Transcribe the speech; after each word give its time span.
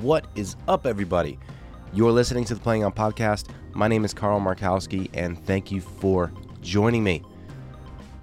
What 0.00 0.26
is 0.34 0.56
up, 0.66 0.86
everybody? 0.86 1.38
You're 1.92 2.10
listening 2.10 2.44
to 2.46 2.54
the 2.54 2.60
Playing 2.60 2.84
On 2.84 2.92
Podcast. 2.92 3.48
My 3.74 3.86
name 3.86 4.06
is 4.06 4.14
Carl 4.14 4.40
Markowski, 4.40 5.10
and 5.12 5.38
thank 5.44 5.70
you 5.70 5.82
for 5.82 6.32
joining 6.62 7.04
me. 7.04 7.22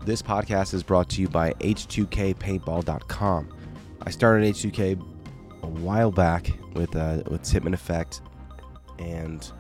This 0.04 0.24
podcast 0.24 0.74
is 0.74 0.82
brought 0.82 1.08
to 1.10 1.22
you 1.22 1.28
by 1.28 1.54
H2KPaintball.com. 1.60 3.54
I 4.02 4.10
started 4.10 4.56
H2K 4.56 5.00
a 5.62 5.68
while 5.68 6.10
back 6.10 6.52
with 6.74 6.96
uh, 6.96 7.22
with 7.30 7.44
Tipman 7.44 7.76
Effect, 7.76 8.22
and 8.98 9.52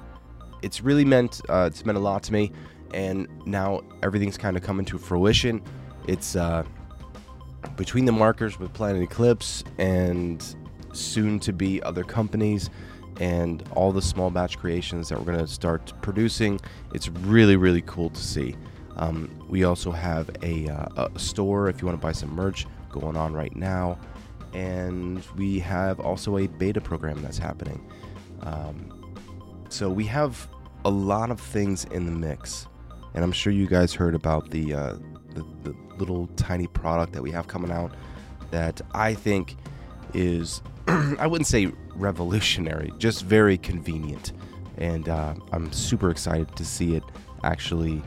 it's 0.63 0.81
really 0.81 1.05
meant 1.05 1.41
uh, 1.49 1.69
it's 1.71 1.85
meant 1.85 1.99
a 1.99 2.01
lot 2.01 2.23
to 2.23 2.33
me. 2.33 2.51
And 2.95 3.27
now 3.45 3.83
everything's 4.01 4.39
kind 4.39 4.57
of 4.57 4.63
coming 4.63 4.87
to 4.87 4.97
fruition. 4.97 5.61
It's 6.07 6.35
uh, 6.35 6.63
between 7.75 8.05
the 8.05 8.11
markers 8.11 8.57
with 8.57 8.73
Planet 8.73 9.03
Eclipse 9.03 9.63
and 9.77 10.43
soon 10.93 11.39
to 11.41 11.53
be 11.53 11.81
other 11.83 12.03
companies 12.03 12.69
and 13.19 13.63
all 13.75 13.91
the 13.91 14.01
small 14.01 14.29
batch 14.29 14.57
creations 14.57 15.09
that 15.09 15.17
we're 15.17 15.25
going 15.25 15.39
to 15.39 15.47
start 15.47 15.91
producing. 16.01 16.59
It's 16.93 17.09
really, 17.09 17.55
really 17.55 17.81
cool 17.81 18.09
to 18.09 18.21
see. 18.21 18.55
Um, 18.95 19.29
we 19.47 19.63
also 19.63 19.91
have 19.91 20.29
a, 20.41 20.67
uh, 20.67 21.09
a 21.15 21.19
store 21.19 21.69
if 21.69 21.81
you 21.81 21.87
want 21.87 21.99
to 21.99 22.05
buy 22.05 22.11
some 22.11 22.33
merch 22.33 22.65
going 22.89 23.15
on 23.15 23.33
right 23.33 23.55
now. 23.55 23.97
And 24.53 25.23
we 25.35 25.59
have 25.59 25.99
also 25.99 26.37
a 26.37 26.47
beta 26.47 26.81
program 26.81 27.21
that's 27.21 27.37
happening. 27.37 27.91
Um, 28.41 29.15
so 29.69 29.89
we 29.89 30.05
have 30.05 30.47
a 30.85 30.89
lot 30.89 31.31
of 31.31 31.39
things 31.39 31.85
in 31.85 32.05
the 32.05 32.11
mix. 32.11 32.67
And 33.13 33.23
I'm 33.23 33.31
sure 33.31 33.51
you 33.51 33.67
guys 33.67 33.93
heard 33.93 34.15
about 34.15 34.49
the, 34.49 34.73
uh, 34.73 34.95
the, 35.33 35.45
the 35.63 35.75
little 35.97 36.27
tiny 36.35 36.67
product 36.67 37.13
that 37.13 37.21
we 37.21 37.31
have 37.31 37.47
coming 37.47 37.71
out 37.71 37.93
that 38.51 38.81
I 38.93 39.13
think 39.13 39.57
is, 40.13 40.61
I 40.87 41.27
wouldn't 41.27 41.47
say 41.47 41.71
revolutionary, 41.95 42.93
just 42.97 43.23
very 43.23 43.57
convenient. 43.57 44.33
And 44.77 45.09
uh, 45.09 45.33
I'm 45.51 45.71
super 45.71 46.09
excited 46.11 46.55
to 46.55 46.65
see 46.65 46.95
it 46.95 47.03
actually 47.43 48.01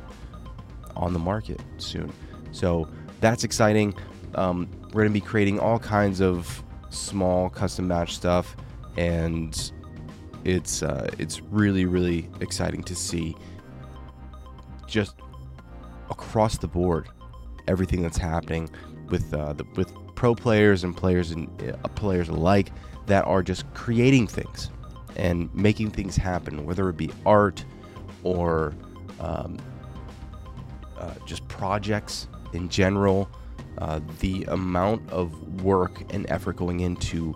on 0.96 1.12
the 1.12 1.18
market 1.18 1.60
soon. 1.78 2.12
So 2.52 2.88
that's 3.20 3.44
exciting. 3.44 3.94
Um, 4.34 4.68
we're 4.92 5.02
going 5.02 5.08
to 5.08 5.20
be 5.20 5.20
creating 5.20 5.58
all 5.58 5.78
kinds 5.78 6.20
of 6.20 6.62
small 6.90 7.50
custom 7.50 7.88
match 7.88 8.14
stuff, 8.14 8.56
and 8.96 9.72
it's 10.44 10.82
uh, 10.82 11.10
it's 11.18 11.40
really 11.42 11.84
really 11.84 12.28
exciting 12.40 12.82
to 12.84 12.94
see 12.94 13.36
just 14.86 15.16
across 16.10 16.58
the 16.58 16.66
board 16.66 17.08
everything 17.68 18.02
that's 18.02 18.18
happening 18.18 18.68
with 19.08 19.32
uh, 19.32 19.52
the, 19.52 19.64
with 19.76 19.92
pro 20.20 20.34
players 20.34 20.84
and 20.84 20.94
players 20.94 21.30
and 21.30 21.48
uh, 21.62 21.88
players 21.88 22.28
alike 22.28 22.70
that 23.06 23.24
are 23.24 23.42
just 23.42 23.64
creating 23.72 24.26
things 24.26 24.68
and 25.16 25.48
making 25.54 25.90
things 25.90 26.14
happen, 26.14 26.66
whether 26.66 26.90
it 26.90 26.96
be 26.98 27.10
art 27.24 27.64
or 28.22 28.74
um, 29.18 29.56
uh, 30.98 31.14
just 31.24 31.48
projects 31.48 32.28
in 32.52 32.68
general. 32.68 33.30
Uh, 33.78 33.98
the 34.18 34.44
amount 34.48 35.08
of 35.10 35.62
work 35.62 36.02
and 36.12 36.30
effort 36.30 36.54
going 36.54 36.80
into 36.80 37.34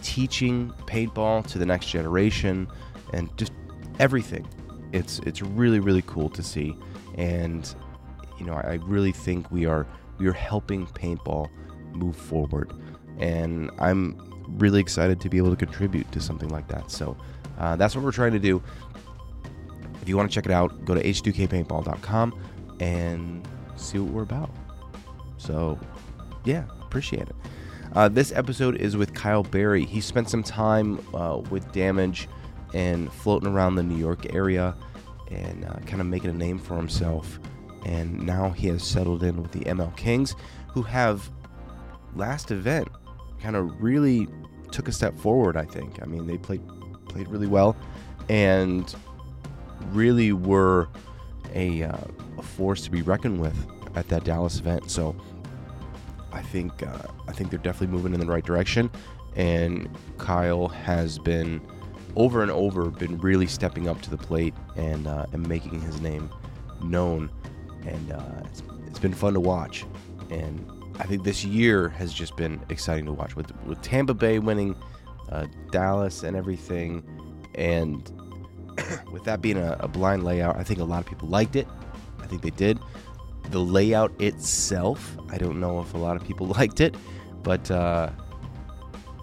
teaching 0.00 0.72
paintball 0.86 1.44
to 1.44 1.58
the 1.58 1.66
next 1.66 1.86
generation 1.88 2.68
and 3.14 3.36
just 3.36 3.50
everything. 3.98 4.46
It's 4.92 5.18
it's 5.20 5.42
really 5.42 5.80
really 5.80 6.02
cool 6.06 6.28
to 6.28 6.42
see, 6.42 6.76
and 7.16 7.74
you 8.38 8.46
know 8.46 8.52
I, 8.52 8.74
really 8.84 9.10
think 9.10 9.50
we 9.50 9.66
are 9.66 9.88
we 10.18 10.28
are 10.28 10.32
helping 10.32 10.86
paintball 10.86 11.48
move 11.96 12.16
forward, 12.16 12.72
and 13.18 13.70
I'm 13.78 14.20
really 14.48 14.80
excited 14.80 15.20
to 15.20 15.28
be 15.28 15.38
able 15.38 15.50
to 15.50 15.56
contribute 15.56 16.10
to 16.12 16.20
something 16.20 16.48
like 16.50 16.68
that. 16.68 16.90
So 16.90 17.16
uh, 17.58 17.76
that's 17.76 17.94
what 17.94 18.04
we're 18.04 18.12
trying 18.12 18.32
to 18.32 18.38
do. 18.38 18.62
If 20.02 20.08
you 20.08 20.16
want 20.16 20.30
to 20.30 20.34
check 20.34 20.46
it 20.46 20.52
out, 20.52 20.84
go 20.84 20.94
to 20.94 21.02
h2kpaintball.com 21.02 22.40
and 22.80 23.48
see 23.76 23.98
what 23.98 24.12
we're 24.12 24.22
about. 24.22 24.50
So, 25.38 25.78
yeah, 26.44 26.64
appreciate 26.82 27.22
it. 27.22 27.36
Uh, 27.94 28.08
this 28.08 28.30
episode 28.32 28.76
is 28.76 28.96
with 28.96 29.14
Kyle 29.14 29.42
Barry. 29.42 29.84
He 29.84 30.00
spent 30.00 30.28
some 30.28 30.42
time 30.42 31.04
uh, 31.14 31.38
with 31.50 31.70
Damage 31.72 32.28
and 32.74 33.12
floating 33.12 33.48
around 33.48 33.76
the 33.76 33.82
New 33.82 33.96
York 33.96 34.34
area 34.34 34.76
and 35.30 35.64
uh, 35.64 35.74
kind 35.86 36.00
of 36.00 36.06
making 36.06 36.30
a 36.30 36.34
name 36.34 36.58
for 36.58 36.76
himself. 36.76 37.40
And 37.84 38.26
now 38.26 38.50
he 38.50 38.68
has 38.68 38.82
settled 38.82 39.22
in 39.22 39.40
with 39.40 39.52
the 39.52 39.60
ML 39.60 39.96
Kings, 39.96 40.34
who 40.68 40.82
have 40.82 41.30
last 42.16 42.50
event 42.50 42.88
kind 43.40 43.56
of 43.56 43.82
really 43.82 44.28
took 44.70 44.88
a 44.88 44.92
step 44.92 45.18
forward. 45.18 45.56
I 45.56 45.64
think. 45.64 46.02
I 46.02 46.06
mean, 46.06 46.26
they 46.26 46.38
played 46.38 46.62
played 47.08 47.28
really 47.28 47.46
well, 47.46 47.76
and 48.28 48.94
really 49.92 50.32
were 50.32 50.88
a, 51.54 51.84
uh, 51.84 51.96
a 52.38 52.42
force 52.42 52.82
to 52.82 52.90
be 52.90 53.02
reckoned 53.02 53.40
with 53.40 53.56
at 53.94 54.08
that 54.08 54.24
Dallas 54.24 54.58
event. 54.58 54.90
So 54.90 55.16
I 56.32 56.42
think 56.42 56.82
uh, 56.82 57.08
I 57.28 57.32
think 57.32 57.50
they're 57.50 57.58
definitely 57.58 57.94
moving 57.96 58.14
in 58.14 58.20
the 58.20 58.26
right 58.26 58.44
direction, 58.44 58.90
and 59.34 59.88
Kyle 60.18 60.68
has 60.68 61.18
been 61.18 61.60
over 62.14 62.42
and 62.42 62.50
over 62.50 62.90
been 62.90 63.18
really 63.18 63.46
stepping 63.46 63.88
up 63.88 64.00
to 64.02 64.10
the 64.10 64.16
plate 64.18 64.54
and 64.76 65.06
uh, 65.06 65.26
and 65.32 65.46
making 65.48 65.80
his 65.80 66.00
name 66.00 66.30
known, 66.82 67.30
and 67.86 68.12
uh, 68.12 68.22
it's, 68.44 68.62
it's 68.86 68.98
been 68.98 69.14
fun 69.14 69.32
to 69.32 69.40
watch. 69.40 69.86
And 70.30 70.70
I 70.98 71.04
think 71.04 71.24
this 71.24 71.44
year 71.44 71.88
has 71.90 72.12
just 72.12 72.36
been 72.36 72.60
exciting 72.68 73.04
to 73.06 73.12
watch 73.12 73.36
with 73.36 73.52
with 73.66 73.80
Tampa 73.82 74.14
Bay 74.14 74.38
winning, 74.38 74.76
uh, 75.30 75.46
Dallas 75.70 76.22
and 76.22 76.36
everything, 76.36 77.02
and 77.54 78.10
with 79.12 79.24
that 79.24 79.40
being 79.42 79.58
a, 79.58 79.76
a, 79.80 79.88
blind 79.88 80.24
layout, 80.24 80.56
I 80.56 80.62
think 80.62 80.80
a 80.80 80.84
lot 80.84 81.00
of 81.00 81.06
people 81.06 81.28
liked 81.28 81.56
it. 81.56 81.66
I 82.20 82.26
think 82.26 82.42
they 82.42 82.50
did. 82.50 82.78
The 83.50 83.60
layout 83.60 84.12
itself, 84.20 85.16
I 85.30 85.38
don't 85.38 85.60
know 85.60 85.80
if 85.80 85.94
a 85.94 85.98
lot 85.98 86.16
of 86.16 86.24
people 86.24 86.46
liked 86.58 86.80
it, 86.80 86.96
but 87.42 87.70
uh, 87.70 88.10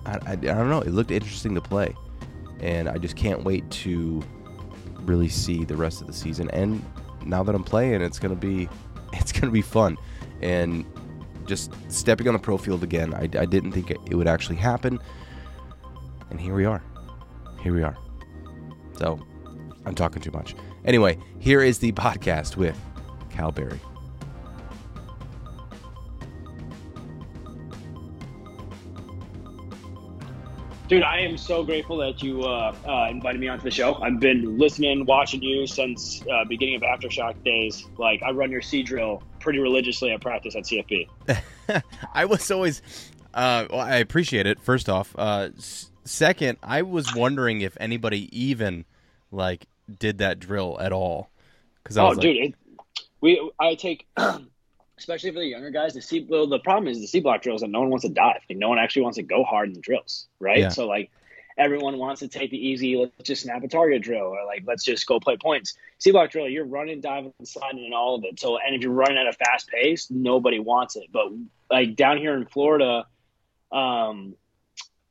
I, 0.05 0.11
I, 0.11 0.31
I 0.31 0.35
don't 0.35 0.69
know. 0.69 0.81
It 0.81 0.91
looked 0.91 1.11
interesting 1.11 1.55
to 1.55 1.61
play, 1.61 1.95
and 2.59 2.87
I 2.87 2.97
just 2.97 3.15
can't 3.15 3.43
wait 3.43 3.69
to 3.71 4.23
really 5.01 5.29
see 5.29 5.65
the 5.65 5.75
rest 5.75 6.01
of 6.01 6.07
the 6.07 6.13
season. 6.13 6.49
And 6.51 6.83
now 7.25 7.43
that 7.43 7.55
I'm 7.55 7.63
playing, 7.63 8.01
it's 8.01 8.19
gonna 8.19 8.35
be 8.35 8.69
it's 9.13 9.31
gonna 9.31 9.51
be 9.51 9.61
fun. 9.61 9.97
And 10.41 10.85
just 11.45 11.71
stepping 11.89 12.27
on 12.27 12.33
the 12.33 12.39
pro 12.39 12.57
field 12.57 12.83
again. 12.83 13.13
I, 13.13 13.23
I 13.23 13.45
didn't 13.45 13.71
think 13.71 13.91
it 13.91 14.15
would 14.15 14.27
actually 14.27 14.57
happen. 14.57 14.99
And 16.29 16.39
here 16.39 16.55
we 16.55 16.65
are. 16.65 16.83
Here 17.61 17.73
we 17.73 17.83
are. 17.83 17.97
So, 18.97 19.19
I'm 19.85 19.95
talking 19.95 20.21
too 20.21 20.31
much. 20.31 20.55
Anyway, 20.85 21.17
here 21.39 21.61
is 21.61 21.79
the 21.79 21.91
podcast 21.93 22.57
with 22.57 22.79
Cal 23.29 23.51
Barry. 23.51 23.79
Dude, 30.89 31.01
I 31.01 31.19
am 31.19 31.37
so 31.37 31.63
grateful 31.63 31.97
that 31.97 32.21
you 32.21 32.43
uh, 32.43 32.75
uh, 32.85 33.07
invited 33.09 33.39
me 33.39 33.47
onto 33.47 33.63
the 33.63 33.71
show. 33.71 33.95
I've 33.95 34.19
been 34.19 34.59
listening, 34.59 35.05
watching 35.05 35.41
you 35.41 35.65
since 35.65 36.21
uh, 36.31 36.43
beginning 36.45 36.75
of 36.75 36.81
Aftershock 36.81 37.41
days. 37.43 37.87
Like 37.97 38.21
I 38.21 38.31
run 38.31 38.51
your 38.51 38.61
C 38.61 38.83
drill 38.83 39.23
pretty 39.43 39.59
religiously 39.59 40.11
at 40.11 40.21
practice 40.21 40.55
at 40.55 40.63
CFP. 40.63 41.07
I 42.13 42.25
was 42.25 42.49
always, 42.49 42.81
uh, 43.33 43.67
well, 43.69 43.81
I 43.81 43.97
appreciate 43.97 44.47
it. 44.47 44.59
First 44.61 44.89
off, 44.89 45.13
uh, 45.17 45.49
s- 45.57 45.91
second, 46.05 46.57
I 46.63 46.81
was 46.81 47.13
wondering 47.15 47.61
if 47.61 47.77
anybody 47.79 48.29
even 48.37 48.85
like 49.31 49.67
did 49.99 50.19
that 50.19 50.39
drill 50.39 50.77
at 50.79 50.91
all. 50.91 51.29
Because 51.83 51.97
oh, 51.97 52.13
dude, 52.15 52.37
it, 52.37 52.55
we 53.21 53.51
I 53.59 53.75
take 53.75 54.07
especially 54.97 55.31
for 55.31 55.39
the 55.39 55.45
younger 55.45 55.69
guys, 55.69 55.93
the 55.93 56.01
C 56.01 56.25
well, 56.27 56.47
the 56.47 56.59
problem 56.59 56.87
is 56.87 56.99
the 56.99 57.07
C 57.07 57.19
block 57.19 57.41
drills 57.41 57.61
that 57.61 57.69
no 57.69 57.81
one 57.81 57.89
wants 57.89 58.05
to 58.05 58.09
dive. 58.09 58.41
Like, 58.49 58.57
no 58.57 58.69
one 58.69 58.79
actually 58.79 59.03
wants 59.03 59.17
to 59.17 59.23
go 59.23 59.43
hard 59.43 59.67
in 59.67 59.73
the 59.73 59.81
drills, 59.81 60.27
right? 60.39 60.59
Yeah. 60.59 60.69
So 60.69 60.87
like 60.87 61.11
everyone 61.57 61.97
wants 61.97 62.19
to 62.19 62.27
take 62.27 62.51
the 62.51 62.67
easy, 62.67 62.95
let's 62.95 63.11
just 63.23 63.43
snap 63.43 63.63
a 63.63 63.67
target 63.67 64.01
drill, 64.01 64.25
or 64.25 64.45
like 64.45 64.63
let's 64.65 64.83
just 64.83 65.05
go 65.05 65.19
play 65.19 65.37
points. 65.37 65.75
C 65.99 66.11
block 66.11 66.31
drill, 66.31 66.47
you're 66.47 66.65
running, 66.65 67.01
diving, 67.01 67.33
sliding, 67.43 67.85
and 67.85 67.93
all 67.93 68.15
of 68.15 68.23
it. 68.23 68.39
So 68.39 68.57
and 68.57 68.75
if 68.75 68.81
you're 68.81 68.91
running 68.91 69.17
at 69.17 69.27
a 69.27 69.33
fast 69.33 69.69
pace, 69.69 70.07
nobody 70.09 70.59
wants 70.59 70.95
it. 70.95 71.05
But 71.11 71.27
like 71.69 71.95
down 71.95 72.17
here 72.17 72.35
in 72.35 72.45
Florida, 72.45 73.05
um, 73.71 74.35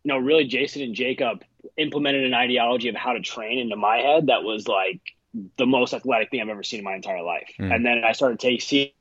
you 0.04 0.08
know, 0.08 0.18
really 0.18 0.44
Jason 0.44 0.82
and 0.82 0.94
Jacob 0.94 1.44
implemented 1.76 2.24
an 2.24 2.34
ideology 2.34 2.88
of 2.88 2.96
how 2.96 3.12
to 3.12 3.20
train 3.20 3.58
into 3.58 3.76
my 3.76 3.98
head 3.98 4.26
that 4.26 4.42
was 4.42 4.66
like 4.66 5.00
the 5.56 5.66
most 5.66 5.94
athletic 5.94 6.30
thing 6.30 6.40
I've 6.40 6.48
ever 6.48 6.62
seen 6.62 6.80
in 6.80 6.84
my 6.84 6.94
entire 6.94 7.22
life. 7.22 7.52
Mm. 7.58 7.74
And 7.74 7.86
then 7.86 8.04
I 8.04 8.12
started 8.12 8.38
taking 8.40 8.92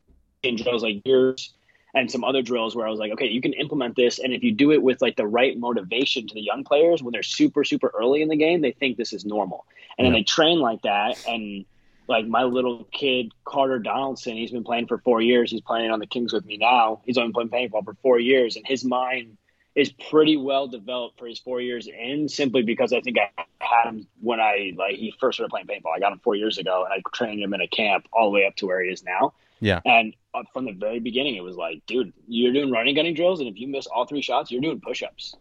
drills 0.58 0.84
like 0.84 1.02
yours 1.06 1.54
and 1.94 2.10
some 2.10 2.24
other 2.24 2.42
drills 2.42 2.76
where 2.76 2.88
I 2.88 2.90
was 2.90 3.00
like, 3.00 3.12
okay, 3.14 3.28
you 3.28 3.42
can 3.42 3.54
implement 3.54 3.96
this. 3.96 4.20
And 4.20 4.34
if 4.34 4.44
you 4.44 4.52
do 4.52 4.72
it 4.72 4.82
with 4.82 5.02
like 5.02 5.18
the 5.18 5.28
right 5.28 5.58
motivation 5.58 6.28
to 6.28 6.34
the 6.34 6.42
young 6.42 6.64
players 6.64 7.04
when 7.04 7.12
they're 7.12 7.24
super, 7.24 7.64
super 7.64 7.92
early 7.94 8.22
in 8.22 8.30
the 8.30 8.38
game, 8.38 8.62
they 8.62 8.72
think 8.72 8.98
this 8.98 9.14
is 9.14 9.26
normal. 9.26 9.66
And 9.98 10.06
yeah. 10.06 10.12
then 10.12 10.20
they 10.20 10.24
train 10.24 10.60
like 10.60 10.82
that. 10.84 11.18
And 11.28 11.66
like 12.08 12.28
my 12.28 12.44
little 12.44 12.86
kid, 12.92 13.34
Carter 13.44 13.80
Donaldson, 13.80 14.38
he's 14.38 14.52
been 14.52 14.64
playing 14.64 14.88
for 14.88 15.00
four 15.00 15.22
years. 15.22 15.52
He's 15.52 15.62
playing 15.62 15.92
on 15.92 16.00
the 16.00 16.08
Kings 16.08 16.32
with 16.34 16.46
me 16.46 16.58
now. 16.58 17.02
He's 17.06 17.18
only 17.18 17.34
playing 17.34 17.50
paintball 17.50 17.84
for 17.84 17.96
four 18.02 18.20
years. 18.20 18.56
And 18.56 18.66
his 18.66 18.86
mind 18.86 19.38
is 19.76 19.92
pretty 20.10 20.36
well 20.36 20.68
developed 20.68 21.18
for 21.18 21.28
his 21.28 21.40
four 21.40 21.62
years 21.62 21.88
in 21.88 22.28
simply 22.28 22.62
because 22.62 22.92
I 22.92 23.02
think 23.02 23.18
I 23.18 23.44
had 23.60 23.90
him 23.90 24.08
when 24.20 24.40
I 24.40 24.74
like 24.78 24.96
he 24.96 25.14
first 25.20 25.38
started 25.38 25.50
playing 25.50 25.68
paintball. 25.68 25.96
I 25.96 26.00
got 26.00 26.12
him 26.12 26.20
four 26.20 26.36
years 26.36 26.58
ago 26.58 26.84
and 26.84 26.94
I 26.94 27.02
trained 27.16 27.42
him 27.42 27.54
in 27.54 27.62
a 27.62 27.68
camp 27.68 28.08
all 28.12 28.26
the 28.26 28.32
way 28.32 28.46
up 28.46 28.56
to 28.58 28.68
where 28.68 28.84
he 28.84 28.90
is 28.90 29.04
now. 29.04 29.34
Yeah. 29.62 29.80
And 29.86 30.14
from 30.54 30.66
the 30.66 30.72
very 30.72 31.00
beginning, 31.00 31.36
it 31.36 31.44
was 31.44 31.56
like, 31.58 31.86
dude, 31.86 32.14
you're 32.28 32.54
doing 32.54 32.72
running 32.72 32.96
gunning 32.96 33.14
drills, 33.14 33.40
and 33.40 33.50
if 33.50 33.58
you 33.60 33.68
miss 33.68 33.88
all 33.88 34.06
three 34.06 34.22
shots, 34.22 34.52
you're 34.52 34.62
doing 34.62 34.80
push 34.80 35.04
ups, 35.04 35.36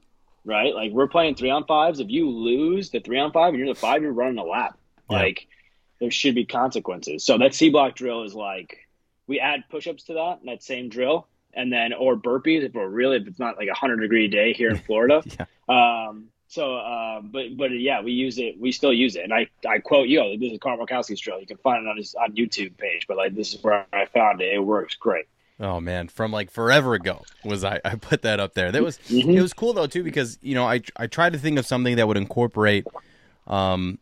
right? 0.45 0.75
Like 0.75 0.93
we're 0.93 1.09
playing 1.09 1.37
three 1.37 1.51
on 1.51 1.65
fives. 1.65 2.01
If 2.01 2.09
you 2.09 2.29
lose 2.29 2.91
the 2.91 3.01
three 3.01 3.19
on 3.19 3.33
five 3.33 3.51
and 3.51 3.59
you're 3.59 3.73
the 3.73 3.79
five, 3.79 4.03
you're 4.03 4.13
running 4.13 4.39
a 4.39 4.45
lap. 4.45 4.79
Yeah. 5.11 5.19
Like 5.19 5.47
there 6.01 6.11
should 6.11 6.35
be 6.35 6.45
consequences. 6.47 7.25
So 7.25 7.39
that 7.39 7.55
C 7.55 7.71
block 7.71 7.95
drill 7.95 8.25
is 8.25 8.35
like 8.35 8.89
we 9.27 9.39
add 9.39 9.65
push 9.71 9.87
ups 9.87 10.05
to 10.05 10.15
that 10.15 10.41
that 10.45 10.63
same 10.63 10.89
drill, 10.89 11.29
and 11.55 11.73
then 11.73 11.93
or 11.93 12.17
burpees 12.17 12.63
if 12.63 12.75
we're 12.75 12.89
really 12.89 13.17
if 13.17 13.27
it's 13.27 13.39
not 13.39 13.57
like 13.57 13.69
a 13.69 13.75
hundred 13.75 14.01
degree 14.01 14.29
day 14.29 14.53
here 14.53 14.71
in 14.71 14.79
Florida. 14.87 15.23
yeah. 15.39 15.47
Um, 16.09 16.27
so, 16.51 16.75
uh, 16.75 17.21
but 17.21 17.57
but 17.57 17.71
yeah, 17.71 18.03
we 18.03 18.11
use 18.11 18.37
it. 18.39 18.59
We 18.59 18.73
still 18.73 18.93
use 18.93 19.15
it, 19.15 19.23
and 19.23 19.33
I, 19.33 19.47
I 19.69 19.79
quote 19.79 20.09
you. 20.09 20.25
Like, 20.25 20.41
this 20.41 20.53
is 20.53 20.59
Carl 20.59 20.85
Markowski's 20.85 21.21
drill. 21.21 21.39
You 21.39 21.47
can 21.47 21.59
find 21.59 21.87
it 21.87 21.89
on 21.89 21.97
his 21.97 22.17
on 22.17 22.33
YouTube 22.33 22.77
page. 22.77 23.07
But 23.07 23.19
like, 23.19 23.37
this 23.37 23.55
is 23.55 23.63
where 23.63 23.87
I 23.93 24.07
found 24.07 24.41
it. 24.41 24.53
It 24.53 24.59
works 24.59 24.97
great. 24.97 25.27
Oh 25.61 25.79
man, 25.79 26.09
from 26.09 26.33
like 26.33 26.51
forever 26.51 26.95
ago 26.95 27.23
was 27.45 27.63
I, 27.63 27.81
I 27.85 27.95
put 27.95 28.23
that 28.23 28.41
up 28.41 28.55
there. 28.55 28.73
That 28.73 28.83
was 28.83 28.99
mm-hmm. 28.99 29.31
it 29.31 29.41
was 29.41 29.53
cool 29.53 29.73
though 29.73 29.87
too 29.87 30.03
because 30.03 30.41
you 30.43 30.57
know 30.57 30.67
I 30.67 30.81
I 30.97 31.07
tried 31.07 31.35
to 31.35 31.39
think 31.39 31.57
of 31.57 31.67
something 31.67 31.95
that 31.95 32.09
would 32.09 32.17
incorporate 32.17 32.85
um 33.47 34.01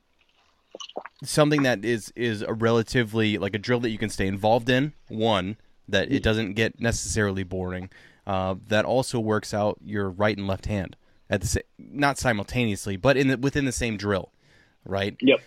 something 1.23 1.65
that 1.65 1.85
is 1.85 2.15
is 2.17 2.41
a 2.41 2.55
relatively 2.55 3.37
like 3.37 3.55
a 3.55 3.59
drill 3.59 3.81
that 3.81 3.91
you 3.91 3.99
can 3.99 4.09
stay 4.09 4.27
involved 4.27 4.71
in. 4.71 4.94
One 5.09 5.59
that 5.87 6.11
it 6.11 6.23
doesn't 6.23 6.55
get 6.55 6.81
necessarily 6.81 7.43
boring. 7.43 7.91
Uh, 8.27 8.55
that 8.69 8.87
also 8.87 9.21
works 9.21 9.53
out 9.53 9.79
your 9.83 10.09
right 10.09 10.37
and 10.37 10.47
left 10.47 10.67
hand 10.67 10.97
at 11.31 11.41
the 11.41 11.47
same, 11.47 11.63
not 11.79 12.19
simultaneously, 12.19 12.97
but 12.97 13.17
in 13.17 13.29
the, 13.29 13.37
within 13.37 13.65
the 13.65 13.73
same 13.73 13.97
drill, 13.97 14.33
right? 14.85 15.17
Yep. 15.21 15.41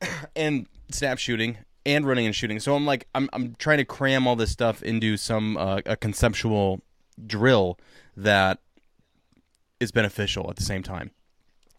And 0.36 0.66
snap 0.90 1.18
shooting 1.18 1.58
and 1.86 2.06
running 2.06 2.26
and 2.26 2.34
shooting. 2.34 2.60
So 2.60 2.74
I'm 2.74 2.86
like, 2.86 3.08
I'm 3.14 3.28
I'm 3.32 3.54
trying 3.58 3.78
to 3.78 3.84
cram 3.84 4.26
all 4.26 4.36
this 4.36 4.50
stuff 4.50 4.82
into 4.82 5.16
some 5.16 5.56
uh, 5.56 5.80
a 5.86 5.96
conceptual 5.96 6.80
drill 7.26 7.78
that 8.16 8.60
is 9.80 9.92
beneficial 9.92 10.50
at 10.50 10.56
the 10.56 10.62
same 10.62 10.82
time. 10.82 11.10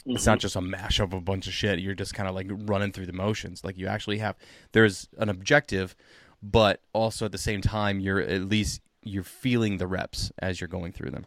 Mm-hmm. 0.01 0.15
It's 0.15 0.25
not 0.25 0.33
mm-hmm. 0.33 0.41
just 0.41 0.55
a 0.55 0.61
mash 0.61 0.99
of 0.99 1.13
a 1.13 1.21
bunch 1.21 1.47
of 1.47 1.53
shit. 1.53 1.79
You're 1.79 1.95
just 1.95 2.13
kind 2.13 2.29
of 2.29 2.35
like 2.35 2.47
running 2.49 2.91
through 2.91 3.07
the 3.07 3.13
motions. 3.13 3.63
Like 3.63 3.77
you 3.77 3.87
actually 3.87 4.19
have 4.19 4.35
there's 4.71 5.07
an 5.17 5.29
objective, 5.29 5.95
but 6.41 6.81
also 6.93 7.25
at 7.25 7.31
the 7.31 7.37
same 7.37 7.61
time 7.61 7.99
you're 7.99 8.21
at 8.21 8.43
least 8.43 8.81
you're 9.03 9.23
feeling 9.23 9.77
the 9.77 9.87
reps 9.87 10.31
as 10.39 10.59
you're 10.59 10.67
going 10.67 10.91
through 10.91 11.11
them. 11.11 11.25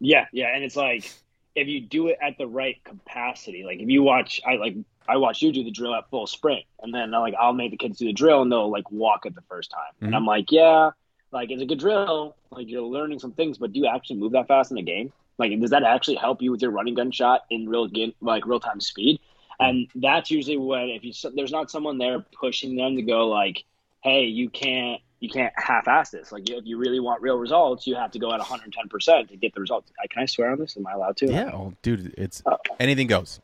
Yeah, 0.00 0.26
yeah, 0.32 0.54
and 0.54 0.62
it's 0.64 0.76
like 0.76 1.10
if 1.54 1.68
you 1.68 1.80
do 1.80 2.08
it 2.08 2.18
at 2.20 2.38
the 2.38 2.46
right 2.46 2.82
capacity, 2.84 3.64
like 3.64 3.80
if 3.80 3.88
you 3.88 4.02
watch, 4.02 4.40
I 4.46 4.56
like 4.56 4.76
I 5.08 5.16
watch 5.16 5.42
you 5.42 5.52
do 5.52 5.64
the 5.64 5.70
drill 5.70 5.94
at 5.94 6.10
full 6.10 6.26
sprint, 6.26 6.64
and 6.82 6.94
then 6.94 7.10
like 7.10 7.34
I'll 7.38 7.52
make 7.52 7.70
the 7.70 7.76
kids 7.76 7.98
do 7.98 8.06
the 8.06 8.12
drill, 8.12 8.42
and 8.42 8.52
they'll 8.52 8.70
like 8.70 8.90
walk 8.90 9.26
it 9.26 9.34
the 9.34 9.42
first 9.48 9.70
time, 9.70 9.80
mm-hmm. 9.96 10.06
and 10.06 10.16
I'm 10.16 10.26
like, 10.26 10.52
yeah, 10.52 10.90
like 11.32 11.50
it's 11.50 11.62
a 11.62 11.66
good 11.66 11.78
drill, 11.78 12.36
like 12.50 12.68
you're 12.68 12.82
learning 12.82 13.18
some 13.18 13.32
things, 13.32 13.58
but 13.58 13.72
do 13.72 13.80
you 13.80 13.86
actually 13.86 14.16
move 14.16 14.32
that 14.32 14.48
fast 14.48 14.70
in 14.70 14.76
the 14.76 14.82
game? 14.82 15.12
Like, 15.38 15.58
does 15.60 15.70
that 15.70 15.82
actually 15.82 16.16
help 16.16 16.40
you 16.40 16.50
with 16.50 16.62
your 16.62 16.70
running 16.70 16.94
gun 16.94 17.10
shot 17.10 17.42
in 17.50 17.68
real 17.68 17.88
game, 17.88 18.14
like 18.20 18.46
real 18.46 18.60
time 18.60 18.80
speed? 18.80 19.20
And 19.58 19.88
that's 19.94 20.30
usually 20.30 20.56
when 20.58 20.90
if 20.90 21.04
you 21.04 21.12
there's 21.34 21.52
not 21.52 21.70
someone 21.70 21.98
there 21.98 22.20
pushing 22.38 22.76
them 22.76 22.96
to 22.96 23.02
go 23.02 23.28
like, 23.28 23.64
hey, 24.02 24.24
you 24.24 24.50
can't 24.50 25.00
you 25.20 25.28
can't 25.28 25.52
half-ass 25.56 26.10
this. 26.10 26.32
Like 26.32 26.48
if 26.48 26.66
you 26.66 26.76
really 26.78 27.00
want 27.00 27.22
real 27.22 27.36
results, 27.38 27.86
you 27.86 27.94
have 27.96 28.10
to 28.12 28.18
go 28.18 28.32
at 28.32 28.38
110 28.38 28.88
percent 28.88 29.28
to 29.30 29.36
get 29.36 29.54
the 29.54 29.60
results. 29.60 29.90
I, 30.02 30.06
can 30.06 30.22
I 30.22 30.26
swear 30.26 30.50
on 30.50 30.58
this? 30.58 30.76
Am 30.76 30.86
I 30.86 30.92
allowed 30.92 31.16
to? 31.18 31.26
Yeah, 31.26 31.50
oh, 31.52 31.74
dude, 31.82 32.14
it's 32.18 32.42
oh. 32.46 32.58
anything 32.78 33.06
goes. 33.06 33.40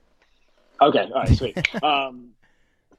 Okay, 0.81 1.09
all 1.15 1.23
right, 1.23 1.29
sweet. 1.29 1.75
um, 1.83 2.31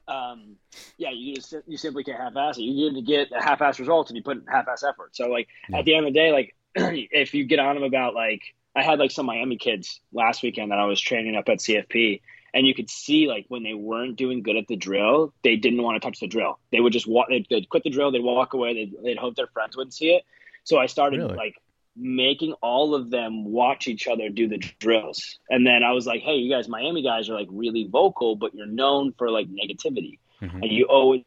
um, 0.08 0.56
yeah, 0.98 1.10
you 1.10 1.36
just 1.36 1.54
you 1.66 1.76
simply 1.76 2.04
can't 2.04 2.18
half-ass 2.18 2.58
it. 2.58 2.62
You 2.62 2.90
need 2.90 3.00
to 3.00 3.06
get 3.06 3.30
a 3.32 3.42
half-ass 3.42 3.78
results, 3.78 4.10
and 4.10 4.16
you 4.16 4.22
put 4.22 4.38
in 4.38 4.46
half-ass 4.46 4.82
effort. 4.82 5.14
So 5.14 5.28
like 5.28 5.48
yeah. 5.68 5.78
at 5.78 5.84
the 5.84 5.94
end 5.94 6.06
of 6.06 6.12
the 6.12 6.18
day, 6.18 6.32
like 6.32 6.54
if 6.74 7.34
you 7.34 7.44
get 7.44 7.58
on 7.58 7.74
them 7.76 7.84
about 7.84 8.14
like 8.14 8.42
I 8.74 8.82
had 8.82 8.98
like 8.98 9.10
some 9.10 9.26
Miami 9.26 9.56
kids 9.56 10.00
last 10.12 10.42
weekend 10.42 10.72
that 10.72 10.78
I 10.78 10.84
was 10.84 11.00
training 11.00 11.36
up 11.36 11.48
at 11.48 11.58
CFP, 11.58 12.20
and 12.54 12.66
you 12.66 12.74
could 12.74 12.88
see 12.88 13.26
like 13.26 13.46
when 13.48 13.64
they 13.64 13.74
weren't 13.74 14.16
doing 14.16 14.42
good 14.42 14.56
at 14.56 14.68
the 14.68 14.76
drill, 14.76 15.34
they 15.42 15.56
didn't 15.56 15.82
want 15.82 16.00
to 16.00 16.06
touch 16.06 16.20
the 16.20 16.28
drill. 16.28 16.58
They 16.70 16.80
would 16.80 16.92
just 16.92 17.06
walk. 17.06 17.26
They'd, 17.28 17.46
they'd 17.50 17.68
quit 17.68 17.82
the 17.82 17.90
drill. 17.90 18.12
They'd 18.12 18.22
walk 18.22 18.54
away. 18.54 18.74
They'd, 18.74 18.94
they'd 19.02 19.18
hope 19.18 19.34
their 19.34 19.48
friends 19.48 19.76
wouldn't 19.76 19.92
see 19.92 20.10
it. 20.14 20.22
So 20.62 20.78
I 20.78 20.86
started 20.86 21.18
really? 21.18 21.34
like 21.34 21.56
making 21.96 22.52
all 22.62 22.94
of 22.94 23.10
them 23.10 23.44
watch 23.44 23.88
each 23.88 24.06
other 24.06 24.28
do 24.28 24.48
the 24.48 24.58
drills. 24.78 25.38
And 25.50 25.66
then 25.66 25.82
I 25.82 25.92
was 25.92 26.06
like, 26.06 26.22
hey, 26.22 26.36
you 26.36 26.50
guys, 26.50 26.68
Miami 26.68 27.02
guys 27.02 27.28
are 27.28 27.34
like 27.34 27.48
really 27.50 27.88
vocal, 27.90 28.36
but 28.36 28.54
you're 28.54 28.66
known 28.66 29.12
for 29.18 29.30
like 29.30 29.48
negativity. 29.48 30.18
Mm-hmm. 30.40 30.62
And 30.62 30.72
you 30.72 30.84
always 30.84 31.22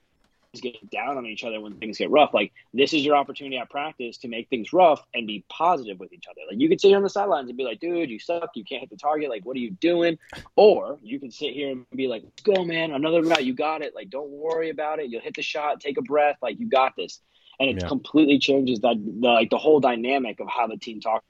get 0.54 0.90
down 0.90 1.18
on 1.18 1.26
each 1.26 1.44
other 1.44 1.60
when 1.60 1.76
things 1.76 1.98
get 1.98 2.10
rough. 2.10 2.34
Like 2.34 2.52
this 2.74 2.94
is 2.94 3.04
your 3.06 3.16
opportunity 3.16 3.58
at 3.58 3.70
practice 3.70 4.18
to 4.20 4.28
make 4.28 4.50
things 4.50 4.74
rough 4.74 5.04
and 5.14 5.28
be 5.28 5.44
positive 5.50 6.00
with 6.00 6.14
each 6.14 6.26
other. 6.30 6.42
Like 6.50 6.60
you 6.60 6.70
could 6.70 6.82
sit 6.82 6.90
here 6.90 6.98
on 6.98 7.04
the 7.04 7.10
sidelines 7.10 7.50
and 7.50 7.58
be 7.58 7.64
like, 7.64 7.80
dude, 7.80 8.10
you 8.10 8.20
suck. 8.20 8.52
You 8.56 8.64
can't 8.64 8.82
hit 8.82 8.90
the 8.90 8.98
target. 8.98 9.30
Like, 9.30 9.46
what 9.46 9.56
are 9.56 9.60
you 9.60 9.72
doing? 9.72 10.18
Or 10.56 10.98
you 11.02 11.20
can 11.20 11.32
sit 11.32 11.54
here 11.54 11.72
and 11.72 11.86
be 11.92 12.08
like, 12.08 12.24
go, 12.44 12.64
man, 12.64 12.92
another 12.92 13.22
route. 13.22 13.46
You 13.46 13.54
got 13.54 13.82
it. 13.82 13.96
Like, 13.96 14.10
don't 14.10 14.30
worry 14.30 14.70
about 14.70 15.00
it. 15.00 15.10
You'll 15.10 15.22
hit 15.22 15.36
the 15.36 15.42
shot. 15.42 15.80
Take 15.80 15.98
a 15.98 16.02
breath. 16.02 16.38
Like, 16.42 16.60
you 16.60 16.68
got 16.68 16.96
this. 16.96 17.20
And 17.60 17.70
it 17.70 17.82
yeah. 17.82 17.88
completely 17.88 18.40
changes 18.40 18.80
that 18.82 18.98
the, 19.04 19.28
like 19.28 19.50
the 19.50 19.58
whole 19.58 19.80
dynamic 19.80 20.40
of 20.40 20.48
how 20.48 20.68
the 20.68 20.78
team 20.78 21.02
talks 21.02 21.24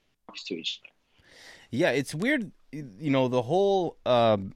to 0.46 0.54
each 0.54 0.80
other. 0.84 0.92
Yeah, 1.70 1.90
it's 1.90 2.14
weird. 2.14 2.50
You 2.70 3.10
know, 3.10 3.28
the 3.28 3.40
whole 3.40 3.96
um, 4.04 4.52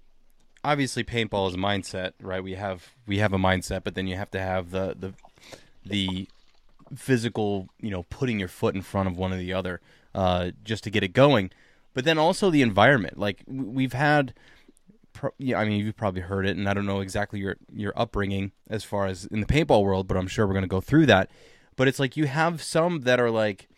obviously 0.64 1.04
paintball 1.04 1.48
is 1.48 1.56
mindset, 1.56 2.12
right? 2.20 2.42
We 2.42 2.54
have 2.54 2.90
we 3.06 3.18
have 3.18 3.32
a 3.32 3.38
mindset, 3.38 3.84
but 3.84 3.94
then 3.94 4.06
you 4.06 4.16
have 4.16 4.30
to 4.32 4.40
have 4.40 4.70
the 4.70 4.96
the 4.98 5.14
the 5.84 6.28
physical, 6.96 7.68
you 7.80 7.90
know, 7.90 8.04
putting 8.04 8.38
your 8.38 8.48
foot 8.48 8.74
in 8.74 8.82
front 8.82 9.08
of 9.08 9.16
one 9.16 9.32
or 9.32 9.38
the 9.38 9.52
other 9.52 9.80
uh, 10.14 10.50
just 10.64 10.84
to 10.84 10.90
get 10.90 11.02
it 11.02 11.12
going. 11.12 11.50
But 11.94 12.04
then 12.04 12.18
also 12.18 12.50
the 12.50 12.62
environment. 12.62 13.18
Like 13.18 13.42
we've 13.46 13.92
had, 13.92 14.34
yeah, 15.38 15.58
I 15.58 15.64
mean, 15.64 15.84
you've 15.84 15.96
probably 15.96 16.22
heard 16.22 16.46
it, 16.46 16.56
and 16.56 16.68
I 16.68 16.74
don't 16.74 16.86
know 16.86 17.00
exactly 17.00 17.40
your 17.40 17.56
your 17.72 17.92
upbringing 17.96 18.52
as 18.68 18.84
far 18.84 19.06
as 19.06 19.26
in 19.26 19.40
the 19.40 19.46
paintball 19.46 19.82
world, 19.82 20.06
but 20.06 20.16
I'm 20.16 20.28
sure 20.28 20.46
we're 20.46 20.54
going 20.54 20.62
to 20.62 20.68
go 20.68 20.80
through 20.80 21.06
that. 21.06 21.30
But 21.76 21.88
it's 21.88 21.98
like 21.98 22.16
you 22.16 22.26
have 22.26 22.62
some 22.62 23.00
that 23.02 23.20
are 23.20 23.30
like, 23.30 23.68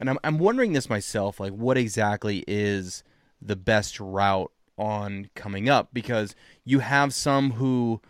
and 0.00 0.08
I'm 0.08 0.18
I'm 0.24 0.38
wondering 0.38 0.72
this 0.72 0.88
myself, 0.88 1.40
like 1.40 1.52
what 1.52 1.76
exactly 1.76 2.44
is 2.46 3.02
the 3.40 3.56
best 3.56 4.00
route 4.00 4.50
on 4.78 5.28
coming 5.34 5.68
up 5.68 5.88
because 5.92 6.34
you 6.64 6.78
have 6.80 7.12
some 7.12 7.52
who 7.52 8.00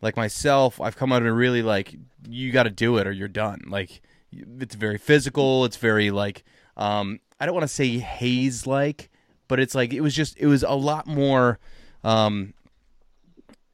like 0.00 0.16
myself 0.16 0.80
i've 0.80 0.96
come 0.96 1.12
out 1.12 1.22
and 1.22 1.36
really 1.36 1.62
like 1.62 1.96
you 2.28 2.52
got 2.52 2.64
to 2.64 2.70
do 2.70 2.96
it 2.98 3.06
or 3.06 3.12
you're 3.12 3.28
done 3.28 3.62
like 3.68 4.00
it's 4.32 4.74
very 4.74 4.98
physical 4.98 5.64
it's 5.64 5.76
very 5.76 6.10
like 6.10 6.44
um 6.76 7.18
i 7.40 7.46
don't 7.46 7.54
want 7.54 7.64
to 7.64 7.68
say 7.68 7.98
haze 7.98 8.66
like 8.66 9.10
but 9.48 9.58
it's 9.58 9.74
like 9.74 9.92
it 9.92 10.00
was 10.00 10.14
just 10.14 10.36
it 10.38 10.46
was 10.46 10.62
a 10.62 10.74
lot 10.74 11.06
more 11.06 11.58
um 12.04 12.52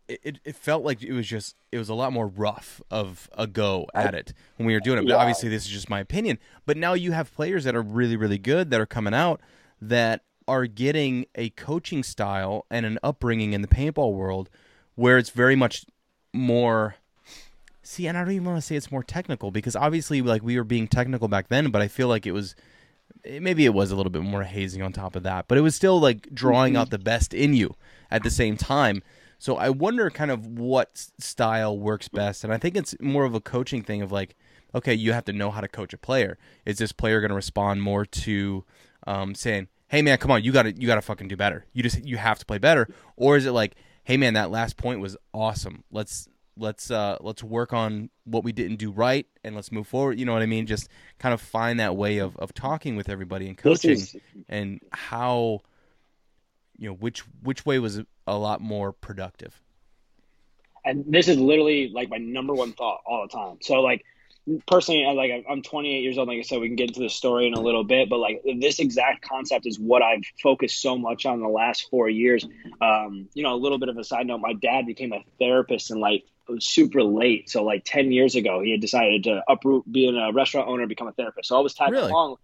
it, 0.08 0.38
it 0.44 0.56
felt 0.56 0.84
like 0.84 1.02
it 1.02 1.12
was 1.12 1.26
just 1.26 1.56
it 1.72 1.78
was 1.78 1.88
a 1.88 1.94
lot 1.94 2.12
more 2.12 2.26
rough 2.26 2.80
of 2.90 3.28
a 3.36 3.46
go 3.46 3.86
at 3.94 4.14
it 4.14 4.32
when 4.56 4.66
we 4.66 4.74
were 4.74 4.80
doing 4.80 4.98
it. 4.98 5.02
But 5.02 5.10
yeah. 5.10 5.16
obviously 5.16 5.48
this 5.48 5.64
is 5.64 5.70
just 5.70 5.88
my 5.88 6.00
opinion. 6.00 6.38
But 6.66 6.76
now 6.76 6.92
you 6.92 7.12
have 7.12 7.34
players 7.34 7.64
that 7.64 7.74
are 7.74 7.82
really, 7.82 8.16
really 8.16 8.38
good 8.38 8.70
that 8.70 8.80
are 8.80 8.86
coming 8.86 9.14
out 9.14 9.40
that 9.80 10.22
are 10.46 10.66
getting 10.66 11.26
a 11.34 11.50
coaching 11.50 12.02
style 12.02 12.66
and 12.70 12.84
an 12.84 12.98
upbringing 13.02 13.52
in 13.52 13.62
the 13.62 13.68
paintball 13.68 14.14
world 14.14 14.50
where 14.94 15.18
it's 15.18 15.30
very 15.30 15.56
much 15.56 15.84
more 16.32 16.96
see 17.82 18.06
and 18.06 18.16
i 18.16 18.24
don't 18.24 18.32
even 18.32 18.46
want 18.46 18.56
to 18.58 18.62
say 18.62 18.76
it's 18.76 18.90
more 18.90 19.02
technical 19.02 19.50
because 19.50 19.76
obviously 19.76 20.20
like 20.22 20.42
we 20.42 20.56
were 20.56 20.64
being 20.64 20.88
technical 20.88 21.28
back 21.28 21.48
then 21.48 21.70
but 21.70 21.82
i 21.82 21.88
feel 21.88 22.08
like 22.08 22.26
it 22.26 22.32
was 22.32 22.54
maybe 23.40 23.64
it 23.64 23.74
was 23.74 23.90
a 23.90 23.96
little 23.96 24.10
bit 24.10 24.22
more 24.22 24.42
hazing 24.42 24.82
on 24.82 24.92
top 24.92 25.16
of 25.16 25.22
that 25.22 25.46
but 25.48 25.58
it 25.58 25.60
was 25.60 25.74
still 25.74 26.00
like 26.00 26.28
drawing 26.34 26.72
mm-hmm. 26.72 26.80
out 26.80 26.90
the 26.90 26.98
best 26.98 27.32
in 27.32 27.54
you 27.54 27.74
at 28.10 28.22
the 28.22 28.30
same 28.30 28.56
time 28.56 29.02
so 29.38 29.56
i 29.56 29.68
wonder 29.68 30.10
kind 30.10 30.30
of 30.30 30.46
what 30.46 31.06
style 31.18 31.78
works 31.78 32.08
best 32.08 32.42
and 32.42 32.52
i 32.52 32.58
think 32.58 32.76
it's 32.76 32.94
more 33.00 33.24
of 33.24 33.34
a 33.34 33.40
coaching 33.40 33.82
thing 33.82 34.02
of 34.02 34.10
like 34.10 34.34
okay 34.74 34.94
you 34.94 35.12
have 35.12 35.24
to 35.24 35.32
know 35.32 35.50
how 35.50 35.60
to 35.60 35.68
coach 35.68 35.92
a 35.92 35.98
player 35.98 36.38
is 36.64 36.78
this 36.78 36.92
player 36.92 37.20
going 37.20 37.30
to 37.30 37.34
respond 37.34 37.82
more 37.82 38.04
to 38.04 38.64
um, 39.06 39.34
saying 39.34 39.68
hey 39.88 40.02
man, 40.02 40.18
come 40.18 40.30
on, 40.30 40.42
you 40.42 40.52
gotta 40.52 40.72
you 40.72 40.86
gotta 40.86 41.02
fucking 41.02 41.28
do 41.28 41.36
better. 41.36 41.66
You 41.72 41.82
just 41.82 42.04
you 42.04 42.16
have 42.16 42.38
to 42.38 42.46
play 42.46 42.58
better, 42.58 42.88
or 43.16 43.36
is 43.36 43.46
it 43.46 43.52
like, 43.52 43.76
hey 44.04 44.16
man, 44.16 44.34
that 44.34 44.50
last 44.50 44.76
point 44.76 45.00
was 45.00 45.16
awesome. 45.32 45.84
Let's 45.90 46.28
let's 46.56 46.90
uh 46.90 47.16
let's 47.20 47.42
work 47.42 47.72
on 47.72 48.10
what 48.24 48.44
we 48.44 48.52
didn't 48.52 48.76
do 48.76 48.90
right 48.90 49.26
and 49.42 49.54
let's 49.54 49.72
move 49.72 49.86
forward. 49.86 50.18
You 50.18 50.26
know 50.26 50.32
what 50.32 50.42
I 50.42 50.46
mean? 50.46 50.66
Just 50.66 50.88
kind 51.18 51.34
of 51.34 51.40
find 51.40 51.80
that 51.80 51.96
way 51.96 52.18
of 52.18 52.36
of 52.36 52.54
talking 52.54 52.96
with 52.96 53.08
everybody 53.08 53.48
and 53.48 53.58
coaching 53.58 53.92
is... 53.92 54.16
and 54.48 54.80
how 54.92 55.60
you 56.76 56.88
know 56.88 56.94
which 56.94 57.20
which 57.42 57.66
way 57.66 57.78
was 57.78 58.00
a 58.26 58.36
lot 58.36 58.60
more 58.60 58.92
productive. 58.92 59.60
And 60.84 61.04
this 61.08 61.28
is 61.28 61.38
literally 61.38 61.88
like 61.88 62.10
my 62.10 62.18
number 62.18 62.52
one 62.52 62.72
thought 62.72 63.00
all 63.06 63.26
the 63.26 63.32
time. 63.32 63.58
So 63.62 63.80
like 63.80 64.04
personally, 64.66 65.04
like 65.14 65.44
I'm 65.48 65.62
28 65.62 66.02
years 66.02 66.18
old. 66.18 66.28
Like 66.28 66.38
I 66.38 66.42
said, 66.42 66.60
we 66.60 66.68
can 66.68 66.76
get 66.76 66.88
into 66.88 67.00
the 67.00 67.08
story 67.08 67.46
in 67.46 67.54
a 67.54 67.60
little 67.60 67.84
bit, 67.84 68.08
but 68.08 68.18
like 68.18 68.42
this 68.58 68.78
exact 68.78 69.26
concept 69.26 69.66
is 69.66 69.78
what 69.78 70.02
I've 70.02 70.22
focused 70.42 70.80
so 70.80 70.98
much 70.98 71.26
on 71.26 71.40
the 71.40 71.48
last 71.48 71.88
four 71.90 72.08
years. 72.08 72.46
Um, 72.80 73.28
you 73.34 73.42
know, 73.42 73.54
a 73.54 73.56
little 73.56 73.78
bit 73.78 73.88
of 73.88 73.96
a 73.96 74.04
side 74.04 74.26
note: 74.26 74.38
my 74.38 74.52
dad 74.52 74.86
became 74.86 75.12
a 75.12 75.20
therapist 75.38 75.90
in 75.90 76.00
like 76.00 76.24
super 76.58 77.02
late. 77.02 77.48
So 77.50 77.64
like 77.64 77.82
10 77.84 78.12
years 78.12 78.34
ago, 78.34 78.60
he 78.60 78.70
had 78.70 78.80
decided 78.80 79.24
to 79.24 79.42
uproot 79.48 79.90
being 79.90 80.16
a 80.16 80.32
restaurant 80.32 80.68
owner, 80.68 80.86
become 80.86 81.08
a 81.08 81.12
therapist. 81.12 81.48
So 81.48 81.56
I 81.56 81.60
was 81.60 81.74
tagging 81.74 81.94
really? 81.94 82.10
along 82.10 82.36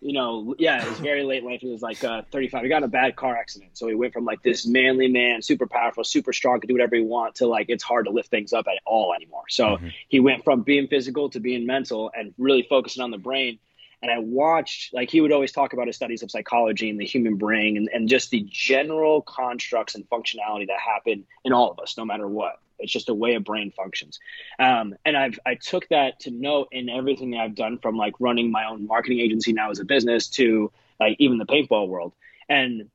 you 0.00 0.14
know, 0.14 0.54
yeah, 0.58 0.82
it 0.82 0.88
was 0.88 0.98
very 0.98 1.24
late 1.24 1.44
life. 1.44 1.60
He 1.60 1.68
was 1.68 1.82
like 1.82 2.02
uh, 2.02 2.22
35. 2.32 2.62
He 2.62 2.68
got 2.68 2.78
in 2.78 2.84
a 2.84 2.88
bad 2.88 3.16
car 3.16 3.36
accident. 3.36 3.76
So 3.76 3.86
he 3.86 3.94
went 3.94 4.14
from 4.14 4.24
like 4.24 4.42
this 4.42 4.66
manly 4.66 5.08
man, 5.08 5.42
super 5.42 5.66
powerful, 5.66 6.04
super 6.04 6.32
strong, 6.32 6.60
could 6.60 6.68
do 6.68 6.74
whatever 6.74 6.96
he 6.96 7.02
want 7.02 7.34
to 7.36 7.46
like 7.46 7.66
it's 7.68 7.84
hard 7.84 8.06
to 8.06 8.10
lift 8.10 8.30
things 8.30 8.52
up 8.52 8.66
at 8.66 8.80
all 8.86 9.12
anymore. 9.14 9.44
So 9.50 9.64
mm-hmm. 9.64 9.88
he 10.08 10.20
went 10.20 10.42
from 10.42 10.62
being 10.62 10.88
physical 10.88 11.28
to 11.30 11.40
being 11.40 11.66
mental 11.66 12.10
and 12.16 12.32
really 12.38 12.66
focusing 12.68 13.02
on 13.02 13.10
the 13.10 13.18
brain. 13.18 13.58
And 14.02 14.10
I 14.10 14.18
watched, 14.18 14.94
like, 14.94 15.10
he 15.10 15.20
would 15.20 15.32
always 15.32 15.52
talk 15.52 15.72
about 15.72 15.86
his 15.86 15.96
studies 15.96 16.22
of 16.22 16.30
psychology 16.30 16.88
and 16.88 16.98
the 16.98 17.04
human 17.04 17.36
brain 17.36 17.76
and, 17.76 17.88
and 17.92 18.08
just 18.08 18.30
the 18.30 18.46
general 18.48 19.20
constructs 19.22 19.94
and 19.94 20.08
functionality 20.08 20.66
that 20.68 20.80
happen 20.80 21.24
in 21.44 21.52
all 21.52 21.70
of 21.70 21.78
us, 21.78 21.98
no 21.98 22.04
matter 22.04 22.26
what. 22.26 22.60
It's 22.78 22.92
just 22.92 23.10
a 23.10 23.14
way 23.14 23.34
a 23.34 23.40
brain 23.40 23.72
functions. 23.76 24.18
Um, 24.58 24.94
and 25.04 25.16
I've 25.16 25.38
I 25.44 25.56
took 25.56 25.86
that 25.88 26.20
to 26.20 26.30
note 26.30 26.68
in 26.72 26.88
everything 26.88 27.32
that 27.32 27.40
I've 27.40 27.54
done 27.54 27.78
from 27.78 27.96
like 27.96 28.14
running 28.20 28.50
my 28.50 28.64
own 28.66 28.86
marketing 28.86 29.20
agency 29.20 29.52
now 29.52 29.70
as 29.70 29.80
a 29.80 29.84
business 29.84 30.28
to 30.30 30.72
like 30.98 31.16
even 31.18 31.36
the 31.36 31.44
paintball 31.44 31.88
world. 31.88 32.14
And 32.48 32.88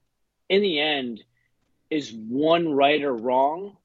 in 0.50 0.62
the 0.62 0.80
end, 0.80 1.24
is 1.90 2.12
one 2.12 2.74
right 2.74 3.02
or 3.04 3.14
wrong? 3.14 3.78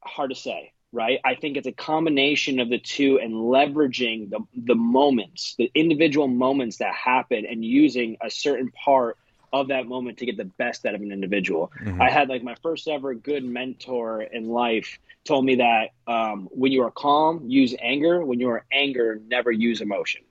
Hard 0.00 0.30
to 0.30 0.36
say, 0.36 0.72
right? 0.92 1.20
I 1.24 1.34
think 1.34 1.56
it's 1.56 1.66
a 1.66 1.72
combination 1.72 2.60
of 2.60 2.68
the 2.68 2.78
two 2.78 3.18
and 3.18 3.32
leveraging 3.32 4.30
the 4.30 4.40
the 4.54 4.74
moments, 4.74 5.54
the 5.56 5.70
individual 5.74 6.28
moments 6.28 6.78
that 6.78 6.94
happen 6.94 7.46
and 7.46 7.64
using 7.64 8.16
a 8.20 8.30
certain 8.30 8.70
part 8.70 9.16
of 9.52 9.68
that 9.68 9.86
moment 9.86 10.18
to 10.18 10.26
get 10.26 10.36
the 10.36 10.44
best 10.44 10.84
out 10.84 10.94
of 10.94 11.00
an 11.00 11.10
individual. 11.10 11.72
Mm-hmm. 11.80 12.02
I 12.02 12.10
had 12.10 12.28
like 12.28 12.42
my 12.42 12.54
first 12.62 12.86
ever 12.86 13.14
good 13.14 13.44
mentor 13.44 14.22
in 14.22 14.48
life 14.48 14.98
told 15.24 15.44
me 15.44 15.56
that 15.56 15.90
um, 16.06 16.48
when 16.50 16.72
you 16.72 16.82
are 16.82 16.90
calm, 16.90 17.44
use 17.46 17.74
anger. 17.80 18.24
When 18.24 18.40
you 18.40 18.48
are 18.50 18.64
anger, 18.72 19.20
never 19.26 19.50
use 19.50 19.80
emotion. 19.80 20.22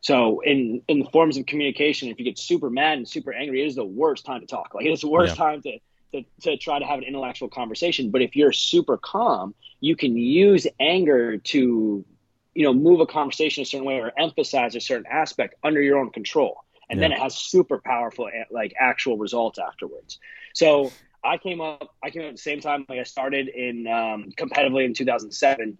So 0.00 0.40
in 0.40 0.82
in 0.88 0.98
the 1.00 1.10
forms 1.10 1.36
of 1.36 1.46
communication, 1.46 2.08
if 2.08 2.18
you 2.18 2.24
get 2.24 2.38
super 2.38 2.68
mad 2.68 2.98
and 2.98 3.08
super 3.08 3.32
angry, 3.32 3.62
it 3.62 3.66
is 3.66 3.76
the 3.76 3.84
worst 3.84 4.26
time 4.26 4.40
to 4.40 4.46
talk. 4.46 4.74
Like 4.74 4.86
it's 4.86 5.02
the 5.02 5.08
worst 5.08 5.36
yeah. 5.36 5.44
time 5.44 5.62
to, 5.62 5.78
to 6.12 6.24
to 6.42 6.56
try 6.56 6.78
to 6.78 6.84
have 6.84 6.98
an 6.98 7.04
intellectual 7.04 7.48
conversation. 7.48 8.10
But 8.10 8.22
if 8.22 8.36
you're 8.36 8.52
super 8.52 8.96
calm, 8.96 9.54
you 9.80 9.96
can 9.96 10.16
use 10.16 10.66
anger 10.80 11.38
to 11.38 12.04
you 12.54 12.62
know 12.64 12.72
move 12.72 13.00
a 13.00 13.06
conversation 13.06 13.62
a 13.62 13.66
certain 13.66 13.86
way 13.86 13.98
or 13.98 14.12
emphasize 14.18 14.76
a 14.76 14.80
certain 14.80 15.06
aspect 15.10 15.54
under 15.62 15.80
your 15.80 15.98
own 15.98 16.10
control 16.10 16.64
and 16.92 17.00
yeah. 17.00 17.08
then 17.08 17.12
it 17.12 17.18
has 17.18 17.34
super 17.34 17.80
powerful 17.82 18.28
like 18.50 18.74
actual 18.78 19.16
results 19.16 19.58
afterwards. 19.58 20.18
So 20.52 20.92
I 21.24 21.38
came 21.38 21.62
up, 21.62 21.94
I 22.02 22.10
came 22.10 22.22
up 22.22 22.28
at 22.28 22.36
the 22.36 22.42
same 22.42 22.60
time. 22.60 22.84
Like 22.86 22.98
I 22.98 23.04
started 23.04 23.48
in 23.48 23.86
um, 23.86 24.30
competitively 24.36 24.84
in 24.84 24.92
2007. 24.92 25.78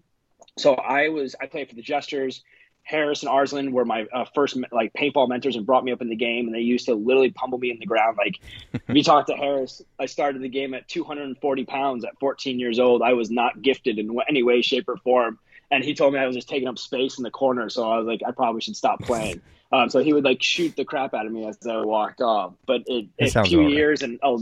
So 0.57 0.73
I 0.73 1.09
was 1.09 1.35
I 1.39 1.45
played 1.45 1.69
for 1.69 1.75
the 1.75 1.83
Jesters. 1.83 2.43
Harris 2.83 3.21
and 3.23 3.29
Arslan 3.29 3.71
were 3.71 3.85
my 3.85 4.05
uh, 4.13 4.25
first 4.35 4.57
like 4.71 4.93
paintball 4.93 5.29
mentors 5.29 5.55
and 5.55 5.65
brought 5.65 5.83
me 5.85 5.91
up 5.91 6.01
in 6.01 6.09
the 6.09 6.15
game, 6.15 6.47
and 6.47 6.55
they 6.55 6.59
used 6.59 6.85
to 6.85 6.93
literally 6.93 7.31
pummel 7.31 7.57
me 7.57 7.71
in 7.71 7.79
the 7.79 7.85
ground. 7.85 8.17
Like, 8.17 8.39
if 8.73 8.95
you 8.95 9.03
talk 9.03 9.27
to 9.27 9.35
Harris, 9.35 9.81
I 9.97 10.05
started 10.05 10.41
the 10.41 10.49
game 10.49 10.73
at 10.73 10.87
240 10.89 11.65
pounds 11.65 12.03
at 12.03 12.19
14 12.19 12.59
years 12.59 12.79
old. 12.79 13.01
I 13.01 13.13
was 13.13 13.31
not 13.31 13.61
gifted 13.61 13.99
in 13.99 14.15
any 14.27 14.43
way, 14.43 14.61
shape, 14.61 14.89
or 14.89 14.97
form, 14.97 15.39
and 15.71 15.83
he 15.83 15.95
told 15.95 16.13
me 16.13 16.19
I 16.19 16.27
was 16.27 16.35
just 16.35 16.49
taking 16.49 16.67
up 16.67 16.77
space 16.77 17.17
in 17.17 17.23
the 17.23 17.31
corner. 17.31 17.69
So 17.69 17.89
I 17.89 17.97
was 17.97 18.05
like, 18.05 18.21
I 18.27 18.31
probably 18.31 18.61
should 18.61 18.75
stop 18.75 18.99
playing. 19.03 19.41
Um, 19.71 19.89
so 19.89 20.03
he 20.03 20.13
would 20.13 20.23
like 20.23 20.43
shoot 20.43 20.75
the 20.75 20.85
crap 20.85 21.13
out 21.13 21.25
of 21.25 21.31
me 21.31 21.47
as 21.47 21.57
I 21.65 21.77
walked 21.77 22.21
off. 22.21 22.53
But 22.67 22.83
it, 22.85 23.07
it 23.17 23.35
a 23.35 23.43
few 23.43 23.67
years 23.69 24.03
and 24.03 24.19
oh 24.21 24.39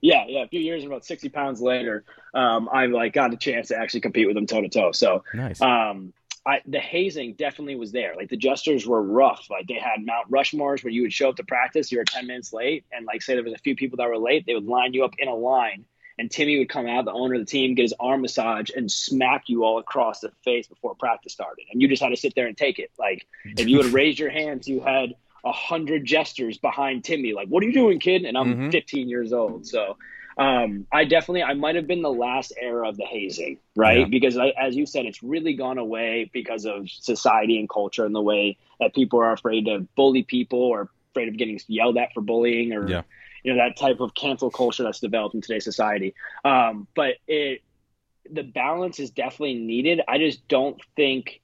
yeah, 0.00 0.24
yeah, 0.26 0.42
a 0.42 0.48
few 0.48 0.60
years 0.60 0.82
and 0.82 0.92
about 0.92 1.04
sixty 1.04 1.28
pounds 1.28 1.60
later, 1.60 2.04
um, 2.34 2.68
I 2.72 2.86
like 2.86 3.12
got 3.12 3.32
a 3.32 3.36
chance 3.36 3.68
to 3.68 3.76
actually 3.78 4.00
compete 4.00 4.26
with 4.26 4.36
him 4.36 4.46
toe 4.46 4.62
to 4.62 4.68
toe. 4.68 4.92
So 4.92 5.22
nice. 5.32 5.60
Um, 5.60 6.12
I, 6.46 6.60
the 6.66 6.78
hazing 6.78 7.34
definitely 7.34 7.76
was 7.76 7.92
there. 7.92 8.14
Like 8.16 8.28
the 8.28 8.36
jesters 8.36 8.86
were 8.86 9.02
rough. 9.02 9.48
Like 9.50 9.66
they 9.66 9.74
had 9.74 10.04
Mount 10.04 10.30
Rushmores 10.30 10.84
where 10.84 10.92
you 10.92 11.02
would 11.02 11.12
show 11.12 11.30
up 11.30 11.36
to 11.36 11.44
practice, 11.44 11.90
you 11.90 11.98
were 11.98 12.04
10 12.04 12.26
minutes 12.26 12.52
late, 12.52 12.84
and 12.92 13.06
like 13.06 13.22
say 13.22 13.34
there 13.34 13.42
was 13.42 13.54
a 13.54 13.58
few 13.58 13.74
people 13.74 13.96
that 13.96 14.08
were 14.08 14.18
late, 14.18 14.44
they 14.46 14.54
would 14.54 14.66
line 14.66 14.92
you 14.92 15.04
up 15.04 15.14
in 15.18 15.28
a 15.28 15.34
line 15.34 15.86
and 16.18 16.30
Timmy 16.30 16.58
would 16.58 16.68
come 16.68 16.86
out, 16.86 17.04
the 17.04 17.12
owner 17.12 17.34
of 17.34 17.40
the 17.40 17.46
team, 17.46 17.74
get 17.74 17.82
his 17.82 17.94
arm 17.98 18.22
massage 18.22 18.70
and 18.74 18.90
smack 18.90 19.44
you 19.48 19.64
all 19.64 19.78
across 19.78 20.20
the 20.20 20.30
face 20.44 20.66
before 20.66 20.94
practice 20.94 21.32
started. 21.32 21.64
And 21.72 21.82
you 21.82 21.88
just 21.88 22.02
had 22.02 22.10
to 22.10 22.16
sit 22.16 22.34
there 22.34 22.46
and 22.46 22.56
take 22.56 22.78
it. 22.78 22.90
Like 22.98 23.26
if 23.44 23.66
you 23.66 23.78
would 23.78 23.92
raise 23.92 24.18
your 24.18 24.30
hands, 24.30 24.68
you 24.68 24.80
had 24.80 25.14
a 25.44 25.52
hundred 25.52 26.04
jesters 26.04 26.56
behind 26.58 27.04
Timmy. 27.04 27.32
Like, 27.32 27.48
what 27.48 27.62
are 27.62 27.66
you 27.66 27.72
doing, 27.72 27.98
kid? 27.98 28.24
And 28.24 28.38
I'm 28.38 28.54
mm-hmm. 28.54 28.70
15 28.70 29.08
years 29.08 29.32
old. 29.32 29.66
So 29.66 29.96
um, 30.36 30.86
I 30.92 31.04
definitely, 31.04 31.42
I 31.42 31.54
might 31.54 31.76
have 31.76 31.86
been 31.86 32.02
the 32.02 32.12
last 32.12 32.52
era 32.60 32.88
of 32.88 32.96
the 32.96 33.04
hazing, 33.04 33.58
right? 33.76 34.00
Yeah. 34.00 34.04
Because 34.06 34.36
I, 34.36 34.48
as 34.60 34.74
you 34.74 34.86
said, 34.86 35.06
it's 35.06 35.22
really 35.22 35.54
gone 35.54 35.78
away 35.78 36.30
because 36.32 36.64
of 36.64 36.90
society 36.90 37.58
and 37.58 37.68
culture 37.68 38.04
and 38.04 38.14
the 38.14 38.22
way 38.22 38.56
that 38.80 38.94
people 38.94 39.20
are 39.20 39.32
afraid 39.32 39.66
to 39.66 39.86
bully 39.96 40.22
people 40.22 40.58
or 40.58 40.90
afraid 41.12 41.28
of 41.28 41.36
getting 41.36 41.60
yelled 41.68 41.96
at 41.96 42.12
for 42.12 42.20
bullying 42.20 42.72
or 42.72 42.88
yeah 42.88 43.02
you 43.44 43.54
know 43.54 43.62
that 43.62 43.76
type 43.76 44.00
of 44.00 44.14
cancel 44.14 44.50
culture 44.50 44.82
that's 44.82 44.98
developed 44.98 45.34
in 45.34 45.42
today's 45.42 45.64
society. 45.64 46.14
Um, 46.44 46.88
but 46.96 47.16
it 47.28 47.62
the 48.28 48.42
balance 48.42 48.98
is 48.98 49.10
definitely 49.10 49.54
needed. 49.54 50.00
I 50.08 50.18
just 50.18 50.48
don't 50.48 50.80
think 50.96 51.42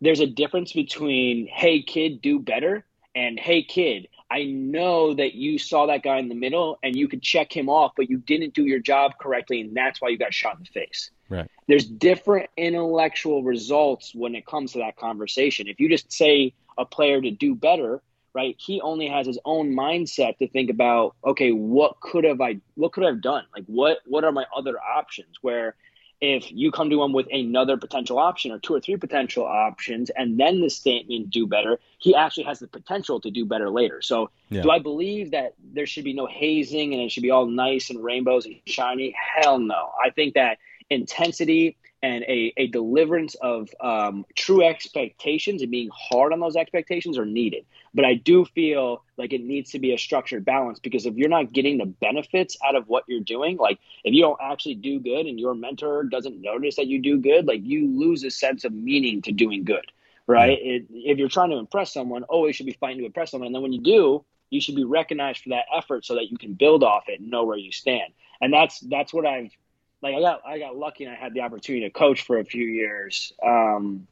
there's 0.00 0.20
a 0.20 0.26
difference 0.26 0.72
between 0.72 1.48
hey 1.48 1.82
kid 1.82 2.22
do 2.22 2.38
better 2.38 2.86
and 3.14 3.38
hey 3.38 3.64
kid 3.64 4.08
I 4.34 4.46
know 4.46 5.14
that 5.14 5.34
you 5.34 5.58
saw 5.58 5.86
that 5.86 6.02
guy 6.02 6.18
in 6.18 6.28
the 6.28 6.34
middle 6.34 6.80
and 6.82 6.96
you 6.96 7.06
could 7.06 7.22
check 7.22 7.56
him 7.56 7.68
off, 7.68 7.92
but 7.96 8.10
you 8.10 8.18
didn't 8.18 8.52
do 8.52 8.64
your 8.64 8.80
job 8.80 9.12
correctly, 9.20 9.60
and 9.60 9.76
that's 9.76 10.00
why 10.00 10.08
you 10.08 10.18
got 10.18 10.34
shot 10.34 10.56
in 10.56 10.64
the 10.64 10.70
face. 10.70 11.12
Right. 11.28 11.48
There's 11.68 11.84
different 11.84 12.50
intellectual 12.56 13.44
results 13.44 14.12
when 14.12 14.34
it 14.34 14.44
comes 14.44 14.72
to 14.72 14.78
that 14.78 14.96
conversation. 14.96 15.68
If 15.68 15.78
you 15.78 15.88
just 15.88 16.12
say 16.12 16.52
a 16.76 16.84
player 16.84 17.20
to 17.20 17.30
do 17.30 17.54
better, 17.54 18.02
right 18.34 18.56
he 18.58 18.80
only 18.80 19.06
has 19.06 19.28
his 19.28 19.38
own 19.44 19.72
mindset 19.72 20.36
to 20.38 20.48
think 20.48 20.68
about 20.68 21.14
okay 21.24 21.52
what 21.52 22.00
could 22.00 22.24
have 22.24 22.40
i 22.40 22.58
what 22.74 22.92
could 22.92 23.04
i 23.04 23.06
have 23.06 23.20
done 23.20 23.44
like 23.54 23.62
what 23.66 23.98
what 24.06 24.24
are 24.24 24.32
my 24.32 24.44
other 24.56 24.76
options 24.80 25.36
where 25.40 25.76
if 26.20 26.50
you 26.50 26.70
come 26.70 26.90
to 26.90 27.02
him 27.02 27.12
with 27.12 27.26
another 27.30 27.76
potential 27.76 28.18
option 28.18 28.50
or 28.52 28.58
two 28.58 28.74
or 28.74 28.80
three 28.80 28.96
potential 28.96 29.44
options 29.44 30.10
and 30.10 30.38
then 30.38 30.60
the 30.60 30.70
statement 30.70 31.30
do 31.30 31.46
better 31.46 31.78
he 31.98 32.14
actually 32.14 32.44
has 32.44 32.58
the 32.58 32.68
potential 32.68 33.18
to 33.20 33.30
do 33.30 33.46
better 33.46 33.70
later. 33.70 34.02
So 34.02 34.30
yeah. 34.50 34.62
do 34.62 34.70
i 34.70 34.78
believe 34.78 35.30
that 35.30 35.54
there 35.72 35.86
should 35.86 36.04
be 36.04 36.12
no 36.12 36.26
hazing 36.26 36.92
and 36.92 37.02
it 37.02 37.10
should 37.10 37.22
be 37.22 37.30
all 37.30 37.46
nice 37.46 37.90
and 37.90 38.02
rainbows 38.02 38.44
and 38.44 38.56
shiny? 38.66 39.14
Hell 39.36 39.58
no. 39.58 39.90
I 40.04 40.10
think 40.10 40.34
that 40.34 40.58
intensity 40.90 41.76
and 42.04 42.22
a, 42.24 42.52
a 42.58 42.66
deliverance 42.66 43.34
of 43.36 43.70
um, 43.80 44.26
true 44.36 44.62
expectations 44.62 45.62
and 45.62 45.70
being 45.70 45.88
hard 45.90 46.34
on 46.34 46.40
those 46.40 46.54
expectations 46.54 47.16
are 47.16 47.24
needed. 47.24 47.64
But 47.94 48.04
I 48.04 48.14
do 48.14 48.44
feel 48.44 49.02
like 49.16 49.32
it 49.32 49.42
needs 49.42 49.70
to 49.70 49.78
be 49.78 49.94
a 49.94 49.98
structured 49.98 50.44
balance 50.44 50.78
because 50.78 51.06
if 51.06 51.14
you're 51.14 51.30
not 51.30 51.52
getting 51.52 51.78
the 51.78 51.86
benefits 51.86 52.58
out 52.66 52.76
of 52.76 52.88
what 52.88 53.04
you're 53.08 53.20
doing, 53.20 53.56
like 53.56 53.78
if 54.04 54.12
you 54.12 54.20
don't 54.20 54.38
actually 54.42 54.74
do 54.74 55.00
good 55.00 55.24
and 55.24 55.40
your 55.40 55.54
mentor 55.54 56.04
doesn't 56.04 56.42
notice 56.42 56.76
that 56.76 56.88
you 56.88 57.00
do 57.00 57.18
good, 57.18 57.46
like 57.46 57.60
you 57.62 57.88
lose 57.98 58.22
a 58.22 58.30
sense 58.30 58.64
of 58.64 58.74
meaning 58.74 59.22
to 59.22 59.32
doing 59.32 59.64
good, 59.64 59.90
right? 60.26 60.58
Yeah. 60.62 60.72
It, 60.72 60.86
if 60.90 61.18
you're 61.18 61.30
trying 61.30 61.50
to 61.50 61.56
impress 61.56 61.94
someone, 61.94 62.24
always 62.24 62.54
should 62.54 62.66
be 62.66 62.72
fighting 62.72 62.98
to 62.98 63.06
impress 63.06 63.30
someone. 63.30 63.46
And 63.46 63.54
then 63.54 63.62
when 63.62 63.72
you 63.72 63.80
do, 63.80 64.24
you 64.50 64.60
should 64.60 64.76
be 64.76 64.84
recognized 64.84 65.40
for 65.42 65.50
that 65.50 65.64
effort 65.74 66.04
so 66.04 66.16
that 66.16 66.30
you 66.30 66.36
can 66.36 66.52
build 66.52 66.84
off 66.84 67.04
it 67.08 67.20
and 67.20 67.30
know 67.30 67.44
where 67.44 67.56
you 67.56 67.72
stand. 67.72 68.12
And 68.42 68.52
that's 68.52 68.80
that's 68.80 69.14
what 69.14 69.24
I've 69.24 69.56
like 70.04 70.14
I 70.14 70.20
got 70.20 70.42
I 70.46 70.58
got 70.58 70.76
lucky 70.76 71.04
and 71.04 71.12
I 71.14 71.16
had 71.16 71.32
the 71.32 71.40
opportunity 71.40 71.86
to 71.86 71.90
coach 71.90 72.22
for 72.22 72.38
a 72.38 72.44
few 72.44 72.66
years. 72.66 73.32
Um, 73.42 74.06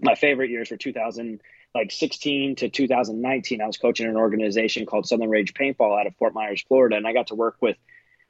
my 0.00 0.16
favorite 0.16 0.50
years 0.50 0.70
were 0.70 0.76
2000 0.76 1.40
like 1.72 1.92
16 1.92 2.56
to 2.56 2.68
2019. 2.68 3.62
I 3.62 3.66
was 3.66 3.78
coaching 3.78 4.08
an 4.08 4.16
organization 4.16 4.86
called 4.86 5.06
Southern 5.06 5.30
Rage 5.30 5.54
Paintball 5.54 5.98
out 5.98 6.08
of 6.08 6.16
Fort 6.16 6.34
Myers, 6.34 6.64
Florida, 6.66 6.96
and 6.96 7.06
I 7.06 7.12
got 7.12 7.28
to 7.28 7.36
work 7.36 7.58
with 7.60 7.76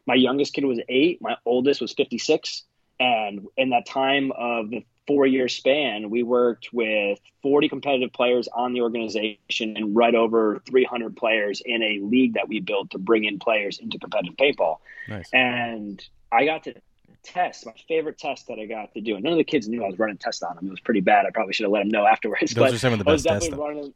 my 0.07 0.14
youngest 0.14 0.52
kid 0.52 0.64
was 0.66 0.80
eight, 0.90 1.23
my 1.23 1.37
oldest 1.47 1.80
was 1.80 1.95
56, 1.95 2.64
and 2.99 3.47
in 3.57 3.71
that 3.71 3.87
time 3.87 4.30
of 4.33 4.69
the 4.69 4.85
four 5.07 5.26
year 5.26 5.49
span, 5.49 6.11
we 6.11 6.23
worked 6.23 6.69
with 6.71 7.19
40 7.42 7.71
competitive 7.71 8.12
players 8.12 8.47
on 8.49 8.75
the 8.75 8.83
organization 8.83 9.76
and 9.76 9.97
right 9.97 10.14
over 10.14 10.61
300 10.69 11.16
players 11.16 11.62
in 11.64 11.83
a 11.83 11.99
league 12.02 12.35
that 12.35 12.49
we 12.49 12.61
built 12.61 12.90
to 12.90 12.99
bring 12.99 13.25
in 13.25 13.38
players 13.38 13.78
into 13.78 13.99
competitive 13.99 14.37
paintball. 14.37 14.76
Nice. 15.09 15.30
And 15.33 16.04
I 16.30 16.45
got 16.45 16.64
to 16.64 16.75
test, 17.23 17.67
my 17.67 17.73
favorite 17.89 18.19
test 18.19 18.49
that 18.49 18.59
I 18.59 18.67
got 18.67 18.95
to 18.95 19.00
do. 19.00 19.15
And 19.15 19.25
none 19.25 19.33
of 19.33 19.39
the 19.39 19.45
kids 19.45 19.69
knew 19.69 19.85
I 19.85 19.89
was 19.89 19.99
running 19.99 20.19
tests 20.19 20.43
on 20.43 20.57
them. 20.57 20.67
It 20.67 20.71
was 20.71 20.81
pretty 20.81 21.00
bad. 21.00 21.27
I 21.27 21.31
probably 21.31 21.53
should 21.53 21.65
have 21.65 21.73
let 21.73 21.81
them 21.81 21.89
know 21.89 22.07
afterwards. 22.11 22.53
Those 22.53 22.65
but 22.65 22.75
are 22.75 22.79
some 22.79 22.93
of 22.93 22.99
the 22.99 23.05
best 23.05 23.25
tests. 23.25 23.50
Running, 23.50 23.95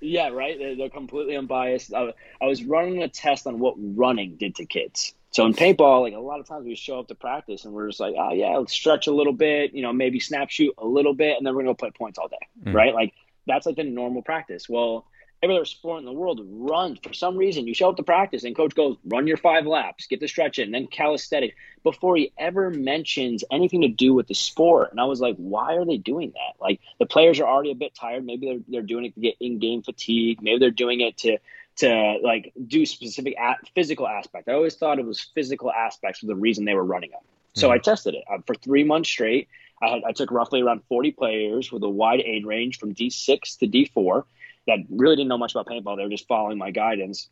yeah, 0.00 0.28
right. 0.28 0.58
They're, 0.58 0.76
they're 0.76 0.90
completely 0.90 1.36
unbiased. 1.36 1.94
I, 1.94 2.12
I, 2.40 2.46
was 2.46 2.64
running 2.64 3.02
a 3.02 3.08
test 3.08 3.46
on 3.46 3.58
what 3.58 3.74
running 3.78 4.36
did 4.36 4.56
to 4.56 4.66
kids. 4.66 5.14
So 5.30 5.46
in 5.46 5.54
paintball, 5.54 6.02
like 6.02 6.14
a 6.14 6.18
lot 6.18 6.40
of 6.40 6.46
times 6.46 6.66
we 6.66 6.74
show 6.74 6.98
up 6.98 7.08
to 7.08 7.14
practice 7.14 7.64
and 7.64 7.72
we're 7.72 7.88
just 7.88 8.00
like, 8.00 8.14
oh 8.18 8.32
yeah, 8.32 8.56
let's 8.56 8.72
stretch 8.72 9.06
a 9.06 9.12
little 9.12 9.32
bit, 9.32 9.72
you 9.72 9.80
know, 9.80 9.92
maybe 9.92 10.20
snap 10.20 10.50
shoot 10.50 10.74
a 10.76 10.86
little 10.86 11.14
bit, 11.14 11.38
and 11.38 11.46
then 11.46 11.54
we're 11.54 11.62
gonna 11.62 11.70
go 11.70 11.74
play 11.74 11.90
points 11.90 12.18
all 12.18 12.28
day, 12.28 12.36
mm. 12.62 12.74
right? 12.74 12.92
Like 12.92 13.14
that's 13.46 13.64
like 13.64 13.76
the 13.76 13.84
normal 13.84 14.20
practice. 14.20 14.68
Well, 14.68 15.06
every 15.42 15.56
other 15.56 15.64
sport 15.64 15.98
in 15.98 16.04
the 16.04 16.12
world 16.12 16.40
runs 16.44 16.98
for 17.02 17.12
some 17.12 17.36
reason. 17.36 17.66
You 17.66 17.74
show 17.74 17.88
up 17.88 17.96
to 17.96 18.04
practice 18.04 18.44
and 18.44 18.54
coach 18.54 18.74
goes, 18.74 18.96
run 19.04 19.26
your 19.26 19.36
five 19.36 19.66
laps, 19.66 20.06
get 20.06 20.20
the 20.20 20.28
stretch 20.28 20.58
in, 20.58 20.70
then 20.70 20.86
calisthenics 20.86 21.56
before 21.82 22.16
he 22.16 22.32
ever 22.38 22.70
mentions 22.70 23.42
anything 23.50 23.80
to 23.80 23.88
do 23.88 24.14
with 24.14 24.28
the 24.28 24.34
sport. 24.34 24.92
And 24.92 25.00
I 25.00 25.04
was 25.04 25.20
like, 25.20 25.34
why 25.36 25.74
are 25.74 25.84
they 25.84 25.96
doing 25.96 26.32
that? 26.34 26.62
Like 26.62 26.80
the 27.00 27.06
players 27.06 27.40
are 27.40 27.46
already 27.46 27.72
a 27.72 27.76
bit 27.76 27.92
tired. 27.94 28.24
Maybe 28.24 28.46
they're, 28.46 28.60
they're 28.68 28.86
doing 28.86 29.06
it 29.06 29.14
to 29.14 29.20
get 29.20 29.34
in 29.40 29.58
game 29.58 29.82
fatigue. 29.82 30.40
Maybe 30.40 30.58
they're 30.58 30.70
doing 30.70 31.00
it 31.00 31.18
to, 31.18 31.38
to 31.76 32.18
like 32.22 32.52
do 32.64 32.86
specific 32.86 33.34
physical 33.74 34.06
aspect. 34.06 34.48
I 34.48 34.52
always 34.52 34.76
thought 34.76 35.00
it 35.00 35.06
was 35.06 35.20
physical 35.20 35.72
aspects 35.72 36.22
of 36.22 36.28
the 36.28 36.36
reason 36.36 36.64
they 36.64 36.74
were 36.74 36.84
running 36.84 37.10
them. 37.10 37.20
So 37.54 37.66
mm-hmm. 37.66 37.74
I 37.74 37.78
tested 37.78 38.14
it 38.14 38.24
uh, 38.32 38.38
for 38.46 38.54
three 38.54 38.84
months 38.84 39.10
straight. 39.10 39.48
I, 39.82 39.88
had, 39.88 40.04
I 40.06 40.12
took 40.12 40.30
roughly 40.30 40.62
around 40.62 40.82
40 40.88 41.10
players 41.12 41.72
with 41.72 41.82
a 41.82 41.88
wide 41.88 42.20
age 42.20 42.44
range 42.44 42.78
from 42.78 42.94
D6 42.94 43.58
to 43.58 43.66
D4 43.66 44.22
that 44.66 44.78
really 44.90 45.16
didn't 45.16 45.28
know 45.28 45.38
much 45.38 45.54
about 45.54 45.66
paintball. 45.66 45.96
They 45.96 46.04
were 46.04 46.10
just 46.10 46.28
following 46.28 46.58
my 46.58 46.70
guidance. 46.70 47.28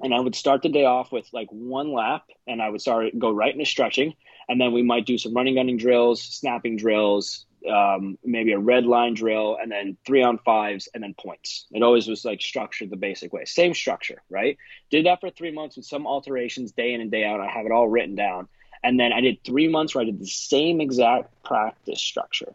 And 0.00 0.14
I 0.14 0.20
would 0.20 0.34
start 0.34 0.62
the 0.62 0.68
day 0.68 0.84
off 0.84 1.12
with 1.12 1.26
like 1.32 1.48
one 1.50 1.92
lap 1.92 2.24
and 2.46 2.62
I 2.62 2.70
would 2.70 2.80
start 2.80 3.18
go 3.18 3.30
right 3.30 3.52
into 3.52 3.66
stretching. 3.66 4.14
And 4.48 4.60
then 4.60 4.72
we 4.72 4.82
might 4.82 5.06
do 5.06 5.18
some 5.18 5.34
running 5.34 5.54
gunning 5.54 5.76
drills, 5.76 6.22
snapping 6.22 6.76
drills, 6.76 7.46
um, 7.70 8.18
maybe 8.24 8.52
a 8.52 8.58
red 8.58 8.86
line 8.86 9.14
drill, 9.14 9.58
and 9.60 9.70
then 9.70 9.96
three 10.06 10.22
on 10.22 10.38
fives, 10.38 10.88
and 10.94 11.02
then 11.02 11.14
points. 11.14 11.66
It 11.70 11.82
always 11.82 12.08
was 12.08 12.24
like 12.24 12.40
structured 12.40 12.90
the 12.90 12.96
basic 12.96 13.32
way. 13.32 13.44
Same 13.44 13.74
structure, 13.74 14.22
right? 14.30 14.56
Did 14.90 15.06
that 15.06 15.20
for 15.20 15.30
three 15.30 15.52
months 15.52 15.76
with 15.76 15.86
some 15.86 16.06
alterations 16.06 16.72
day 16.72 16.94
in 16.94 17.00
and 17.00 17.10
day 17.10 17.24
out. 17.24 17.40
I 17.40 17.48
have 17.48 17.66
it 17.66 17.72
all 17.72 17.88
written 17.88 18.14
down. 18.14 18.48
And 18.82 18.98
then 18.98 19.12
I 19.12 19.20
did 19.20 19.44
three 19.44 19.68
months 19.68 19.94
where 19.94 20.02
I 20.02 20.06
did 20.06 20.18
the 20.18 20.26
same 20.26 20.80
exact 20.80 21.42
practice 21.44 22.00
structure. 22.00 22.54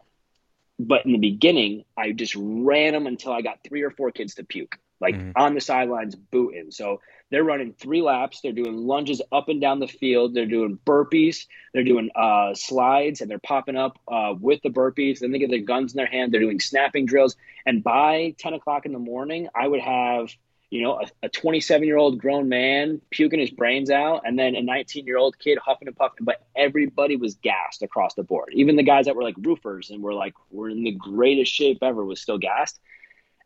But 0.78 1.06
in 1.06 1.12
the 1.12 1.18
beginning, 1.18 1.84
I 1.96 2.12
just 2.12 2.34
ran 2.36 2.92
them 2.92 3.06
until 3.06 3.32
I 3.32 3.40
got 3.40 3.60
three 3.66 3.82
or 3.82 3.90
four 3.90 4.10
kids 4.10 4.34
to 4.34 4.44
puke, 4.44 4.78
like 5.00 5.14
mm-hmm. 5.14 5.30
on 5.34 5.54
the 5.54 5.60
sidelines 5.60 6.14
booting. 6.14 6.70
So 6.70 7.00
they're 7.30 7.44
running 7.44 7.72
three 7.72 8.02
laps. 8.02 8.40
They're 8.40 8.52
doing 8.52 8.76
lunges 8.76 9.20
up 9.32 9.48
and 9.48 9.60
down 9.60 9.80
the 9.80 9.88
field. 9.88 10.34
They're 10.34 10.46
doing 10.46 10.78
burpees. 10.86 11.46
They're 11.74 11.84
doing 11.84 12.10
uh, 12.14 12.54
slides 12.54 13.20
and 13.20 13.30
they're 13.30 13.38
popping 13.38 13.76
up 13.76 13.98
uh, 14.06 14.34
with 14.38 14.60
the 14.62 14.68
burpees. 14.68 15.20
Then 15.20 15.32
they 15.32 15.38
get 15.38 15.50
their 15.50 15.60
guns 15.60 15.92
in 15.92 15.96
their 15.96 16.06
hand. 16.06 16.32
They're 16.32 16.40
doing 16.40 16.60
snapping 16.60 17.06
drills. 17.06 17.36
And 17.64 17.82
by 17.82 18.34
10 18.38 18.54
o'clock 18.54 18.86
in 18.86 18.92
the 18.92 18.98
morning, 18.98 19.48
I 19.54 19.66
would 19.66 19.80
have 19.80 20.28
you 20.76 20.82
know, 20.82 21.00
a 21.22 21.28
27 21.30 21.86
year 21.86 21.96
old 21.96 22.20
grown 22.20 22.50
man 22.50 23.00
puking 23.10 23.40
his 23.40 23.50
brains 23.50 23.90
out, 23.90 24.22
and 24.26 24.38
then 24.38 24.54
a 24.54 24.62
19 24.62 25.06
year 25.06 25.16
old 25.16 25.38
kid 25.38 25.56
huffing 25.56 25.88
and 25.88 25.96
puffing. 25.96 26.24
But 26.24 26.46
everybody 26.54 27.16
was 27.16 27.36
gassed 27.36 27.82
across 27.82 28.12
the 28.12 28.22
board. 28.22 28.50
Even 28.52 28.76
the 28.76 28.82
guys 28.82 29.06
that 29.06 29.16
were 29.16 29.22
like 29.22 29.36
roofers 29.38 29.88
and 29.88 30.02
were 30.02 30.12
like, 30.12 30.34
we're 30.50 30.68
in 30.68 30.84
the 30.84 30.92
greatest 30.92 31.50
shape 31.50 31.78
ever 31.80 32.04
was 32.04 32.20
still 32.20 32.36
gassed. 32.36 32.78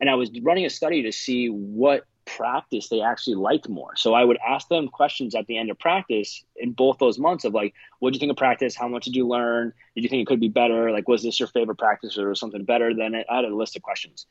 And 0.01 0.09
I 0.09 0.15
was 0.15 0.29
running 0.41 0.65
a 0.65 0.69
study 0.69 1.03
to 1.03 1.13
see 1.13 1.47
what 1.47 2.05
practice 2.25 2.89
they 2.89 2.99
actually 3.01 3.37
liked 3.37 3.69
more. 3.69 3.95
So 3.95 4.13
I 4.13 4.25
would 4.25 4.37
ask 4.45 4.67
them 4.67 4.89
questions 4.89 5.33
at 5.33 5.47
the 5.47 5.57
end 5.57 5.71
of 5.71 5.79
practice 5.79 6.43
in 6.57 6.73
both 6.73 6.97
those 6.97 7.17
months 7.17 7.45
of 7.45 7.53
like, 7.53 7.73
what 7.99 8.11
do 8.11 8.17
you 8.17 8.19
think 8.19 8.31
of 8.31 8.37
practice? 8.37 8.75
How 8.75 8.89
much 8.89 9.05
did 9.05 9.15
you 9.15 9.25
learn? 9.25 9.71
Did 9.95 10.03
you 10.03 10.09
think 10.09 10.23
it 10.23 10.27
could 10.27 10.41
be 10.41 10.49
better? 10.49 10.91
Like, 10.91 11.07
was 11.07 11.23
this 11.23 11.39
your 11.39 11.47
favorite 11.47 11.77
practice 11.77 12.17
or 12.17 12.35
something 12.35 12.65
better 12.65 12.93
than 12.93 13.15
it? 13.15 13.25
I 13.29 13.37
had 13.37 13.45
a 13.45 13.55
list 13.55 13.77
of 13.77 13.83
questions. 13.83 14.25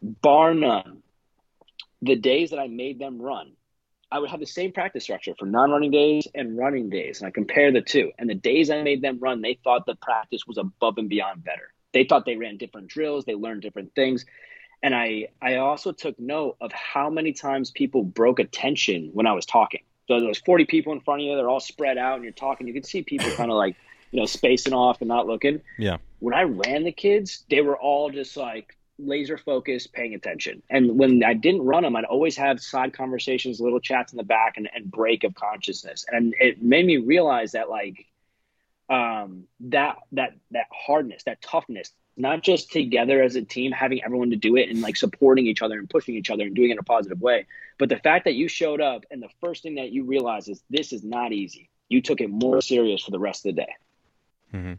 Bar 0.00 0.54
none, 0.54 1.02
the 2.02 2.16
days 2.16 2.50
that 2.50 2.58
I 2.58 2.68
made 2.68 2.98
them 2.98 3.20
run, 3.20 3.52
I 4.12 4.18
would 4.18 4.30
have 4.30 4.40
the 4.40 4.46
same 4.46 4.72
practice 4.72 5.04
structure 5.04 5.34
for 5.38 5.46
non-running 5.46 5.90
days 5.90 6.26
and 6.34 6.58
running 6.58 6.90
days, 6.90 7.20
and 7.20 7.28
I 7.28 7.30
compare 7.30 7.70
the 7.70 7.80
two. 7.80 8.10
And 8.18 8.28
the 8.28 8.34
days 8.34 8.70
I 8.70 8.82
made 8.82 9.02
them 9.02 9.18
run, 9.20 9.40
they 9.40 9.58
thought 9.62 9.86
the 9.86 9.94
practice 9.94 10.46
was 10.46 10.58
above 10.58 10.98
and 10.98 11.08
beyond 11.08 11.44
better. 11.44 11.72
They 11.92 12.04
thought 12.04 12.24
they 12.24 12.36
ran 12.36 12.56
different 12.56 12.88
drills, 12.88 13.24
they 13.24 13.34
learned 13.34 13.62
different 13.62 13.94
things. 13.94 14.24
And 14.82 14.94
I, 14.94 15.28
I 15.40 15.56
also 15.56 15.92
took 15.92 16.18
note 16.18 16.56
of 16.60 16.72
how 16.72 17.10
many 17.10 17.32
times 17.32 17.70
people 17.70 18.02
broke 18.02 18.38
attention 18.38 19.10
when 19.12 19.26
I 19.26 19.32
was 19.32 19.46
talking. 19.46 19.82
So 20.08 20.18
there 20.18 20.28
was 20.28 20.38
40 20.38 20.64
people 20.64 20.92
in 20.92 21.00
front 21.00 21.20
of 21.20 21.26
you, 21.26 21.36
they're 21.36 21.48
all 21.48 21.60
spread 21.60 21.98
out, 21.98 22.14
and 22.16 22.24
you're 22.24 22.32
talking. 22.32 22.66
You 22.66 22.72
can 22.72 22.82
see 22.82 23.02
people 23.02 23.30
kind 23.32 23.50
of 23.50 23.56
like, 23.56 23.76
you 24.10 24.18
know, 24.18 24.26
spacing 24.26 24.72
off 24.72 25.00
and 25.00 25.08
not 25.08 25.26
looking. 25.28 25.60
Yeah. 25.78 25.98
When 26.18 26.34
I 26.34 26.42
ran 26.42 26.82
the 26.82 26.92
kids, 26.92 27.44
they 27.48 27.60
were 27.60 27.76
all 27.76 28.10
just 28.10 28.36
like 28.36 28.76
laser 29.06 29.38
focused, 29.38 29.92
paying 29.92 30.14
attention. 30.14 30.62
And 30.70 30.98
when 30.98 31.22
I 31.24 31.34
didn't 31.34 31.62
run 31.62 31.82
them, 31.82 31.96
I'd 31.96 32.04
always 32.04 32.36
have 32.36 32.60
side 32.60 32.92
conversations, 32.92 33.60
little 33.60 33.80
chats 33.80 34.12
in 34.12 34.16
the 34.16 34.24
back, 34.24 34.56
and, 34.56 34.68
and 34.74 34.90
break 34.90 35.24
of 35.24 35.34
consciousness. 35.34 36.04
And 36.08 36.34
it 36.38 36.62
made 36.62 36.86
me 36.86 36.96
realize 36.98 37.52
that 37.52 37.68
like 37.68 38.06
um, 38.88 39.44
that 39.60 39.98
that 40.12 40.34
that 40.50 40.66
hardness, 40.72 41.22
that 41.24 41.40
toughness, 41.40 41.92
not 42.16 42.42
just 42.42 42.72
together 42.72 43.22
as 43.22 43.36
a 43.36 43.42
team, 43.42 43.72
having 43.72 44.02
everyone 44.04 44.30
to 44.30 44.36
do 44.36 44.56
it 44.56 44.68
and 44.68 44.80
like 44.80 44.96
supporting 44.96 45.46
each 45.46 45.62
other 45.62 45.78
and 45.78 45.88
pushing 45.88 46.16
each 46.16 46.30
other 46.30 46.44
and 46.44 46.54
doing 46.54 46.70
it 46.70 46.72
in 46.72 46.78
a 46.78 46.82
positive 46.82 47.20
way, 47.20 47.46
but 47.78 47.88
the 47.88 47.96
fact 47.96 48.24
that 48.24 48.34
you 48.34 48.48
showed 48.48 48.80
up 48.80 49.04
and 49.10 49.22
the 49.22 49.30
first 49.40 49.62
thing 49.62 49.76
that 49.76 49.92
you 49.92 50.04
realize 50.04 50.48
is 50.48 50.62
this 50.68 50.92
is 50.92 51.02
not 51.04 51.32
easy. 51.32 51.70
You 51.88 52.02
took 52.02 52.20
it 52.20 52.30
more 52.30 52.60
serious 52.60 53.02
for 53.02 53.10
the 53.10 53.18
rest 53.18 53.46
of 53.46 53.54
the 53.54 53.62
day. 53.62 53.74
Mm-hmm. 54.54 54.72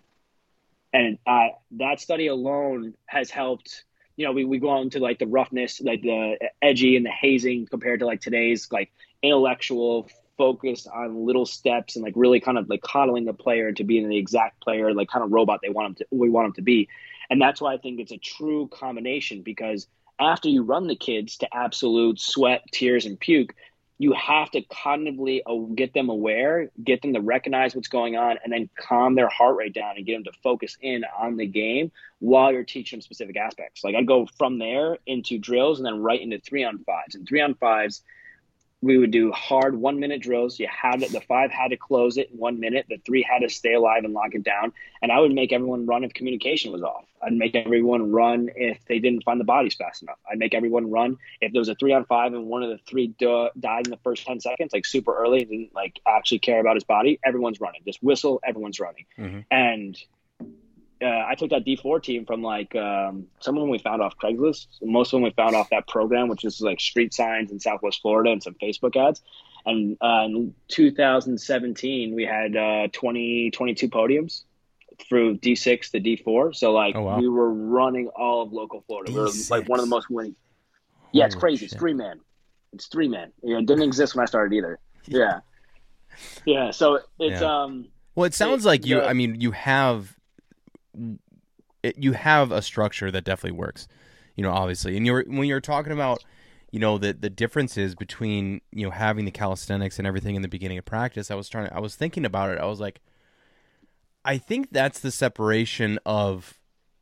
And 0.94 1.18
uh, 1.26 1.48
that 1.72 2.00
study 2.02 2.28
alone 2.28 2.96
has 3.06 3.30
helped 3.30 3.86
you 4.16 4.26
know, 4.26 4.32
we, 4.32 4.46
we 4.46 4.60
go 4.60 4.70
on 4.70 4.90
to 4.92 5.00
like 5.00 5.20
the 5.20 5.28
roughness, 5.28 5.82
like 5.82 6.02
the 6.02 6.38
edgy 6.62 6.96
and 6.96 7.06
the 7.06 7.12
hazing 7.12 7.66
compared 7.66 8.00
to 8.00 8.06
like 8.06 8.22
today's 8.22 8.72
like 8.72 8.92
intellectual 9.22 10.10
focused 10.38 10.88
on 10.88 11.26
little 11.26 11.46
steps 11.46 11.96
and 11.96 12.04
like 12.04 12.14
really 12.16 12.40
kind 12.40 12.58
of 12.58 12.68
like 12.70 12.82
coddling 12.82 13.26
the 13.26 13.34
player 13.34 13.70
into 13.70 13.84
being 13.84 14.10
the 14.10 14.18
exact 14.18 14.62
player, 14.62 14.94
like 14.94 15.08
kind 15.08 15.24
of 15.24 15.32
robot 15.32 15.60
they 15.62 15.70
want 15.70 15.88
them 15.88 15.96
to, 15.96 16.16
we 16.16 16.30
want 16.30 16.48
them 16.48 16.54
to 16.54 16.62
be. 16.62 16.90
And 17.30 17.42
that's 17.42 17.62
why 17.62 17.74
I 17.74 17.78
think 17.78 18.00
it's 18.00 18.12
a 18.12 18.18
true 18.18 18.68
combination 18.68 19.42
because 19.42 19.88
after 20.20 20.50
you 20.50 20.64
run 20.64 20.88
the 20.88 20.96
kids 20.96 21.38
to 21.38 21.56
absolute 21.56 22.20
sweat, 22.20 22.64
tears, 22.72 23.06
and 23.06 23.20
puke, 23.20 23.56
you 24.02 24.14
have 24.14 24.50
to 24.50 24.64
cognitively 24.64 25.42
get 25.76 25.94
them 25.94 26.10
aware, 26.10 26.72
get 26.84 27.04
them 27.04 27.14
to 27.14 27.22
recognize 27.22 27.76
what's 27.76 27.88
going 27.88 28.16
on, 28.16 28.40
and 28.44 28.52
then 28.52 28.68
calm 28.76 29.14
their 29.14 29.30
heart 29.30 29.56
rate 29.58 29.76
down 29.76 29.96
and 29.96 30.04
get 30.08 30.14
them 30.14 30.24
to 30.24 30.32
focus 30.42 30.76
in 30.82 31.04
on 31.20 31.38
the 31.38 31.46
game 31.46 31.92
while 32.18 32.52
you're 32.52 32.64
teaching 32.64 32.98
them 32.98 33.04
specific 33.04 33.38
aspects. 33.38 33.84
Like 33.84 33.94
I 33.94 34.02
go 34.02 34.28
from 34.40 34.58
there 34.58 34.98
into 35.06 35.38
drills 35.38 35.78
and 35.78 35.86
then 35.86 36.02
right 36.02 36.20
into 36.20 36.40
three 36.40 36.64
on 36.64 36.80
fives. 36.80 37.14
And 37.14 37.28
three 37.28 37.42
on 37.42 37.54
fives, 37.54 38.02
we 38.82 38.98
would 38.98 39.12
do 39.12 39.32
hard 39.32 39.76
one 39.76 40.00
minute 40.00 40.22
drills. 40.22 40.60
You 40.60 40.68
had 40.68 41.04
it, 41.04 41.12
the 41.12 41.22
five 41.22 41.52
had 41.52 41.70
to 41.70 41.78
close 41.78 42.18
it 42.18 42.32
in 42.32 42.38
one 42.38 42.60
minute. 42.60 42.88
The 42.90 42.98
three 42.98 43.22
had 43.22 43.40
to 43.40 43.50
stay 43.50 43.74
alive 43.74 44.04
and 44.04 44.14
lock 44.14 44.34
it 44.34 44.44
down. 44.44 44.74
And 45.02 45.12
I 45.12 45.20
would 45.20 45.32
make 45.32 45.54
everyone 45.54 45.86
run 45.86 46.04
if 46.04 46.14
communication 46.14 46.72
was 46.72 46.82
off. 46.82 47.06
I'd 47.22 47.34
make 47.34 47.54
everyone 47.54 48.12
run 48.12 48.50
if 48.56 48.84
they 48.86 48.98
didn't 48.98 49.24
find 49.24 49.40
the 49.40 49.46
bodies 49.46 49.76
fast 49.76 50.02
enough. 50.02 50.18
I'd 50.30 50.40
make 50.40 50.56
everyone 50.56 50.90
run 50.90 51.18
if 51.42 51.54
there 51.54 51.60
was 51.60 51.70
a 51.70 51.76
three 51.76 51.94
on 51.94 52.06
five 52.06 52.34
and 52.34 52.48
one 52.48 52.64
of 52.64 52.70
the 52.70 52.80
three 52.88 53.14
died 53.20 53.86
in 53.86 53.92
the 53.92 54.00
first 54.04 54.26
10 54.26 54.40
seconds, 54.40 54.74
like 54.74 54.88
super 54.88 55.16
early, 55.16 55.46
didn't 55.46 55.76
like 55.76 56.00
actually 56.08 56.40
care 56.40 56.60
about 56.60 56.76
his 56.76 56.84
body. 56.84 57.20
Everyone's 57.24 57.62
running. 57.62 57.82
Just 57.86 58.02
whistle, 58.02 58.42
everyone's 58.44 58.80
running. 58.80 59.06
Mm-hmm. 59.20 59.40
And 59.52 59.98
uh, 61.02 61.26
I 61.28 61.36
took 61.36 61.50
that 61.50 61.66
D4 61.66 62.02
team 62.04 62.26
from 62.26 62.42
like 62.44 62.76
um, 62.76 63.28
some 63.40 63.58
of 63.58 63.62
them 63.62 63.70
we 63.70 63.80
found 63.80 64.02
off 64.02 64.18
Craigslist. 64.18 64.68
Most 64.82 65.10
of 65.10 65.18
them 65.18 65.24
we 65.24 65.32
found 65.32 65.56
off 65.56 65.70
that 65.70 65.88
program, 65.88 66.28
which 66.28 66.46
is 66.46 66.62
like 66.62 66.80
street 66.80 67.14
signs 67.14 67.52
in 67.52 67.60
Southwest 67.60 68.02
Florida 68.02 68.32
and 68.32 68.42
some 68.42 68.56
Facebook 68.56 68.96
ads. 68.96 69.22
And 69.66 69.98
uh, 70.02 70.24
in 70.26 70.56
2017, 70.70 72.16
we 72.16 72.26
had 72.26 72.56
uh, 72.56 72.88
20, 72.92 73.52
22 73.52 73.90
podiums 73.90 74.44
through 75.08 75.38
D6 75.38 75.92
to 75.92 76.00
D4. 76.00 76.56
So 76.56 76.72
like 76.72 76.96
oh, 76.96 77.04
wow. 77.04 77.20
we 77.20 77.28
were 77.28 77.52
running 77.52 78.08
all 78.10 78.44
of 78.44 78.54
local 78.54 78.84
Florida. 78.88 79.12
D6. 79.12 79.16
We 79.16 79.22
were 79.22 79.60
like 79.60 79.70
one 79.70 79.80
of 79.80 79.86
the 79.86 79.90
most 79.90 80.10
winning. 80.10 80.36
Yeah, 81.12 81.26
it's 81.26 81.36
crazy. 81.36 81.66
Shit. 81.66 81.74
It's 81.74 81.80
three 81.80 81.94
man. 81.94 82.20
It's 82.74 82.88
three 82.88 83.08
man. 83.08 83.32
Yeah, 83.44 83.58
it 83.58 83.66
didn't 83.66 83.84
exist 83.84 84.16
when 84.16 84.24
I 84.24 84.26
started 84.26 84.56
either. 84.56 84.80
Yeah. 85.08 85.40
Yeah. 86.46 86.70
So 86.70 87.00
it's 87.20 87.42
yeah. 87.42 87.64
um. 87.64 87.88
Well, 88.14 88.26
it 88.26 88.36
sounds 88.36 88.66
it, 88.66 88.68
like 88.68 88.86
you. 88.86 88.98
The, 88.98 89.08
I 89.08 89.14
mean, 89.14 89.42
you 89.42 89.50
have 89.50 90.16
it, 91.84 91.98
you 91.98 92.14
have 92.14 92.52
a 92.52 92.62
structure 92.62 93.12
that 93.12 93.24
definitely 93.24 93.58
works. 93.58 93.88
You 94.36 94.44
know, 94.44 94.52
obviously, 94.52 94.98
and 94.98 95.06
you're 95.06 95.24
when 95.28 95.48
you're 95.48 95.62
talking 95.62 95.92
about 95.92 96.24
you 96.72 96.80
know 96.80 96.98
the 96.98 97.14
the 97.14 97.30
differences 97.30 97.96
between 97.96 98.62
you 98.72 98.86
know 98.86 98.92
having 98.92 99.26
the 99.26 99.32
calisthenics 99.32 99.98
and 100.00 100.08
everything 100.08 100.36
in 100.36 100.42
the 100.42 100.48
beginning 100.48 100.78
of 100.78 100.86
practice. 100.86 101.30
I 101.30 101.36
was 101.36 101.50
trying. 101.50 101.70
I 101.72 101.80
was 101.80 101.96
thinking 101.96 102.26
about 102.26 102.50
it. 102.52 102.60
I 102.60 102.66
was 102.66 102.80
like, 102.80 103.02
I 104.24 104.38
think 104.38 104.70
that's 104.72 105.00
the 105.00 105.12
separation 105.12 106.00
of 106.06 106.60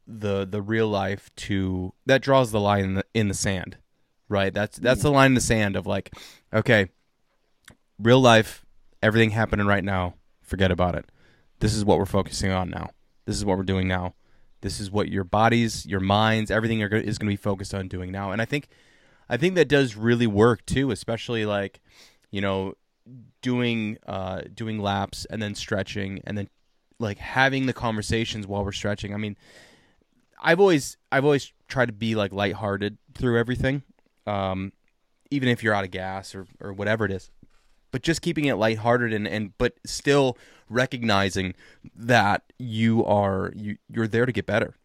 the 0.08 0.46
the 0.46 0.62
real 0.62 0.88
life 0.88 1.30
to 1.36 1.94
that 2.08 2.22
draws 2.22 2.52
the 2.52 2.60
line 2.60 2.84
in 2.84 2.94
the 2.96 3.06
in 3.14 3.28
the 3.28 3.34
sand, 3.34 3.78
right? 4.28 4.54
That's 4.54 4.78
that's 4.80 5.04
the 5.04 5.12
line 5.12 5.32
in 5.32 5.36
the 5.36 5.42
sand 5.42 5.76
of 5.76 5.86
like, 5.86 6.14
okay, 6.52 6.90
real 8.00 8.20
life, 8.20 8.66
everything 9.04 9.32
happening 9.32 9.68
right 9.68 9.84
now. 9.84 10.16
Forget 10.42 10.72
about 10.72 10.96
it. 10.96 11.06
This 11.60 11.76
is 11.76 11.86
what 11.86 12.00
we're 12.00 12.06
focusing 12.06 12.52
on 12.52 12.72
now. 12.72 12.90
This 13.30 13.38
is 13.38 13.46
what 13.46 13.60
we're 13.60 13.64
doing 13.64 13.88
now. 13.88 14.16
This 14.62 14.80
is 14.80 14.90
what 14.90 15.08
your 15.08 15.24
bodies, 15.24 15.86
your 15.86 16.00
minds, 16.00 16.50
everything 16.50 16.82
are, 16.82 16.88
is 16.88 17.20
going 17.20 17.30
to 17.30 17.34
be 17.34 17.36
focused 17.36 17.76
on 17.76 17.88
doing 17.88 18.12
now. 18.12 18.32
And 18.32 18.42
I 18.42 18.46
think, 18.46 18.70
I 19.30 19.38
think 19.38 19.54
that 19.54 19.68
does 19.68 19.96
really 19.96 20.26
work 20.26 20.66
too, 20.66 20.90
especially 20.90 21.46
like, 21.46 21.80
you 22.32 22.42
know, 22.42 22.74
doing 23.44 24.00
uh, 24.08 24.42
doing 24.52 24.80
laps 24.80 25.26
and 25.30 25.44
then 25.44 25.54
stretching 25.54 26.24
and 26.24 26.40
then 26.40 26.50
like 26.98 27.20
having 27.20 27.68
the 27.68 27.74
conversations 27.74 28.48
while 28.48 28.66
we're 28.66 28.72
stretching. 28.72 29.14
I 29.14 29.18
mean, 29.18 29.38
I've 30.42 30.60
always 30.60 30.98
I've 31.12 31.24
always 31.24 31.54
tried 31.68 31.86
to 31.86 31.94
be 31.94 32.16
like 32.16 32.34
lighthearted 32.34 32.98
through 33.14 33.38
everything, 33.38 33.84
um, 34.26 34.74
even 35.30 35.50
if 35.50 35.62
you're 35.62 35.76
out 35.76 35.86
of 35.86 35.92
gas 35.92 36.34
or 36.34 36.48
or 36.60 36.74
whatever 36.74 37.06
it 37.06 37.12
is. 37.12 37.30
But 37.92 38.02
just 38.02 38.24
keeping 38.24 38.46
it 38.46 38.56
lighthearted 38.56 39.14
and, 39.14 39.28
and 39.28 39.56
but 39.60 39.74
still 39.86 40.36
recognizing 40.70 41.56
that 41.96 42.44
you 42.58 43.04
are 43.06 43.52
you 43.56 43.78
you're 43.90 44.08
there 44.08 44.26
to 44.26 44.32
get 44.32 44.46
better. 44.46 44.76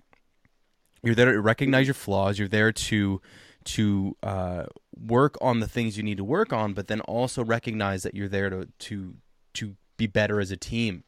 You're 1.02 1.14
there 1.14 1.32
to 1.32 1.40
recognize 1.40 1.86
your 1.86 1.94
flaws. 1.94 2.38
You're 2.38 2.48
there 2.48 2.72
to 2.72 3.20
to 3.64 4.16
uh, 4.22 4.64
work 4.98 5.36
on 5.40 5.60
the 5.60 5.68
things 5.68 5.96
you 5.96 6.02
need 6.02 6.18
to 6.18 6.24
work 6.24 6.52
on, 6.52 6.74
but 6.74 6.86
then 6.88 7.00
also 7.02 7.44
recognize 7.44 8.02
that 8.02 8.14
you're 8.14 8.28
there 8.28 8.50
to 8.50 8.68
to 8.78 9.14
to 9.54 9.76
be 9.96 10.06
better 10.06 10.40
as 10.40 10.50
a 10.50 10.56
team. 10.56 11.04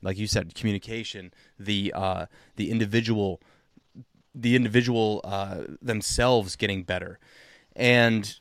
Like 0.00 0.16
you 0.16 0.26
said, 0.26 0.54
communication, 0.54 1.32
the 1.58 1.92
uh, 1.94 2.26
the 2.56 2.70
individual 2.70 3.40
the 4.34 4.54
individual 4.54 5.20
uh, 5.24 5.62
themselves 5.82 6.54
getting 6.56 6.84
better. 6.84 7.18
And 7.74 8.38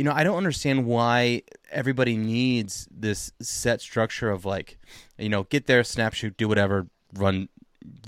you 0.00 0.04
know, 0.04 0.12
I 0.12 0.24
don't 0.24 0.38
understand 0.38 0.86
why 0.86 1.42
everybody 1.70 2.16
needs 2.16 2.88
this 2.90 3.32
set 3.42 3.82
structure 3.82 4.30
of 4.30 4.46
like, 4.46 4.78
you 5.18 5.28
know, 5.28 5.42
get 5.42 5.66
there, 5.66 5.84
snap, 5.84 6.14
shoot, 6.14 6.38
do 6.38 6.48
whatever, 6.48 6.86
run, 7.12 7.50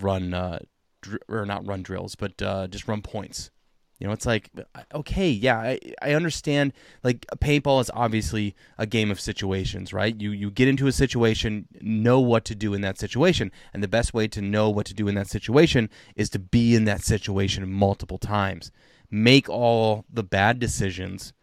run, 0.00 0.32
uh, 0.32 0.60
dr- 1.02 1.20
or 1.28 1.44
not 1.44 1.66
run 1.66 1.82
drills, 1.82 2.14
but 2.14 2.40
uh, 2.40 2.66
just 2.66 2.88
run 2.88 3.02
points. 3.02 3.50
You 3.98 4.06
know, 4.06 4.14
it's 4.14 4.24
like, 4.24 4.48
okay, 4.94 5.28
yeah, 5.28 5.58
I, 5.58 5.78
I 6.00 6.14
understand. 6.14 6.72
Like, 7.04 7.26
paintball 7.42 7.82
is 7.82 7.90
obviously 7.92 8.56
a 8.78 8.86
game 8.86 9.10
of 9.10 9.20
situations, 9.20 9.92
right? 9.92 10.18
You 10.18 10.30
you 10.30 10.50
get 10.50 10.68
into 10.68 10.86
a 10.86 10.92
situation, 10.92 11.68
know 11.82 12.20
what 12.20 12.46
to 12.46 12.54
do 12.54 12.72
in 12.72 12.80
that 12.80 12.98
situation, 12.98 13.52
and 13.74 13.82
the 13.82 13.86
best 13.86 14.14
way 14.14 14.28
to 14.28 14.40
know 14.40 14.70
what 14.70 14.86
to 14.86 14.94
do 14.94 15.08
in 15.08 15.14
that 15.16 15.28
situation 15.28 15.90
is 16.16 16.30
to 16.30 16.38
be 16.38 16.74
in 16.74 16.86
that 16.86 17.04
situation 17.04 17.70
multiple 17.70 18.16
times. 18.16 18.72
Make 19.10 19.50
all 19.50 20.06
the 20.10 20.24
bad 20.24 20.58
decisions 20.58 21.34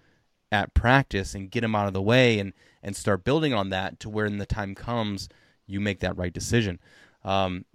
at 0.52 0.74
practice 0.74 1.36
and 1.36 1.52
get 1.52 1.62
them 1.62 1.76
out 1.76 1.88
of 1.88 1.94
the 1.94 2.02
way, 2.02 2.40
and 2.40 2.54
and 2.82 2.96
start 2.96 3.24
building 3.24 3.54
on 3.54 3.70
that 3.70 4.00
to 4.02 4.10
where, 4.10 4.26
when 4.26 4.38
the 4.38 4.46
time 4.46 4.76
comes, 4.76 5.30
you 5.68 5.80
make 5.80 6.00
that 6.00 6.18
right 6.18 6.34
decision. 6.34 6.80
Um, 7.24 7.66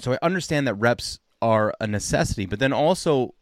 so 0.00 0.12
I 0.12 0.18
understand 0.22 0.66
that 0.66 0.74
reps 0.74 1.20
are 1.40 1.74
a 1.80 1.86
necessity, 1.86 2.46
but 2.46 2.58
then 2.58 2.72
also 2.72 3.34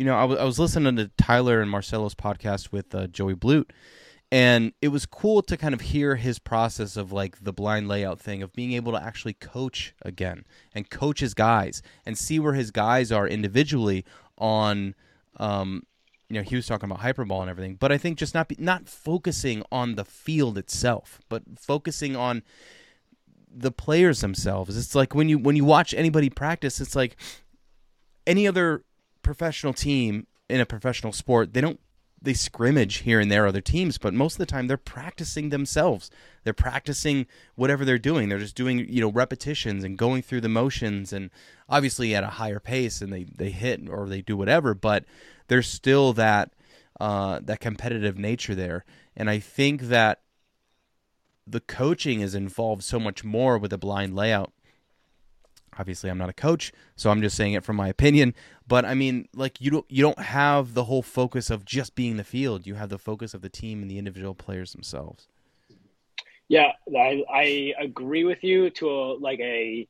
you 0.00 0.06
know, 0.06 0.16
I, 0.16 0.22
w- 0.22 0.40
I 0.40 0.44
was 0.44 0.58
listening 0.58 0.96
to 0.96 1.10
Tyler 1.18 1.60
and 1.60 1.70
Marcelo's 1.70 2.14
podcast 2.14 2.72
with 2.72 2.94
uh, 2.94 3.06
Joey 3.08 3.34
Blute, 3.34 3.70
and 4.32 4.72
it 4.80 4.88
was 4.88 5.04
cool 5.04 5.42
to 5.42 5.58
kind 5.58 5.74
of 5.74 5.82
hear 5.82 6.16
his 6.16 6.38
process 6.38 6.96
of 6.96 7.12
like 7.12 7.44
the 7.44 7.52
blind 7.52 7.86
layout 7.86 8.18
thing 8.18 8.42
of 8.42 8.54
being 8.54 8.72
able 8.72 8.92
to 8.92 9.02
actually 9.02 9.34
coach 9.34 9.94
again 10.00 10.46
and 10.74 10.88
coach 10.88 11.20
his 11.20 11.34
guys 11.34 11.82
and 12.06 12.16
see 12.16 12.38
where 12.40 12.54
his 12.54 12.70
guys 12.70 13.12
are 13.12 13.28
individually 13.28 14.06
on 14.38 14.94
um, 15.36 15.82
you 16.30 16.36
know 16.36 16.42
he 16.42 16.56
was 16.56 16.66
talking 16.66 16.90
about 16.90 17.02
hyperball 17.02 17.42
and 17.42 17.50
everything 17.50 17.74
but 17.74 17.92
i 17.92 17.98
think 17.98 18.16
just 18.16 18.34
not 18.34 18.48
be, 18.48 18.56
not 18.58 18.88
focusing 18.88 19.62
on 19.70 19.96
the 19.96 20.04
field 20.04 20.56
itself 20.56 21.20
but 21.28 21.42
focusing 21.58 22.16
on 22.16 22.42
the 23.52 23.72
players 23.72 24.20
themselves 24.20 24.76
it's 24.76 24.94
like 24.94 25.14
when 25.14 25.28
you 25.28 25.38
when 25.38 25.56
you 25.56 25.64
watch 25.64 25.92
anybody 25.92 26.30
practice 26.30 26.80
it's 26.80 26.96
like 26.96 27.16
any 28.26 28.46
other 28.46 28.84
professional 29.22 29.72
team 29.72 30.26
in 30.48 30.60
a 30.60 30.66
professional 30.66 31.12
sport, 31.12 31.52
they 31.52 31.60
don't 31.60 31.80
they 32.22 32.34
scrimmage 32.34 32.96
here 32.96 33.18
and 33.18 33.32
there 33.32 33.46
other 33.46 33.62
teams, 33.62 33.96
but 33.96 34.12
most 34.12 34.34
of 34.34 34.38
the 34.38 34.46
time 34.46 34.66
they're 34.66 34.76
practicing 34.76 35.48
themselves. 35.48 36.10
They're 36.44 36.52
practicing 36.52 37.26
whatever 37.54 37.82
they're 37.82 37.96
doing. 37.96 38.28
They're 38.28 38.38
just 38.38 38.56
doing, 38.56 38.86
you 38.90 39.00
know, 39.00 39.10
repetitions 39.10 39.84
and 39.84 39.96
going 39.96 40.20
through 40.20 40.42
the 40.42 40.48
motions 40.50 41.14
and 41.14 41.30
obviously 41.66 42.14
at 42.14 42.22
a 42.22 42.26
higher 42.28 42.60
pace 42.60 43.00
and 43.00 43.10
they, 43.10 43.24
they 43.24 43.48
hit 43.48 43.88
or 43.88 44.06
they 44.06 44.20
do 44.20 44.36
whatever, 44.36 44.74
but 44.74 45.06
there's 45.50 45.68
still 45.68 46.14
that 46.14 46.52
uh, 46.98 47.40
that 47.42 47.60
competitive 47.60 48.18
nature 48.18 48.54
there. 48.54 48.84
And 49.14 49.28
I 49.28 49.38
think 49.38 49.82
that 49.82 50.22
the 51.46 51.60
coaching 51.60 52.20
is 52.20 52.34
involved 52.34 52.82
so 52.82 52.98
much 52.98 53.24
more 53.24 53.58
with 53.58 53.72
a 53.72 53.78
blind 53.78 54.16
layout 54.16 54.52
obviously 55.78 56.10
I'm 56.10 56.18
not 56.18 56.28
a 56.28 56.34
coach, 56.34 56.72
so 56.94 57.10
I'm 57.10 57.22
just 57.22 57.36
saying 57.36 57.54
it 57.54 57.64
from 57.64 57.76
my 57.76 57.88
opinion. 57.88 58.34
But 58.68 58.84
I 58.84 58.94
mean, 58.94 59.28
like 59.34 59.60
you 59.60 59.70
don't 59.70 59.86
you 59.88 60.02
don't 60.02 60.18
have 60.18 60.74
the 60.74 60.84
whole 60.84 61.02
focus 61.02 61.50
of 61.50 61.64
just 61.64 61.94
being 61.94 62.16
the 62.16 62.24
field. 62.24 62.66
You 62.66 62.74
have 62.74 62.90
the 62.90 62.98
focus 62.98 63.34
of 63.34 63.40
the 63.40 63.48
team 63.48 63.82
and 63.82 63.90
the 63.90 63.98
individual 63.98 64.34
players 64.34 64.72
themselves. 64.72 65.26
Yeah, 66.48 66.72
I, 66.96 67.24
I 67.32 67.74
agree 67.80 68.24
with 68.24 68.42
you 68.42 68.70
to 68.70 68.90
a 68.90 69.14
like 69.14 69.40
a, 69.40 69.88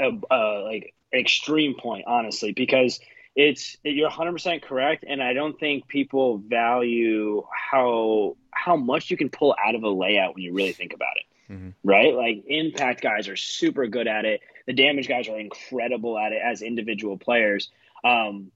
a 0.00 0.10
uh, 0.30 0.62
like 0.64 0.94
extreme 1.12 1.74
point, 1.74 2.04
honestly, 2.06 2.52
because 2.52 3.00
it's 3.34 3.76
you're 3.82 4.10
100% 4.10 4.62
correct, 4.62 5.04
and 5.06 5.22
I 5.22 5.32
don't 5.32 5.58
think 5.58 5.86
people 5.88 6.38
value 6.38 7.44
how 7.50 8.36
how 8.50 8.76
much 8.76 9.10
you 9.10 9.16
can 9.16 9.30
pull 9.30 9.54
out 9.64 9.74
of 9.74 9.82
a 9.82 9.88
layout 9.88 10.34
when 10.34 10.42
you 10.42 10.52
really 10.52 10.72
think 10.72 10.92
about 10.92 11.16
it. 11.16 11.52
Mm-hmm. 11.52 11.70
Right? 11.84 12.14
Like 12.14 12.44
impact 12.46 13.00
guys 13.00 13.28
are 13.28 13.36
super 13.36 13.86
good 13.86 14.06
at 14.06 14.24
it. 14.24 14.40
The 14.66 14.72
damage 14.72 15.08
guys 15.08 15.28
are 15.28 15.38
incredible 15.38 16.18
at 16.18 16.32
it 16.32 16.42
as 16.44 16.62
individual 16.62 17.16
players. 17.16 17.70
Um, 18.04 18.50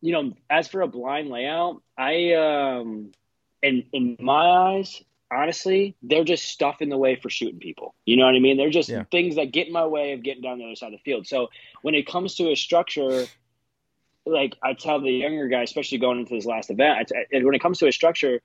you 0.00 0.12
know, 0.12 0.34
as 0.48 0.68
for 0.68 0.82
a 0.82 0.86
blind 0.86 1.30
layout, 1.30 1.82
I 1.96 2.34
um 2.34 3.12
in 3.62 3.84
in 3.92 4.16
my 4.20 4.76
eyes, 4.76 5.02
honestly, 5.30 5.96
they're 6.02 6.24
just 6.24 6.44
stuff 6.44 6.80
in 6.80 6.88
the 6.88 6.96
way 6.96 7.16
for 7.16 7.30
shooting 7.30 7.58
people. 7.58 7.94
You 8.04 8.16
know 8.16 8.26
what 8.26 8.34
I 8.34 8.38
mean? 8.38 8.56
They're 8.56 8.70
just 8.70 8.88
yeah. 8.88 9.04
things 9.10 9.36
that 9.36 9.52
get 9.52 9.66
in 9.66 9.72
my 9.72 9.86
way 9.86 10.12
of 10.12 10.22
getting 10.22 10.42
down 10.42 10.58
the 10.58 10.64
other 10.64 10.76
side 10.76 10.92
of 10.92 11.00
the 11.00 11.10
field. 11.10 11.26
So 11.26 11.48
when 11.82 11.94
it 11.94 12.06
comes 12.06 12.36
to 12.36 12.50
a 12.50 12.54
structure, 12.54 13.26
like 14.26 14.56
I 14.62 14.74
tell 14.74 15.00
the 15.00 15.10
younger 15.10 15.48
guy, 15.48 15.62
especially 15.62 15.98
going 15.98 16.18
into 16.18 16.34
this 16.34 16.44
last 16.44 16.70
event, 16.70 17.12
I, 17.14 17.38
when 17.42 17.54
it 17.54 17.62
comes 17.62 17.78
to 17.78 17.86
a 17.86 17.92
structure, 17.92 18.40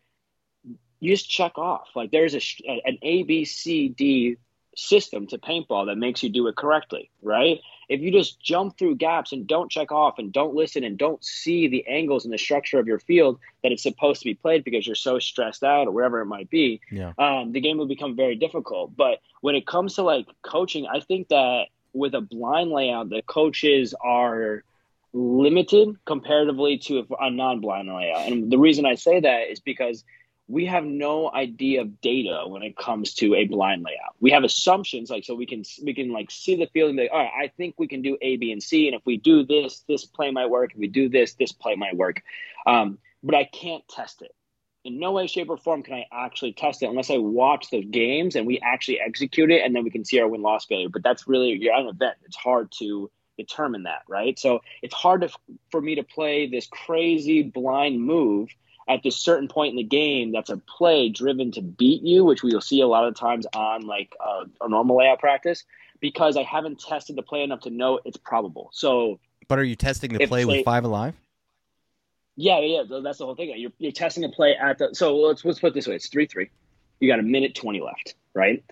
you 0.99 1.11
just 1.11 1.29
check 1.29 1.57
off. 1.57 1.89
Like 1.95 2.11
there's 2.11 2.35
a 2.35 2.41
an 2.85 2.99
A 3.01 3.23
B 3.23 3.45
C 3.45 3.89
D 3.89 4.37
system 4.75 5.27
to 5.27 5.37
paintball 5.37 5.87
that 5.87 5.97
makes 5.97 6.23
you 6.23 6.29
do 6.29 6.47
it 6.47 6.55
correctly, 6.55 7.09
right? 7.21 7.59
If 7.89 7.99
you 7.99 8.09
just 8.09 8.41
jump 8.41 8.77
through 8.77 8.95
gaps 8.95 9.33
and 9.33 9.45
don't 9.45 9.69
check 9.69 9.91
off 9.91 10.17
and 10.17 10.31
don't 10.31 10.55
listen 10.55 10.85
and 10.85 10.97
don't 10.97 11.21
see 11.25 11.67
the 11.67 11.85
angles 11.87 12.23
and 12.23 12.33
the 12.33 12.37
structure 12.37 12.79
of 12.79 12.87
your 12.87 12.99
field 12.99 13.37
that 13.63 13.73
it's 13.73 13.83
supposed 13.83 14.21
to 14.21 14.29
be 14.29 14.33
played 14.33 14.63
because 14.63 14.87
you're 14.87 14.95
so 14.95 15.19
stressed 15.19 15.61
out 15.61 15.87
or 15.87 15.91
wherever 15.91 16.21
it 16.21 16.25
might 16.25 16.49
be, 16.49 16.79
yeah. 16.89 17.11
um, 17.17 17.51
the 17.51 17.59
game 17.59 17.77
will 17.77 17.87
become 17.87 18.15
very 18.15 18.37
difficult. 18.37 18.95
But 18.95 19.19
when 19.41 19.55
it 19.55 19.67
comes 19.67 19.95
to 19.95 20.03
like 20.03 20.27
coaching, 20.41 20.87
I 20.87 21.01
think 21.01 21.27
that 21.27 21.65
with 21.91 22.13
a 22.13 22.21
blind 22.21 22.71
layout, 22.71 23.09
the 23.09 23.23
coaches 23.23 23.93
are 24.01 24.63
limited 25.13 25.95
comparatively 26.05 26.77
to 26.79 27.07
a 27.19 27.29
non-blind 27.29 27.87
layout. 27.87 28.31
And 28.31 28.51
the 28.51 28.57
reason 28.57 28.85
I 28.85 28.95
say 28.95 29.19
that 29.19 29.51
is 29.51 29.59
because– 29.59 30.03
we 30.51 30.65
have 30.65 30.83
no 30.83 31.31
idea 31.31 31.81
of 31.81 32.01
data 32.01 32.43
when 32.45 32.61
it 32.61 32.75
comes 32.75 33.13
to 33.15 33.35
a 33.35 33.45
blind 33.45 33.83
layout. 33.83 34.15
We 34.19 34.31
have 34.31 34.43
assumptions, 34.43 35.09
like 35.09 35.23
so 35.23 35.33
we 35.33 35.45
can 35.45 35.63
we 35.83 35.93
can 35.93 36.11
like 36.11 36.29
see 36.29 36.55
the 36.57 36.67
field 36.67 36.89
and 36.89 36.97
be 36.97 37.03
like, 37.03 37.11
all 37.11 37.19
right, 37.19 37.31
I 37.45 37.47
think 37.55 37.75
we 37.77 37.87
can 37.87 38.01
do 38.01 38.17
A, 38.21 38.35
B, 38.35 38.51
and 38.51 38.61
C, 38.61 38.87
and 38.87 38.95
if 38.95 39.01
we 39.05 39.17
do 39.17 39.45
this, 39.45 39.83
this 39.87 40.05
play 40.05 40.31
might 40.31 40.49
work. 40.49 40.71
If 40.73 40.77
we 40.77 40.87
do 40.87 41.07
this, 41.07 41.35
this 41.35 41.53
play 41.53 41.75
might 41.75 41.95
work. 41.95 42.21
Um, 42.67 42.97
but 43.23 43.35
I 43.35 43.45
can't 43.45 43.87
test 43.87 44.21
it. 44.21 44.35
In 44.83 44.99
no 44.99 45.11
way, 45.13 45.27
shape, 45.27 45.49
or 45.49 45.57
form 45.57 45.83
can 45.83 45.93
I 45.93 46.05
actually 46.11 46.53
test 46.53 46.83
it 46.83 46.89
unless 46.89 47.11
I 47.11 47.17
watch 47.17 47.69
the 47.69 47.83
games 47.83 48.35
and 48.35 48.45
we 48.45 48.59
actually 48.59 48.99
execute 48.99 49.51
it, 49.51 49.63
and 49.63 49.73
then 49.73 49.83
we 49.83 49.91
can 49.91 50.03
see 50.03 50.19
our 50.19 50.27
win 50.27 50.41
loss 50.41 50.65
failure. 50.65 50.89
But 50.89 51.03
that's 51.03 51.27
really 51.27 51.51
you're 51.51 51.73
at 51.73 51.81
an 51.81 51.87
event. 51.87 52.17
It's 52.25 52.35
hard 52.35 52.73
to 52.79 53.09
determine 53.41 53.83
that, 53.83 54.03
right? 54.07 54.37
So 54.37 54.61
it's 54.81 54.93
hard 54.93 55.21
to, 55.21 55.29
for 55.71 55.81
me 55.81 55.95
to 55.95 56.03
play 56.03 56.47
this 56.47 56.67
crazy 56.67 57.43
blind 57.43 58.01
move 58.01 58.49
at 58.87 59.03
this 59.03 59.17
certain 59.17 59.47
point 59.47 59.71
in 59.71 59.77
the 59.77 59.83
game 59.83 60.31
that's 60.31 60.49
a 60.49 60.57
play 60.57 61.09
driven 61.09 61.51
to 61.51 61.61
beat 61.61 62.01
you, 62.03 62.25
which 62.25 62.43
we'll 62.43 62.61
see 62.61 62.81
a 62.81 62.87
lot 62.87 63.07
of 63.07 63.15
times 63.15 63.45
on 63.53 63.85
like 63.87 64.13
uh, 64.19 64.45
a 64.59 64.67
normal 64.69 64.97
layout 64.97 65.19
practice, 65.19 65.63
because 65.99 66.35
I 66.35 66.43
haven't 66.43 66.79
tested 66.79 67.15
the 67.15 67.21
play 67.21 67.43
enough 67.43 67.61
to 67.61 67.69
know 67.69 67.99
it's 68.03 68.17
probable. 68.17 68.69
So, 68.73 69.19
but 69.47 69.59
are 69.59 69.63
you 69.63 69.75
testing 69.75 70.11
the 70.11 70.17
play, 70.19 70.27
play 70.27 70.45
with 70.45 70.65
five 70.65 70.83
alive? 70.83 71.13
Yeah, 72.35 72.59
yeah, 72.59 72.83
that's 73.03 73.19
the 73.19 73.25
whole 73.25 73.35
thing. 73.35 73.53
You're, 73.55 73.71
you're 73.77 73.91
testing 73.91 74.23
a 74.23 74.29
play 74.29 74.55
at 74.55 74.77
the. 74.79 74.89
So 74.93 75.15
let's 75.17 75.45
let's 75.45 75.59
put 75.59 75.67
it 75.67 75.73
this 75.73 75.87
way: 75.87 75.95
it's 75.95 76.07
three 76.07 76.25
three. 76.25 76.49
You 76.99 77.07
got 77.07 77.19
a 77.19 77.23
minute 77.23 77.55
twenty 77.55 77.81
left, 77.81 78.15
right? 78.33 78.63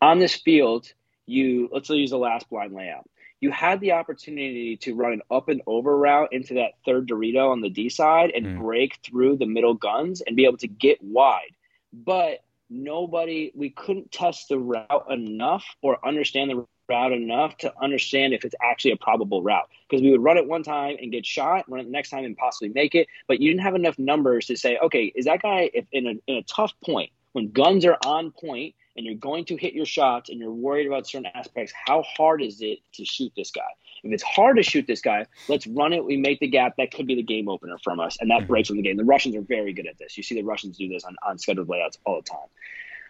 On 0.00 0.18
this 0.18 0.34
field, 0.34 0.92
you 1.26 1.68
let's 1.70 1.90
use 1.90 2.10
the 2.10 2.18
last 2.18 2.48
blind 2.48 2.72
layout 2.72 3.08
you 3.40 3.50
had 3.50 3.80
the 3.80 3.92
opportunity 3.92 4.76
to 4.78 4.94
run 4.94 5.12
an 5.12 5.22
up 5.30 5.48
and 5.48 5.62
over 5.66 5.96
route 5.96 6.32
into 6.32 6.54
that 6.54 6.72
third 6.84 7.08
Dorito 7.08 7.50
on 7.50 7.60
the 7.60 7.70
D 7.70 7.88
side 7.88 8.30
and 8.34 8.46
mm. 8.46 8.58
break 8.58 8.98
through 9.02 9.36
the 9.36 9.46
middle 9.46 9.74
guns 9.74 10.20
and 10.20 10.36
be 10.36 10.44
able 10.44 10.58
to 10.58 10.68
get 10.68 11.02
wide. 11.02 11.54
But 11.92 12.44
nobody, 12.68 13.50
we 13.54 13.70
couldn't 13.70 14.12
test 14.12 14.48
the 14.48 14.58
route 14.58 15.06
enough 15.10 15.64
or 15.82 16.06
understand 16.06 16.50
the 16.50 16.66
route 16.88 17.12
enough 17.12 17.56
to 17.58 17.72
understand 17.80 18.34
if 18.34 18.44
it's 18.44 18.54
actually 18.62 18.90
a 18.90 18.96
probable 18.96 19.42
route. 19.42 19.68
Because 19.88 20.02
we 20.02 20.10
would 20.10 20.22
run 20.22 20.36
it 20.36 20.46
one 20.46 20.62
time 20.62 20.96
and 21.00 21.10
get 21.10 21.24
shot, 21.24 21.68
run 21.68 21.80
it 21.80 21.84
the 21.84 21.90
next 21.90 22.10
time 22.10 22.24
and 22.24 22.36
possibly 22.36 22.68
make 22.68 22.94
it. 22.94 23.08
But 23.26 23.40
you 23.40 23.50
didn't 23.50 23.62
have 23.62 23.74
enough 23.74 23.98
numbers 23.98 24.46
to 24.46 24.56
say, 24.56 24.76
okay, 24.78 25.12
is 25.14 25.24
that 25.24 25.42
guy 25.42 25.70
if 25.72 25.86
in 25.92 26.06
a, 26.06 26.14
in 26.26 26.36
a 26.36 26.42
tough 26.42 26.72
point 26.84 27.10
When 27.32 27.50
guns 27.50 27.86
are 27.86 27.98
on 28.04 28.32
point 28.32 28.74
and 29.00 29.06
you're 29.06 29.14
going 29.14 29.46
to 29.46 29.56
hit 29.56 29.72
your 29.72 29.86
shots 29.86 30.28
and 30.28 30.38
you're 30.38 30.52
worried 30.52 30.86
about 30.86 31.06
certain 31.06 31.30
aspects, 31.34 31.72
how 31.86 32.02
hard 32.02 32.42
is 32.42 32.60
it 32.60 32.80
to 32.92 33.02
shoot 33.02 33.32
this 33.34 33.50
guy? 33.50 33.62
If 34.04 34.12
it's 34.12 34.22
hard 34.22 34.58
to 34.58 34.62
shoot 34.62 34.86
this 34.86 35.00
guy, 35.00 35.24
let's 35.48 35.66
run 35.66 35.94
it. 35.94 36.04
We 36.04 36.18
make 36.18 36.38
the 36.38 36.48
gap. 36.48 36.74
That 36.76 36.92
could 36.92 37.06
be 37.06 37.14
the 37.14 37.22
game 37.22 37.48
opener 37.48 37.78
from 37.82 37.98
us, 37.98 38.18
and 38.20 38.30
that 38.30 38.40
mm-hmm. 38.40 38.48
breaks 38.48 38.68
from 38.68 38.76
the 38.76 38.82
game. 38.82 38.98
The 38.98 39.04
Russians 39.04 39.36
are 39.36 39.40
very 39.40 39.72
good 39.72 39.86
at 39.86 39.96
this. 39.98 40.18
You 40.18 40.22
see 40.22 40.34
the 40.34 40.42
Russians 40.42 40.76
do 40.76 40.86
this 40.86 41.04
on, 41.04 41.16
on 41.26 41.38
scheduled 41.38 41.70
layouts 41.70 41.96
all 42.04 42.16
the 42.16 42.28
time. 42.28 42.46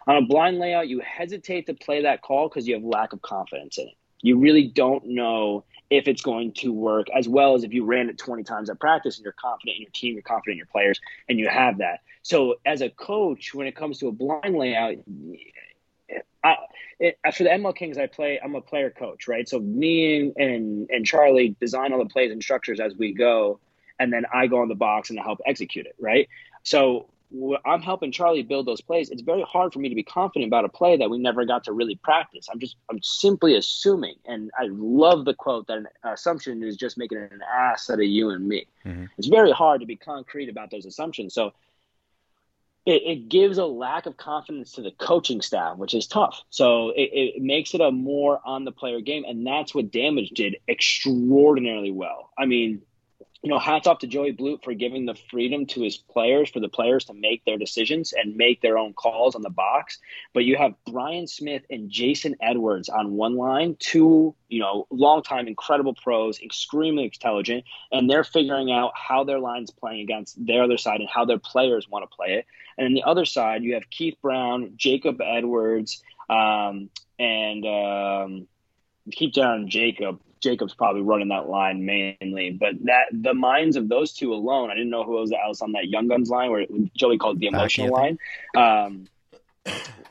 On 0.07 0.17
a 0.17 0.23
blind 0.23 0.61
layout, 0.61 0.87
you 0.87 1.01
hesitate 1.01 1.67
to 1.67 1.75
play 1.75 2.03
that 2.03 2.23
call 2.23 2.49
because 2.49 2.69
you 2.69 2.75
have 2.75 2.85
lack 2.85 3.13
of 3.13 3.21
confidence 3.21 3.77
in 3.77 3.89
it. 3.89 3.95
You 4.23 4.39
really 4.39 4.69
don't 4.69 5.05
know 5.07 5.65
if 5.91 6.07
it's 6.07 6.23
going 6.23 6.53
to 6.53 6.73
work 6.73 7.09
as 7.11 7.29
well 7.29 7.57
as 7.57 7.65
if 7.65 7.73
you 7.73 7.85
ran 7.85 8.09
it 8.09 8.17
20 8.17 8.45
times 8.45 8.71
at 8.71 8.79
practice 8.79 9.17
and 9.17 9.25
you're 9.25 9.33
confident 9.33 9.75
in 9.77 9.83
your 9.83 9.91
team, 9.91 10.15
you're 10.15 10.23
confident 10.23 10.53
in 10.53 10.59
your 10.59 10.67
players, 10.67 11.01
and 11.29 11.37
you 11.37 11.49
have 11.49 11.79
that. 11.79 12.01
So, 12.23 12.57
as 12.65 12.81
a 12.81 12.91
coach, 12.91 13.55
when 13.55 13.67
it 13.67 13.75
comes 13.75 13.99
to 13.99 14.09
a 14.09 14.13
blind 14.13 14.57
layout, 14.57 14.97
I, 16.43 16.57
it, 16.99 17.19
for 17.35 17.45
the 17.45 17.51
ML 17.51 17.75
Kings, 17.75 17.99
I 17.99 18.07
play. 18.07 18.41
I'm 18.43 18.55
a 18.55 18.61
player 18.61 18.91
coach, 18.91 19.29
right? 19.29 19.49
So 19.49 19.59
me 19.59 20.33
and, 20.37 20.89
and 20.91 21.07
Charlie 21.07 21.57
design 21.61 21.93
all 21.93 21.99
the 21.99 22.11
plays 22.11 22.31
and 22.31 22.43
structures 22.43 22.81
as 22.81 22.95
we 22.95 23.13
go, 23.13 23.61
and 23.99 24.13
then 24.13 24.25
I 24.33 24.47
go 24.47 24.61
on 24.61 24.69
the 24.69 24.75
box 24.75 25.11
and 25.11 25.19
I 25.19 25.23
help 25.23 25.41
execute 25.47 25.87
it, 25.87 25.95
right? 25.99 26.29
So 26.63 27.07
I'm 27.65 27.81
helping 27.81 28.11
Charlie 28.11 28.43
build 28.43 28.67
those 28.67 28.81
plays. 28.81 29.11
It's 29.11 29.23
very 29.23 29.43
hard 29.43 29.73
for 29.73 29.79
me 29.79 29.89
to 29.89 29.95
be 29.95 30.03
confident 30.03 30.49
about 30.49 30.65
a 30.65 30.69
play 30.69 30.97
that 30.97 31.09
we 31.09 31.19
never 31.19 31.45
got 31.45 31.63
to 31.65 31.73
really 31.73 31.95
practice. 31.95 32.49
I'm 32.51 32.59
just, 32.59 32.77
I'm 32.91 33.01
simply 33.03 33.57
assuming. 33.57 34.17
And 34.27 34.51
I 34.59 34.67
love 34.69 35.25
the 35.25 35.35
quote 35.35 35.69
that 35.69 35.79
an 35.79 35.87
assumption 36.05 36.65
is 36.65 36.77
just 36.77 36.99
making 36.99 37.19
an 37.19 37.41
ass 37.55 37.89
out 37.89 38.01
of 38.01 38.05
you 38.05 38.31
and 38.31 38.49
me. 38.49 38.67
Mm-hmm. 38.85 39.05
It's 39.17 39.29
very 39.29 39.53
hard 39.53 39.81
to 39.81 39.87
be 39.87 39.95
concrete 39.95 40.49
about 40.49 40.73
those 40.73 40.87
assumptions. 40.87 41.33
So 41.33 41.53
it, 42.87 43.03
it, 43.05 43.29
gives 43.29 43.59
a 43.59 43.65
lack 43.65 44.07
of 44.07 44.17
confidence 44.17 44.73
to 44.73 44.83
the 44.83 44.91
coaching 44.91 45.43
staff, 45.43 45.77
which 45.77 45.95
is 45.95 46.07
tough. 46.07 46.43
So 46.51 46.91
it, 46.91 47.37
it 47.37 47.43
makes 47.43 47.75
it 47.75 47.81
a 47.81 47.91
more 47.91 48.41
on 48.45 48.65
the 48.65 48.73
player 48.73 49.01
game. 49.01 49.25
And 49.27 49.47
that's 49.47 49.75
what 49.75 49.91
Damage 49.91 50.31
did 50.31 50.57
extraordinarily 50.69 51.91
well. 51.91 52.31
I 52.39 52.47
mean, 52.47 52.83
you 53.43 53.49
know, 53.49 53.59
hats 53.59 53.87
off 53.87 54.01
to 54.01 54.07
Joey 54.07 54.33
Blute 54.33 54.63
for 54.63 54.75
giving 54.75 55.07
the 55.07 55.15
freedom 55.31 55.65
to 55.67 55.81
his 55.81 55.97
players, 55.97 56.51
for 56.51 56.61
the 56.61 56.69
players 56.69 57.07
to 57.07 57.15
make 57.15 57.45
their 57.45 57.57
decisions 57.57 58.13
and 58.13 58.37
make 58.37 58.61
their 58.61 58.77
own 58.77 58.93
calls 58.93 59.35
on 59.35 59.41
the 59.41 59.51
box. 59.51 59.99
But 60.35 60.45
you 60.45 60.57
have 60.57 60.75
Brian 60.87 61.27
Smith 61.27 61.63
and 61.71 61.91
Jason 61.91 62.37
Edwards 62.43 62.91
on 62.91 63.13
one 63.13 63.37
line, 63.37 63.77
two, 63.79 64.35
you 64.49 64.61
know, 64.61 64.87
longtime 64.91 65.49
incredible 65.49 65.95
pros, 65.95 66.39
extremely 66.41 67.05
intelligent, 67.05 67.65
and 67.91 68.11
they're 68.11 68.25
figuring 68.25 68.71
out 68.71 68.93
how 68.95 69.25
their 69.25 69.39
line's 69.39 69.71
playing 69.71 70.01
against 70.01 70.45
their 70.45 70.63
other 70.65 70.77
side 70.77 71.01
and 71.01 71.09
how 71.09 71.25
their 71.25 71.39
players 71.39 71.89
want 71.89 72.09
to 72.09 72.15
play 72.15 72.35
it. 72.35 72.47
And 72.77 72.87
on 72.87 72.93
the 72.93 73.05
other 73.05 73.25
side, 73.25 73.63
you 73.63 73.75
have 73.75 73.89
Keith 73.89 74.19
Brown, 74.21 74.75
Jacob 74.77 75.21
Edwards, 75.23 76.03
um, 76.29 76.91
and 77.19 77.67
um, 77.67 78.49
keep 79.13 79.33
down 79.33 79.69
Jacob 79.69 80.21
Jacob's 80.41 80.75
probably 80.75 81.03
running 81.03 81.29
that 81.29 81.49
line 81.49 81.85
mainly, 81.85 82.51
but 82.51 82.75
that 82.85 83.07
the 83.13 83.35
minds 83.35 83.77
of 83.77 83.89
those 83.89 84.13
two 84.13 84.33
alone, 84.33 84.71
I 84.71 84.75
didn't 84.75 84.91
know 84.91 85.05
who 85.05 85.19
else 85.19 85.31
was 85.31 85.61
on 85.61 85.73
that 85.73 85.89
Young 85.89 86.09
Guns 86.09 86.31
line 86.31 86.51
where 86.51 86.67
Joey 86.97 87.19
called 87.19 87.41
the 87.41 87.47
emotional 87.47 87.91
line. 87.91 88.19
Um, 88.57 89.07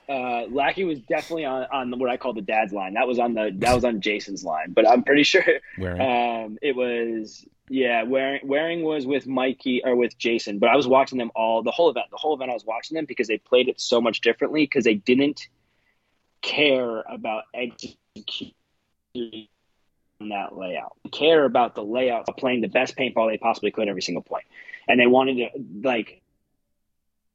uh, 0.07 0.45
Lackey 0.49 0.83
was 0.83 0.99
definitely 1.01 1.45
on, 1.45 1.65
on 1.71 1.99
what 1.99 2.09
I 2.09 2.17
call 2.17 2.33
the 2.33 2.41
dad's 2.41 2.73
line. 2.73 2.93
That 2.93 3.07
was 3.07 3.19
on 3.19 3.33
the 3.33 3.51
that 3.57 3.73
was 3.73 3.83
on 3.83 4.01
Jason's 4.01 4.43
line, 4.43 4.71
but 4.71 4.87
I'm 4.87 5.03
pretty 5.03 5.23
sure 5.31 5.43
um, 5.79 6.57
it 6.61 6.75
was 6.75 7.45
yeah. 7.69 8.03
Waring 8.03 8.47
Waring 8.47 8.83
was 8.83 9.05
with 9.05 9.27
Mikey 9.27 9.81
or 9.83 9.95
with 9.95 10.17
Jason, 10.17 10.59
but 10.59 10.69
I 10.69 10.75
was 10.75 10.87
watching 10.87 11.17
them 11.17 11.31
all 11.35 11.63
the 11.63 11.71
whole 11.71 11.89
event. 11.89 12.07
The 12.11 12.17
whole 12.17 12.35
event 12.35 12.51
I 12.51 12.53
was 12.53 12.65
watching 12.65 12.95
them 12.95 13.05
because 13.05 13.27
they 13.27 13.37
played 13.37 13.67
it 13.67 13.79
so 13.79 14.01
much 14.01 14.21
differently 14.21 14.63
because 14.63 14.83
they 14.83 14.95
didn't 14.95 15.47
care 16.41 17.01
about 17.01 17.43
executing 17.53 18.53
that 20.27 20.57
layout. 20.57 20.97
Care 21.11 21.45
about 21.45 21.75
the 21.75 21.83
layout 21.83 22.27
of 22.27 22.35
playing 22.35 22.61
the 22.61 22.67
best 22.67 22.97
paintball 22.97 23.29
they 23.29 23.37
possibly 23.37 23.71
could 23.71 23.87
every 23.87 24.01
single 24.01 24.21
point. 24.21 24.43
And 24.87 24.99
they 24.99 25.07
wanted 25.07 25.37
to 25.37 25.49
like 25.87 26.21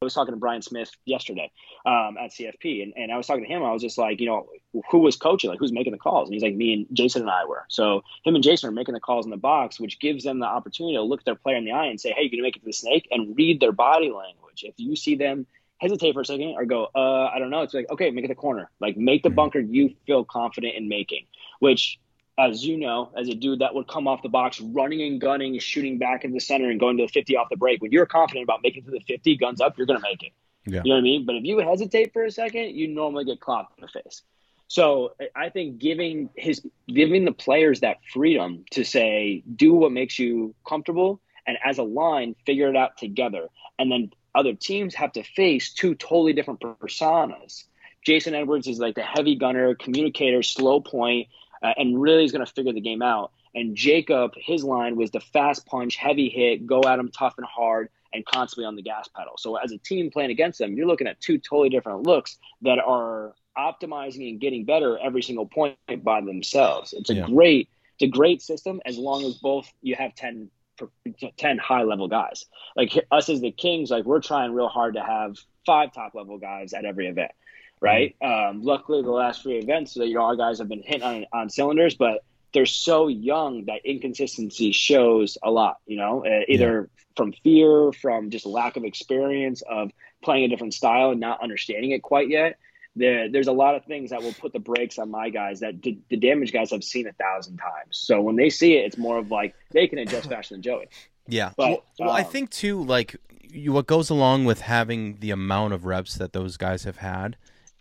I 0.01 0.05
was 0.05 0.13
talking 0.13 0.33
to 0.33 0.39
Brian 0.39 0.61
Smith 0.61 0.91
yesterday 1.05 1.51
um, 1.85 2.17
at 2.17 2.31
CFP, 2.31 2.83
and, 2.83 2.93
and 2.97 3.11
I 3.11 3.17
was 3.17 3.25
talking 3.25 3.43
to 3.43 3.49
him. 3.49 3.63
I 3.63 3.71
was 3.71 3.81
just 3.81 3.97
like, 3.97 4.19
you 4.19 4.27
know, 4.27 4.47
who 4.91 4.99
was 4.99 5.15
coaching? 5.15 5.49
Like, 5.49 5.57
who's 5.57 5.71
making 5.71 5.93
the 5.93 5.97
calls? 5.97 6.27
And 6.27 6.33
he's 6.33 6.43
like, 6.43 6.53
me 6.53 6.73
and 6.73 6.85
Jason 6.93 7.21
and 7.21 7.31
I 7.31 7.45
were. 7.45 7.63
So 7.69 8.03
him 8.23 8.35
and 8.35 8.43
Jason 8.43 8.69
are 8.69 8.73
making 8.73 8.93
the 8.93 8.99
calls 8.99 9.25
in 9.25 9.31
the 9.31 9.37
box, 9.37 9.79
which 9.79 9.99
gives 9.99 10.25
them 10.25 10.39
the 10.39 10.45
opportunity 10.45 10.95
to 10.95 11.01
look 11.01 11.23
their 11.23 11.35
player 11.35 11.55
in 11.55 11.65
the 11.65 11.71
eye 11.71 11.85
and 11.85 11.99
say, 11.99 12.11
hey, 12.11 12.23
you're 12.23 12.29
going 12.29 12.39
to 12.39 12.43
make 12.43 12.57
it 12.57 12.59
to 12.59 12.65
the 12.65 12.73
snake? 12.73 13.07
And 13.09 13.35
read 13.37 13.61
their 13.61 13.71
body 13.71 14.11
language. 14.11 14.63
If 14.63 14.75
you 14.77 14.95
see 14.95 15.15
them 15.15 15.47
hesitate 15.77 16.13
for 16.13 16.21
a 16.21 16.25
second 16.25 16.55
or 16.57 16.65
go, 16.65 16.89
uh, 16.93 17.31
I 17.33 17.39
don't 17.39 17.49
know, 17.49 17.61
it's 17.61 17.73
like, 17.73 17.89
okay, 17.89 18.11
make 18.11 18.25
it 18.25 18.27
the 18.27 18.35
corner. 18.35 18.69
Like, 18.81 18.97
make 18.97 19.23
the 19.23 19.29
bunker 19.29 19.59
you 19.59 19.95
feel 20.05 20.25
confident 20.25 20.75
in 20.75 20.89
making, 20.89 21.25
which 21.59 21.99
as 22.37 22.65
you 22.65 22.77
know, 22.77 23.11
as 23.17 23.29
a 23.29 23.33
dude 23.33 23.59
that 23.59 23.73
would 23.73 23.87
come 23.87 24.07
off 24.07 24.21
the 24.21 24.29
box 24.29 24.59
running 24.59 25.01
and 25.01 25.21
gunning, 25.21 25.57
shooting 25.59 25.97
back 25.97 26.25
in 26.25 26.33
the 26.33 26.39
center 26.39 26.69
and 26.69 26.79
going 26.79 26.97
to 26.97 27.03
the 27.03 27.11
50 27.11 27.37
off 27.37 27.47
the 27.49 27.55
break. 27.55 27.81
When 27.81 27.91
you're 27.91 28.05
confident 28.05 28.43
about 28.43 28.59
making 28.61 28.83
to 28.83 28.91
the 28.91 28.99
50, 28.99 29.37
guns 29.37 29.61
up, 29.61 29.77
you're 29.77 29.87
going 29.87 29.99
to 29.99 30.03
make 30.03 30.23
it. 30.23 30.33
Yeah. 30.65 30.81
You 30.83 30.89
know 30.89 30.95
what 30.95 30.99
I 30.99 31.03
mean? 31.03 31.25
But 31.25 31.35
if 31.35 31.43
you 31.43 31.59
hesitate 31.59 32.11
for 32.11 32.23
a 32.23 32.31
second, 32.31 32.75
you 32.75 32.87
normally 32.87 33.23
get 33.23 33.39
clocked 33.39 33.79
in 33.79 33.83
the 33.83 34.01
face. 34.01 34.21
So 34.67 35.13
I 35.35 35.49
think 35.49 35.77
giving 35.77 36.29
his 36.35 36.65
giving 36.87 37.23
the 37.23 37.31
players 37.31 37.81
that 37.81 37.97
freedom 38.11 38.65
to 38.71 38.83
say, 38.83 39.43
do 39.55 39.73
what 39.75 39.91
makes 39.91 40.17
you 40.17 40.55
comfortable, 40.67 41.21
and 41.45 41.57
as 41.63 41.77
a 41.77 41.83
line, 41.83 42.35
figure 42.45 42.69
it 42.69 42.75
out 42.75 42.97
together. 42.97 43.47
And 43.77 43.91
then 43.91 44.11
other 44.33 44.53
teams 44.53 44.95
have 44.95 45.11
to 45.13 45.23
face 45.23 45.71
two 45.71 45.93
totally 45.95 46.33
different 46.33 46.61
personas. 46.61 47.65
Jason 48.03 48.35
Edwards 48.35 48.67
is 48.67 48.79
like 48.79 48.95
the 48.95 49.03
heavy 49.03 49.35
gunner, 49.35 49.75
communicator, 49.75 50.43
slow 50.43 50.79
point, 50.79 51.27
uh, 51.65 51.73
and 51.77 51.99
really 51.99 52.23
is 52.23 52.31
going 52.31 52.45
to 52.45 52.51
figure 52.51 52.73
the 52.73 52.81
game 52.81 53.01
out. 53.01 53.31
And 53.55 53.75
Jacob, 53.75 54.33
his 54.37 54.63
line 54.63 54.95
was 54.95 55.09
the 55.09 55.19
fast 55.19 55.65
punch, 55.65 55.95
heavy 55.95 56.29
hit, 56.29 56.67
go 56.67 56.83
at 56.83 56.99
him 56.99 57.09
tough 57.09 57.35
and 57.37 57.47
hard, 57.47 57.89
and 58.13 58.23
constantly 58.23 58.65
on 58.65 58.75
the 58.75 58.83
gas 58.83 59.07
pedal. 59.07 59.33
So 59.37 59.55
as 59.55 59.71
a 59.71 59.79
team 59.79 60.11
playing 60.11 60.29
against 60.29 60.59
them, 60.59 60.75
you're 60.75 60.85
looking 60.85 61.07
at 61.07 61.19
two 61.19 61.39
totally 61.39 61.69
different 61.69 62.03
looks 62.03 62.37
that 62.61 62.77
are 62.77 63.33
optimizing 63.57 64.29
and 64.29 64.39
getting 64.39 64.65
better 64.65 64.99
every 64.99 65.23
single 65.23 65.47
point 65.47 65.77
by 66.03 66.21
themselves. 66.21 66.93
It's 66.93 67.09
a 67.09 67.15
yeah. 67.15 67.25
great, 67.25 67.69
it's 67.97 68.03
a 68.03 68.15
great 68.15 68.43
system 68.43 68.79
as 68.85 68.97
long 68.97 69.25
as 69.25 69.35
both 69.35 69.71
you 69.81 69.95
have 69.95 70.13
10 70.13 70.49
10 71.37 71.57
high 71.57 71.83
level 71.83 72.09
guys. 72.09 72.45
Like 72.75 72.91
us 73.09 73.29
as 73.29 73.39
the 73.41 73.51
Kings, 73.51 73.89
like 73.89 74.03
we're 74.03 74.21
trying 74.21 74.53
real 74.53 74.67
hard 74.67 74.95
to 74.95 75.01
have 75.01 75.37
five 75.65 75.93
top 75.93 76.13
level 76.13 76.37
guys 76.37 76.73
at 76.73 76.85
every 76.85 77.07
event 77.07 77.31
right? 77.85 78.15
Um, 78.21 78.63
luckily, 78.63 79.01
the 79.01 79.11
last 79.11 79.43
three 79.43 79.57
events, 79.57 79.95
you 79.95 80.13
know, 80.13 80.23
our 80.23 80.35
guys 80.35 80.59
have 80.59 80.67
been 80.67 80.83
hitting 80.83 81.03
on, 81.03 81.25
on 81.31 81.49
cylinders, 81.49 81.95
but 81.95 82.23
they're 82.53 82.65
so 82.65 83.07
young 83.07 83.65
that 83.65 83.85
inconsistency 83.85 84.71
shows 84.71 85.37
a 85.43 85.51
lot. 85.51 85.77
You 85.85 85.97
know, 85.97 86.25
uh, 86.25 86.41
either 86.47 86.89
yeah. 86.91 87.03
from 87.15 87.33
fear, 87.43 87.91
from 87.91 88.29
just 88.29 88.45
lack 88.45 88.77
of 88.77 88.83
experience 88.83 89.61
of 89.69 89.91
playing 90.23 90.45
a 90.45 90.47
different 90.47 90.73
style 90.73 91.11
and 91.11 91.19
not 91.19 91.41
understanding 91.41 91.91
it 91.91 92.01
quite 92.01 92.29
yet. 92.29 92.57
There, 92.97 93.29
there's 93.29 93.47
a 93.47 93.51
lot 93.51 93.75
of 93.75 93.83
things 93.83 94.11
that 94.11 94.21
will 94.23 94.33
put 94.33 94.53
the 94.53 94.59
brakes 94.59 94.97
on 94.97 95.11
my 95.11 95.29
guys 95.29 95.59
that 95.59 95.81
d- 95.81 95.99
the 96.09 96.15
damage 96.15 96.53
guys 96.53 96.71
have 96.71 96.83
seen 96.83 97.07
a 97.07 97.11
thousand 97.11 97.57
times. 97.57 97.91
So 97.91 98.21
when 98.21 98.37
they 98.37 98.49
see 98.49 98.77
it, 98.77 98.85
it's 98.85 98.97
more 98.97 99.17
of 99.17 99.31
like 99.31 99.53
they 99.71 99.87
can 99.87 99.99
adjust 99.99 100.29
faster 100.29 100.53
than 100.55 100.61
Joey. 100.61 100.87
Yeah. 101.27 101.51
But, 101.57 101.69
well, 101.69 101.83
well 101.99 102.09
um, 102.11 102.15
I 102.15 102.23
think 102.23 102.51
too, 102.51 102.81
like 102.81 103.17
you, 103.41 103.73
what 103.73 103.85
goes 103.85 104.09
along 104.09 104.45
with 104.45 104.61
having 104.61 105.17
the 105.19 105.31
amount 105.31 105.73
of 105.73 105.85
reps 105.85 106.15
that 106.15 106.31
those 106.31 106.55
guys 106.55 106.85
have 106.85 106.97
had 106.97 107.35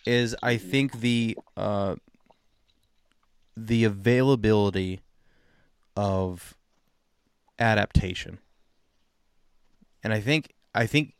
is 0.04 0.34
I 0.42 0.56
think 0.56 1.00
the 1.00 1.36
uh, 1.56 1.96
the 3.56 3.84
availability 3.84 5.00
of 5.96 6.54
adaptation, 7.58 8.38
and 10.02 10.12
I 10.12 10.20
think 10.20 10.54
I 10.74 10.86
think 10.86 11.14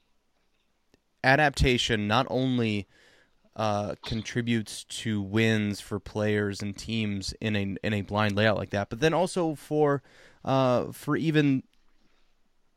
adaptation 1.23 2.07
not 2.07 2.27
only 2.29 2.87
uh, 3.57 3.95
contributes 4.05 4.85
to 4.85 5.23
wins 5.23 5.81
for 5.81 5.99
players 6.01 6.61
and 6.61 6.77
teams 6.77 7.33
in 7.41 7.57
a 7.57 7.77
in 7.83 7.93
a 7.93 8.03
blind 8.03 8.37
layout 8.37 8.57
like 8.57 8.71
that, 8.71 8.91
but 8.91 9.01
then 9.01 9.15
also 9.15 9.55
for 9.55 10.03
uh, 10.45 10.93
for 10.93 11.17
even 11.17 11.63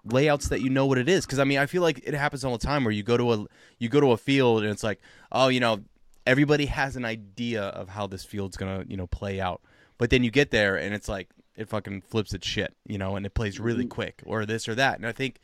layouts 0.05 0.47
that 0.49 0.61
you 0.61 0.69
know 0.69 0.85
what 0.85 0.97
it 0.97 1.09
is. 1.09 1.25
Because 1.25 1.39
i 1.39 1.43
mean 1.43 1.57
i 1.57 1.65
feel 1.65 1.81
like 1.81 1.99
it 2.05 2.13
happens 2.13 2.45
all 2.45 2.57
the 2.57 2.65
time 2.65 2.83
where 2.83 2.93
you 2.93 3.03
go 3.03 3.17
to 3.17 3.33
a 3.33 3.45
you 3.79 3.89
go 3.89 3.99
to 3.99 4.11
a 4.11 4.17
field 4.17 4.63
and 4.63 4.71
it's 4.71 4.83
like 4.83 5.01
oh 5.31 5.47
you 5.49 5.59
know 5.59 5.81
everybody 6.27 6.65
has 6.65 6.95
an 6.95 7.05
idea 7.05 7.63
of 7.63 7.89
how 7.89 8.05
this 8.05 8.25
field's 8.25 8.57
gonna 8.57 8.83
you 8.87 8.97
know 8.97 9.07
play 9.07 9.39
out. 9.39 9.61
But 9.97 10.11
then 10.11 10.23
you 10.23 10.29
get 10.29 10.51
there 10.51 10.75
and 10.75 10.93
it's 10.93 11.09
like 11.09 11.29
it 11.55 11.69
fucking 11.69 12.01
flips 12.01 12.33
its 12.33 12.45
shit 12.45 12.75
you 12.85 12.99
know 12.99 13.15
and 13.15 13.25
it 13.25 13.33
plays 13.33 13.59
really 13.59 13.83
mm-hmm. 13.83 13.89
quick 13.89 14.21
or 14.25 14.45
this 14.45 14.67
or 14.67 14.75
that. 14.75 14.97
And 14.97 15.07
i 15.07 15.11
think 15.11 15.39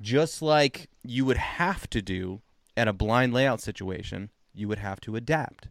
just 0.00 0.42
like 0.42 0.90
you 1.02 1.24
would 1.24 1.36
have 1.36 1.88
to 1.90 2.02
do 2.02 2.40
at 2.76 2.88
a 2.88 2.92
blind 2.92 3.32
layout 3.32 3.60
situation 3.60 4.30
you 4.52 4.68
would 4.68 4.80
have 4.80 5.00
to 5.02 5.16
adapt. 5.16 5.68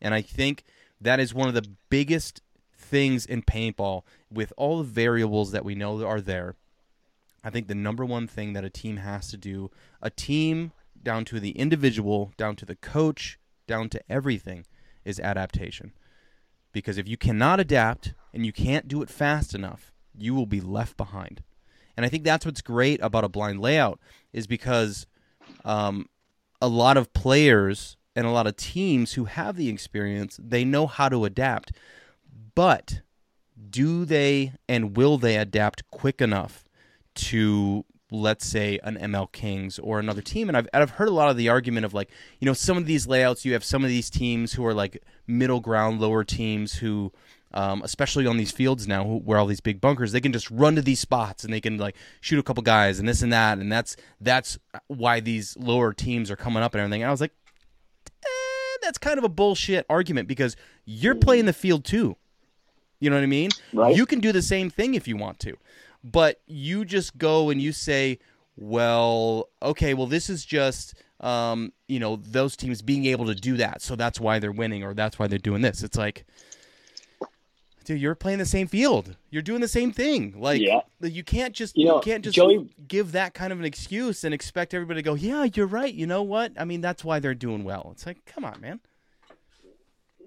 And 0.00 0.14
i 0.14 0.22
think 0.22 0.64
that 1.00 1.20
is 1.20 1.34
one 1.34 1.48
of 1.48 1.54
the 1.54 1.68
biggest 1.90 2.40
things 2.76 3.26
in 3.26 3.42
paintball 3.42 4.02
with 4.30 4.52
all 4.56 4.78
the 4.78 4.84
variables 4.84 5.52
that 5.52 5.64
we 5.64 5.74
know 5.74 6.04
are 6.04 6.20
there. 6.20 6.54
I 7.44 7.50
think 7.50 7.68
the 7.68 7.74
number 7.74 8.04
one 8.04 8.26
thing 8.26 8.54
that 8.54 8.64
a 8.64 8.70
team 8.70 8.96
has 8.98 9.28
to 9.28 9.36
do 9.36 9.70
a 10.00 10.10
team 10.10 10.72
down 11.02 11.24
to 11.26 11.38
the 11.38 11.50
individual, 11.50 12.32
down 12.36 12.56
to 12.56 12.64
the 12.64 12.74
coach, 12.74 13.38
down 13.66 13.88
to 13.90 14.00
everything 14.08 14.64
is 15.04 15.20
adaptation. 15.20 15.92
Because 16.72 16.98
if 16.98 17.08
you 17.08 17.16
cannot 17.16 17.60
adapt 17.60 18.14
and 18.34 18.44
you 18.44 18.52
can't 18.52 18.88
do 18.88 19.02
it 19.02 19.10
fast 19.10 19.54
enough, 19.54 19.92
you 20.16 20.34
will 20.34 20.46
be 20.46 20.60
left 20.60 20.96
behind. 20.96 21.42
And 21.96 22.04
I 22.04 22.08
think 22.08 22.24
that's 22.24 22.44
what's 22.44 22.60
great 22.62 23.00
about 23.02 23.24
a 23.24 23.28
blind 23.28 23.60
layout 23.60 23.98
is 24.32 24.46
because 24.46 25.06
um, 25.64 26.08
a 26.60 26.68
lot 26.68 26.96
of 26.96 27.12
players 27.12 27.96
and 28.14 28.26
a 28.26 28.30
lot 28.30 28.46
of 28.46 28.56
teams 28.56 29.14
who 29.14 29.24
have 29.24 29.56
the 29.56 29.68
experience, 29.68 30.38
they 30.42 30.64
know 30.64 30.86
how 30.86 31.08
to 31.08 31.24
adapt. 31.24 31.72
But 32.54 33.00
do 33.70 34.04
they 34.04 34.52
and 34.68 34.96
will 34.96 35.18
they 35.18 35.36
adapt 35.36 35.88
quick 35.90 36.20
enough 36.20 36.64
to 37.14 37.84
let's 38.10 38.46
say 38.46 38.78
an 38.84 38.96
ML 38.96 39.30
Kings 39.32 39.78
or 39.78 39.98
another 39.98 40.22
team 40.22 40.48
and 40.48 40.56
I've 40.56 40.68
I've 40.72 40.90
heard 40.90 41.08
a 41.08 41.12
lot 41.12 41.28
of 41.28 41.36
the 41.36 41.48
argument 41.48 41.84
of 41.84 41.92
like 41.92 42.10
you 42.38 42.46
know 42.46 42.52
some 42.52 42.76
of 42.76 42.86
these 42.86 43.06
layouts 43.06 43.44
you 43.44 43.52
have 43.52 43.64
some 43.64 43.82
of 43.82 43.90
these 43.90 44.10
teams 44.10 44.52
who 44.52 44.64
are 44.64 44.74
like 44.74 45.02
middle 45.26 45.60
ground 45.60 46.00
lower 46.00 46.22
teams 46.22 46.74
who 46.74 47.12
um, 47.52 47.82
especially 47.82 48.26
on 48.26 48.36
these 48.36 48.52
fields 48.52 48.86
now 48.86 49.04
where 49.04 49.38
all 49.38 49.46
these 49.46 49.60
big 49.60 49.80
bunkers 49.80 50.12
they 50.12 50.20
can 50.20 50.32
just 50.32 50.50
run 50.50 50.76
to 50.76 50.82
these 50.82 51.00
spots 51.00 51.42
and 51.42 51.52
they 51.52 51.60
can 51.60 51.78
like 51.78 51.96
shoot 52.20 52.38
a 52.38 52.42
couple 52.44 52.62
guys 52.62 53.00
and 53.00 53.08
this 53.08 53.22
and 53.22 53.32
that 53.32 53.58
and 53.58 53.72
that's 53.72 53.96
that's 54.20 54.58
why 54.86 55.18
these 55.18 55.56
lower 55.56 55.92
teams 55.92 56.30
are 56.30 56.36
coming 56.36 56.62
up 56.62 56.74
and 56.74 56.80
everything 56.80 57.02
and 57.02 57.08
I 57.08 57.12
was 57.12 57.20
like 57.20 57.32
eh, 58.22 58.76
that's 58.82 58.98
kind 58.98 59.18
of 59.18 59.24
a 59.24 59.28
bullshit 59.28 59.84
argument 59.90 60.28
because 60.28 60.54
you're 60.84 61.16
playing 61.16 61.46
the 61.46 61.52
field 61.52 61.84
too 61.84 62.16
you 63.00 63.10
know 63.10 63.16
what 63.16 63.22
I 63.22 63.26
mean? 63.26 63.50
Right. 63.72 63.96
You 63.96 64.06
can 64.06 64.20
do 64.20 64.32
the 64.32 64.42
same 64.42 64.70
thing 64.70 64.94
if 64.94 65.06
you 65.06 65.16
want 65.16 65.38
to. 65.40 65.56
But 66.12 66.40
you 66.46 66.84
just 66.84 67.18
go 67.18 67.50
and 67.50 67.60
you 67.60 67.72
say, 67.72 68.20
well, 68.56 69.48
okay, 69.60 69.92
well, 69.92 70.06
this 70.06 70.30
is 70.30 70.44
just, 70.44 70.94
um, 71.20 71.72
you 71.88 71.98
know, 71.98 72.16
those 72.16 72.56
teams 72.56 72.80
being 72.80 73.06
able 73.06 73.26
to 73.26 73.34
do 73.34 73.56
that. 73.56 73.82
So 73.82 73.96
that's 73.96 74.20
why 74.20 74.38
they're 74.38 74.52
winning 74.52 74.84
or 74.84 74.94
that's 74.94 75.18
why 75.18 75.26
they're 75.26 75.38
doing 75.38 75.62
this. 75.62 75.82
It's 75.82 75.96
like, 75.98 76.24
dude, 77.84 78.00
you're 78.00 78.14
playing 78.14 78.38
the 78.38 78.46
same 78.46 78.66
field. 78.68 79.16
You're 79.30 79.42
doing 79.42 79.60
the 79.60 79.68
same 79.68 79.90
thing. 79.92 80.34
Like, 80.38 80.60
Yeah. 80.60 80.80
you 81.00 81.24
can't 81.24 81.54
just, 81.54 81.76
You 81.76 81.94
you, 81.94 82.00
can't 82.04 82.22
just 82.24 82.36
Joey- 82.36 82.70
give 82.86 83.12
that 83.12 83.34
kind 83.34 83.52
of 83.52 83.58
an 83.58 83.64
excuse 83.64 84.22
and 84.24 84.32
expect 84.32 84.74
everybody 84.74 84.98
to 84.98 85.04
go, 85.04 85.14
yeah, 85.14 85.46
you're 85.54 85.66
right. 85.66 85.92
You 85.92 86.06
know 86.06 86.22
what? 86.22 86.52
I 86.58 86.64
mean, 86.64 86.80
that's 86.82 87.04
why 87.04 87.18
they're 87.18 87.34
doing 87.34 87.64
well. 87.64 87.90
It's 87.92 88.06
like, 88.06 88.24
come 88.26 88.44
on, 88.44 88.60
man. 88.60 88.80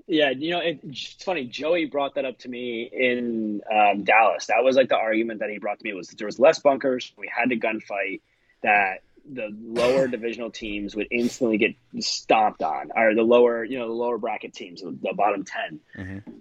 Yeah, 0.09 0.31
you 0.31 0.49
know, 0.49 0.59
it, 0.59 0.79
it's 0.83 1.23
funny. 1.23 1.45
Joey 1.45 1.85
brought 1.85 2.15
that 2.15 2.25
up 2.25 2.39
to 2.39 2.49
me 2.49 2.89
in 2.91 3.61
um, 3.71 4.03
Dallas. 4.03 4.47
That 4.47 4.63
was 4.63 4.75
like 4.75 4.89
the 4.89 4.97
argument 4.97 5.41
that 5.41 5.51
he 5.51 5.59
brought 5.59 5.77
to 5.77 5.85
me 5.85 5.93
was 5.93 6.09
that 6.09 6.17
there 6.17 6.25
was 6.25 6.39
less 6.39 6.57
bunkers. 6.57 7.13
We 7.15 7.31
had 7.33 7.51
to 7.51 7.57
gunfight. 7.57 8.21
That 8.63 9.03
the 9.31 9.55
lower 9.61 10.07
divisional 10.17 10.49
teams 10.49 10.95
would 10.95 11.07
instantly 11.11 11.59
get 11.59 11.75
stomped 12.03 12.63
on, 12.63 12.89
or 12.95 13.13
the 13.13 13.21
lower, 13.21 13.63
you 13.63 13.77
know, 13.77 13.87
the 13.87 13.93
lower 13.93 14.17
bracket 14.17 14.53
teams, 14.53 14.81
the 14.81 15.13
bottom 15.15 15.45
10 15.45 15.79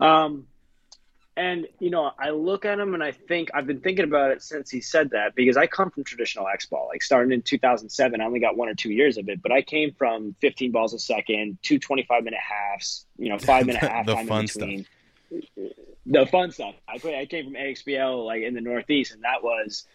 Um, 0.00 0.46
and 1.38 1.68
you 1.78 1.88
know, 1.88 2.10
I 2.18 2.30
look 2.30 2.64
at 2.64 2.80
him 2.80 2.94
and 2.94 3.02
I 3.02 3.12
think 3.12 3.50
I've 3.54 3.66
been 3.66 3.80
thinking 3.80 4.04
about 4.04 4.32
it 4.32 4.42
since 4.42 4.70
he 4.70 4.80
said 4.80 5.10
that 5.10 5.36
because 5.36 5.56
I 5.56 5.68
come 5.68 5.88
from 5.90 6.02
traditional 6.02 6.48
X 6.48 6.66
ball. 6.66 6.88
Like 6.88 7.00
starting 7.00 7.32
in 7.32 7.42
2007, 7.42 8.20
I 8.20 8.24
only 8.24 8.40
got 8.40 8.56
one 8.56 8.68
or 8.68 8.74
two 8.74 8.90
years 8.90 9.18
of 9.18 9.28
it, 9.28 9.40
but 9.40 9.52
I 9.52 9.62
came 9.62 9.94
from 9.94 10.34
15 10.40 10.72
balls 10.72 10.94
a 10.94 10.98
second, 10.98 11.58
two 11.62 11.78
25 11.78 12.24
minute 12.24 12.40
halves, 12.40 13.06
you 13.16 13.28
know, 13.28 13.38
five 13.38 13.66
minute 13.66 13.82
half 13.82 14.06
The 14.06 14.14
time 14.14 14.26
fun 14.26 14.40
in 14.40 14.46
between. 14.46 14.86
The 16.06 16.26
fun 16.26 16.50
stuff. 16.50 16.74
I 16.88 16.94
I 16.94 17.26
came 17.26 17.44
from 17.44 17.54
AXBL 17.54 18.26
like 18.26 18.42
in 18.42 18.54
the 18.54 18.60
Northeast, 18.60 19.12
and 19.12 19.22
that 19.22 19.44
was 19.44 19.86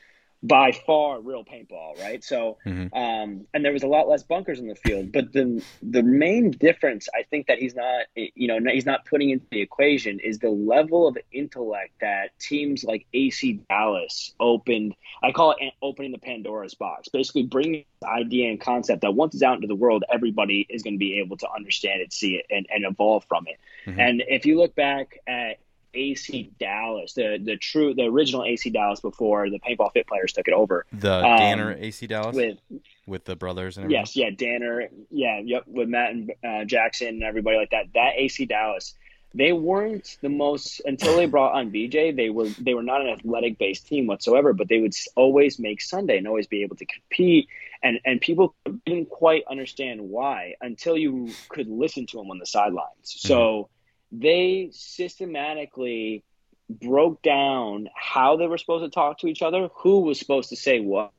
by 0.44 0.74
far 0.74 1.22
real 1.22 1.46
paintball, 1.46 1.98
right? 2.02 2.22
So, 2.22 2.58
Mhm. 2.66 2.90
um, 2.94 3.48
and 3.54 3.64
there 3.64 3.72
was 3.72 3.84
a 3.84 3.88
lot 3.88 4.10
less 4.10 4.24
bunkers 4.24 4.60
in 4.60 4.68
the 4.68 4.76
field. 4.76 5.12
But 5.14 5.32
the 5.32 5.64
the 5.82 6.04
main 6.04 6.52
difference, 6.52 7.08
I 7.18 7.24
think, 7.24 7.48
that 7.48 7.60
he's 7.60 7.76
not, 7.76 8.06
you 8.16 8.48
know, 8.48 8.60
he's 8.72 8.86
not 8.86 9.06
putting 9.06 9.30
into 9.30 9.46
the 9.52 9.62
equation 9.62 10.20
is 10.20 10.40
the 10.40 10.50
level 10.50 11.08
of 11.08 11.18
intellect 11.32 11.94
that 12.02 12.38
teams 12.40 12.84
like 12.84 13.06
AC 13.14 13.62
Dallas 13.70 14.34
opened. 14.40 14.96
I 15.22 15.32
call 15.32 15.52
it 15.52 15.74
opening 15.82 16.12
the 16.12 16.18
Pandora's 16.18 16.74
box, 16.74 17.08
basically 17.08 17.44
bringing 17.44 17.86
the 18.02 18.10
idea 18.10 18.50
and 18.50 18.60
concept 18.60 19.02
that 19.02 19.12
once 19.12 19.34
it's 19.34 19.44
out 19.44 19.56
into 19.56 19.68
the 19.68 19.76
world, 19.76 20.04
everybody 20.12 20.66
is 20.70 20.84
going 20.84 20.96
to 20.96 21.00
be 21.00 21.20
able 21.20 21.38
to 21.38 21.48
understand 21.56 22.02
it, 22.02 22.12
see 22.12 22.36
it, 22.36 22.46
and, 22.50 22.68
and 22.70 22.84
evolve 22.86 23.24
from 23.30 23.46
it. 23.48 23.58
Mhm. 23.90 24.00
And 24.00 24.24
if 24.28 24.46
you 24.46 24.58
look 24.58 24.76
back 24.76 25.20
at 25.26 25.60
AC 25.94 26.52
Dallas, 26.60 27.14
the 27.14 27.40
the 27.44 27.58
true 27.58 27.94
the 27.94 28.04
original 28.04 28.44
AC 28.44 28.70
Dallas 28.70 29.00
before 29.02 29.50
the 29.50 29.60
paintball 29.60 29.92
fit 29.94 30.08
players 30.08 30.34
took 30.34 30.48
it 30.48 30.54
over 30.54 30.86
The 30.94 31.24
Um, 31.26 31.38
Danner 31.38 31.76
AC 31.80 32.08
Dallas 32.08 32.36
with, 32.36 32.58
with 33.06 33.26
the 33.26 33.36
brothers 33.36 33.78
and 33.78 33.86
everything. 33.86 34.02
yes, 34.02 34.16
yeah, 34.16 34.30
Danner, 34.36 34.90
yeah, 35.12 35.40
yep, 35.44 35.64
with 35.68 35.90
Matt 35.90 36.12
and 36.12 36.32
uh, 36.44 36.66
Jackson 36.66 37.08
and 37.10 37.24
everybody 37.24 37.58
like 37.58 37.70
that. 37.72 37.88
That 37.94 38.14
AC 38.18 38.46
Dallas, 38.46 38.96
they 39.36 39.52
weren't 39.54 40.18
the 40.22 40.30
most 40.30 40.82
until 40.86 41.16
they 41.18 41.26
brought 41.26 41.54
on 41.54 41.72
BJ. 41.72 42.16
They 42.16 42.30
were 42.30 42.50
they 42.60 42.74
were 42.74 42.84
not 42.84 43.02
an 43.02 43.08
athletic 43.08 43.58
based 43.58 43.88
team 43.88 44.08
whatsoever, 44.08 44.54
but 44.54 44.68
they 44.70 44.80
would 44.80 44.94
always 45.16 45.60
make 45.60 45.82
Sunday 45.82 46.18
and 46.18 46.28
always 46.28 46.48
be 46.48 46.62
able 46.64 46.76
to 46.78 46.86
compete. 46.86 47.48
And 47.82 48.00
and 48.06 48.22
people 48.22 48.56
didn't 48.86 49.10
quite 49.10 49.44
understand 49.50 50.02
why 50.02 50.54
until 50.62 50.98
you 50.98 51.32
could 51.50 51.68
listen 51.68 52.06
to 52.08 52.18
them 52.18 52.32
on 52.32 52.38
the 52.38 52.46
sidelines. 52.46 52.88
So 53.04 53.70
they 54.14 54.70
systematically 54.72 56.24
broke 56.70 57.22
down 57.22 57.90
how 57.96 58.38
they 58.38 58.48
were 58.48 58.58
supposed 58.58 58.86
to 58.86 58.90
talk 58.90 59.20
to 59.20 59.28
each 59.28 59.42
other, 59.42 59.70
who 59.76 60.02
was 60.02 60.20
supposed 60.20 60.50
to 60.50 60.56
say 60.56 60.80
what, 60.80 61.12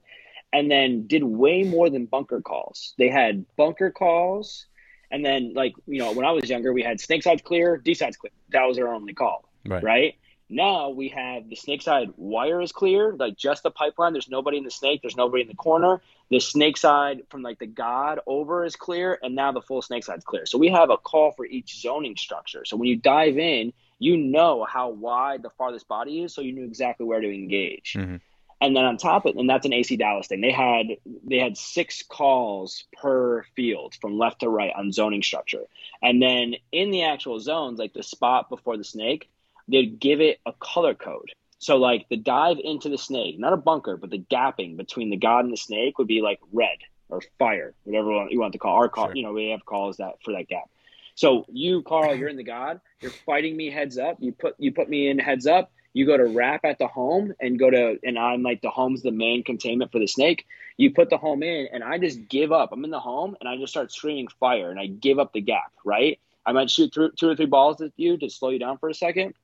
and 0.53 0.71
then 0.71 1.07
did 1.07 1.25
way 1.25 1.65
more 1.65 1.91
than 1.91 2.07
bunker 2.07 2.41
calls. 2.41 2.95
They 2.97 3.09
had 3.09 3.45
bunker 3.57 3.91
calls, 3.91 4.67
and 5.11 5.25
then 5.25 5.53
like 5.55 5.75
you 5.87 5.99
know 5.99 6.13
when 6.13 6.25
I 6.25 6.31
was 6.31 6.49
younger, 6.49 6.73
we 6.73 6.83
had 6.83 7.01
snake 7.01 7.23
sides 7.25 7.43
clear, 7.43 7.77
D 7.77 7.95
sides 7.95 8.17
clear. 8.17 8.31
That 8.51 8.65
was 8.65 8.79
our 8.79 8.89
only 8.95 9.13
call, 9.13 9.49
Right. 9.67 9.83
right? 9.83 10.15
Now 10.51 10.91
we 10.91 11.09
have 11.09 11.49
the 11.49 11.57
snake 11.57 11.83
side 11.83 12.11
wire 12.17 12.61
is 12.61 12.73
clear, 12.73 13.15
like 13.15 13.37
just 13.37 13.63
the 13.63 13.71
pipeline. 13.71 14.13
There's 14.13 14.29
nobody 14.29 14.59
in 14.59 14.65
the 14.65 14.71
snake. 14.71 15.01
There's 15.03 15.17
nobody 15.17 15.43
in 15.43 15.49
the 15.49 15.55
corner. 15.55 16.03
The 16.31 16.41
snake 16.41 16.77
side 16.77 17.23
from 17.31 17.43
like 17.43 17.59
the 17.59 17.67
god 17.67 18.21
over 18.27 18.65
is 18.65 18.77
clear, 18.77 19.19
and 19.23 19.35
now 19.35 19.53
the 19.53 19.63
full 19.63 19.83
snake 19.83 20.05
side's 20.05 20.25
clear. 20.25 20.47
So 20.47 20.59
we 20.59 20.69
have 20.69 20.91
a 20.91 20.97
call 20.97 21.33
for 21.33 21.47
each 21.47 21.81
zoning 21.81 22.17
structure. 22.17 22.65
So 22.65 22.77
when 22.77 22.89
you 22.89 22.97
dive 22.97 23.39
in, 23.39 23.73
you 23.99 24.17
know 24.17 24.65
how 24.69 24.91
wide 24.91 25.43
the 25.43 25.51
farthest 25.51 25.89
body 25.89 26.23
is, 26.23 26.35
so 26.35 26.43
you 26.43 26.53
knew 26.53 26.65
exactly 26.65 27.07
where 27.07 27.21
to 27.21 27.35
engage. 27.35 27.95
Mhm. 27.95 28.21
And 28.61 28.77
then 28.77 28.85
on 28.85 28.97
top 28.97 29.27
of 29.27 29.35
it, 29.35 29.39
and 29.39 29.49
that's 29.49 29.67
an 29.67 29.73
AC 29.73 29.97
Dallas 29.97 30.27
thing. 30.27 30.41
They 30.41 30.53
had 30.53 30.97
they 31.25 31.39
had 31.39 31.57
six 31.57 32.03
calls 32.03 32.85
per 32.93 33.45
field 33.57 33.95
from 34.01 34.19
left 34.19 34.41
to 34.41 34.49
right 34.49 34.73
on 34.75 34.93
zoning 34.93 35.23
structure. 35.23 35.67
And 36.03 36.23
then 36.23 36.57
in 36.71 36.91
the 36.91 37.03
actual 37.05 37.41
zones, 37.41 37.79
like 37.79 37.93
the 37.93 38.03
spot 38.03 38.49
before 38.49 38.77
the 38.77 38.85
snake, 38.85 39.29
they'd 39.69 39.99
give 39.99 40.21
it 40.21 40.41
a 40.47 40.53
color 40.53 40.95
code. 40.95 41.31
So 41.59 41.77
like 41.77 42.07
the 42.11 42.17
dive 42.17 42.59
into 42.63 42.89
the 42.89 42.99
snake, 42.99 43.39
not 43.39 43.53
a 43.53 43.57
bunker, 43.57 43.97
but 43.97 44.11
the 44.11 44.19
gapping 44.19 44.77
between 44.77 45.11
the 45.11 45.17
god 45.17 45.45
and 45.45 45.53
the 45.53 45.57
snake 45.57 45.99
would 45.99 46.07
be 46.09 46.21
like 46.21 46.39
red 46.53 46.79
or 47.09 47.23
fire, 47.39 47.75
whatever 47.85 48.27
you 48.31 48.39
want 48.41 48.53
to 48.53 48.59
call. 48.59 48.75
Our 48.75 48.89
call, 48.89 49.07
Sure. 49.07 49.17
you 49.17 49.23
know, 49.23 49.33
we 49.33 49.51
have 49.51 49.65
calls 49.65 49.97
that 49.99 50.15
for 50.23 50.33
that 50.33 50.49
gap. 50.49 50.69
So 51.15 51.47
you, 51.51 51.83
Carl, 51.83 52.15
you're 52.17 52.29
in 52.29 52.37
the 52.37 52.43
god. 52.45 52.81
You're 53.01 53.13
fighting 53.25 53.57
me 53.57 53.71
heads 53.71 53.99
up. 53.99 54.17
You 54.21 54.33
put 54.33 54.57
you 54.59 54.73
put 54.73 54.89
me 54.89 55.09
in 55.09 55.19
heads 55.19 55.47
up. 55.47 55.71
You 55.93 56.07
go 56.07 56.17
to 56.17 56.25
wrap 56.25 56.65
at 56.65 56.79
the 56.79 56.89
home 56.89 57.33
and 57.41 57.57
go 57.57 57.71
to, 57.71 57.99
and 58.03 58.19
I'm 58.19 58.43
like 58.43 58.63
the 58.63 58.71
home's 58.71 59.03
the 59.03 59.13
main 59.13 59.45
containment 59.45 59.93
for 59.93 60.01
the 60.01 60.09
snake. 60.09 60.45
You 60.77 60.93
put 60.93 61.09
the 61.09 61.17
home 61.17 61.45
in, 61.45 61.69
and 61.73 61.85
I 61.85 61.99
just 61.99 62.29
give 62.29 62.51
up. 62.51 62.71
I'm 62.73 62.83
in 62.85 62.91
the 62.91 62.99
home, 62.99 63.37
and 63.39 63.49
I 63.49 63.57
just 63.57 63.73
start 63.73 63.93
screaming 63.93 64.27
fire, 64.41 64.71
and 64.73 64.81
I 64.81 64.87
give 64.87 65.21
up 65.21 65.33
the 65.33 65.41
gap. 65.41 65.73
Right? 65.85 66.19
I 66.45 66.51
might 66.53 66.69
shoot 66.69 66.93
through 66.93 67.13
two 67.13 67.29
or 67.31 67.37
three 67.37 67.47
balls 67.47 67.81
at 67.81 67.93
you 67.97 68.19
to 68.19 68.29
slow 68.29 68.51
you 68.51 68.59
down 68.59 68.77
for 68.79 68.89
a 68.89 68.95
second, 68.95 69.35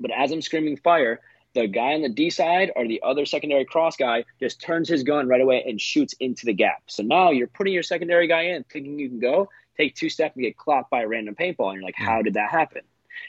but 0.00 0.10
as 0.10 0.32
I'm 0.32 0.42
screaming 0.42 0.76
fire, 0.76 1.20
the 1.54 1.66
guy 1.66 1.94
on 1.94 2.02
the 2.02 2.08
D 2.08 2.30
side 2.30 2.72
or 2.76 2.86
the 2.86 3.02
other 3.02 3.24
secondary 3.24 3.64
cross 3.64 3.96
guy 3.96 4.24
just 4.38 4.60
turns 4.60 4.88
his 4.88 5.02
gun 5.02 5.28
right 5.28 5.40
away 5.40 5.64
and 5.66 5.80
shoots 5.80 6.14
into 6.20 6.46
the 6.46 6.52
gap. 6.52 6.82
So 6.86 7.02
now 7.02 7.30
you're 7.30 7.46
putting 7.46 7.72
your 7.72 7.82
secondary 7.82 8.28
guy 8.28 8.42
in, 8.42 8.64
thinking 8.64 8.98
you 8.98 9.08
can 9.08 9.18
go, 9.18 9.48
take 9.76 9.94
two 9.94 10.10
steps 10.10 10.36
and 10.36 10.44
get 10.44 10.56
clocked 10.56 10.90
by 10.90 11.02
a 11.02 11.08
random 11.08 11.34
paintball. 11.34 11.70
And 11.70 11.74
you're 11.76 11.84
like, 11.84 11.94
how 11.96 12.22
did 12.22 12.34
that 12.34 12.50
happen? 12.50 12.82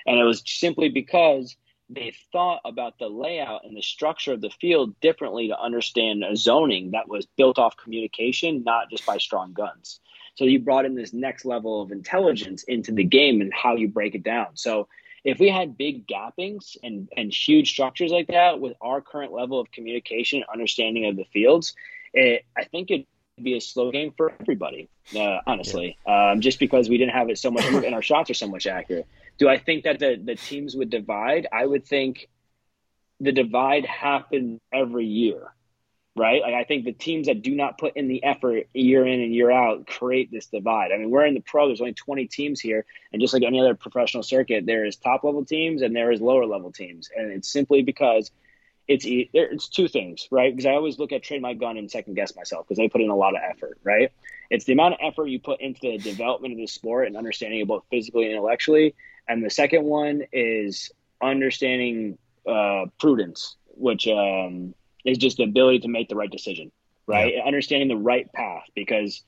And 0.06 0.20
it 0.20 0.24
was 0.24 0.44
simply 0.46 0.90
because 0.90 1.56
they 1.90 2.14
thought 2.32 2.62
about 2.66 3.00
the 3.00 3.08
layout 3.08 3.66
and 3.66 3.76
the 3.76 3.82
structure 3.82 4.34
of 4.34 4.42
the 4.42 4.52
field 4.62 5.00
differently 5.00 5.48
to 5.48 5.60
understand 5.60 6.24
a 6.24 6.36
zoning 6.36 6.92
that 6.92 7.10
was 7.10 7.26
built 7.38 7.58
off 7.58 7.78
communication, 7.78 8.64
not 8.64 8.92
just 8.92 9.06
by 9.06 9.18
strong 9.18 9.54
guns. 9.54 10.00
So 10.36 10.46
you 10.46 10.60
brought 10.60 10.86
in 10.86 10.96
this 10.96 11.14
next 11.14 11.46
level 11.46 11.82
of 11.82 11.92
intelligence 11.92 12.64
into 12.64 12.92
the 12.92 13.04
game 13.04 13.42
and 13.42 13.52
how 13.54 13.76
you 13.76 13.88
break 13.88 14.14
it 14.14 14.24
down. 14.24 14.50
So 14.54 14.88
if 15.24 15.40
we 15.40 15.50
had 15.50 15.78
big 15.78 16.08
gappings 16.08 16.78
and, 16.84 17.10
and 17.16 17.34
huge 17.34 17.72
structures 17.72 18.12
like 18.12 18.28
that 18.28 18.60
with 18.60 18.74
our 18.82 19.02
current 19.02 19.32
level 19.32 19.60
of 19.60 19.72
communication, 19.72 20.40
and 20.40 20.46
understanding 20.52 21.06
of 21.06 21.16
the 21.16 21.26
fields, 21.26 21.76
it, 22.14 22.46
I 22.58 22.64
think 22.66 22.92
it'd 22.92 23.06
be 23.42 23.56
a 23.56 23.62
slow 23.62 23.92
game 23.92 24.14
for 24.16 24.34
everybody, 24.40 24.90
uh, 25.16 25.40
honestly, 25.46 25.98
um, 26.06 26.42
just 26.42 26.60
because 26.60 26.90
we 26.90 26.98
didn't 26.98 27.14
have 27.14 27.30
it 27.30 27.38
so 27.38 27.52
much 27.52 27.66
and 27.86 27.96
our 27.96 28.02
shots 28.02 28.30
are 28.30 28.36
so 28.36 28.48
much 28.48 28.68
accurate. 28.68 29.08
Do 29.38 29.48
I 29.48 29.58
think 29.58 29.84
that 29.86 30.00
the, 30.00 30.20
the 30.22 30.36
teams 30.36 30.76
would 30.76 30.90
divide? 30.90 31.48
I 31.52 31.66
would 31.66 31.86
think 31.86 32.30
the 33.20 33.32
divide 33.32 33.86
happened 33.86 34.60
every 34.74 35.06
year. 35.06 35.54
Right? 36.16 36.42
Like 36.42 36.54
I 36.54 36.64
think 36.64 36.86
the 36.86 36.92
teams 36.92 37.28
that 37.28 37.42
do 37.42 37.56
not 37.56 37.78
put 37.78 37.96
in 37.96 38.08
the 38.08 38.24
effort 38.24 38.68
year 38.74 39.06
in 39.06 39.22
and 39.22 39.34
year 39.34 39.52
out 39.52 39.88
create 39.88 40.32
this 40.32 40.48
divide. 40.48 40.92
I 40.92 40.98
mean, 40.98 41.10
we're 41.10 41.26
in 41.26 41.34
the 41.34 41.40
pro. 41.40 41.68
There's 41.68 41.82
only 41.82 41.94
20 41.94 42.28
teams 42.28 42.60
here, 42.60 42.86
and 43.12 43.22
just 43.22 43.34
like 43.34 43.44
any 43.44 43.60
other 43.60 43.76
professional 43.76 44.24
circuit, 44.24 44.66
there 44.66 44.86
is 44.86 44.96
top 44.96 45.24
level 45.24 45.46
teams 45.46 45.82
and 45.82 45.96
there 45.96 46.12
is 46.12 46.22
lower 46.22 46.46
level 46.46 46.72
teams, 46.72 47.10
and 47.16 47.32
it's 47.32 47.50
simply 47.50 47.82
because 47.82 48.32
it's 48.88 49.06
it's 49.08 49.70
two 49.70 49.88
things, 49.88 50.28
right? 50.32 50.54
Because 50.54 50.66
I 50.66 50.72
always 50.72 50.98
look 50.98 51.12
at 51.12 51.24
trade 51.24 51.42
my 51.42 51.54
gun 51.54 51.78
and 51.78 51.90
second 51.90 52.16
guess 52.16 52.36
myself 52.36 52.68
because 52.68 52.78
they 52.78 52.90
put 52.90 53.02
in 53.02 53.10
a 53.10 53.16
lot 53.16 53.36
of 53.36 53.42
effort, 53.48 53.78
right? 53.84 54.12
It's 54.50 54.66
the 54.66 54.74
amount 54.74 54.96
of 54.96 55.00
effort 55.04 55.28
you 55.28 55.40
put 55.40 55.62
into 55.62 55.82
the 55.82 55.98
development 56.00 56.54
of 56.54 56.58
the 56.58 56.66
sport 56.66 57.06
and 57.06 57.16
understanding 57.16 57.64
both 57.68 57.84
physically 57.92 58.24
and 58.24 58.34
intellectually, 58.34 58.96
and 59.28 59.46
the 59.46 59.50
second 59.50 59.84
one 59.84 60.24
is 60.34 60.92
understanding 61.22 62.18
uh, 62.48 62.86
prudence, 63.00 63.58
which 63.76 64.08
um, 64.08 64.74
is 65.06 65.18
just 65.18 65.38
the 65.38 65.44
ability 65.44 65.80
to 65.80 65.88
make 65.88 66.10
the 66.10 66.16
right 66.16 66.32
decision, 66.32 66.72
right? 67.08 67.36
Yeah. 67.36 67.44
Understanding 67.44 67.88
the 67.88 67.96
right 67.96 68.32
path 68.34 68.64
because 68.76 69.24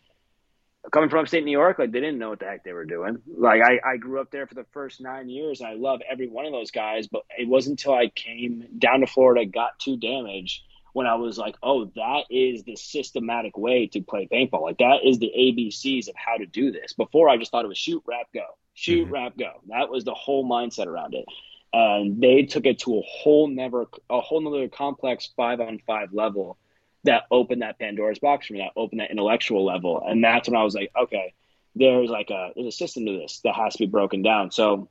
coming 0.91 1.09
from 1.09 1.19
upstate 1.19 1.45
New 1.45 1.51
York, 1.51 1.78
like 1.78 1.91
they 1.91 1.99
didn't 1.99 2.17
know 2.17 2.30
what 2.30 2.39
the 2.39 2.45
heck 2.45 2.63
they 2.63 2.74
were 2.74 2.86
doing. 2.86 3.19
Like 3.28 3.61
I, 3.61 3.80
I 3.86 3.97
grew 3.97 4.19
up 4.19 4.32
there 4.32 4.47
for 4.47 4.55
the 4.55 4.65
first 4.72 5.01
nine 5.01 5.30
years 5.30 5.61
and 5.61 5.69
I 5.69 5.74
love 5.74 6.01
every 6.09 6.28
one 6.28 6.45
of 6.45 6.51
those 6.51 6.72
guys, 6.72 7.07
but 7.07 7.24
it 7.38 7.47
wasn't 7.47 7.80
until 7.80 7.93
I 7.93 8.07
came 8.07 8.67
down 8.78 9.01
to 9.01 9.07
Florida, 9.07 9.45
got 9.45 9.78
too 9.80 9.97
damaged 9.97 10.63
when 10.93 11.07
I 11.07 11.15
was 11.15 11.38
like, 11.38 11.55
oh, 11.63 11.86
that 11.95 12.24
is 12.30 12.63
the 12.63 12.76
systematic 12.76 13.57
way 13.57 13.88
to 13.88 14.01
play 14.01 14.28
paintball. 14.32 14.61
Like 14.61 14.80
that 14.80 15.05
is 15.05 15.19
the 15.19 15.32
ABCs 15.38 16.09
of 16.09 16.15
how 16.15 16.38
to 16.38 16.45
do 16.45 16.72
this. 16.72 16.93
Before 16.93 17.30
I 17.30 17.38
just 17.38 17.51
thought 17.51 17.63
it 17.63 17.69
was 17.69 17.78
shoot, 17.78 18.03
wrap, 18.05 18.28
go. 18.34 18.45
Shoot, 18.74 19.05
mm-hmm. 19.05 19.13
wrap, 19.13 19.38
go. 19.38 19.51
That 19.69 19.89
was 19.89 20.03
the 20.03 20.13
whole 20.13 20.49
mindset 20.49 20.88
around 20.88 21.13
it 21.13 21.26
and 21.74 22.22
they 22.22 22.43
took 22.43 22.65
it 22.65 22.80
to 22.80 22.97
a 22.97 23.01
whole 23.01 23.47
never 23.47 23.86
a 24.09 24.22
whole 24.22 24.41
nother 24.41 24.67
complex 24.67 25.30
five 25.36 25.59
on 25.59 25.80
five 25.86 26.13
level 26.13 26.57
that 27.03 27.24
opened 27.32 27.61
that 27.61 27.80
Pandora's 27.80 28.19
box 28.19 28.47
for 28.47 28.53
me, 28.53 28.59
that 28.59 28.80
opened 28.80 29.01
that 29.01 29.11
intellectual 29.11 29.65
level. 29.65 30.03
And 30.05 30.24
that's 30.24 30.47
when 30.47 30.55
I 30.55 30.63
was 30.63 30.76
like, 30.76 30.91
okay, 30.95 31.34
there's 31.76 32.09
like 32.09 32.30
a 32.30 32.51
there's 32.55 32.67
a 32.67 32.72
system 32.72 33.05
to 33.05 33.13
this 33.13 33.39
that 33.43 33.55
has 33.55 33.74
to 33.74 33.80
be 33.80 33.88
broken 33.88 34.22
down. 34.22 34.51
So 34.51 34.89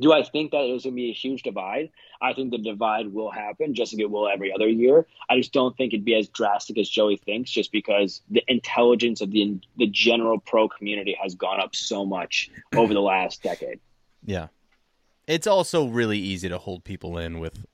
do 0.00 0.12
I 0.12 0.22
think 0.22 0.52
that 0.52 0.58
there's 0.58 0.84
going 0.84 0.94
to 0.94 0.96
be 0.96 1.10
a 1.10 1.14
huge 1.14 1.42
divide? 1.42 1.90
I 2.22 2.32
think 2.32 2.52
the 2.52 2.58
divide 2.58 3.12
will 3.12 3.30
happen 3.30 3.74
just 3.74 3.92
like 3.92 4.00
it 4.00 4.10
will 4.10 4.28
every 4.28 4.52
other 4.52 4.68
year. 4.68 5.06
I 5.28 5.36
just 5.38 5.52
don't 5.52 5.76
think 5.76 5.92
it'd 5.92 6.04
be 6.04 6.14
as 6.14 6.28
drastic 6.28 6.78
as 6.78 6.88
Joey 6.88 7.16
thinks, 7.16 7.50
just 7.50 7.72
because 7.72 8.22
the 8.30 8.44
intelligence 8.46 9.20
of 9.20 9.30
the 9.30 9.58
the 9.76 9.86
general 9.86 10.38
pro 10.38 10.68
community 10.68 11.16
has 11.20 11.34
gone 11.34 11.60
up 11.60 11.74
so 11.74 12.04
much 12.04 12.50
over 12.76 12.94
the 12.94 13.00
last 13.00 13.42
decade. 13.42 13.80
Yeah, 14.24 14.48
it's 15.26 15.46
also 15.46 15.86
really 15.86 16.18
easy 16.18 16.48
to 16.48 16.58
hold 16.58 16.84
people 16.84 17.16
in 17.18 17.38
with 17.38 17.64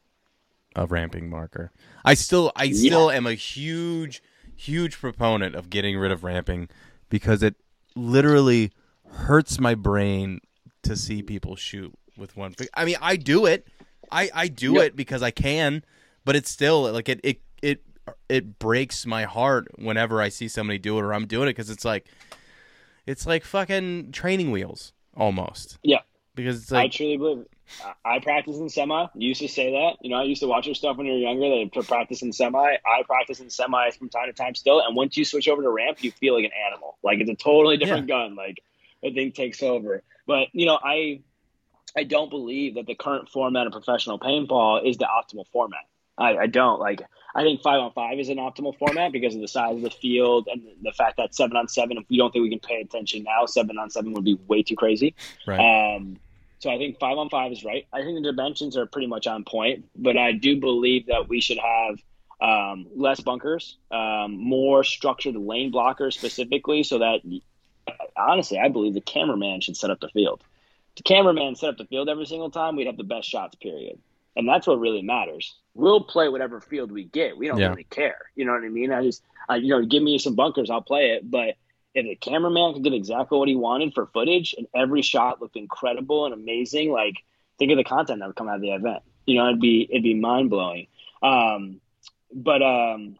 a 0.74 0.86
ramping 0.86 1.28
marker. 1.28 1.72
I 2.04 2.14
still 2.14 2.52
I 2.54 2.70
still 2.70 3.10
yeah. 3.10 3.16
am 3.16 3.26
a 3.26 3.34
huge 3.34 4.22
huge 4.54 4.98
proponent 4.98 5.54
of 5.54 5.70
getting 5.70 5.98
rid 5.98 6.12
of 6.12 6.22
ramping 6.22 6.68
because 7.08 7.42
it 7.42 7.56
literally 7.94 8.72
hurts 9.08 9.58
my 9.58 9.74
brain 9.74 10.40
to 10.82 10.96
see 10.96 11.22
people 11.22 11.56
shoot 11.56 11.92
with 12.16 12.36
one 12.36 12.54
I 12.74 12.84
mean, 12.84 12.96
I 13.00 13.16
do 13.16 13.46
it. 13.46 13.66
I 14.10 14.30
I 14.34 14.48
do 14.48 14.74
yep. 14.74 14.84
it 14.84 14.96
because 14.96 15.22
I 15.22 15.30
can, 15.30 15.82
but 16.24 16.36
it's 16.36 16.50
still 16.50 16.92
like 16.92 17.08
it 17.08 17.20
it 17.24 17.40
it 17.62 17.82
it 18.28 18.58
breaks 18.58 19.06
my 19.06 19.24
heart 19.24 19.68
whenever 19.78 20.20
I 20.20 20.28
see 20.28 20.48
somebody 20.48 20.78
do 20.78 20.98
it 20.98 21.02
or 21.02 21.12
I'm 21.12 21.26
doing 21.26 21.48
it 21.48 21.56
because 21.56 21.70
it's 21.70 21.84
like 21.84 22.06
it's 23.06 23.26
like 23.26 23.44
fucking 23.44 24.12
training 24.12 24.50
wheels 24.50 24.92
almost. 25.16 25.78
Yeah 25.82 26.00
because 26.36 26.62
it's 26.62 26.70
like 26.70 26.84
I 26.84 26.88
truly 26.88 27.16
believe. 27.16 27.38
It. 27.40 27.50
I 28.04 28.20
practice 28.20 28.58
in 28.58 28.68
semi. 28.68 29.06
You 29.16 29.28
used 29.28 29.40
to 29.40 29.48
say 29.48 29.72
that. 29.72 29.96
You 30.00 30.10
know, 30.10 30.18
I 30.18 30.22
used 30.22 30.40
to 30.42 30.46
watch 30.46 30.66
your 30.66 30.76
stuff 30.76 30.96
when 30.96 31.06
you 31.06 31.14
were 31.14 31.18
younger. 31.18 31.48
They 31.48 31.82
practice 31.82 32.22
in 32.22 32.32
semi. 32.32 32.58
I 32.58 33.02
practice 33.04 33.40
in 33.40 33.50
semi 33.50 33.90
from 33.90 34.08
time 34.08 34.26
to 34.28 34.32
time 34.32 34.54
still. 34.54 34.80
And 34.80 34.94
once 34.94 35.16
you 35.16 35.24
switch 35.24 35.48
over 35.48 35.62
to 35.62 35.70
ramp, 35.70 36.04
you 36.04 36.12
feel 36.12 36.34
like 36.34 36.44
an 36.44 36.52
animal. 36.70 36.96
Like 37.02 37.18
it's 37.18 37.30
a 37.30 37.34
totally 37.34 37.76
different 37.76 38.08
yeah. 38.08 38.14
gun. 38.14 38.36
Like 38.36 38.62
the 39.02 39.12
thing 39.12 39.32
takes 39.32 39.62
over. 39.62 40.04
But 40.26 40.48
you 40.52 40.66
know, 40.66 40.78
I 40.82 41.22
I 41.96 42.04
don't 42.04 42.30
believe 42.30 42.76
that 42.76 42.86
the 42.86 42.94
current 42.94 43.28
format 43.28 43.66
of 43.66 43.72
professional 43.72 44.20
paintball 44.20 44.88
is 44.88 44.98
the 44.98 45.06
optimal 45.06 45.46
format. 45.48 45.84
I, 46.18 46.36
I 46.36 46.46
don't 46.46 46.78
like. 46.78 47.02
I 47.34 47.42
think 47.42 47.60
five 47.60 47.80
on 47.80 47.92
five 47.92 48.18
is 48.18 48.30
an 48.30 48.38
optimal 48.38 48.78
format 48.78 49.12
because 49.12 49.34
of 49.34 49.42
the 49.42 49.48
size 49.48 49.76
of 49.76 49.82
the 49.82 49.90
field 49.90 50.48
and 50.50 50.62
the 50.82 50.92
fact 50.92 51.18
that 51.18 51.34
seven 51.34 51.56
on 51.56 51.68
seven. 51.68 51.98
If 51.98 52.04
we 52.08 52.16
don't 52.16 52.32
think 52.32 52.42
we 52.42 52.50
can 52.50 52.60
pay 52.60 52.80
attention 52.80 53.24
now, 53.24 53.44
seven 53.44 53.76
on 53.78 53.90
seven 53.90 54.14
would 54.14 54.24
be 54.24 54.38
way 54.46 54.62
too 54.62 54.76
crazy. 54.76 55.14
Right. 55.46 55.58
Um, 55.96 56.18
so 56.58 56.70
I 56.70 56.78
think 56.78 56.98
five 56.98 57.18
on 57.18 57.28
five 57.28 57.52
is 57.52 57.64
right. 57.64 57.86
I 57.92 58.02
think 58.02 58.16
the 58.16 58.32
dimensions 58.32 58.76
are 58.76 58.86
pretty 58.86 59.08
much 59.08 59.26
on 59.26 59.44
point, 59.44 59.84
but 59.94 60.16
I 60.16 60.32
do 60.32 60.58
believe 60.58 61.06
that 61.06 61.28
we 61.28 61.40
should 61.40 61.58
have 61.58 61.98
um, 62.40 62.86
less 62.94 63.20
bunkers, 63.20 63.76
um, 63.90 64.36
more 64.36 64.84
structured 64.84 65.36
lane 65.36 65.72
blockers 65.72 66.14
specifically, 66.14 66.82
so 66.82 66.98
that 66.98 67.20
honestly, 68.16 68.58
I 68.58 68.68
believe 68.68 68.94
the 68.94 69.00
cameraman 69.00 69.60
should 69.60 69.76
set 69.76 69.90
up 69.90 70.00
the 70.00 70.08
field. 70.08 70.42
The 70.96 71.02
cameraman 71.02 71.56
set 71.56 71.70
up 71.70 71.76
the 71.76 71.84
field 71.84 72.08
every 72.08 72.26
single 72.26 72.50
time, 72.50 72.76
we'd 72.76 72.86
have 72.86 72.96
the 72.96 73.04
best 73.04 73.28
shots. 73.28 73.54
Period, 73.56 73.98
and 74.34 74.48
that's 74.48 74.66
what 74.66 74.80
really 74.80 75.02
matters. 75.02 75.54
We'll 75.74 76.00
play 76.04 76.28
whatever 76.28 76.60
field 76.60 76.90
we 76.90 77.04
get. 77.04 77.36
We 77.36 77.48
don't 77.48 77.58
yeah. 77.58 77.68
really 77.68 77.84
care. 77.84 78.30
You 78.34 78.46
know 78.46 78.52
what 78.52 78.64
I 78.64 78.68
mean? 78.68 78.92
I 78.92 79.02
just, 79.02 79.22
I, 79.46 79.56
you 79.56 79.68
know, 79.68 79.84
give 79.84 80.02
me 80.02 80.18
some 80.18 80.34
bunkers, 80.34 80.70
I'll 80.70 80.80
play 80.80 81.10
it, 81.10 81.30
but 81.30 81.56
if 81.96 82.04
the 82.04 82.14
cameraman 82.14 82.74
could 82.74 82.84
get 82.84 82.92
exactly 82.92 83.38
what 83.38 83.48
he 83.48 83.56
wanted 83.56 83.94
for 83.94 84.06
footage 84.06 84.54
and 84.56 84.66
every 84.74 85.00
shot 85.00 85.40
looked 85.40 85.56
incredible 85.56 86.26
and 86.26 86.34
amazing, 86.34 86.92
like 86.92 87.14
think 87.58 87.72
of 87.72 87.78
the 87.78 87.84
content 87.84 88.20
that 88.20 88.26
would 88.26 88.36
come 88.36 88.48
out 88.48 88.56
of 88.56 88.60
the 88.60 88.72
event. 88.72 89.02
You 89.24 89.36
know, 89.36 89.46
it'd 89.46 89.60
be 89.60 89.88
it'd 89.90 90.02
be 90.02 90.14
mind 90.14 90.50
blowing. 90.50 90.88
Um, 91.22 91.80
but 92.32 92.62
um, 92.62 93.16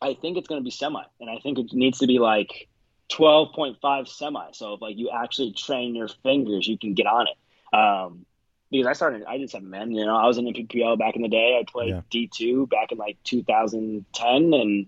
I 0.00 0.14
think 0.14 0.38
it's 0.38 0.46
going 0.46 0.60
to 0.60 0.64
be 0.64 0.70
semi, 0.70 1.02
and 1.20 1.28
I 1.28 1.38
think 1.42 1.58
it 1.58 1.72
needs 1.72 1.98
to 1.98 2.06
be 2.06 2.20
like 2.20 2.68
twelve 3.08 3.52
point 3.54 3.78
five 3.82 4.06
semi. 4.06 4.52
So 4.52 4.74
if 4.74 4.80
like 4.80 4.96
you 4.96 5.10
actually 5.10 5.52
train 5.52 5.96
your 5.96 6.08
fingers, 6.08 6.68
you 6.68 6.78
can 6.78 6.94
get 6.94 7.06
on 7.06 7.26
it. 7.26 7.76
Um, 7.76 8.24
because 8.70 8.86
I 8.86 8.92
started, 8.92 9.24
I 9.26 9.36
did 9.36 9.50
seven 9.50 9.68
man. 9.68 9.90
You 9.90 10.06
know, 10.06 10.16
I 10.16 10.26
was 10.26 10.38
in 10.38 10.44
the 10.44 10.52
PPL 10.52 10.96
back 10.98 11.16
in 11.16 11.22
the 11.22 11.28
day. 11.28 11.58
I 11.60 11.64
played 11.70 11.90
D 12.08 12.30
two 12.32 12.68
back 12.68 12.92
in 12.92 12.98
like 12.98 13.18
2010, 13.24 14.54
and 14.54 14.86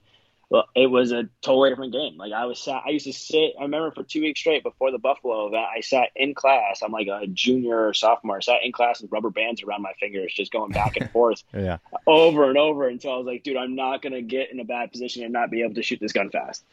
well, 0.55 0.69
it 0.77 0.87
was 0.87 1.11
a 1.11 1.29
totally 1.43 1.71
different 1.71 1.93
game. 1.93 2.17
Like 2.17 2.33
I 2.33 2.47
was 2.47 2.61
sat, 2.61 2.85
I 2.87 2.91
used 2.91 3.07
to 3.07 3.13
sit. 3.13 3.55
I 3.59 3.63
remember 3.63 3.91
for 3.91 4.05
two 4.05 4.21
weeks 4.21 4.39
straight 4.39 4.63
before 4.63 4.93
the 4.93 4.99
Buffalo 4.99 5.49
event, 5.49 5.67
I 5.77 5.81
sat 5.81 6.11
in 6.15 6.33
class. 6.33 6.81
I'm 6.81 6.93
like 6.93 7.09
a 7.09 7.27
junior 7.27 7.89
or 7.89 7.93
sophomore. 7.93 8.37
I 8.37 8.41
sat 8.41 8.63
in 8.63 8.71
class 8.71 9.03
with 9.03 9.11
rubber 9.11 9.31
bands 9.31 9.65
around 9.65 9.83
my 9.83 9.95
fingers, 9.99 10.33
just 10.33 10.53
going 10.53 10.71
back 10.71 10.97
and 10.97 11.11
forth, 11.13 11.43
yeah, 11.53 11.79
over 12.07 12.49
and 12.49 12.57
over 12.57 12.87
until 12.87 13.15
I 13.15 13.17
was 13.17 13.27
like, 13.27 13.43
dude, 13.43 13.57
I'm 13.57 13.75
not 13.75 14.01
gonna 14.01 14.23
get 14.23 14.53
in 14.53 14.61
a 14.61 14.65
bad 14.65 14.93
position 14.93 15.25
and 15.25 15.33
not 15.33 15.51
be 15.51 15.63
able 15.63 15.75
to 15.75 15.83
shoot 15.83 15.99
this 15.99 16.13
gun 16.13 16.31
fast. 16.31 16.65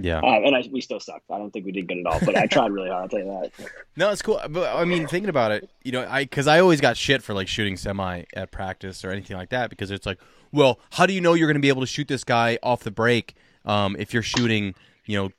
Yeah, 0.00 0.20
uh, 0.20 0.40
and 0.44 0.56
I, 0.56 0.68
we 0.70 0.80
still 0.80 1.00
sucked. 1.00 1.30
I 1.30 1.38
don't 1.38 1.50
think 1.52 1.66
we 1.66 1.72
did 1.72 1.88
good 1.88 1.98
at 1.98 2.06
all, 2.06 2.20
but 2.24 2.36
I 2.36 2.46
tried 2.46 2.72
really 2.72 2.88
hard. 2.88 3.02
I'll 3.02 3.08
tell 3.08 3.18
you 3.20 3.26
that. 3.26 3.70
No, 3.96 4.10
it's 4.10 4.22
cool. 4.22 4.40
But 4.48 4.74
I 4.74 4.84
mean, 4.84 5.06
thinking 5.06 5.28
about 5.28 5.50
it, 5.52 5.68
you 5.82 5.92
know, 5.92 6.06
I 6.08 6.24
because 6.24 6.46
I 6.46 6.60
always 6.60 6.80
got 6.80 6.96
shit 6.96 7.22
for 7.22 7.34
like 7.34 7.48
shooting 7.48 7.76
semi 7.76 8.24
at 8.34 8.50
practice 8.50 9.04
or 9.04 9.10
anything 9.10 9.36
like 9.36 9.50
that 9.50 9.68
because 9.68 9.90
it's 9.90 10.06
like, 10.06 10.18
well, 10.52 10.80
how 10.92 11.06
do 11.06 11.12
you 11.12 11.20
know 11.20 11.34
you're 11.34 11.48
going 11.48 11.56
to 11.56 11.60
be 11.60 11.68
able 11.68 11.82
to 11.82 11.86
shoot 11.86 12.08
this 12.08 12.24
guy 12.24 12.58
off 12.62 12.82
the 12.82 12.90
break? 12.90 13.34
Um, 13.64 13.96
if 13.98 14.14
you're 14.14 14.22
shooting, 14.22 14.74
you 15.04 15.16
know, 15.16 15.30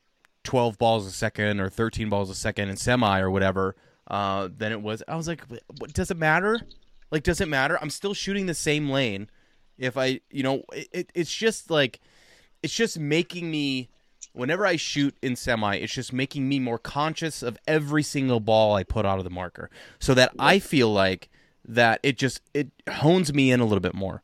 12 0.43 0.77
balls 0.77 1.05
a 1.07 1.11
second 1.11 1.59
or 1.59 1.69
13 1.69 2.09
balls 2.09 2.29
a 2.29 2.35
second 2.35 2.69
in 2.69 2.77
semi 2.77 3.19
or 3.19 3.29
whatever, 3.31 3.75
uh, 4.07 4.49
then 4.55 4.71
it 4.71 4.81
was. 4.81 5.03
I 5.07 5.15
was 5.15 5.27
like, 5.27 5.43
what, 5.79 5.93
does 5.93 6.11
it 6.11 6.17
matter? 6.17 6.59
Like, 7.11 7.23
does 7.23 7.41
it 7.41 7.47
matter? 7.47 7.77
I'm 7.81 7.89
still 7.89 8.13
shooting 8.13 8.45
the 8.45 8.53
same 8.53 8.89
lane. 8.89 9.29
If 9.77 9.97
I, 9.97 10.21
you 10.29 10.43
know, 10.43 10.63
it, 10.73 11.11
it's 11.15 11.33
just 11.33 11.71
like, 11.71 11.99
it's 12.61 12.73
just 12.73 12.99
making 12.99 13.49
me, 13.49 13.89
whenever 14.33 14.65
I 14.65 14.75
shoot 14.75 15.15
in 15.21 15.35
semi, 15.35 15.75
it's 15.75 15.93
just 15.93 16.13
making 16.13 16.47
me 16.47 16.59
more 16.59 16.77
conscious 16.77 17.43
of 17.43 17.57
every 17.67 18.03
single 18.03 18.39
ball 18.39 18.75
I 18.75 18.83
put 18.83 19.05
out 19.05 19.17
of 19.17 19.23
the 19.23 19.29
marker 19.29 19.69
so 19.99 20.13
that 20.13 20.31
I 20.39 20.59
feel 20.59 20.91
like 20.91 21.29
that 21.65 21.99
it 22.03 22.17
just, 22.17 22.41
it 22.53 22.69
hones 22.89 23.33
me 23.33 23.51
in 23.51 23.59
a 23.59 23.65
little 23.65 23.81
bit 23.81 23.93
more 23.93 24.23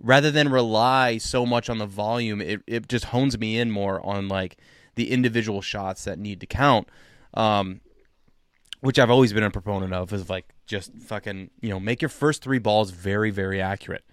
rather 0.00 0.30
than 0.30 0.48
rely 0.48 1.18
so 1.18 1.44
much 1.44 1.68
on 1.68 1.78
the 1.78 1.86
volume, 1.86 2.40
it, 2.40 2.62
it 2.66 2.88
just 2.88 3.06
hones 3.06 3.38
me 3.38 3.58
in 3.58 3.70
more 3.70 4.04
on 4.04 4.28
like 4.28 4.56
the 4.94 5.10
individual 5.10 5.60
shots 5.60 6.04
that 6.04 6.18
need 6.18 6.40
to 6.40 6.46
count. 6.46 6.88
Um, 7.34 7.80
which 8.80 8.98
I've 8.98 9.10
always 9.10 9.34
been 9.34 9.44
a 9.44 9.50
proponent 9.50 9.92
of 9.92 10.10
is 10.12 10.30
like 10.30 10.54
just 10.66 10.90
fucking, 11.02 11.50
you 11.60 11.68
know, 11.68 11.78
make 11.78 12.00
your 12.00 12.08
first 12.08 12.42
three 12.42 12.58
balls 12.58 12.90
very, 12.90 13.30
very 13.30 13.60
accurate 13.60 14.04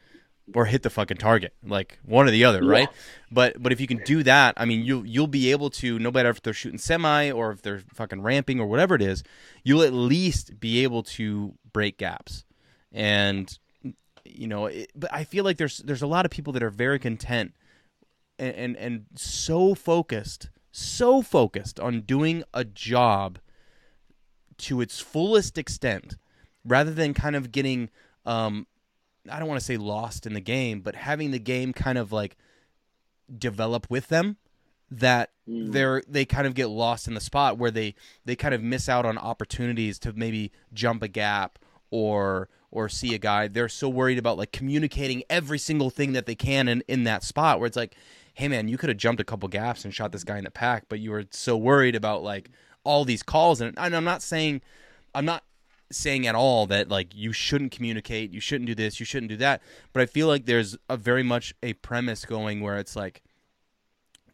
or 0.56 0.66
hit 0.66 0.84
the 0.84 0.90
fucking 0.90 1.18
target, 1.18 1.54
like 1.64 2.00
one 2.06 2.28
or 2.28 2.32
the 2.32 2.46
other, 2.46 2.64
yeah. 2.64 2.72
right? 2.72 2.90
But 3.32 3.62
but 3.62 3.72
if 3.72 3.82
you 3.82 3.88
can 3.88 3.98
do 4.00 4.24
that, 4.24 4.54
I 4.58 4.66
mean, 4.66 4.84
you 4.84 5.04
you'll 5.04 5.28
be 5.28 5.52
able 5.52 5.70
to 5.72 6.00
no 6.00 6.12
matter 6.12 6.30
if 6.30 6.42
they're 6.42 6.54
shooting 6.54 6.80
semi 6.80 7.32
or 7.32 7.52
if 7.52 7.62
they're 7.62 7.84
fucking 7.94 8.22
ramping 8.22 8.60
or 8.60 8.68
whatever 8.68 8.96
it 8.96 9.02
is, 9.02 9.24
you'll 9.64 9.84
at 9.84 9.94
least 9.94 10.60
be 10.60 10.84
able 10.84 11.04
to 11.04 11.56
break 11.74 11.98
gaps. 11.98 12.46
And 12.92 13.58
you 14.24 14.48
know, 14.48 14.68
it, 14.68 14.92
but 14.96 15.14
I 15.14 15.24
feel 15.24 15.44
like 15.44 15.58
there's 15.58 15.80
there's 15.80 16.02
a 16.02 16.08
lot 16.08 16.26
of 16.26 16.32
people 16.32 16.54
that 16.54 16.64
are 16.64 16.70
very 16.70 17.00
content 17.00 17.54
and, 18.40 18.56
and 18.56 18.78
and 18.78 19.06
so 19.16 19.76
focused, 19.76 20.50
so 20.72 21.22
focused 21.22 21.80
on 21.80 22.02
doing 22.02 22.44
a 22.54 22.64
job 22.64 23.40
to 24.60 24.82
its 24.82 25.00
fullest 25.00 25.58
extent, 25.58 26.16
rather 26.66 26.92
than 26.92 27.14
kind 27.14 27.36
of 27.36 27.52
getting 27.52 27.90
um, 28.26 28.66
I 29.30 29.40
don't 29.40 29.48
want 29.48 29.60
to 29.60 29.66
say 29.66 29.78
lost 29.78 30.26
in 30.26 30.34
the 30.34 30.42
game, 30.42 30.82
but 30.82 30.96
having 30.96 31.32
the 31.32 31.40
game 31.40 31.74
kind 31.74 31.98
of 31.98 32.12
like 32.12 32.38
develop 33.38 33.90
with 33.90 34.08
them 34.08 34.38
that 34.90 35.32
mm. 35.48 35.72
they're 35.72 36.02
they 36.08 36.26
kind 36.26 36.48
of 36.48 36.54
get 36.54 36.68
lost 36.68 37.08
in 37.08 37.14
the 37.14 37.22
spot 37.22 37.58
where 37.58 37.72
they 37.72 37.94
they 38.26 38.36
kind 38.36 38.54
of 38.54 38.62
miss 38.64 38.88
out 38.88 39.06
on 39.06 39.18
opportunities 39.18 40.00
to 40.00 40.14
maybe 40.14 40.52
jump 40.74 41.04
a 41.04 41.08
gap 41.08 41.60
or 41.92 42.48
or 42.72 42.88
see 42.88 43.14
a 43.14 43.18
guy 43.18 43.48
they're 43.48 43.68
so 43.68 43.90
worried 43.90 44.18
about 44.18 44.38
like 44.38 44.52
communicating 44.52 45.24
every 45.30 45.60
single 45.60 45.90
thing 45.90 46.14
that 46.14 46.26
they 46.26 46.36
can 46.36 46.68
in 46.68 46.82
in 46.88 47.04
that 47.04 47.24
spot 47.24 47.60
where 47.60 47.68
it's 47.68 47.76
like 47.76 47.96
hey 48.36 48.48
man 48.48 48.68
you 48.70 48.78
could 48.78 48.90
have 48.90 48.98
jumped 48.98 49.20
a 49.20 49.26
couple 49.26 49.50
gaps 49.50 49.84
and 49.84 49.94
shot 49.94 50.12
this 50.12 50.24
guy 50.24 50.38
in 50.38 50.46
the 50.46 50.52
pack 50.52 50.86
but 50.88 51.00
you 51.00 51.12
were 51.12 51.26
so 51.32 51.58
worried 51.58 51.96
about 51.96 52.24
like 52.24 52.50
all 52.86 53.04
these 53.04 53.24
calls 53.24 53.60
and, 53.60 53.78
and 53.78 53.96
I'm 53.96 54.06
not 54.06 54.22
saying 54.22 54.62
I'm 55.14 55.26
not 55.26 55.44
saying 55.92 56.28
at 56.28 56.36
all 56.36 56.66
that 56.68 56.90
like 56.90 57.16
you 57.16 57.32
shouldn't 57.32 57.72
communicate 57.72 58.32
you 58.32 58.42
shouldn't 58.42 58.68
do 58.68 58.76
this 58.76 59.00
you 59.00 59.06
shouldn't 59.06 59.30
do 59.30 59.38
that 59.38 59.62
but 59.94 60.02
I 60.02 60.06
feel 60.06 60.28
like 60.28 60.46
there's 60.46 60.76
a 60.90 60.98
very 60.98 61.24
much 61.24 61.54
a 61.64 61.74
premise 61.74 62.26
going 62.26 62.60
where 62.60 62.78
it's 62.78 62.96
like 62.96 63.22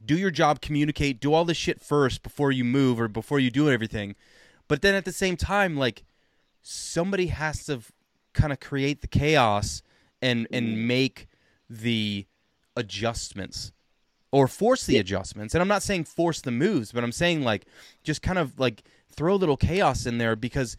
do 0.05 0.17
your 0.17 0.31
job, 0.31 0.61
communicate, 0.61 1.19
do 1.19 1.33
all 1.33 1.45
this 1.45 1.57
shit 1.57 1.81
first 1.81 2.23
before 2.23 2.51
you 2.51 2.63
move 2.63 2.99
or 2.99 3.07
before 3.07 3.39
you 3.39 3.49
do 3.49 3.69
everything. 3.69 4.15
But 4.67 4.81
then 4.81 4.95
at 4.95 5.05
the 5.05 5.11
same 5.11 5.37
time, 5.37 5.77
like 5.77 6.03
somebody 6.61 7.27
has 7.27 7.65
to 7.65 7.81
kind 8.33 8.51
of 8.51 8.59
create 8.59 9.01
the 9.01 9.07
chaos 9.07 9.81
and 10.21 10.47
and 10.51 10.69
mm-hmm. 10.69 10.87
make 10.87 11.27
the 11.69 12.25
adjustments 12.75 13.71
or 14.31 14.47
force 14.47 14.85
the 14.85 14.97
adjustments. 14.97 15.53
And 15.53 15.61
I'm 15.61 15.67
not 15.67 15.83
saying 15.83 16.05
force 16.05 16.41
the 16.41 16.51
moves, 16.51 16.91
but 16.91 17.03
I'm 17.03 17.11
saying 17.11 17.43
like 17.43 17.65
just 18.03 18.21
kind 18.21 18.39
of 18.39 18.59
like 18.59 18.83
throw 19.11 19.35
a 19.35 19.37
little 19.37 19.57
chaos 19.57 20.05
in 20.05 20.17
there 20.17 20.35
because 20.35 20.75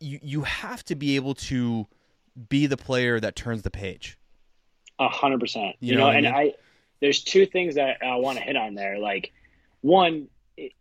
you 0.00 0.18
you 0.22 0.42
have 0.42 0.84
to 0.84 0.94
be 0.94 1.16
able 1.16 1.34
to 1.34 1.86
be 2.48 2.66
the 2.66 2.76
player 2.76 3.20
that 3.20 3.36
turns 3.36 3.62
the 3.62 3.70
page. 3.70 4.18
A 4.98 5.08
hundred 5.08 5.40
percent. 5.40 5.76
You 5.80 5.96
know, 5.96 6.08
and 6.08 6.26
I, 6.26 6.42
mean? 6.42 6.52
I 6.52 6.54
there's 7.00 7.22
two 7.22 7.46
things 7.46 7.76
that 7.76 7.98
I 8.02 8.16
want 8.16 8.38
to 8.38 8.44
hit 8.44 8.56
on 8.56 8.74
there. 8.74 8.98
Like, 8.98 9.32
one, 9.80 10.28
it, 10.56 10.72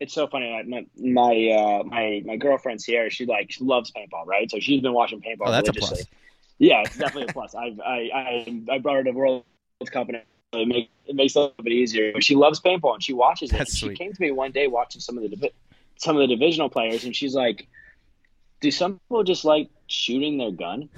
it's 0.00 0.12
so 0.12 0.26
funny. 0.26 0.64
My 0.66 0.86
my 0.96 1.48
uh, 1.50 1.84
my 1.84 2.22
my 2.24 2.36
girlfriend 2.36 2.80
Sierra, 2.80 3.10
she 3.10 3.26
like 3.26 3.50
she 3.52 3.64
loves 3.64 3.90
paintball, 3.92 4.26
right? 4.26 4.50
So 4.50 4.58
she's 4.58 4.80
been 4.80 4.92
watching 4.92 5.20
paintball 5.20 5.46
oh, 5.46 5.52
that's. 5.52 5.68
A 5.68 5.72
plus. 5.72 6.04
Yeah, 6.58 6.82
it's 6.82 6.96
definitely 6.96 7.28
a 7.28 7.32
plus. 7.32 7.54
I 7.54 7.76
I 7.84 8.10
I 8.14 8.62
I 8.72 8.78
brought 8.78 8.96
her 8.96 9.04
to 9.04 9.10
World 9.10 9.44
Cup 9.90 10.08
and 10.08 10.22
it, 10.52 10.68
make, 10.68 10.90
it 11.06 11.14
makes 11.14 11.36
it 11.36 11.38
a 11.38 11.42
little 11.42 11.64
bit 11.64 11.72
easier. 11.72 12.12
But 12.12 12.24
she 12.24 12.34
loves 12.34 12.60
paintball 12.60 12.94
and 12.94 13.02
she 13.02 13.12
watches 13.12 13.52
it. 13.52 13.68
She 13.68 13.94
came 13.94 14.12
to 14.12 14.20
me 14.20 14.30
one 14.30 14.52
day 14.52 14.66
watching 14.66 15.00
some 15.00 15.18
of 15.18 15.30
the 15.30 15.52
some 15.98 16.16
of 16.16 16.20
the 16.20 16.34
divisional 16.34 16.68
players, 16.68 17.04
and 17.04 17.14
she's 17.14 17.34
like, 17.34 17.68
"Do 18.60 18.70
some 18.70 18.98
people 19.00 19.24
just 19.24 19.44
like 19.44 19.68
shooting 19.86 20.38
their 20.38 20.50
gun?" 20.50 20.88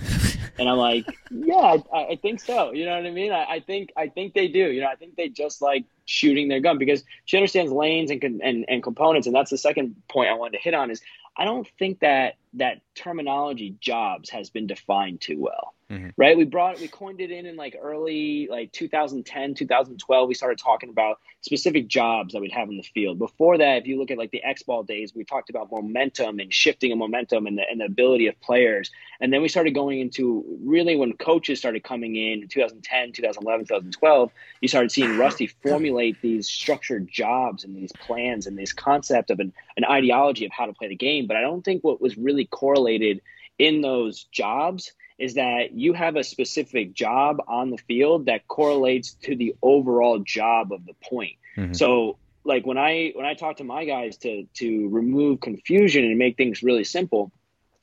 And 0.58 0.68
I'm 0.68 0.76
like, 0.76 1.06
yeah, 1.30 1.76
I, 1.92 1.98
I, 2.10 2.18
think 2.20 2.40
so. 2.40 2.72
You 2.72 2.84
know 2.84 2.96
what 2.96 3.06
I 3.06 3.10
mean? 3.10 3.32
I, 3.32 3.44
I, 3.44 3.60
think 3.60 3.92
I 3.96 4.08
think 4.08 4.34
they 4.34 4.48
do. 4.48 4.70
You 4.72 4.80
know, 4.80 4.88
I 4.88 4.96
think 4.96 5.16
they 5.16 5.28
just 5.28 5.62
like 5.62 5.84
shooting 6.04 6.48
their 6.48 6.60
gun 6.60 6.78
because 6.78 7.04
she 7.26 7.36
understands 7.36 7.70
lanes 7.70 8.10
and 8.10 8.22
and, 8.24 8.64
and 8.68 8.82
components. 8.82 9.26
And 9.26 9.36
that's 9.36 9.50
the 9.50 9.58
second 9.58 9.94
point 10.08 10.30
I 10.30 10.34
wanted 10.34 10.58
to 10.58 10.62
hit 10.62 10.74
on 10.74 10.90
is 10.90 11.00
I 11.36 11.44
don't 11.44 11.68
think 11.78 12.00
that 12.00 12.34
that 12.54 12.80
terminology 12.96 13.76
jobs 13.80 14.30
has 14.30 14.50
been 14.50 14.66
defined 14.66 15.20
too 15.20 15.40
well. 15.40 15.74
Mm-hmm. 15.90 16.08
Right? 16.18 16.36
We 16.36 16.44
brought 16.44 16.80
we 16.80 16.88
coined 16.88 17.22
it 17.22 17.30
in 17.30 17.46
in 17.46 17.56
like 17.56 17.74
early 17.80 18.46
like 18.50 18.72
2010, 18.72 19.54
2012 19.54 20.28
we 20.28 20.34
started 20.34 20.58
talking 20.58 20.90
about 20.90 21.18
specific 21.40 21.88
jobs 21.88 22.34
that 22.34 22.42
we'd 22.42 22.52
have 22.52 22.68
in 22.68 22.76
the 22.76 22.82
field. 22.82 23.18
Before 23.18 23.56
that, 23.56 23.78
if 23.78 23.86
you 23.86 23.98
look 23.98 24.10
at 24.10 24.18
like 24.18 24.30
the 24.30 24.44
X 24.44 24.62
ball 24.62 24.82
days, 24.82 25.14
we 25.14 25.24
talked 25.24 25.48
about 25.48 25.70
momentum 25.70 26.40
and 26.40 26.52
shifting 26.52 26.92
a 26.92 26.96
momentum 26.96 27.46
and 27.46 27.56
the, 27.56 27.62
and 27.70 27.80
the 27.80 27.86
ability 27.86 28.26
of 28.26 28.38
players. 28.42 28.90
And 29.20 29.32
then 29.32 29.40
we 29.40 29.48
started 29.48 29.72
going 29.72 30.00
into 30.00 30.44
really 30.62 30.94
when 30.94 31.14
coaches 31.14 31.58
started 31.58 31.84
coming 31.84 32.16
in 32.16 32.48
2010, 32.48 33.12
2011, 33.12 33.66
2012, 33.66 34.30
you 34.60 34.68
started 34.68 34.92
seeing 34.92 35.16
Rusty 35.16 35.46
formulate 35.62 36.20
these 36.20 36.48
structured 36.48 37.08
jobs 37.08 37.64
and 37.64 37.74
these 37.74 37.92
plans 37.92 38.46
and 38.46 38.58
this 38.58 38.74
concept 38.74 39.30
of 39.30 39.40
an, 39.40 39.54
an 39.78 39.86
ideology 39.86 40.44
of 40.44 40.52
how 40.52 40.66
to 40.66 40.74
play 40.74 40.88
the 40.88 40.96
game. 40.96 41.26
But 41.26 41.38
I 41.38 41.40
don't 41.40 41.64
think 41.64 41.82
what 41.82 42.02
was 42.02 42.18
really 42.18 42.44
correlated 42.44 43.22
in 43.58 43.80
those 43.80 44.24
jobs 44.24 44.92
is 45.18 45.34
that 45.34 45.72
you 45.72 45.92
have 45.92 46.16
a 46.16 46.24
specific 46.24 46.94
job 46.94 47.42
on 47.48 47.70
the 47.70 47.78
field 47.78 48.26
that 48.26 48.46
correlates 48.46 49.14
to 49.22 49.34
the 49.34 49.54
overall 49.62 50.20
job 50.20 50.72
of 50.72 50.86
the 50.86 50.94
point. 51.02 51.36
Mm-hmm. 51.56 51.72
So 51.72 52.18
like 52.44 52.64
when 52.66 52.78
I 52.78 53.12
when 53.14 53.26
I 53.26 53.34
talk 53.34 53.56
to 53.56 53.64
my 53.64 53.84
guys 53.84 54.16
to 54.18 54.44
to 54.54 54.88
remove 54.88 55.40
confusion 55.40 56.04
and 56.04 56.18
make 56.18 56.36
things 56.36 56.62
really 56.62 56.84
simple, 56.84 57.32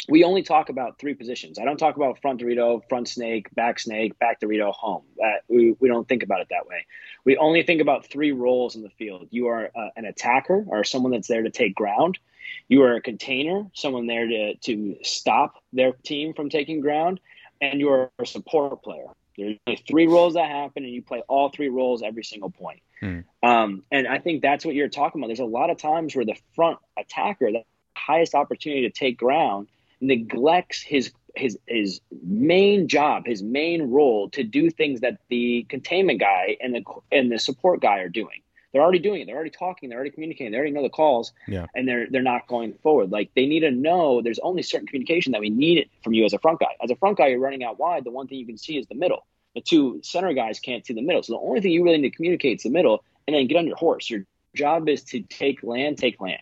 we 0.08 0.24
only 0.24 0.44
talk 0.44 0.70
about 0.70 1.00
three 1.00 1.14
positions. 1.14 1.58
I 1.58 1.66
don't 1.66 1.78
talk 1.78 1.96
about 1.96 2.22
front 2.22 2.42
Dorito, 2.42 2.82
front 2.90 3.08
snake, 3.08 3.54
back 3.56 3.80
snake, 3.80 4.18
back 4.20 4.40
Dorito, 4.40 4.74
home. 4.74 5.04
That 5.18 5.42
we, 5.48 5.76
we 5.80 5.88
don't 5.88 6.08
think 6.08 6.24
about 6.24 6.42
it 6.42 6.48
that 6.50 6.68
way. 6.68 6.86
We 7.24 7.38
only 7.38 7.64
think 7.64 7.82
about 7.82 8.06
three 8.08 8.32
roles 8.32 8.76
in 8.76 8.84
the 8.84 8.90
field. 8.90 9.28
You 9.32 9.48
are 9.48 9.72
uh, 9.76 9.90
an 9.96 10.06
attacker 10.06 10.66
or 10.68 10.84
someone 10.84 11.12
that's 11.12 11.28
there 11.28 11.44
to 11.44 11.50
take 11.50 11.76
ground. 11.76 12.20
You 12.68 12.84
are 12.84 12.96
a 12.96 13.02
container, 13.02 13.66
someone 13.74 14.08
there 14.08 14.28
to, 14.28 14.56
to 14.56 14.98
stop 15.04 15.64
their 15.74 15.94
team 15.94 16.34
from 16.34 16.50
taking 16.50 16.82
ground, 16.82 17.20
and 17.62 17.80
you're 17.80 18.12
a 18.20 18.26
support 18.26 18.84
player. 18.84 19.08
There's 19.38 19.82
three 19.88 20.08
roles 20.08 20.36
that 20.36 20.50
happen, 20.50 20.84
and 20.84 20.94
you 20.94 21.02
play 21.02 21.22
all 21.28 21.50
three 21.50 21.70
roles 21.70 22.02
every 22.04 22.24
single 22.24 22.50
point. 22.50 22.82
Hmm. 23.02 23.20
Um, 23.44 23.84
and 23.92 24.08
I 24.08 24.20
think 24.20 24.42
that's 24.42 24.66
what 24.66 24.76
you're 24.76 24.88
talking 24.88 25.20
about. 25.20 25.28
There's 25.28 25.40
a 25.40 25.46
lot 25.46 25.70
of 25.70 25.78
times 25.78 26.16
where 26.16 26.26
the 26.26 26.38
front 26.56 26.80
attacker, 26.98 27.52
the 27.52 27.64
highest 27.98 28.36
opportunity 28.36 28.84
to 28.84 28.90
take 28.90 29.18
ground, 29.18 29.68
neglects 30.02 30.82
his 30.82 31.12
his 31.36 31.58
his 31.68 32.02
main 32.24 32.88
job, 32.88 33.26
his 33.26 33.44
main 33.44 33.84
role 33.92 34.30
to 34.30 34.44
do 34.44 34.70
things 34.70 35.02
that 35.02 35.20
the 35.30 35.66
containment 35.70 36.20
guy 36.20 36.58
and 36.62 36.74
the 36.74 36.84
and 37.12 37.32
the 37.32 37.40
support 37.40 37.82
guy 37.82 38.00
are 38.00 38.10
doing. 38.10 38.42
They're 38.72 38.84
already 38.84 39.00
doing 39.00 39.22
it. 39.22 39.26
They're 39.26 39.36
already 39.36 39.52
talking. 39.52 39.88
They're 39.88 39.98
already 39.98 40.12
communicating. 40.12 40.52
They 40.52 40.58
already 40.58 40.74
know 40.74 40.84
the 40.84 40.90
calls. 40.90 41.32
Yeah. 41.48 41.66
And 41.74 41.88
they're 41.88 42.08
they're 42.10 42.22
not 42.22 42.48
going 42.48 42.74
forward. 42.84 43.12
Like 43.12 43.32
they 43.34 43.46
need 43.46 43.62
to 43.62 43.72
know 43.72 44.22
there's 44.22 44.40
only 44.40 44.64
certain 44.64 44.88
communication 44.88 45.32
that 45.32 45.40
we 45.40 45.50
need 45.50 45.90
from 46.04 46.14
you 46.14 46.26
as 46.26 46.34
a 46.34 46.40
front 46.40 46.60
guy. 46.60 46.76
As 46.84 46.92
a 46.92 46.96
front 46.98 47.18
guy, 47.18 47.28
you're 47.28 47.40
running 47.40 47.64
out 47.64 47.80
wide. 47.80 48.04
The 48.04 48.12
one 48.12 48.28
thing 48.28 48.38
you 48.38 48.46
can 48.46 48.58
see 48.58 48.78
is 48.78 48.86
the 48.88 48.96
middle. 48.96 49.26
The 49.54 49.62
two 49.62 50.02
center 50.04 50.34
guys 50.34 50.60
can't 50.60 50.86
see 50.86 50.94
the 50.94 51.02
middle. 51.02 51.24
So 51.24 51.34
the 51.34 51.40
only 51.40 51.62
thing 51.62 51.72
you 51.72 51.84
really 51.86 52.00
need 52.00 52.10
to 52.10 52.16
communicate 52.16 52.58
is 52.58 52.64
the 52.64 52.70
middle, 52.70 53.06
and 53.28 53.36
then 53.36 53.48
get 53.48 53.58
on 53.58 53.66
your 53.66 53.78
horse. 53.78 54.10
Your 54.10 54.26
job 54.54 54.90
is 54.90 55.04
to 55.06 55.22
take 55.22 55.64
land, 55.64 55.98
take 55.98 56.20
land, 56.20 56.42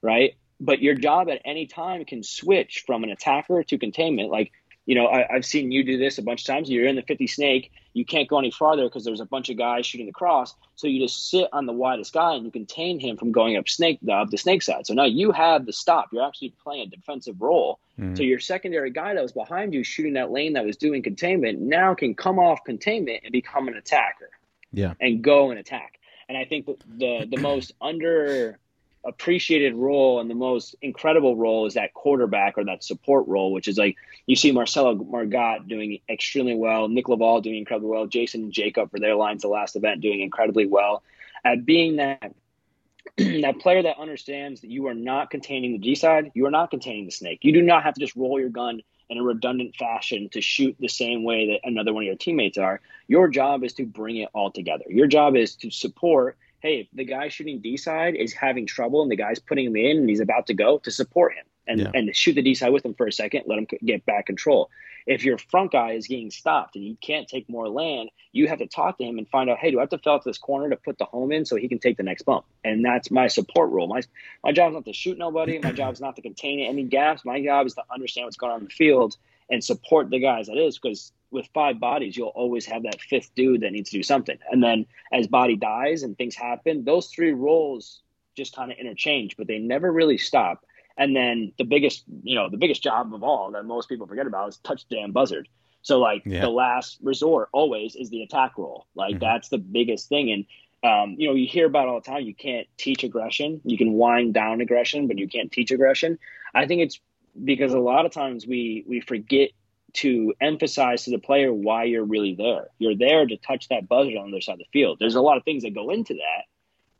right? 0.00 0.34
But 0.60 0.80
your 0.80 0.94
job 0.94 1.28
at 1.28 1.42
any 1.44 1.66
time 1.66 2.04
can 2.04 2.22
switch 2.22 2.84
from 2.86 3.04
an 3.04 3.10
attacker 3.10 3.62
to 3.64 3.78
containment. 3.78 4.30
Like 4.30 4.52
you 4.86 4.94
know, 4.94 5.08
I, 5.08 5.26
have 5.28 5.44
seen 5.44 5.72
you 5.72 5.84
do 5.84 5.98
this 5.98 6.18
a 6.18 6.22
bunch 6.22 6.42
of 6.42 6.46
times. 6.46 6.70
You're 6.70 6.86
in 6.86 6.94
the 6.94 7.02
50 7.02 7.26
snake, 7.26 7.72
you 7.92 8.04
can't 8.04 8.28
go 8.28 8.38
any 8.38 8.52
farther 8.52 8.84
because 8.84 9.04
there's 9.04 9.20
a 9.20 9.26
bunch 9.26 9.50
of 9.50 9.56
guys 9.56 9.84
shooting 9.84 10.06
the 10.06 10.12
cross. 10.12 10.54
So 10.76 10.86
you 10.86 11.00
just 11.00 11.28
sit 11.28 11.48
on 11.52 11.66
the 11.66 11.72
widest 11.72 12.12
guy 12.12 12.34
and 12.34 12.44
you 12.44 12.52
contain 12.52 13.00
him 13.00 13.16
from 13.16 13.32
going 13.32 13.56
up 13.56 13.68
snake 13.68 13.98
up 14.08 14.30
the 14.30 14.38
snake 14.38 14.62
side. 14.62 14.86
So 14.86 14.94
now 14.94 15.04
you 15.04 15.32
have 15.32 15.66
the 15.66 15.72
stop. 15.72 16.10
You're 16.12 16.26
actually 16.26 16.54
playing 16.62 16.86
a 16.86 16.96
defensive 16.96 17.40
role. 17.40 17.80
Mm-hmm. 17.98 18.14
So 18.14 18.22
your 18.22 18.38
secondary 18.38 18.90
guy 18.90 19.14
that 19.14 19.22
was 19.22 19.32
behind 19.32 19.74
you 19.74 19.82
shooting 19.82 20.12
that 20.12 20.30
lane 20.30 20.52
that 20.52 20.64
was 20.64 20.76
doing 20.76 21.02
containment 21.02 21.60
now 21.60 21.94
can 21.94 22.14
come 22.14 22.38
off 22.38 22.62
containment 22.64 23.22
and 23.24 23.32
become 23.32 23.66
an 23.66 23.74
attacker. 23.74 24.30
Yeah. 24.72 24.94
And 25.00 25.22
go 25.22 25.50
and 25.50 25.58
attack. 25.58 25.98
And 26.28 26.38
I 26.38 26.44
think 26.44 26.66
the 26.66 27.26
the 27.28 27.40
most 27.40 27.72
under 27.80 28.58
appreciated 29.04 29.74
role 29.74 30.20
and 30.20 30.28
the 30.28 30.34
most 30.34 30.74
incredible 30.82 31.36
role 31.36 31.66
is 31.66 31.74
that 31.74 31.94
quarterback 31.94 32.58
or 32.58 32.64
that 32.64 32.82
support 32.82 33.26
role, 33.28 33.52
which 33.52 33.68
is 33.68 33.78
like 33.78 33.96
you 34.26 34.36
see 34.36 34.52
Marcelo 34.52 34.94
Margot 34.94 35.58
doing 35.66 36.00
extremely 36.08 36.54
well, 36.54 36.88
Nick 36.88 37.08
Laval 37.08 37.40
doing 37.40 37.58
incredibly 37.58 37.90
well, 37.90 38.06
Jason 38.06 38.44
and 38.44 38.52
Jacob 38.52 38.90
for 38.90 38.98
their 38.98 39.14
lines 39.14 39.42
the 39.42 39.48
last 39.48 39.76
event 39.76 40.00
doing 40.00 40.20
incredibly 40.20 40.66
well 40.66 41.02
at 41.44 41.64
being 41.64 41.96
that 41.96 42.32
that 43.16 43.60
player 43.60 43.82
that 43.82 43.98
understands 43.98 44.60
that 44.60 44.70
you 44.70 44.88
are 44.88 44.94
not 44.94 45.30
containing 45.30 45.72
the 45.72 45.78
D 45.78 45.94
side, 45.94 46.32
you 46.34 46.44
are 46.46 46.50
not 46.50 46.70
containing 46.70 47.06
the 47.06 47.10
snake. 47.10 47.38
You 47.42 47.52
do 47.52 47.62
not 47.62 47.84
have 47.84 47.94
to 47.94 48.00
just 48.00 48.16
roll 48.16 48.38
your 48.38 48.50
gun 48.50 48.82
in 49.08 49.18
a 49.18 49.22
redundant 49.22 49.76
fashion 49.76 50.28
to 50.30 50.40
shoot 50.40 50.76
the 50.80 50.88
same 50.88 51.22
way 51.22 51.52
that 51.52 51.60
another 51.68 51.94
one 51.94 52.02
of 52.02 52.06
your 52.06 52.16
teammates 52.16 52.58
are. 52.58 52.80
Your 53.06 53.28
job 53.28 53.62
is 53.62 53.72
to 53.74 53.86
bring 53.86 54.16
it 54.16 54.28
all 54.34 54.50
together. 54.50 54.84
Your 54.88 55.06
job 55.06 55.36
is 55.36 55.54
to 55.56 55.70
support 55.70 56.36
hey, 56.66 56.80
if 56.80 56.88
the 56.92 57.04
guy 57.04 57.28
shooting 57.28 57.60
D 57.60 57.76
side 57.76 58.16
is 58.16 58.32
having 58.32 58.66
trouble 58.66 59.02
and 59.02 59.10
the 59.10 59.16
guy's 59.16 59.38
putting 59.38 59.66
him 59.66 59.76
in 59.76 59.98
and 59.98 60.08
he's 60.08 60.20
about 60.20 60.48
to 60.48 60.54
go, 60.54 60.78
to 60.78 60.90
support 60.90 61.34
him 61.34 61.44
and, 61.68 61.80
yeah. 61.80 61.90
and 61.94 62.14
shoot 62.14 62.34
the 62.34 62.42
D 62.42 62.54
side 62.54 62.72
with 62.72 62.84
him 62.84 62.94
for 62.94 63.06
a 63.06 63.12
second, 63.12 63.44
let 63.46 63.58
him 63.58 63.66
get 63.84 64.04
back 64.04 64.26
control. 64.26 64.68
If 65.06 65.24
your 65.24 65.38
front 65.38 65.70
guy 65.70 65.92
is 65.92 66.08
getting 66.08 66.32
stopped 66.32 66.74
and 66.74 66.84
you 66.84 66.96
can't 67.00 67.28
take 67.28 67.48
more 67.48 67.68
land, 67.68 68.10
you 68.32 68.48
have 68.48 68.58
to 68.58 68.66
talk 68.66 68.98
to 68.98 69.04
him 69.04 69.18
and 69.18 69.28
find 69.28 69.48
out, 69.48 69.58
hey, 69.58 69.70
do 69.70 69.78
I 69.78 69.82
have 69.82 69.90
to 69.90 69.98
fill 69.98 70.14
up 70.14 70.24
this 70.24 70.38
corner 70.38 70.68
to 70.70 70.76
put 70.76 70.98
the 70.98 71.04
home 71.04 71.30
in 71.30 71.44
so 71.44 71.54
he 71.54 71.68
can 71.68 71.78
take 71.78 71.96
the 71.96 72.02
next 72.02 72.22
bump? 72.22 72.44
And 72.64 72.84
that's 72.84 73.12
my 73.12 73.28
support 73.28 73.70
role. 73.70 73.86
My 73.86 74.02
my 74.42 74.50
job 74.50 74.72
is 74.72 74.74
not 74.74 74.84
to 74.86 74.92
shoot 74.92 75.16
nobody. 75.16 75.60
My 75.60 75.70
job 75.82 75.92
is 75.92 76.00
not 76.00 76.16
to 76.16 76.22
contain 76.22 76.58
any 76.58 76.82
gaps. 76.82 77.24
My 77.24 77.40
job 77.40 77.66
is 77.66 77.74
to 77.74 77.84
understand 77.94 78.26
what's 78.26 78.36
going 78.36 78.52
on 78.52 78.58
in 78.62 78.64
the 78.64 78.70
field 78.70 79.16
and 79.48 79.62
support 79.62 80.10
the 80.10 80.18
guys. 80.18 80.48
That 80.48 80.58
is 80.58 80.76
because 80.76 81.12
with 81.30 81.48
five 81.52 81.80
bodies, 81.80 82.16
you'll 82.16 82.28
always 82.28 82.66
have 82.66 82.84
that 82.84 83.00
fifth 83.00 83.34
dude 83.34 83.62
that 83.62 83.72
needs 83.72 83.90
to 83.90 83.98
do 83.98 84.02
something. 84.02 84.38
And 84.50 84.62
then 84.62 84.86
as 85.12 85.26
body 85.26 85.56
dies 85.56 86.02
and 86.02 86.16
things 86.16 86.34
happen, 86.34 86.84
those 86.84 87.08
three 87.08 87.32
roles 87.32 88.02
just 88.36 88.54
kind 88.54 88.70
of 88.70 88.78
interchange, 88.78 89.36
but 89.36 89.46
they 89.46 89.58
never 89.58 89.90
really 89.90 90.18
stop. 90.18 90.64
And 90.96 91.14
then 91.14 91.52
the 91.58 91.64
biggest, 91.64 92.04
you 92.22 92.34
know, 92.34 92.48
the 92.48 92.56
biggest 92.56 92.82
job 92.82 93.14
of 93.14 93.22
all 93.22 93.50
that 93.52 93.64
most 93.64 93.88
people 93.88 94.06
forget 94.06 94.26
about 94.26 94.48
is 94.48 94.56
touchdown 94.58 95.12
buzzard. 95.12 95.48
So 95.82 95.98
like 95.98 96.22
yeah. 96.24 96.40
the 96.40 96.48
last 96.48 96.98
resort 97.02 97.48
always 97.52 97.94
is 97.96 98.10
the 98.10 98.22
attack 98.22 98.58
role. 98.58 98.86
Like 98.94 99.16
mm-hmm. 99.16 99.20
that's 99.20 99.48
the 99.48 99.58
biggest 99.58 100.08
thing. 100.08 100.32
And 100.32 100.46
um, 100.82 101.16
you 101.18 101.28
know, 101.28 101.34
you 101.34 101.46
hear 101.46 101.66
about 101.66 101.88
all 101.88 102.00
the 102.00 102.06
time. 102.06 102.22
You 102.22 102.34
can't 102.34 102.66
teach 102.76 103.02
aggression. 103.02 103.60
You 103.64 103.76
can 103.76 103.94
wind 103.94 104.34
down 104.34 104.60
aggression, 104.60 105.06
but 105.06 105.18
you 105.18 105.28
can't 105.28 105.50
teach 105.50 105.70
aggression. 105.70 106.18
I 106.54 106.66
think 106.66 106.82
it's 106.82 107.00
because 107.42 107.72
a 107.72 107.78
lot 107.78 108.06
of 108.06 108.12
times 108.12 108.46
we 108.46 108.84
we 108.86 109.00
forget 109.00 109.50
to 109.94 110.34
emphasize 110.40 111.04
to 111.04 111.10
the 111.10 111.18
player 111.18 111.52
why 111.52 111.84
you're 111.84 112.04
really 112.04 112.34
there. 112.34 112.68
You're 112.78 112.96
there 112.96 113.26
to 113.26 113.36
touch 113.38 113.68
that 113.68 113.88
buzzer 113.88 114.18
on 114.18 114.30
the 114.30 114.36
other 114.36 114.40
side 114.40 114.54
of 114.54 114.58
the 114.58 114.66
field. 114.72 114.98
There's 115.00 115.14
a 115.14 115.20
lot 115.20 115.36
of 115.36 115.44
things 115.44 115.62
that 115.62 115.74
go 115.74 115.90
into 115.90 116.14
that 116.14 116.44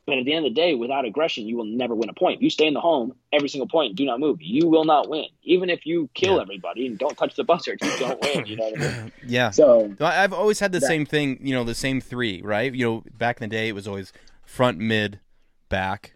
but 0.07 0.17
at 0.17 0.23
the 0.23 0.33
end 0.33 0.45
of 0.45 0.51
the 0.51 0.55
day, 0.55 0.73
without 0.73 1.03
aggression, 1.03 1.45
you 1.47 1.57
will 1.57 1.65
never 1.65 1.93
win 1.93 2.07
a 2.07 2.13
point. 2.13 2.41
You 2.41 2.49
stay 2.49 2.65
in 2.65 2.73
the 2.73 2.79
home 2.79 3.13
every 3.33 3.49
single 3.49 3.67
point, 3.67 3.97
do 3.97 4.05
not 4.05 4.21
move. 4.21 4.41
You 4.41 4.69
will 4.69 4.85
not 4.85 5.09
win. 5.09 5.25
Even 5.43 5.69
if 5.69 5.85
you 5.85 6.09
kill 6.13 6.37
yeah. 6.37 6.43
everybody 6.43 6.87
and 6.87 6.97
don't 6.97 7.17
touch 7.17 7.35
the 7.35 7.43
buzzer, 7.43 7.73
you 7.73 7.97
don't 7.99 8.21
win. 8.21 8.45
You 8.45 8.55
know 8.55 8.69
what 8.69 8.81
I 8.81 9.01
mean? 9.01 9.11
yeah. 9.27 9.49
So 9.49 9.93
I've 9.99 10.31
always 10.31 10.61
had 10.61 10.71
the 10.71 10.79
that, 10.79 10.87
same 10.87 11.05
thing. 11.05 11.39
You 11.41 11.53
know, 11.53 11.65
the 11.65 11.75
same 11.75 11.99
three, 11.99 12.41
right? 12.41 12.73
You 12.73 12.85
know, 12.85 13.03
back 13.17 13.41
in 13.41 13.49
the 13.49 13.53
day, 13.53 13.67
it 13.67 13.75
was 13.75 13.85
always 13.85 14.13
front, 14.45 14.77
mid, 14.77 15.19
back. 15.67 16.13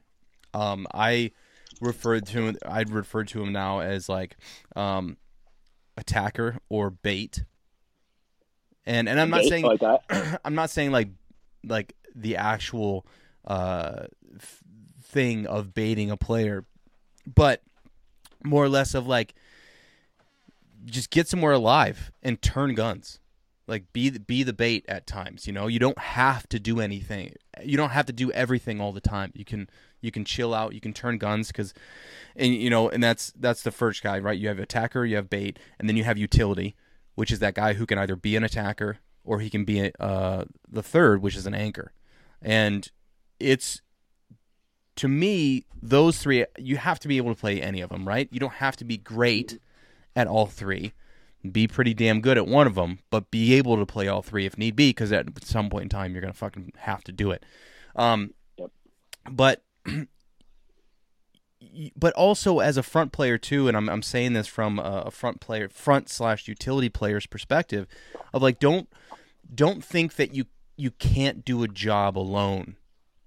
Um, 0.54 0.88
I 0.94 1.32
referred 1.82 2.26
to. 2.28 2.56
I'd 2.66 2.92
refer 2.92 3.26
to 3.26 3.44
him 3.44 3.52
now 3.52 3.82
as 3.82 4.08
like 4.08 4.38
um, 4.74 5.18
attacker 6.02 6.58
or 6.68 6.90
bait. 6.90 7.46
And 8.86 9.08
and 9.08 9.20
I'm 9.20 9.30
not 9.30 9.46
saying 9.46 9.64
like 9.64 9.80
that. 9.80 10.42
I'm 10.46 10.56
not 10.56 10.70
saying 10.70 10.92
like 10.92 11.10
like 11.64 11.96
the 12.14 12.36
actual 12.36 13.06
uh, 13.46 14.08
f- 14.36 14.64
thing 15.04 15.46
of 15.48 15.74
baiting 15.74 16.12
a 16.12 16.18
player, 16.18 16.66
but 17.34 17.62
more 18.44 18.64
or 18.64 18.70
less 18.70 18.94
of 18.94 19.08
like 19.08 19.36
just 20.86 21.12
get 21.12 21.28
somewhere 21.28 21.54
alive 21.54 22.12
and 22.24 22.42
turn 22.42 22.74
guns. 22.74 23.20
Like 23.68 23.94
be 23.94 24.10
be 24.10 24.44
the 24.44 24.54
bait 24.54 24.84
at 24.90 25.06
times. 25.06 25.46
You 25.48 25.54
know, 25.54 25.68
you 25.68 25.80
don't 25.80 26.00
have 26.00 26.50
to 26.50 26.60
do 26.60 26.80
anything. 26.80 27.36
You 27.64 27.78
don't 27.78 27.92
have 27.92 28.08
to 28.08 28.14
do 28.14 28.32
everything 28.32 28.82
all 28.82 28.92
the 28.92 29.00
time. 29.00 29.32
You 29.36 29.46
can 29.46 29.70
you 30.02 30.12
can 30.12 30.26
chill 30.26 30.54
out. 30.54 30.74
You 30.74 30.82
can 30.82 30.94
turn 30.94 31.18
guns 31.18 31.48
because, 31.48 31.74
and 32.36 32.54
you 32.54 32.70
know, 32.70 32.90
and 32.90 33.04
that's 33.04 33.32
that's 33.38 33.64
the 33.64 33.72
first 33.72 34.04
guy, 34.04 34.20
right? 34.20 34.38
You 34.38 34.48
have 34.48 34.60
attacker, 34.60 35.06
you 35.06 35.16
have 35.16 35.30
bait, 35.30 35.58
and 35.80 35.88
then 35.88 35.96
you 35.96 36.04
have 36.04 36.18
utility, 36.18 36.76
which 37.16 37.32
is 37.32 37.40
that 37.40 37.56
guy 37.56 37.74
who 37.74 37.86
can 37.86 37.98
either 37.98 38.16
be 38.16 38.36
an 38.36 38.44
attacker 38.44 38.98
or 39.24 39.40
he 39.40 39.50
can 39.50 39.66
be 39.66 39.92
uh, 40.00 40.46
the 40.70 40.84
third, 40.84 41.22
which 41.22 41.36
is 41.36 41.46
an 41.46 41.54
anchor. 41.54 41.94
And 42.42 42.90
it's 43.40 43.82
to 44.96 45.08
me 45.08 45.66
those 45.82 46.20
three 46.20 46.46
you 46.58 46.78
have 46.78 47.00
to 47.00 47.08
be 47.08 47.18
able 47.18 47.34
to 47.34 47.40
play 47.40 47.62
any 47.62 47.82
of 47.82 47.90
them 47.90 48.08
right 48.08 48.30
you 48.32 48.40
don't 48.40 48.54
have 48.54 48.76
to 48.76 48.86
be 48.86 48.98
great 48.98 49.60
at 50.16 50.28
all 50.28 50.46
three 50.46 50.94
be 51.52 51.68
pretty 51.68 51.94
damn 51.94 52.22
good 52.22 52.38
at 52.38 52.46
one 52.46 52.68
of 52.68 52.76
them 52.76 53.00
but 53.10 53.32
be 53.32 53.54
able 53.54 53.78
to 53.78 53.86
play 53.86 54.08
all 54.08 54.22
three 54.22 54.46
if 54.46 54.58
need 54.58 54.76
be 54.76 54.90
because 54.90 55.12
at 55.12 55.26
some 55.44 55.70
point 55.70 55.84
in 55.84 55.90
time 55.90 56.12
you're 56.12 56.22
gonna 56.22 56.34
fucking 56.34 56.72
have 56.78 57.04
to 57.04 57.12
do 57.12 57.32
it 57.32 57.44
um 57.96 58.34
yep. 58.58 58.70
but 59.30 59.64
but 61.96 62.14
also 62.14 62.60
as 62.60 62.76
a 62.78 62.84
front 62.84 63.12
player 63.12 63.38
too 63.38 63.68
and 63.68 63.78
i'm, 63.78 63.88
I'm 63.90 64.02
saying 64.02 64.34
this 64.34 64.48
from 64.48 64.80
a 64.80 65.12
front 65.12 65.40
player 65.40 65.70
front 65.70 66.10
slash 66.10 66.48
utility 66.48 66.90
player's 66.90 67.26
perspective 67.26 67.88
of 68.34 68.42
like 68.42 68.60
don't 68.60 68.90
don't 69.54 69.84
think 69.84 70.16
that 70.16 70.34
you 70.34 70.46
you 70.78 70.92
can't 70.92 71.46
do 71.46 71.64
a 71.64 71.68
job 71.68 72.18
alone 72.18 72.76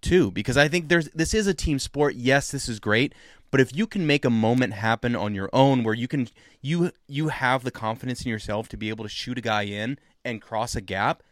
too 0.05 0.31
because 0.31 0.57
I 0.57 0.69
think 0.69 0.89
there's 0.89 1.09
this 1.11 1.35
is 1.35 1.47
a 1.47 1.55
team 1.55 1.79
sport. 1.79 2.15
Yes, 2.15 2.51
this 2.51 2.69
is 2.69 2.79
great, 2.79 3.15
but 3.51 3.61
if 3.61 3.75
you 3.75 3.87
can 3.87 4.07
make 4.07 4.25
a 4.25 4.31
moment 4.31 4.75
happen 4.75 5.17
on 5.17 5.35
your 5.35 5.49
own 5.53 5.83
where 5.83 5.95
you 5.95 6.07
can 6.07 6.29
you 6.61 6.93
you 7.09 7.29
have 7.29 7.65
the 7.65 7.71
confidence 7.71 8.25
in 8.25 8.31
yourself 8.31 8.69
to 8.69 8.77
be 8.77 8.91
able 8.91 9.05
to 9.05 9.09
shoot 9.09 9.39
a 9.39 9.41
guy 9.41 9.63
in 9.63 9.99
and 10.25 10.43
cross 10.43 10.77
a 10.77 10.81
gap, 10.81 11.23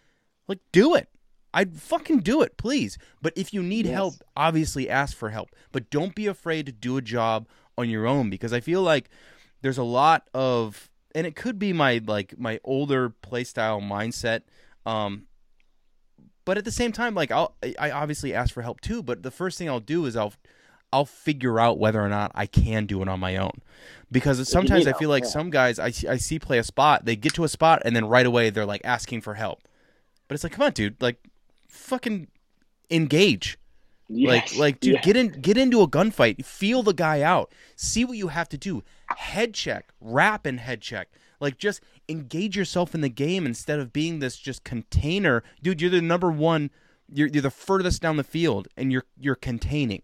like 0.48 0.60
do 0.72 0.94
it. 0.94 1.08
I'd 1.54 1.76
fucking 1.76 2.20
do 2.20 2.42
it, 2.42 2.56
please. 2.56 2.98
But 3.20 3.32
if 3.36 3.52
you 3.52 3.62
need 3.62 3.86
yes. 3.86 3.94
help, 3.94 4.14
obviously 4.36 4.88
ask 4.88 5.16
for 5.16 5.30
help. 5.30 5.50
But 5.70 5.90
don't 5.90 6.14
be 6.14 6.26
afraid 6.26 6.66
to 6.66 6.72
do 6.72 6.96
a 6.96 7.02
job 7.02 7.46
on 7.76 7.88
your 7.88 8.06
own 8.06 8.30
because 8.30 8.52
I 8.52 8.60
feel 8.60 8.82
like 8.82 9.08
there's 9.60 9.78
a 9.78 9.82
lot 9.82 10.28
of 10.34 10.90
and 11.14 11.26
it 11.26 11.36
could 11.36 11.58
be 11.58 11.72
my 11.72 12.00
like 12.06 12.38
my 12.38 12.58
older 12.64 13.10
playstyle 13.22 13.82
mindset 13.82 14.42
um 14.86 15.26
but 16.44 16.58
at 16.58 16.64
the 16.64 16.72
same 16.72 16.92
time, 16.92 17.14
like 17.14 17.30
I'll 17.30 17.54
I 17.78 17.90
obviously 17.90 18.34
ask 18.34 18.52
for 18.52 18.62
help 18.62 18.80
too. 18.80 19.02
But 19.02 19.22
the 19.22 19.30
first 19.30 19.58
thing 19.58 19.68
I'll 19.68 19.80
do 19.80 20.06
is 20.06 20.16
I'll 20.16 20.34
I'll 20.92 21.06
figure 21.06 21.58
out 21.58 21.78
whether 21.78 22.00
or 22.00 22.08
not 22.08 22.32
I 22.34 22.46
can 22.46 22.86
do 22.86 23.00
it 23.02 23.08
on 23.08 23.20
my 23.20 23.36
own. 23.36 23.62
Because 24.10 24.46
sometimes 24.48 24.86
I 24.86 24.92
feel 24.92 25.08
like 25.08 25.24
yeah. 25.24 25.30
some 25.30 25.50
guys 25.50 25.78
I, 25.78 25.86
I 25.86 26.16
see 26.16 26.38
play 26.38 26.58
a 26.58 26.64
spot, 26.64 27.04
they 27.04 27.16
get 27.16 27.34
to 27.34 27.44
a 27.44 27.48
spot 27.48 27.82
and 27.84 27.94
then 27.96 28.06
right 28.06 28.26
away 28.26 28.50
they're 28.50 28.66
like 28.66 28.82
asking 28.84 29.22
for 29.22 29.34
help. 29.34 29.62
But 30.28 30.34
it's 30.34 30.44
like, 30.44 30.52
come 30.52 30.66
on, 30.66 30.72
dude, 30.72 31.00
like 31.00 31.18
fucking 31.72 32.28
engage. 32.90 33.58
Yes. 34.08 34.28
Like 34.28 34.58
like 34.58 34.80
dude, 34.80 35.02
get 35.02 35.16
in 35.16 35.28
get 35.28 35.56
into 35.56 35.80
a 35.80 35.88
gunfight, 35.88 36.44
feel 36.44 36.82
the 36.82 36.92
guy 36.92 37.22
out, 37.22 37.50
see 37.76 38.04
what 38.04 38.18
you 38.18 38.28
have 38.28 38.48
to 38.50 38.58
do. 38.58 38.82
Head 39.16 39.54
check, 39.54 39.92
wrap 40.00 40.44
and 40.44 40.60
head 40.60 40.82
check. 40.82 41.08
Like 41.40 41.56
just 41.58 41.80
engage 42.08 42.56
yourself 42.56 42.94
in 42.94 43.00
the 43.00 43.08
game 43.08 43.46
instead 43.46 43.80
of 43.80 43.92
being 43.92 44.18
this 44.18 44.36
just 44.36 44.64
container. 44.64 45.42
Dude, 45.62 45.80
you're 45.80 45.90
the 45.90 46.02
number 46.02 46.30
one. 46.30 46.70
You're 47.08 47.28
you're 47.28 47.42
the 47.42 47.50
furthest 47.50 48.02
down 48.02 48.16
the 48.16 48.24
field, 48.24 48.68
and 48.76 48.92
you're 48.92 49.04
you're 49.18 49.34
containing. 49.34 50.02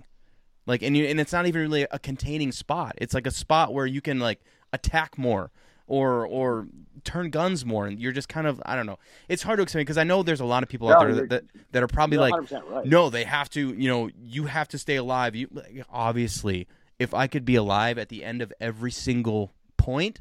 Like 0.67 0.83
and 0.83 0.97
you 0.97 1.05
and 1.05 1.21
it's 1.21 1.33
not 1.33 1.47
even 1.47 1.61
really 1.61 1.87
a 1.91 1.99
containing 1.99 2.53
spot. 2.53 2.95
It's 2.99 3.15
like 3.15 3.27
a 3.27 3.31
spot 3.31 3.75
where 3.75 3.87
you 3.87 4.01
can 4.01 4.19
like 4.19 4.41
attack 4.73 5.19
more 5.19 5.51
or 5.89 6.27
or 6.27 6.69
turn 7.05 7.31
guns 7.31 7.65
more 7.65 7.87
and 7.87 8.01
you're 8.01 8.13
just 8.13 8.29
kind 8.29 8.47
of 8.47 8.61
I 8.65 8.77
don't 8.77 8.87
know. 8.87 8.99
It's 9.29 9.43
hard 9.43 9.59
to 9.59 9.63
explain 9.63 9.83
because 9.83 9.99
I 9.99 10.05
know 10.05 10.23
there's 10.23 10.41
a 10.41 10.45
lot 10.45 10.63
of 10.63 10.69
people 10.69 10.89
no, 10.89 10.95
out 10.95 11.01
there 11.01 11.15
that, 11.15 11.31
that, 11.31 11.45
that 11.73 11.83
are 11.83 11.89
probably 11.89 12.19
like 12.19 12.35
right. 12.35 12.85
no, 12.85 13.11
they 13.11 13.25
have 13.25 13.51
to, 13.51 13.75
you 13.75 13.89
know, 13.89 14.11
you 14.21 14.47
have 14.47 14.69
to 14.69 14.79
stay 14.79 14.97
alive. 14.97 15.35
You 15.35 15.49
obviously 15.91 16.69
if 16.99 17.15
I 17.15 17.27
could 17.27 17.45
be 17.45 17.55
alive 17.55 17.99
at 17.99 18.09
the 18.09 18.25
end 18.25 18.43
of 18.43 18.53
every 18.61 18.91
single 18.91 19.53
point, 19.77 20.21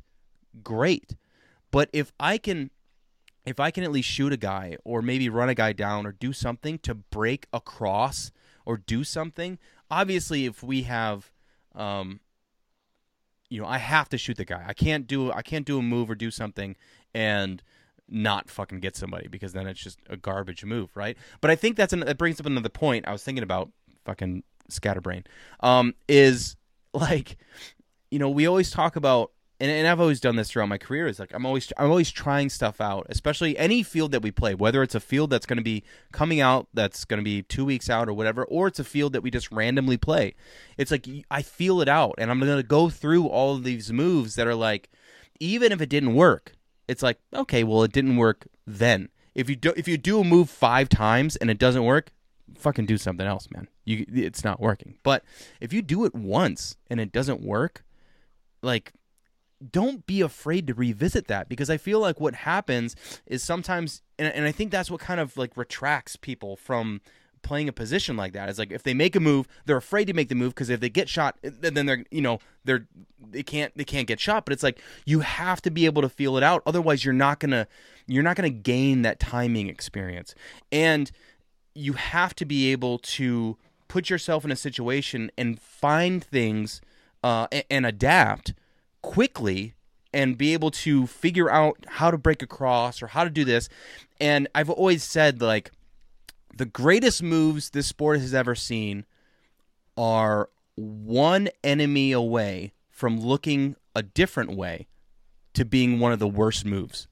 great. 0.63 1.15
But 1.71 1.89
if 1.93 2.11
I 2.19 2.37
can 2.37 2.71
if 3.45 3.59
I 3.59 3.71
can 3.71 3.83
at 3.83 3.91
least 3.91 4.09
shoot 4.09 4.33
a 4.33 4.37
guy 4.37 4.77
or 4.83 5.01
maybe 5.01 5.29
run 5.29 5.49
a 5.49 5.55
guy 5.55 5.73
down 5.73 6.05
or 6.05 6.11
do 6.11 6.33
something 6.33 6.79
to 6.79 6.93
break 6.93 7.47
across 7.53 8.31
or 8.65 8.77
do 8.77 9.03
something, 9.03 9.57
obviously 9.89 10.45
if 10.45 10.63
we 10.63 10.83
have 10.83 11.31
um 11.75 12.19
you 13.49 13.61
know, 13.61 13.67
I 13.67 13.77
have 13.77 14.09
to 14.09 14.17
shoot 14.17 14.37
the 14.37 14.45
guy. 14.45 14.63
I 14.67 14.73
can't 14.73 15.07
do 15.07 15.31
I 15.31 15.41
can't 15.41 15.65
do 15.65 15.79
a 15.79 15.81
move 15.81 16.09
or 16.09 16.15
do 16.15 16.31
something 16.31 16.75
and 17.13 17.61
not 18.09 18.49
fucking 18.49 18.79
get 18.79 18.95
somebody 18.95 19.27
because 19.27 19.53
then 19.53 19.67
it's 19.67 19.81
just 19.81 19.99
a 20.09 20.17
garbage 20.17 20.63
move, 20.63 20.95
right? 20.95 21.17
But 21.41 21.51
I 21.51 21.55
think 21.55 21.75
that's 21.75 21.93
an, 21.93 22.01
that 22.01 22.17
brings 22.17 22.39
up 22.39 22.45
another 22.45 22.69
point 22.69 23.07
I 23.07 23.11
was 23.11 23.23
thinking 23.23 23.43
about 23.43 23.69
fucking 24.05 24.43
scatterbrain. 24.69 25.23
Um 25.61 25.93
is 26.07 26.55
like 26.93 27.37
you 28.11 28.19
know, 28.19 28.29
we 28.29 28.47
always 28.47 28.71
talk 28.71 28.95
about 28.95 29.31
and, 29.59 29.71
and 29.71 29.87
I've 29.87 29.99
always 29.99 30.19
done 30.19 30.35
this 30.35 30.51
throughout 30.51 30.69
my 30.69 30.77
career 30.77 31.07
is 31.07 31.19
like 31.19 31.33
I'm 31.33 31.45
always 31.45 31.71
I'm 31.77 31.89
always 31.89 32.11
trying 32.11 32.49
stuff 32.49 32.79
out, 32.79 33.07
especially 33.09 33.57
any 33.57 33.81
field 33.83 34.11
that 34.11 34.21
we 34.21 34.31
play, 34.31 34.53
whether 34.53 34.83
it's 34.83 34.95
a 34.95 34.99
field 34.99 35.29
that's 35.29 35.45
going 35.45 35.57
to 35.57 35.63
be 35.63 35.83
coming 36.11 36.39
out 36.39 36.67
that's 36.73 37.05
going 37.05 37.19
to 37.19 37.23
be 37.23 37.41
2 37.41 37.65
weeks 37.65 37.89
out 37.89 38.07
or 38.07 38.13
whatever, 38.13 38.45
or 38.45 38.67
it's 38.67 38.79
a 38.79 38.83
field 38.83 39.13
that 39.13 39.21
we 39.21 39.31
just 39.31 39.51
randomly 39.51 39.97
play. 39.97 40.35
It's 40.77 40.91
like 40.91 41.07
I 41.31 41.41
feel 41.41 41.81
it 41.81 41.89
out 41.89 42.15
and 42.17 42.29
I'm 42.29 42.39
going 42.39 42.57
to 42.57 42.63
go 42.63 42.89
through 42.89 43.27
all 43.27 43.55
of 43.55 43.63
these 43.63 43.91
moves 43.91 44.35
that 44.35 44.47
are 44.47 44.55
like 44.55 44.89
even 45.39 45.71
if 45.71 45.81
it 45.81 45.89
didn't 45.89 46.13
work, 46.13 46.53
it's 46.87 47.01
like 47.01 47.19
okay, 47.33 47.63
well 47.63 47.83
it 47.83 47.91
didn't 47.91 48.17
work 48.17 48.47
then. 48.65 49.09
If 49.33 49.49
you 49.49 49.55
do 49.55 49.73
if 49.75 49.87
you 49.87 49.97
do 49.97 50.19
a 50.19 50.23
move 50.23 50.49
5 50.51 50.87
times 50.89 51.35
and 51.35 51.49
it 51.49 51.57
doesn't 51.57 51.83
work, 51.83 52.11
fucking 52.55 52.85
do 52.85 52.97
something 52.97 53.25
else, 53.25 53.47
man. 53.51 53.67
You 53.85 54.05
it's 54.13 54.43
not 54.43 54.59
working. 54.59 54.99
But 55.01 55.23
if 55.59 55.73
you 55.73 55.81
do 55.81 56.05
it 56.05 56.13
once 56.13 56.77
and 56.91 56.99
it 56.99 57.11
doesn't 57.11 57.41
work, 57.41 57.83
like 58.61 58.93
don't 59.71 60.05
be 60.05 60.21
afraid 60.21 60.67
to 60.67 60.73
revisit 60.73 61.27
that 61.27 61.49
because 61.49 61.69
I 61.69 61.77
feel 61.77 61.99
like 61.99 62.19
what 62.19 62.35
happens 62.35 62.95
is 63.25 63.43
sometimes, 63.43 64.01
and, 64.19 64.33
and 64.33 64.45
I 64.45 64.51
think 64.51 64.71
that's 64.71 64.91
what 64.91 64.99
kind 64.99 65.19
of 65.19 65.35
like 65.37 65.57
retracts 65.57 66.15
people 66.15 66.55
from 66.55 67.01
playing 67.41 67.69
a 67.69 67.73
position 67.73 68.17
like 68.17 68.33
that. 68.33 68.49
It's 68.49 68.59
like 68.59 68.71
if 68.71 68.83
they 68.83 68.93
make 68.93 69.15
a 69.15 69.19
move, 69.19 69.47
they're 69.65 69.77
afraid 69.77 70.05
to 70.05 70.13
make 70.13 70.29
the 70.29 70.35
move 70.35 70.53
because 70.53 70.69
if 70.69 70.79
they 70.79 70.89
get 70.89 71.09
shot, 71.09 71.37
then 71.41 71.85
they're 71.85 72.03
you 72.11 72.21
know 72.21 72.39
they're 72.65 72.87
they 73.19 73.43
can't 73.43 73.75
they 73.75 73.83
can't 73.83 74.07
get 74.07 74.19
shot. 74.19 74.45
But 74.45 74.53
it's 74.53 74.63
like 74.63 74.79
you 75.05 75.21
have 75.21 75.61
to 75.63 75.71
be 75.71 75.85
able 75.85 76.01
to 76.01 76.09
feel 76.09 76.37
it 76.37 76.43
out. 76.43 76.61
Otherwise, 76.65 77.03
you're 77.05 77.13
not 77.13 77.39
gonna 77.39 77.67
you're 78.05 78.23
not 78.23 78.35
gonna 78.35 78.49
gain 78.49 79.01
that 79.03 79.19
timing 79.19 79.69
experience, 79.69 80.35
and 80.71 81.11
you 81.73 81.93
have 81.93 82.35
to 82.35 82.45
be 82.45 82.71
able 82.71 82.99
to 82.99 83.57
put 83.87 84.09
yourself 84.09 84.43
in 84.43 84.51
a 84.51 84.55
situation 84.55 85.31
and 85.37 85.59
find 85.59 86.23
things 86.23 86.81
uh, 87.23 87.47
and, 87.51 87.63
and 87.69 87.85
adapt 87.85 88.53
quickly 89.01 89.73
and 90.13 90.37
be 90.37 90.53
able 90.53 90.71
to 90.71 91.07
figure 91.07 91.49
out 91.49 91.85
how 91.87 92.11
to 92.11 92.17
break 92.17 92.41
across 92.41 93.01
or 93.01 93.07
how 93.07 93.23
to 93.23 93.29
do 93.29 93.45
this. 93.45 93.69
And 94.19 94.47
I've 94.55 94.69
always 94.69 95.03
said 95.03 95.41
like 95.41 95.71
the 96.55 96.65
greatest 96.65 97.21
moves 97.21 97.69
this 97.69 97.87
sport 97.87 98.19
has 98.19 98.33
ever 98.33 98.55
seen 98.55 99.05
are 99.95 100.49
one 100.75 101.49
enemy 101.63 102.11
away 102.11 102.73
from 102.89 103.19
looking 103.19 103.75
a 103.95 104.01
different 104.01 104.55
way 104.55 104.87
to 105.53 105.65
being 105.65 105.99
one 105.99 106.11
of 106.11 106.19
the 106.19 106.27
worst 106.27 106.65
moves. 106.65 107.07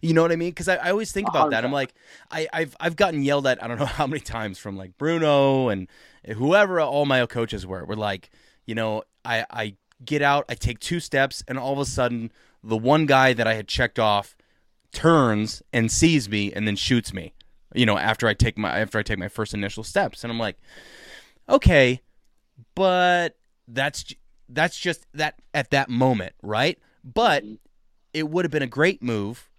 You 0.00 0.12
know 0.12 0.22
what 0.22 0.32
I 0.32 0.36
mean? 0.36 0.50
Because 0.50 0.68
I, 0.68 0.76
I, 0.76 0.90
always 0.90 1.12
think 1.12 1.28
about 1.28 1.50
that. 1.52 1.64
I'm 1.64 1.72
like, 1.72 1.94
I, 2.30 2.46
have 2.52 2.76
I've 2.78 2.96
gotten 2.96 3.22
yelled 3.22 3.46
at. 3.46 3.62
I 3.62 3.68
don't 3.68 3.78
know 3.78 3.86
how 4.00 4.06
many 4.06 4.20
times 4.20 4.58
from 4.58 4.76
like 4.76 4.98
Bruno 4.98 5.68
and 5.68 5.88
whoever 6.26 6.78
all 6.80 7.06
my 7.06 7.24
coaches 7.26 7.66
were. 7.66 7.84
Were 7.84 7.96
like, 7.96 8.30
you 8.66 8.74
know, 8.74 9.04
I 9.24 9.46
I 9.50 9.76
get 10.04 10.22
out, 10.22 10.44
I 10.48 10.54
take 10.54 10.78
two 10.78 11.00
steps, 11.00 11.42
and 11.46 11.58
all 11.58 11.72
of 11.72 11.78
a 11.78 11.84
sudden, 11.84 12.32
the 12.62 12.76
one 12.76 13.06
guy 13.06 13.32
that 13.32 13.46
I 13.46 13.54
had 13.54 13.68
checked 13.68 13.98
off 13.98 14.36
turns 14.92 15.62
and 15.72 15.90
sees 15.90 16.28
me 16.28 16.52
and 16.52 16.66
then 16.66 16.76
shoots 16.76 17.12
me. 17.12 17.34
You 17.74 17.86
know, 17.86 17.98
after 17.98 18.28
I 18.28 18.34
take 18.34 18.56
my 18.56 18.78
after 18.78 18.98
I 18.98 19.02
take 19.02 19.18
my 19.18 19.28
first 19.28 19.52
initial 19.52 19.82
steps, 19.82 20.22
and 20.22 20.32
I'm 20.32 20.38
like, 20.38 20.56
okay, 21.48 22.00
but 22.74 23.36
that's 23.66 24.14
that's 24.48 24.78
just 24.78 25.06
that 25.14 25.40
at 25.52 25.70
that 25.70 25.90
moment, 25.90 26.34
right? 26.42 26.78
But 27.02 27.44
mm-hmm. 27.44 27.54
it 28.12 28.28
would 28.28 28.44
have 28.44 28.52
been 28.52 28.62
a 28.62 28.68
great 28.68 29.02
move 29.02 29.50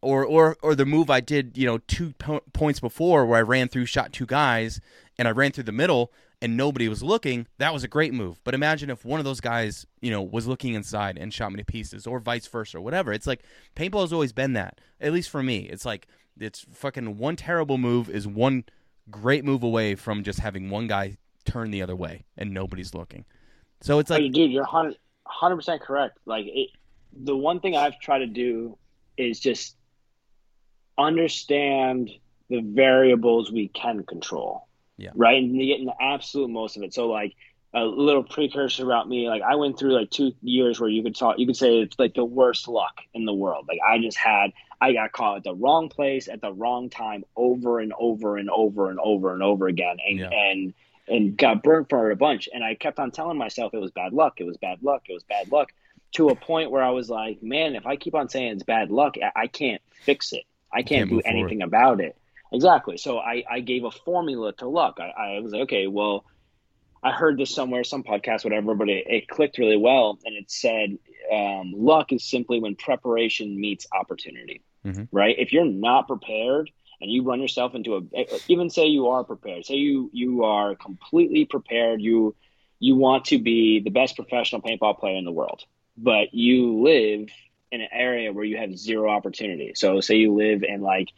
or 0.00 0.24
or 0.24 0.56
or 0.62 0.74
the 0.74 0.86
move 0.86 1.10
I 1.10 1.20
did, 1.20 1.58
you 1.58 1.66
know, 1.66 1.78
two 1.78 2.14
po- 2.18 2.42
points 2.52 2.80
before 2.80 3.26
where 3.26 3.38
I 3.38 3.42
ran 3.42 3.68
through, 3.68 3.86
shot 3.86 4.12
two 4.12 4.26
guys, 4.26 4.80
and 5.18 5.28
I 5.28 5.32
ran 5.32 5.52
through 5.52 5.64
the 5.64 5.72
middle 5.72 6.12
and 6.40 6.56
nobody 6.56 6.88
was 6.88 7.02
looking. 7.02 7.46
That 7.58 7.72
was 7.72 7.84
a 7.84 7.88
great 7.88 8.14
move. 8.14 8.40
But 8.44 8.54
imagine 8.54 8.90
if 8.90 9.04
one 9.04 9.18
of 9.18 9.24
those 9.24 9.40
guys, 9.40 9.86
you 10.00 10.10
know, 10.10 10.22
was 10.22 10.46
looking 10.46 10.74
inside 10.74 11.18
and 11.18 11.32
shot 11.32 11.50
me 11.50 11.58
to 11.58 11.64
pieces, 11.64 12.06
or 12.06 12.20
vice 12.20 12.46
versa, 12.46 12.78
or 12.78 12.80
whatever. 12.80 13.12
It's 13.12 13.26
like 13.26 13.42
paintball 13.76 14.02
has 14.02 14.12
always 14.12 14.32
been 14.32 14.52
that. 14.52 14.80
At 15.00 15.12
least 15.12 15.30
for 15.30 15.42
me, 15.42 15.68
it's 15.68 15.84
like 15.84 16.06
it's 16.38 16.64
fucking 16.72 17.18
one 17.18 17.36
terrible 17.36 17.78
move 17.78 18.08
is 18.08 18.26
one 18.26 18.64
great 19.10 19.44
move 19.44 19.62
away 19.62 19.94
from 19.94 20.22
just 20.22 20.38
having 20.38 20.70
one 20.70 20.86
guy 20.86 21.16
turn 21.44 21.70
the 21.70 21.82
other 21.82 21.96
way 21.96 22.24
and 22.36 22.52
nobody's 22.52 22.94
looking. 22.94 23.24
So 23.80 23.98
it's 23.98 24.10
like, 24.10 24.32
dude, 24.32 24.52
you're 24.52 24.64
hundred 24.64 25.56
percent 25.56 25.80
correct. 25.82 26.18
Like 26.24 26.46
it, 26.46 26.70
the 27.12 27.36
one 27.36 27.60
thing 27.60 27.76
I've 27.76 27.98
tried 28.00 28.20
to 28.20 28.26
do 28.26 28.78
is 29.16 29.40
just 29.40 29.76
understand 30.96 32.10
the 32.48 32.60
variables 32.60 33.50
we 33.50 33.68
can 33.68 34.04
control. 34.04 34.67
Yeah. 34.98 35.10
Right. 35.14 35.42
And 35.42 35.58
getting 35.58 35.86
the 35.86 35.94
absolute 36.00 36.50
most 36.50 36.76
of 36.76 36.82
it. 36.82 36.92
So 36.92 37.08
like 37.08 37.34
a 37.72 37.84
little 37.84 38.22
precursor 38.22 38.84
about 38.84 39.08
me, 39.08 39.28
like 39.28 39.42
I 39.42 39.54
went 39.54 39.78
through 39.78 39.92
like 39.92 40.10
two 40.10 40.32
years 40.42 40.80
where 40.80 40.90
you 40.90 41.02
could 41.02 41.16
talk 41.16 41.38
you 41.38 41.46
could 41.46 41.56
say 41.56 41.78
it's 41.78 41.98
like 41.98 42.14
the 42.14 42.24
worst 42.24 42.68
luck 42.68 43.00
in 43.14 43.24
the 43.24 43.32
world. 43.32 43.66
Like 43.68 43.78
I 43.86 43.98
just 43.98 44.18
had 44.18 44.52
I 44.80 44.92
got 44.92 45.12
caught 45.12 45.38
at 45.38 45.44
the 45.44 45.54
wrong 45.54 45.88
place 45.88 46.28
at 46.28 46.40
the 46.40 46.52
wrong 46.52 46.90
time 46.90 47.24
over 47.36 47.80
and 47.80 47.92
over 47.98 48.36
and 48.36 48.50
over 48.50 48.90
and 48.90 48.98
over 49.00 49.32
and 49.32 49.42
over 49.42 49.68
again. 49.68 49.96
And 50.06 50.18
yeah. 50.18 50.30
and 50.30 50.74
and 51.08 51.36
got 51.36 51.62
burnt 51.62 51.88
for 51.88 52.10
it 52.10 52.12
a 52.12 52.16
bunch. 52.16 52.48
And 52.52 52.62
I 52.62 52.74
kept 52.74 52.98
on 52.98 53.10
telling 53.10 53.38
myself 53.38 53.74
it 53.74 53.80
was 53.80 53.90
bad 53.90 54.12
luck, 54.12 54.34
it 54.40 54.44
was 54.44 54.56
bad 54.56 54.82
luck, 54.82 55.02
it 55.08 55.14
was 55.14 55.22
bad 55.24 55.50
luck, 55.50 55.72
to 56.12 56.28
a 56.28 56.34
point 56.34 56.70
where 56.70 56.82
I 56.82 56.90
was 56.90 57.10
like, 57.10 57.42
man, 57.42 57.74
if 57.76 57.86
I 57.86 57.96
keep 57.96 58.14
on 58.14 58.28
saying 58.28 58.52
it's 58.52 58.62
bad 58.62 58.90
luck, 58.90 59.16
I, 59.34 59.46
can't 59.46 59.82
fix 60.02 60.32
it. 60.32 60.44
I 60.72 60.82
can't, 60.82 61.08
can't 61.08 61.10
do 61.10 61.20
anything 61.20 61.60
forward. 61.60 61.68
about 61.68 62.00
it. 62.00 62.16
Exactly. 62.52 62.96
So 62.96 63.18
I, 63.18 63.44
I 63.50 63.60
gave 63.60 63.84
a 63.84 63.90
formula 63.90 64.52
to 64.54 64.68
luck. 64.68 64.98
I, 65.00 65.36
I 65.36 65.40
was 65.40 65.52
like, 65.52 65.62
okay, 65.62 65.86
well, 65.86 66.24
I 67.02 67.12
heard 67.12 67.38
this 67.38 67.54
somewhere, 67.54 67.84
some 67.84 68.02
podcast, 68.02 68.44
whatever, 68.44 68.74
but 68.74 68.88
it, 68.88 69.06
it 69.06 69.28
clicked 69.28 69.58
really 69.58 69.76
well. 69.76 70.18
And 70.24 70.34
it 70.34 70.50
said, 70.50 70.98
um, 71.32 71.72
luck 71.76 72.12
is 72.12 72.24
simply 72.24 72.58
when 72.58 72.74
preparation 72.74 73.60
meets 73.60 73.86
opportunity, 73.92 74.62
mm-hmm. 74.84 75.04
right? 75.12 75.36
If 75.38 75.52
you're 75.52 75.64
not 75.64 76.08
prepared 76.08 76.70
and 77.00 77.10
you 77.10 77.22
run 77.22 77.40
yourself 77.40 77.74
into 77.74 77.96
a, 77.96 78.26
even 78.48 78.70
say 78.70 78.86
you 78.86 79.08
are 79.08 79.24
prepared, 79.24 79.66
say 79.66 79.74
you, 79.74 80.10
you 80.12 80.44
are 80.44 80.74
completely 80.74 81.44
prepared, 81.44 82.00
you, 82.00 82.34
you 82.80 82.96
want 82.96 83.26
to 83.26 83.38
be 83.38 83.80
the 83.80 83.90
best 83.90 84.16
professional 84.16 84.62
paintball 84.62 84.98
player 84.98 85.16
in 85.16 85.24
the 85.24 85.30
world, 85.30 85.64
but 85.96 86.32
you 86.32 86.82
live 86.82 87.28
in 87.70 87.80
an 87.82 87.88
area 87.92 88.32
where 88.32 88.44
you 88.44 88.56
have 88.56 88.76
zero 88.76 89.10
opportunity. 89.10 89.72
So 89.74 90.00
say 90.00 90.16
you 90.16 90.34
live 90.34 90.62
in 90.62 90.80
like, 90.80 91.08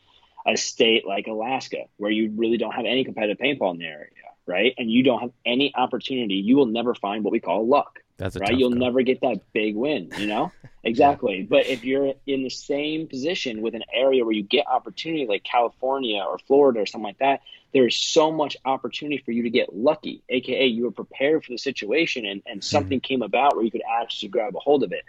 a 0.47 0.57
state 0.57 1.07
like 1.07 1.27
Alaska 1.27 1.85
where 1.97 2.11
you 2.11 2.33
really 2.35 2.57
don't 2.57 2.73
have 2.73 2.87
any 2.87 3.05
competitive 3.05 3.39
paintball 3.39 3.73
in 3.73 3.79
the 3.79 3.87
area, 3.87 4.09
right? 4.47 4.75
And 4.79 4.91
you 4.91 5.03
don't 5.03 5.21
have 5.21 5.33
any 5.45 5.75
opportunity, 5.75 6.35
you 6.35 6.57
will 6.57 6.67
never 6.67 6.95
find 6.95 7.25
what 7.25 7.33
we 7.33 7.41
call 7.41 7.67
luck. 7.67 8.01
That's 8.17 8.37
right. 8.37 8.57
You'll 8.57 8.71
never 8.71 9.01
get 9.01 9.23
that 9.23 9.41
big 9.55 9.75
win, 9.77 10.11
you 10.19 10.27
know? 10.27 10.53
exactly. 10.85 11.39
yeah. 11.39 11.47
But 11.49 11.67
if 11.67 11.85
you're 11.85 12.13
in 12.27 12.43
the 12.43 12.51
same 12.51 13.07
position 13.07 13.63
with 13.63 13.75
an 13.75 13.85
area 13.91 14.27
where 14.27 14.35
you 14.35 14.43
get 14.43 14.67
opportunity 14.67 15.27
like 15.27 15.43
California 15.43 16.23
or 16.23 16.39
Florida 16.39 16.81
or 16.81 16.87
something 16.87 17.07
like 17.07 17.19
that, 17.21 17.41
there's 17.73 17.97
so 17.97 18.31
much 18.31 18.59
opportunity 18.67 19.23
for 19.25 19.33
you 19.33 19.45
to 19.45 19.51
get 19.51 19.75
lucky, 19.75 20.23
aka 20.29 20.67
you 20.67 20.85
were 20.85 20.91
prepared 20.91 21.45
for 21.45 21.53
the 21.53 21.59
situation 21.59 22.27
and, 22.27 22.43
and 22.45 22.63
something 22.63 22.99
mm-hmm. 22.99 23.07
came 23.07 23.23
about 23.23 23.57
where 23.57 23.65
you 23.65 23.71
could 23.71 23.83
actually 23.89 24.29
grab 24.29 24.55
a 24.55 24.59
hold 24.59 24.83
of 24.83 24.93
it. 24.93 25.05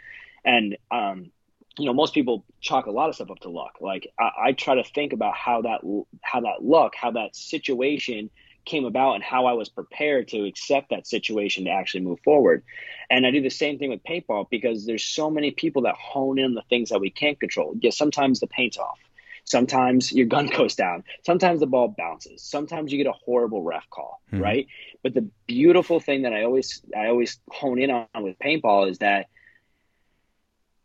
And 0.46 0.78
um, 0.90 1.32
you 1.78 1.86
know, 1.86 1.94
most 1.94 2.14
people 2.14 2.44
chalk 2.60 2.86
a 2.86 2.92
lot 2.92 3.10
of 3.10 3.16
stuff 3.16 3.32
up 3.32 3.40
to 3.40 3.50
luck. 3.50 3.78
Like 3.80 4.12
I, 4.20 4.32
I, 4.48 4.52
try 4.52 4.76
to 4.76 4.84
think 4.84 5.14
about 5.14 5.36
how 5.36 5.62
that 5.62 5.82
how 6.22 6.42
that 6.42 6.64
luck, 6.64 6.96
how 6.96 7.12
that 7.12 7.36
situation 7.36 8.30
came 8.66 8.86
about, 8.86 9.16
and 9.16 9.24
how 9.24 9.46
I 9.46 9.54
was 9.54 9.70
prepared 9.70 10.28
to 10.30 10.46
accept 10.46 10.90
that 10.90 11.08
situation 11.08 11.66
to 11.66 11.72
actually 11.72 12.02
move 12.02 12.20
forward. 12.24 12.64
And 13.10 13.26
I 13.26 13.32
do 13.32 13.42
the 13.42 13.50
same 13.50 13.80
thing 13.80 13.90
with 13.90 14.04
paintball 14.04 14.50
because 14.50 14.86
there's 14.86 15.04
so 15.04 15.30
many 15.30 15.52
people 15.52 15.84
that 15.84 15.96
hone 15.96 16.40
in 16.40 16.46
on 16.46 16.54
the 16.54 16.64
things 16.70 16.90
that 16.90 17.00
we 17.00 17.10
can't 17.10 17.40
control. 17.40 17.74
Yeah, 17.80 17.92
sometimes 17.92 18.42
the 18.42 18.48
paint's 18.48 18.78
off. 18.78 19.00
Sometimes 19.46 20.12
your 20.12 20.28
gun 20.28 20.48
goes 20.58 20.76
down. 20.76 21.04
Sometimes 21.26 21.62
the 21.62 21.68
ball 21.68 21.94
bounces. 21.98 22.44
Sometimes 22.44 22.92
you 22.92 22.98
get 22.98 23.08
a 23.08 23.18
horrible 23.26 23.64
ref 23.64 23.90
call, 23.90 24.22
mm-hmm. 24.32 24.44
right? 24.44 24.68
But 25.04 25.14
the 25.14 25.28
beautiful 25.48 26.00
thing 26.00 26.24
that 26.24 26.34
I 26.34 26.44
always 26.44 26.82
I 26.98 27.08
always 27.08 27.40
hone 27.50 27.80
in 27.80 27.92
on 27.92 28.08
with 28.18 28.38
paintball 28.40 28.90
is 28.90 29.00
that 29.00 29.28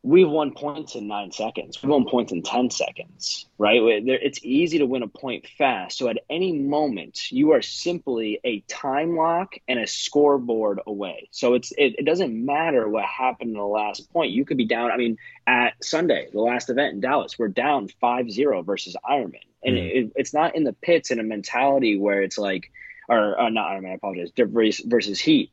we've 0.07 0.31
won 0.31 0.53
points 0.53 0.95
in 0.95 1.09
nine 1.09 1.33
seconds. 1.33 1.83
We've 1.83 1.91
won 1.91 2.07
points 2.09 2.31
in 2.33 2.43
10 2.43 2.71
seconds, 2.71 3.47
right? 3.59 3.81
It's 3.83 4.39
easy 4.45 4.79
to 4.79 4.87
win 4.87 5.03
a 5.03 5.09
point 5.09 5.49
fast. 5.59 5.99
So 5.99 6.09
at 6.09 6.19
any 6.31 6.53
moment, 6.53 7.33
you 7.33 7.53
are 7.53 7.61
simply 7.63 8.39
a 8.45 8.61
time 8.61 9.17
lock 9.17 9.57
and 9.67 9.81
a 9.81 9.87
scoreboard 9.89 10.81
away. 10.87 11.29
So 11.33 11.55
it's 11.55 11.73
it, 11.73 11.97
it 11.99 12.05
doesn't 12.05 12.33
matter 12.33 12.89
what 12.89 13.05
happened 13.05 13.51
in 13.51 13.57
the 13.57 13.65
last 13.65 14.13
point. 14.13 14.31
You 14.31 14.45
could 14.45 14.57
be 14.57 14.67
down. 14.67 14.93
I 14.93 14.97
mean, 14.97 15.19
at 15.45 15.85
Sunday, 15.85 16.29
the 16.33 16.41
last 16.41 16.71
event 16.71 16.95
in 16.95 17.01
Dallas, 17.01 17.37
we're 17.37 17.49
down 17.49 17.89
5 18.01 18.31
0 18.31 18.63
versus 18.63 18.95
Ironman. 19.05 19.41
And 19.65 19.77
mm. 19.77 19.91
it, 19.91 20.13
it's 20.15 20.33
not 20.33 20.55
in 20.55 20.63
the 20.63 20.73
pits 20.73 21.11
in 21.11 21.19
a 21.19 21.25
mentality 21.25 21.99
where 21.99 22.23
it's 22.23 22.39
like, 22.39 22.71
or 23.09 23.41
uh, 23.41 23.49
not 23.49 23.73
Ironman, 23.73 23.91
I 23.91 23.95
apologize, 23.95 24.31
versus 24.37 25.19
Heat. 25.19 25.51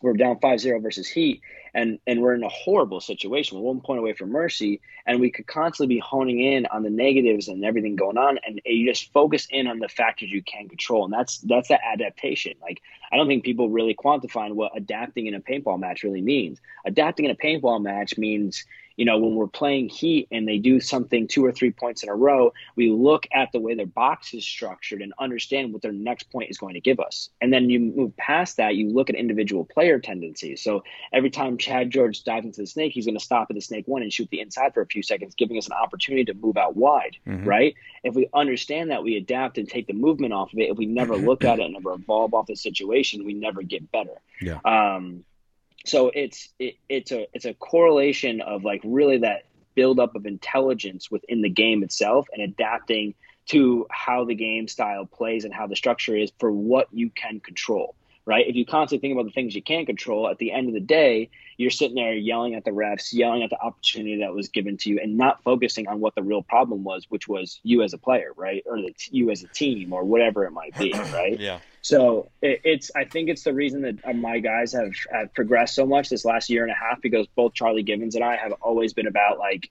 We're 0.00 0.12
down 0.14 0.38
5 0.38 0.60
0 0.60 0.80
versus 0.80 1.08
Heat 1.08 1.42
and 1.74 1.98
and 2.06 2.20
we're 2.20 2.34
in 2.34 2.42
a 2.42 2.48
horrible 2.48 3.00
situation. 3.00 3.58
We're 3.58 3.64
one 3.64 3.80
point 3.80 3.98
away 3.98 4.12
from 4.12 4.30
mercy, 4.30 4.80
and 5.06 5.20
we 5.20 5.30
could 5.30 5.46
constantly 5.46 5.96
be 5.96 6.00
honing 6.00 6.40
in 6.40 6.66
on 6.66 6.82
the 6.82 6.90
negatives 6.90 7.48
and 7.48 7.64
everything 7.64 7.96
going 7.96 8.18
on, 8.18 8.38
and 8.46 8.60
you 8.64 8.88
just 8.88 9.12
focus 9.12 9.46
in 9.50 9.66
on 9.66 9.78
the 9.78 9.88
factors 9.88 10.30
you 10.30 10.42
can 10.42 10.68
control, 10.68 11.04
and 11.04 11.12
that's 11.12 11.38
that's 11.38 11.68
that 11.68 11.80
adaptation. 11.84 12.54
Like 12.60 12.82
I 13.10 13.16
don't 13.16 13.26
think 13.26 13.44
people 13.44 13.70
really 13.70 13.94
quantify 13.94 14.52
what 14.52 14.72
adapting 14.76 15.26
in 15.26 15.34
a 15.34 15.40
paintball 15.40 15.78
match 15.78 16.02
really 16.02 16.22
means. 16.22 16.60
Adapting 16.84 17.24
in 17.24 17.30
a 17.30 17.36
paintball 17.36 17.82
match 17.82 18.18
means 18.18 18.64
you 18.96 19.04
know, 19.04 19.18
when 19.18 19.34
we're 19.34 19.46
playing 19.46 19.88
Heat 19.88 20.28
and 20.30 20.46
they 20.46 20.58
do 20.58 20.80
something 20.80 21.28
two 21.28 21.44
or 21.44 21.52
three 21.52 21.70
points 21.70 22.02
in 22.02 22.08
a 22.08 22.14
row, 22.14 22.52
we 22.76 22.90
look 22.90 23.26
at 23.32 23.52
the 23.52 23.60
way 23.60 23.74
their 23.74 23.86
box 23.86 24.34
is 24.34 24.44
structured 24.44 25.02
and 25.02 25.12
understand 25.18 25.72
what 25.72 25.82
their 25.82 25.92
next 25.92 26.30
point 26.30 26.50
is 26.50 26.58
going 26.58 26.74
to 26.74 26.80
give 26.80 27.00
us. 27.00 27.30
And 27.40 27.52
then 27.52 27.70
you 27.70 27.80
move 27.80 28.16
past 28.16 28.56
that, 28.58 28.74
you 28.74 28.90
look 28.90 29.10
at 29.10 29.16
individual 29.16 29.64
player 29.64 29.98
tendencies. 29.98 30.62
So 30.62 30.84
every 31.12 31.30
time 31.30 31.58
Chad 31.58 31.90
George 31.90 32.24
dives 32.24 32.46
into 32.46 32.60
the 32.60 32.66
snake, 32.66 32.92
he's 32.92 33.06
going 33.06 33.18
to 33.18 33.24
stop 33.24 33.48
at 33.50 33.54
the 33.54 33.60
snake 33.60 33.86
one 33.86 34.02
and 34.02 34.12
shoot 34.12 34.28
the 34.30 34.40
inside 34.40 34.74
for 34.74 34.82
a 34.82 34.86
few 34.86 35.02
seconds, 35.02 35.34
giving 35.34 35.58
us 35.58 35.66
an 35.66 35.72
opportunity 35.72 36.24
to 36.26 36.34
move 36.34 36.56
out 36.56 36.76
wide, 36.76 37.16
mm-hmm. 37.26 37.46
right? 37.46 37.74
If 38.04 38.14
we 38.14 38.28
understand 38.34 38.90
that, 38.90 39.02
we 39.02 39.16
adapt 39.16 39.58
and 39.58 39.68
take 39.68 39.86
the 39.86 39.94
movement 39.94 40.32
off 40.32 40.52
of 40.52 40.58
it. 40.58 40.70
If 40.70 40.76
we 40.76 40.86
never 40.86 41.16
look 41.16 41.44
at 41.44 41.58
it 41.58 41.64
and 41.64 41.74
never 41.74 41.94
evolve 41.94 42.34
off 42.34 42.46
the 42.46 42.56
situation, 42.56 43.24
we 43.24 43.34
never 43.34 43.62
get 43.62 43.90
better. 43.90 44.20
Yeah. 44.40 44.58
Um, 44.64 45.24
so 45.84 46.10
it's 46.14 46.48
it, 46.58 46.74
it's 46.88 47.12
a 47.12 47.26
it's 47.32 47.44
a 47.44 47.54
correlation 47.54 48.40
of 48.40 48.64
like 48.64 48.80
really 48.84 49.18
that 49.18 49.44
buildup 49.74 50.14
of 50.14 50.26
intelligence 50.26 51.10
within 51.10 51.42
the 51.42 51.48
game 51.48 51.82
itself 51.82 52.28
and 52.32 52.42
adapting 52.42 53.14
to 53.46 53.86
how 53.90 54.24
the 54.24 54.34
game 54.34 54.68
style 54.68 55.06
plays 55.06 55.44
and 55.44 55.52
how 55.52 55.66
the 55.66 55.76
structure 55.76 56.16
is 56.16 56.30
for 56.38 56.52
what 56.52 56.88
you 56.92 57.10
can 57.10 57.40
control 57.40 57.94
right? 58.24 58.46
If 58.46 58.54
you 58.54 58.64
constantly 58.64 59.06
think 59.06 59.18
about 59.18 59.26
the 59.26 59.32
things 59.32 59.54
you 59.54 59.62
can't 59.62 59.86
control, 59.86 60.28
at 60.28 60.38
the 60.38 60.52
end 60.52 60.68
of 60.68 60.74
the 60.74 60.80
day, 60.80 61.30
you're 61.56 61.70
sitting 61.70 61.96
there 61.96 62.14
yelling 62.14 62.54
at 62.54 62.64
the 62.64 62.70
refs, 62.70 63.12
yelling 63.12 63.42
at 63.42 63.50
the 63.50 63.60
opportunity 63.60 64.18
that 64.20 64.32
was 64.32 64.48
given 64.48 64.76
to 64.78 64.90
you, 64.90 65.00
and 65.02 65.16
not 65.16 65.42
focusing 65.42 65.88
on 65.88 66.00
what 66.00 66.14
the 66.14 66.22
real 66.22 66.42
problem 66.42 66.84
was, 66.84 67.06
which 67.08 67.26
was 67.26 67.60
you 67.62 67.82
as 67.82 67.92
a 67.92 67.98
player, 67.98 68.32
right, 68.36 68.62
or 68.66 68.76
the, 68.76 68.94
you 69.10 69.30
as 69.30 69.42
a 69.42 69.48
team, 69.48 69.92
or 69.92 70.04
whatever 70.04 70.44
it 70.44 70.52
might 70.52 70.76
be, 70.78 70.92
right? 71.12 71.38
yeah. 71.38 71.58
So 71.82 72.30
it, 72.40 72.60
it's, 72.64 72.90
I 72.94 73.04
think 73.04 73.28
it's 73.28 73.42
the 73.42 73.52
reason 73.52 73.82
that 73.82 73.96
uh, 74.04 74.12
my 74.12 74.38
guys 74.38 74.72
have, 74.72 74.92
have 75.10 75.34
progressed 75.34 75.74
so 75.74 75.84
much 75.84 76.08
this 76.08 76.24
last 76.24 76.48
year 76.48 76.62
and 76.62 76.70
a 76.70 76.76
half 76.76 77.02
because 77.02 77.26
both 77.34 77.54
Charlie 77.54 77.82
Givens 77.82 78.14
and 78.14 78.24
I 78.24 78.36
have 78.36 78.52
always 78.60 78.92
been 78.92 79.08
about 79.08 79.38
like, 79.38 79.68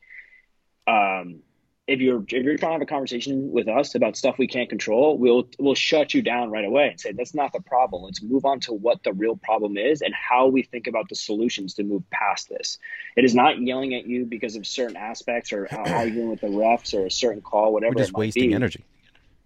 um, 0.88 1.40
if 1.88 2.00
you're 2.00 2.22
if 2.22 2.32
you're 2.44 2.58
trying 2.58 2.70
to 2.70 2.74
have 2.74 2.82
a 2.82 2.86
conversation 2.86 3.52
with 3.52 3.68
us 3.68 3.96
about 3.96 4.16
stuff 4.16 4.38
we 4.38 4.48
can't 4.48 4.70
control, 4.70 5.18
we'll 5.18 5.48
we'll 5.60 5.76
shut 5.76 6.14
you 6.14 6.22
down 6.22 6.52
right 6.52 6.64
away 6.64 6.90
and 6.90 7.00
say 7.00 7.12
that's 7.12 7.34
not 7.34 7.52
the 7.54 7.62
problem. 7.62 8.04
Let's 8.04 8.22
move 8.22 8.46
on 8.46 8.60
to 8.62 8.74
what 8.74 9.04
the 9.04 9.14
real 9.14 9.36
problem 9.36 9.78
is 9.78 10.02
and 10.02 10.14
how 10.14 10.48
we 10.48 10.64
think 10.64 10.88
about 10.88 11.10
the 11.10 11.16
solutions 11.16 11.74
to 11.76 11.84
move 11.84 12.04
past 12.12 12.50
this. 12.50 12.78
It 13.18 13.26
is 13.26 13.34
not 13.34 13.60
yelling 13.60 13.96
at 13.96 14.06
you 14.06 14.26
because 14.26 14.56
of 14.56 14.68
certain 14.68 14.96
aspects 14.96 15.52
or 15.52 15.68
arguing 15.72 16.30
with 16.30 16.42
the 16.42 16.48
refs 16.48 16.94
or 16.94 17.08
a 17.08 17.12
certain 17.12 17.42
call, 17.42 17.74
whatever. 17.74 17.96
We're 17.96 18.04
just 18.04 18.14
wasting 18.14 18.50
be. 18.50 18.56
energy. 18.56 18.86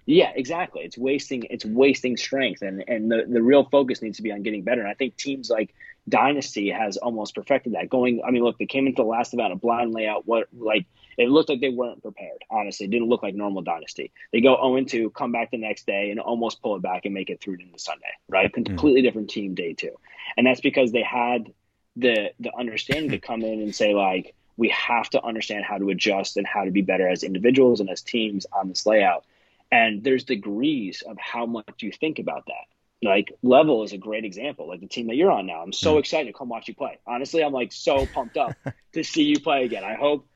Yeah, 0.06 0.32
exactly. 0.36 0.84
It's 0.84 0.98
wasting 0.98 1.46
it's 1.50 1.66
wasting 1.66 2.18
strength 2.18 2.62
and 2.62 2.84
and 2.88 3.10
the, 3.10 3.26
the 3.28 3.42
real 3.42 3.64
focus 3.64 4.02
needs 4.02 4.18
to 4.18 4.24
be 4.24 4.32
on 4.32 4.44
getting 4.44 4.64
better. 4.64 4.82
And 4.82 4.90
I 4.90 4.94
think 4.94 5.16
teams 5.16 5.50
like 5.50 5.74
Dynasty 6.08 6.70
has 6.70 6.98
almost 6.98 7.34
perfected 7.34 7.74
that. 7.74 7.90
Going 7.90 8.22
I 8.28 8.30
mean, 8.30 8.44
look, 8.44 8.60
they 8.60 8.68
came 8.68 8.86
into 8.88 9.02
the 9.02 9.08
last 9.08 9.34
event 9.34 9.54
a 9.54 9.56
blind 9.56 9.94
layout, 9.94 10.28
what 10.28 10.48
like 10.56 10.86
it 11.18 11.30
looked 11.30 11.50
like 11.50 11.62
they 11.62 11.70
weren't 11.70 12.02
prepared, 12.02 12.44
honestly. 12.50 12.86
It 12.86 12.92
didn't 12.92 13.10
look 13.10 13.24
like 13.24 13.36
normal 13.36 13.62
Dynasty. 13.62 14.12
They 14.32 14.42
go 14.42 14.56
0 14.56 14.84
2, 14.86 15.10
come 15.12 15.32
back 15.32 15.52
the 15.52 15.58
next 15.58 15.86
day 15.86 16.12
and 16.12 16.20
almost 16.20 16.62
pull 16.62 16.76
it 16.76 16.82
back 16.82 17.06
and 17.06 17.14
make 17.14 17.30
it 17.30 17.42
through 17.42 17.56
into 17.56 17.80
Sunday, 17.80 18.06
right? 18.30 18.50
Hmm. 18.54 18.64
Completely 18.64 19.02
mm. 19.02 19.06
different 19.06 19.30
team 19.30 19.56
day 19.56 19.74
two. 19.74 19.98
And 20.38 20.46
that's 20.46 20.62
because 20.62 20.92
they 20.92 21.04
had 21.04 21.52
the 21.96 22.32
the 22.40 22.52
understanding 22.58 23.12
to 23.12 23.20
come 23.20 23.42
in 23.42 23.62
and 23.62 23.74
say, 23.74 23.94
like, 23.94 24.36
we 24.58 24.70
have 24.70 25.10
to 25.12 25.24
understand 25.24 25.66
how 25.66 25.78
to 25.78 25.90
adjust 25.90 26.38
and 26.38 26.48
how 26.48 26.64
to 26.64 26.72
be 26.72 26.82
better 26.82 27.08
as 27.08 27.24
individuals 27.24 27.80
and 27.80 27.90
as 27.90 28.02
teams 28.02 28.46
on 28.54 28.70
this 28.70 28.86
layout 28.86 29.26
and 29.72 30.04
there's 30.04 30.24
degrees 30.24 31.02
of 31.02 31.18
how 31.20 31.46
much 31.46 31.82
you 31.82 31.92
think 31.92 32.20
about 32.20 32.46
that. 32.48 32.66
Like 33.06 33.34
level 33.44 33.84
is 33.84 33.92
a 33.92 33.98
great 33.98 34.26
example, 34.26 34.68
like 34.68 34.80
the 34.80 34.88
team 34.88 35.08
that 35.08 35.16
you're 35.16 35.32
on 35.32 35.46
now. 35.46 35.62
I'm 35.62 35.74
so 35.74 35.96
mm. 35.96 36.00
excited 36.00 36.28
to 36.28 36.38
come 36.38 36.50
watch 36.50 36.68
you 36.68 36.76
play. 36.76 36.98
Honestly, 37.06 37.44
I'm 37.44 37.52
like 37.54 37.72
so 37.72 38.06
pumped 38.06 38.38
up 38.38 38.56
to 38.94 39.04
see 39.04 39.24
you 39.24 39.40
play 39.40 39.66
again. 39.66 39.84
I 39.84 39.96
hope 39.96 40.28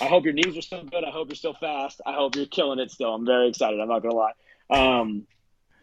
I 0.00 0.06
hope 0.06 0.24
your 0.24 0.32
knees 0.32 0.56
are 0.56 0.62
still 0.62 0.82
good. 0.82 1.04
I 1.04 1.10
hope 1.10 1.28
you're 1.28 1.36
still 1.36 1.54
fast. 1.54 2.00
I 2.04 2.14
hope 2.14 2.36
you're 2.36 2.46
killing 2.46 2.78
it 2.78 2.90
still. 2.90 3.14
I'm 3.14 3.26
very 3.26 3.48
excited. 3.48 3.80
I'm 3.80 3.88
not 3.88 4.02
gonna 4.02 4.14
lie. 4.14 4.32
Um, 4.70 5.26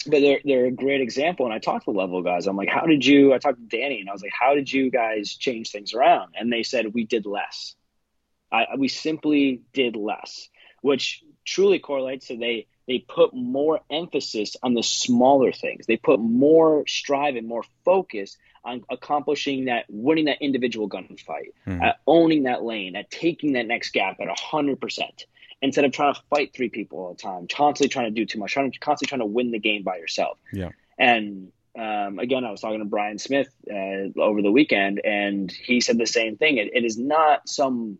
but 0.05 0.19
they're 0.21 0.39
they're 0.43 0.65
a 0.65 0.71
great 0.71 1.01
example. 1.01 1.45
And 1.45 1.53
I 1.53 1.59
talked 1.59 1.85
to 1.85 1.91
level 1.91 2.21
guys. 2.21 2.47
I'm 2.47 2.57
like, 2.57 2.69
how 2.69 2.85
did 2.85 3.05
you? 3.05 3.33
I 3.33 3.37
talked 3.37 3.59
to 3.59 3.77
Danny, 3.77 3.99
and 3.99 4.09
I 4.09 4.13
was 4.13 4.21
like, 4.21 4.33
how 4.37 4.55
did 4.55 4.71
you 4.71 4.89
guys 4.89 5.35
change 5.35 5.71
things 5.71 5.93
around? 5.93 6.33
And 6.37 6.51
they 6.51 6.63
said 6.63 6.93
we 6.93 7.05
did 7.05 7.25
less. 7.25 7.75
I, 8.51 8.67
we 8.77 8.89
simply 8.89 9.61
did 9.73 9.95
less, 9.95 10.49
which 10.81 11.23
truly 11.45 11.79
correlates 11.79 12.27
to 12.27 12.37
they 12.37 12.67
they 12.87 12.99
put 12.99 13.33
more 13.33 13.79
emphasis 13.89 14.57
on 14.61 14.73
the 14.73 14.83
smaller 14.83 15.51
things. 15.51 15.85
They 15.85 15.97
put 15.97 16.19
more 16.19 16.83
strive 16.87 17.35
and 17.35 17.47
more 17.47 17.63
focus 17.85 18.37
on 18.63 18.83
accomplishing 18.89 19.65
that, 19.65 19.85
winning 19.89 20.25
that 20.25 20.41
individual 20.41 20.89
gunfight, 20.89 21.53
mm-hmm. 21.67 21.81
at 21.81 21.99
owning 22.07 22.43
that 22.43 22.63
lane, 22.63 22.95
at 22.95 23.09
taking 23.09 23.53
that 23.53 23.67
next 23.67 23.91
gap 23.91 24.19
at 24.19 24.27
100%, 24.27 25.25
instead 25.61 25.85
of 25.85 25.91
trying 25.91 26.13
to 26.13 26.21
fight 26.29 26.53
three 26.53 26.69
people 26.69 26.99
all 26.99 27.13
the 27.13 27.21
time, 27.21 27.47
constantly 27.47 27.89
trying 27.89 28.05
to 28.05 28.11
do 28.11 28.25
too 28.25 28.39
much, 28.39 28.51
trying 28.51 28.71
to, 28.71 28.79
constantly 28.79 29.09
trying 29.09 29.27
to 29.27 29.33
win 29.33 29.51
the 29.51 29.59
game 29.59 29.83
by 29.83 29.97
yourself. 29.97 30.37
Yeah. 30.53 30.69
And 30.97 31.51
um, 31.77 32.19
again, 32.19 32.43
I 32.43 32.51
was 32.51 32.61
talking 32.61 32.79
to 32.79 32.85
Brian 32.85 33.17
Smith 33.17 33.49
uh, 33.71 34.19
over 34.19 34.41
the 34.41 34.51
weekend, 34.51 35.01
and 35.03 35.51
he 35.51 35.81
said 35.81 35.97
the 35.97 36.05
same 36.05 36.37
thing. 36.37 36.57
It, 36.57 36.69
it 36.73 36.83
is 36.83 36.97
not 36.97 37.47
some 37.47 37.97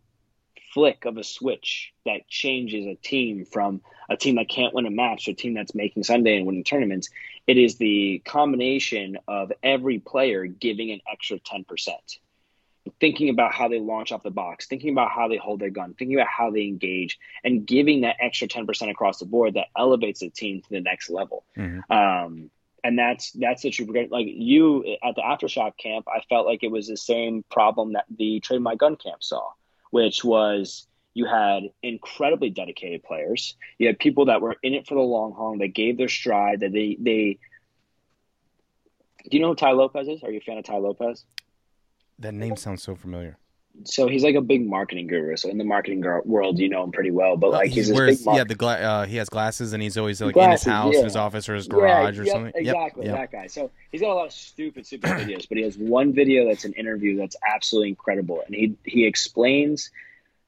flick 0.73 1.05
of 1.05 1.17
a 1.17 1.23
switch 1.23 1.93
that 2.05 2.27
changes 2.27 2.85
a 2.85 2.95
team 2.95 3.45
from 3.45 3.81
a 4.09 4.17
team 4.17 4.35
that 4.35 4.49
can't 4.49 4.73
win 4.73 4.85
a 4.85 4.91
match 4.91 5.25
to 5.25 5.31
a 5.31 5.33
team 5.33 5.53
that's 5.53 5.75
making 5.75 6.03
Sunday 6.03 6.37
and 6.37 6.45
winning 6.45 6.63
tournaments. 6.63 7.09
It 7.47 7.57
is 7.57 7.77
the 7.77 8.21
combination 8.25 9.17
of 9.27 9.51
every 9.63 9.99
player 9.99 10.45
giving 10.45 10.91
an 10.91 11.01
extra 11.11 11.39
10%. 11.39 11.65
Thinking 12.99 13.29
about 13.29 13.53
how 13.53 13.67
they 13.67 13.79
launch 13.79 14.11
off 14.11 14.23
the 14.23 14.31
box, 14.31 14.67
thinking 14.67 14.91
about 14.91 15.11
how 15.11 15.27
they 15.27 15.37
hold 15.37 15.59
their 15.59 15.69
gun, 15.69 15.93
thinking 15.93 16.17
about 16.17 16.29
how 16.35 16.49
they 16.49 16.63
engage, 16.63 17.19
and 17.43 17.65
giving 17.65 18.01
that 18.01 18.15
extra 18.19 18.47
10% 18.47 18.89
across 18.89 19.19
the 19.19 19.25
board 19.25 19.53
that 19.53 19.67
elevates 19.77 20.21
the 20.21 20.29
team 20.29 20.61
to 20.61 20.69
the 20.69 20.81
next 20.81 21.09
level. 21.09 21.43
Mm-hmm. 21.57 21.91
Um, 21.91 22.49
and 22.83 22.97
that's 22.97 23.31
that's 23.33 23.61
the 23.61 23.69
true 23.69 23.85
like 24.09 24.25
you 24.27 24.97
at 25.03 25.13
the 25.13 25.21
aftershock 25.21 25.77
camp 25.77 26.07
i 26.07 26.19
felt 26.29 26.47
like 26.47 26.63
it 26.63 26.71
was 26.71 26.87
the 26.87 26.97
same 26.97 27.43
problem 27.51 27.93
that 27.93 28.05
the 28.17 28.39
trade 28.39 28.59
my 28.59 28.73
gun 28.73 28.95
camp 28.95 29.21
saw 29.21 29.51
which 29.91 30.23
was 30.23 30.87
you 31.13 31.25
had 31.25 31.63
incredibly 31.83 32.49
dedicated 32.49 33.03
players. 33.03 33.55
You 33.77 33.87
had 33.87 33.99
people 33.99 34.25
that 34.25 34.41
were 34.41 34.55
in 34.63 34.73
it 34.73 34.87
for 34.87 34.95
the 34.95 35.01
long 35.01 35.33
haul. 35.33 35.57
They 35.57 35.67
gave 35.67 35.97
their 35.97 36.09
stride. 36.09 36.61
That 36.61 36.71
they 36.73 36.97
they. 36.99 37.39
Do 39.29 39.37
you 39.37 39.39
know 39.41 39.49
who 39.49 39.55
Tai 39.55 39.71
Lopez 39.73 40.07
is? 40.07 40.23
Are 40.23 40.31
you 40.31 40.39
a 40.39 40.41
fan 40.41 40.57
of 40.57 40.65
Tai 40.65 40.77
Lopez? 40.77 41.25
That 42.17 42.33
name 42.33 42.55
sounds 42.55 42.81
so 42.81 42.95
familiar 42.95 43.37
so 43.83 44.07
he's 44.07 44.23
like 44.23 44.35
a 44.35 44.41
big 44.41 44.67
marketing 44.67 45.07
guru. 45.07 45.35
So 45.35 45.49
in 45.49 45.57
the 45.57 45.63
marketing 45.63 46.03
world, 46.25 46.59
you 46.59 46.69
know 46.69 46.83
him 46.83 46.91
pretty 46.91 47.11
well. 47.11 47.37
But 47.37 47.51
like 47.51 47.71
he's 47.71 47.91
wears, 47.91 48.25
yeah, 48.25 48.43
the 48.43 48.55
gla- 48.55 48.79
uh, 48.79 49.05
he 49.05 49.17
has 49.17 49.29
glasses 49.29 49.73
and 49.73 49.81
he's 49.81 49.97
always 49.97 50.21
like 50.21 50.33
glasses, 50.33 50.67
in 50.67 50.71
his 50.71 50.79
house, 50.79 50.93
yeah. 50.95 51.03
his 51.03 51.15
office, 51.15 51.49
or 51.49 51.55
his 51.55 51.67
garage 51.67 52.17
yeah, 52.17 52.21
or 52.21 52.25
something. 52.25 52.53
Exactly 52.55 53.05
yep, 53.05 53.15
that 53.15 53.31
guy. 53.31 53.47
So 53.47 53.71
he's 53.91 54.01
got 54.01 54.11
a 54.11 54.13
lot 54.13 54.27
of 54.27 54.33
stupid, 54.33 54.85
stupid 54.85 55.09
videos, 55.09 55.47
but 55.47 55.57
he 55.57 55.63
has 55.63 55.77
one 55.77 56.13
video 56.13 56.47
that's 56.47 56.65
an 56.65 56.73
interview 56.73 57.17
that's 57.17 57.35
absolutely 57.47 57.89
incredible, 57.89 58.43
and 58.45 58.55
he 58.55 58.75
he 58.85 59.05
explains 59.05 59.91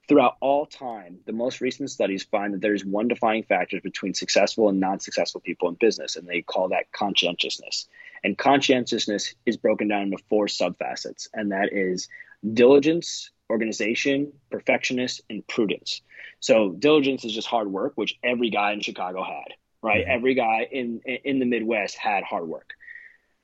throughout 0.07 0.35
all 0.41 0.65
time 0.65 1.19
the 1.25 1.31
most 1.31 1.61
recent 1.61 1.89
studies 1.89 2.23
find 2.23 2.53
that 2.53 2.61
there's 2.61 2.83
one 2.83 3.07
defining 3.07 3.43
factor 3.43 3.79
between 3.81 4.13
successful 4.13 4.67
and 4.67 4.79
non-successful 4.79 5.41
people 5.41 5.69
in 5.69 5.75
business, 5.75 6.15
and 6.15 6.27
they 6.27 6.41
call 6.41 6.69
that 6.69 6.91
conscientiousness. 6.91 7.87
And 8.23 8.37
conscientiousness 8.37 9.33
is 9.45 9.57
broken 9.57 9.87
down 9.87 10.03
into 10.03 10.17
four 10.29 10.47
subfacets, 10.47 11.27
and 11.33 11.51
that 11.51 11.73
is 11.73 12.07
diligence, 12.51 13.31
organization, 13.49 14.33
perfectionist, 14.49 15.21
and 15.29 15.47
prudence. 15.47 16.01
So 16.39 16.71
diligence 16.71 17.23
is 17.23 17.33
just 17.33 17.47
hard 17.47 17.71
work, 17.71 17.93
which 17.95 18.17
every 18.23 18.49
guy 18.49 18.73
in 18.73 18.81
Chicago 18.81 19.23
had, 19.23 19.53
right? 19.81 20.03
Every 20.05 20.33
guy 20.33 20.67
in 20.69 20.99
in 20.99 21.39
the 21.39 21.45
Midwest 21.45 21.95
had 21.95 22.23
hard 22.23 22.47
work. 22.47 22.73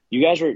You 0.09 0.23
guys 0.23 0.41
were, 0.41 0.55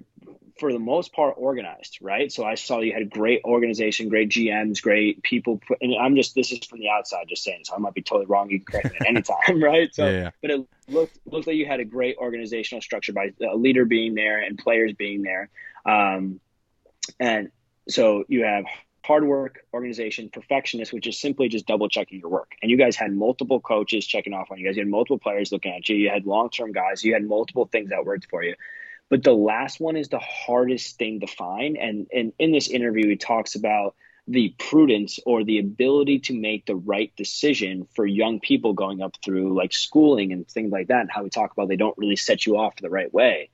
for 0.59 0.73
the 0.73 0.79
most 0.79 1.13
part, 1.13 1.35
organized, 1.37 1.99
right? 2.01 2.31
So 2.31 2.43
I 2.43 2.55
saw 2.55 2.79
you 2.79 2.91
had 2.91 3.11
great 3.11 3.43
organization, 3.45 4.09
great 4.09 4.29
GMs, 4.29 4.81
great 4.81 5.21
people. 5.21 5.61
And 5.79 5.95
I'm 5.95 6.15
just 6.15 6.33
this 6.35 6.51
is 6.51 6.59
from 6.65 6.79
the 6.79 6.89
outside, 6.89 7.27
just 7.29 7.43
saying. 7.43 7.61
So 7.63 7.75
I 7.75 7.77
might 7.77 7.93
be 7.93 8.01
totally 8.01 8.25
wrong. 8.25 8.49
You 8.49 8.59
can 8.59 8.65
correct 8.65 8.91
me 8.91 8.97
at 8.99 9.07
any 9.07 9.21
time, 9.21 9.63
right? 9.71 9.93
So, 9.93 10.05
yeah, 10.05 10.11
yeah. 10.11 10.29
but 10.41 10.51
it 10.51 10.67
looked 10.89 11.19
looked 11.25 11.47
like 11.47 11.55
you 11.55 11.65
had 11.65 11.79
a 11.79 11.85
great 11.85 12.17
organizational 12.17 12.81
structure 12.81 13.13
by 13.13 13.31
a 13.47 13.55
leader 13.55 13.85
being 13.85 14.15
there 14.15 14.41
and 14.41 14.57
players 14.57 14.93
being 14.93 15.21
there. 15.21 15.49
Um, 15.85 16.39
and 17.19 17.51
so 17.87 18.23
you 18.27 18.43
have 18.43 18.65
hard 19.05 19.25
work, 19.25 19.59
organization, 19.73 20.29
perfectionist, 20.29 20.93
which 20.93 21.07
is 21.07 21.19
simply 21.19 21.49
just 21.49 21.67
double 21.67 21.89
checking 21.89 22.19
your 22.19 22.29
work. 22.29 22.53
And 22.61 22.71
you 22.71 22.77
guys 22.77 22.95
had 22.95 23.13
multiple 23.13 23.59
coaches 23.59 24.07
checking 24.07 24.33
off 24.33 24.49
on 24.49 24.59
you 24.59 24.65
guys. 24.65 24.77
You 24.77 24.83
had 24.83 24.89
multiple 24.89 25.19
players 25.19 25.51
looking 25.51 25.73
at 25.73 25.87
you. 25.89 25.97
You 25.97 26.09
had 26.09 26.25
long 26.25 26.49
term 26.49 26.71
guys. 26.71 27.03
You 27.03 27.13
had 27.13 27.25
multiple 27.25 27.65
things 27.65 27.89
that 27.89 28.05
worked 28.05 28.27
for 28.29 28.43
you. 28.43 28.55
But 29.09 29.23
the 29.23 29.33
last 29.33 29.79
one 29.79 29.97
is 29.97 30.07
the 30.07 30.19
hardest 30.19 30.97
thing 30.97 31.19
to 31.19 31.27
find. 31.27 31.77
And, 31.77 32.07
and 32.13 32.33
in 32.39 32.51
this 32.51 32.69
interview, 32.69 33.09
he 33.09 33.17
talks 33.17 33.55
about 33.55 33.95
the 34.25 34.55
prudence 34.57 35.19
or 35.25 35.43
the 35.43 35.59
ability 35.59 36.19
to 36.19 36.33
make 36.33 36.65
the 36.65 36.77
right 36.77 37.13
decision 37.17 37.85
for 37.93 38.05
young 38.05 38.39
people 38.39 38.71
going 38.71 39.01
up 39.01 39.17
through 39.23 39.53
like 39.53 39.73
schooling 39.73 40.31
and 40.31 40.47
things 40.47 40.71
like 40.71 40.87
that. 40.87 41.01
And 41.01 41.11
how 41.11 41.23
we 41.23 41.29
talk 41.29 41.51
about 41.51 41.67
they 41.67 41.75
don't 41.75 41.97
really 41.97 42.15
set 42.15 42.45
you 42.45 42.57
off 42.57 42.77
the 42.77 42.89
right 42.89 43.13
way 43.13 43.49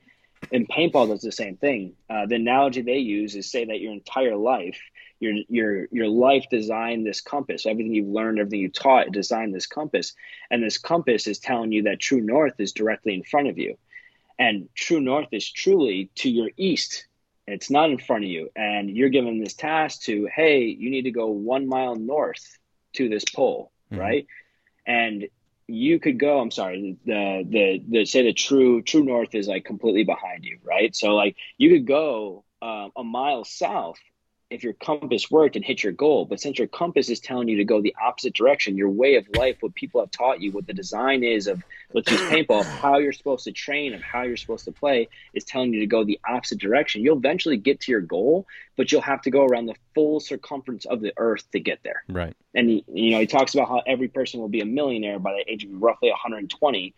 and 0.52 0.68
paintball 0.68 1.08
does 1.10 1.22
the 1.22 1.32
same 1.32 1.58
thing. 1.58 1.94
Uh, 2.10 2.26
the 2.26 2.36
analogy 2.36 2.82
they 2.82 2.98
use 2.98 3.36
is 3.36 3.50
say 3.50 3.66
that 3.66 3.80
your 3.80 3.94
entire 3.94 4.36
life, 4.36 4.80
your 5.20 5.34
your 5.48 5.88
your 5.92 6.08
life 6.08 6.46
designed 6.50 7.06
this 7.06 7.22
compass. 7.22 7.66
Everything 7.66 7.94
you've 7.94 8.08
learned, 8.08 8.40
everything 8.40 8.62
you 8.62 8.70
taught, 8.70 9.12
designed 9.12 9.54
this 9.54 9.68
compass, 9.68 10.14
and 10.50 10.64
this 10.64 10.78
compass 10.78 11.28
is 11.28 11.40
telling 11.40 11.72
you 11.72 11.84
that 11.84 12.00
true 12.00 12.22
north 12.22 12.60
is 12.60 12.74
directly 12.74 13.14
in 13.14 13.24
front 13.24 13.48
of 13.48 13.58
you, 13.58 13.78
and 14.38 14.70
true 14.76 15.02
north 15.02 15.28
is 15.32 15.50
truly 15.50 16.10
to 16.16 16.30
your 16.30 16.50
east. 16.58 17.06
It's 17.48 17.72
not 17.72 17.90
in 17.90 17.98
front 17.98 18.26
of 18.26 18.30
you, 18.30 18.50
and 18.56 18.90
you're 18.90 19.10
given 19.10 19.40
this 19.40 19.56
task 19.56 20.04
to, 20.04 20.28
hey, 20.34 20.66
you 20.66 20.92
need 20.92 21.04
to 21.04 21.12
go 21.12 21.28
one 21.28 21.68
mile 21.68 21.96
north 21.96 22.60
to 22.94 23.10
this 23.10 23.26
pole, 23.26 23.72
mm-hmm. 23.92 24.02
right? 24.02 24.28
And 24.86 25.28
you 25.70 26.00
could 26.00 26.20
go 26.20 26.40
i'm 26.40 26.52
sorry 26.52 26.98
the, 27.06 27.46
the 27.50 27.84
the 27.88 28.06
say 28.06 28.24
the 28.24 28.34
true 28.34 28.82
true 28.82 29.04
north 29.04 29.36
is 29.36 29.48
like 29.48 29.66
completely 29.66 30.04
behind 30.04 30.44
you 30.44 30.58
right? 30.64 30.96
So 30.96 31.16
like 31.16 31.36
you 31.58 31.70
could 31.70 31.88
go 31.88 32.44
um, 32.62 32.92
a 32.98 33.04
mile 33.04 33.44
south 33.44 34.00
if 34.50 34.64
your 34.64 34.74
compass 34.74 35.30
worked 35.30 35.56
and 35.56 35.64
hit 35.64 35.84
your 35.84 35.94
goal. 35.94 36.26
But 36.26 36.40
since 36.40 36.58
your 36.58 36.68
compass 36.68 37.10
is 37.10 37.20
telling 37.20 37.48
you 37.48 37.58
to 37.58 37.64
go 37.64 37.82
the 37.82 37.96
opposite 38.04 38.34
direction, 38.34 38.78
your 38.78 38.90
way 38.90 39.16
of 39.16 39.28
life, 39.36 39.58
what 39.60 39.76
people 39.76 40.02
have 40.02 40.10
taught 40.10 40.42
you, 40.42 40.52
what 40.52 40.66
the 40.66 40.74
design 40.74 41.24
is 41.24 41.48
of 41.48 41.62
let's 41.94 42.10
use 42.10 42.20
paintball, 42.30 42.64
how 42.64 42.98
you're 42.98 43.14
supposed 43.14 43.44
to 43.44 43.52
train, 43.52 43.94
of 43.94 44.02
how 44.02 44.24
you're 44.24 44.38
supposed 44.38 44.66
to 44.66 44.72
play, 44.72 45.08
is 45.34 45.44
telling 45.44 45.74
you 45.74 45.80
to 45.82 45.86
go 45.86 46.04
the 46.04 46.20
opposite 46.28 46.58
direction. 46.58 47.04
You'll 47.04 47.18
eventually 47.18 47.58
get 47.58 47.80
to 47.82 47.92
your 47.92 48.02
goal, 48.02 48.48
but 48.76 48.92
you'll 48.92 49.02
have 49.02 49.22
to 49.24 49.32
go 49.32 49.46
around 49.46 49.68
the 49.68 49.76
full 49.94 50.20
circumference 50.20 50.86
of 50.86 51.02
the 51.02 51.14
earth 51.18 51.50
to 51.52 51.60
get 51.60 51.80
there. 51.84 52.04
Right. 52.10 52.36
And 52.56 52.70
he, 52.70 52.86
you 52.92 53.12
know, 53.12 53.20
he 53.20 53.28
talks 53.28 53.54
about 53.54 53.68
how 53.68 53.84
every 53.86 54.08
person 54.08 54.40
will 54.40 54.50
be 54.50 54.62
a 54.62 54.66
millionaire 54.66 55.20
by 55.20 55.34
the 55.34 55.52
age 55.52 55.64
of 55.64 55.70
roughly 55.74 56.10
120 56.10 56.96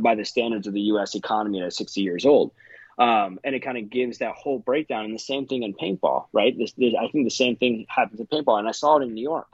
by 0.00 0.14
the 0.14 0.24
standards 0.26 0.66
of 0.66 0.74
the 0.74 0.80
U.S. 0.82 1.14
economy 1.14 1.62
at 1.62 1.72
60 1.72 2.02
years 2.02 2.26
old. 2.26 2.52
Um, 3.00 3.40
and 3.42 3.54
it 3.54 3.60
kind 3.60 3.78
of 3.78 3.88
gives 3.88 4.18
that 4.18 4.34
whole 4.34 4.58
breakdown. 4.58 5.06
And 5.06 5.14
the 5.14 5.18
same 5.18 5.46
thing 5.46 5.62
in 5.62 5.72
paintball, 5.72 6.26
right? 6.34 6.56
This, 6.56 6.72
this, 6.72 6.92
I 6.94 7.08
think 7.08 7.24
the 7.24 7.30
same 7.30 7.56
thing 7.56 7.86
happens 7.88 8.20
in 8.20 8.26
paintball, 8.26 8.58
and 8.58 8.68
I 8.68 8.72
saw 8.72 8.98
it 8.98 9.02
in 9.02 9.14
New 9.14 9.22
York. 9.22 9.48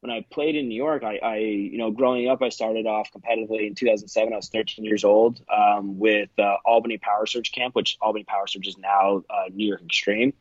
when 0.00 0.10
I 0.10 0.26
played 0.32 0.56
in 0.56 0.68
New 0.68 0.74
York, 0.74 1.04
I, 1.04 1.18
I, 1.18 1.36
you 1.36 1.78
know, 1.78 1.92
growing 1.92 2.28
up, 2.28 2.42
I 2.42 2.48
started 2.48 2.86
off 2.86 3.08
competitively 3.12 3.68
in 3.68 3.76
2007. 3.76 4.32
I 4.32 4.36
was 4.36 4.48
13 4.48 4.84
years 4.84 5.04
old 5.04 5.40
um, 5.48 6.00
with 6.00 6.30
uh, 6.40 6.56
Albany 6.64 6.98
Power 6.98 7.24
Surge 7.26 7.52
Camp, 7.52 7.76
which 7.76 7.96
Albany 8.00 8.24
Power 8.24 8.48
Surge 8.48 8.66
is 8.66 8.76
now 8.78 9.22
uh, 9.30 9.44
New 9.54 9.68
York 9.68 9.82
Extreme. 9.82 10.32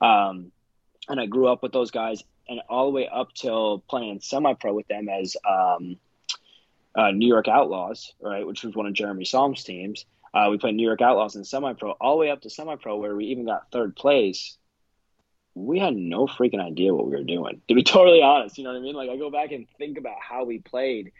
Um, 0.00 0.50
and 1.10 1.20
I 1.20 1.26
grew 1.26 1.48
up 1.48 1.62
with 1.62 1.72
those 1.72 1.90
guys, 1.90 2.24
and 2.48 2.60
all 2.70 2.86
the 2.86 2.92
way 2.92 3.06
up 3.06 3.34
till 3.34 3.80
playing 3.80 4.20
semi-pro 4.20 4.72
with 4.72 4.88
them 4.88 5.10
as 5.10 5.36
um, 5.46 5.98
uh, 6.94 7.10
New 7.10 7.28
York 7.28 7.48
Outlaws, 7.48 8.14
right, 8.20 8.46
which 8.46 8.64
was 8.64 8.74
one 8.74 8.86
of 8.86 8.94
Jeremy 8.94 9.26
Salm's 9.26 9.62
teams. 9.62 10.06
Uh, 10.38 10.50
we 10.50 10.58
played 10.58 10.74
New 10.74 10.86
York 10.86 11.00
Outlaws 11.00 11.34
in 11.34 11.44
semi-pro, 11.44 11.92
all 11.92 12.16
the 12.16 12.20
way 12.20 12.30
up 12.30 12.42
to 12.42 12.50
semi-pro, 12.50 12.96
where 12.96 13.16
we 13.16 13.26
even 13.26 13.46
got 13.46 13.70
third 13.72 13.96
place 13.96 14.58
we 15.58 15.78
had 15.78 15.96
no 15.96 16.26
freaking 16.26 16.64
idea 16.64 16.94
what 16.94 17.06
we 17.06 17.16
were 17.16 17.24
doing, 17.24 17.60
to 17.68 17.74
be 17.74 17.82
totally 17.84 18.22
honest. 18.22 18.58
You 18.58 18.64
know 18.64 18.70
what 18.70 18.78
I 18.78 18.82
mean? 18.82 18.94
Like, 18.94 19.10
I 19.10 19.16
go 19.16 19.30
back 19.30 19.52
and 19.52 19.66
think 19.78 19.98
about 19.98 20.16
how 20.20 20.44
we 20.44 20.58
played 20.58 21.12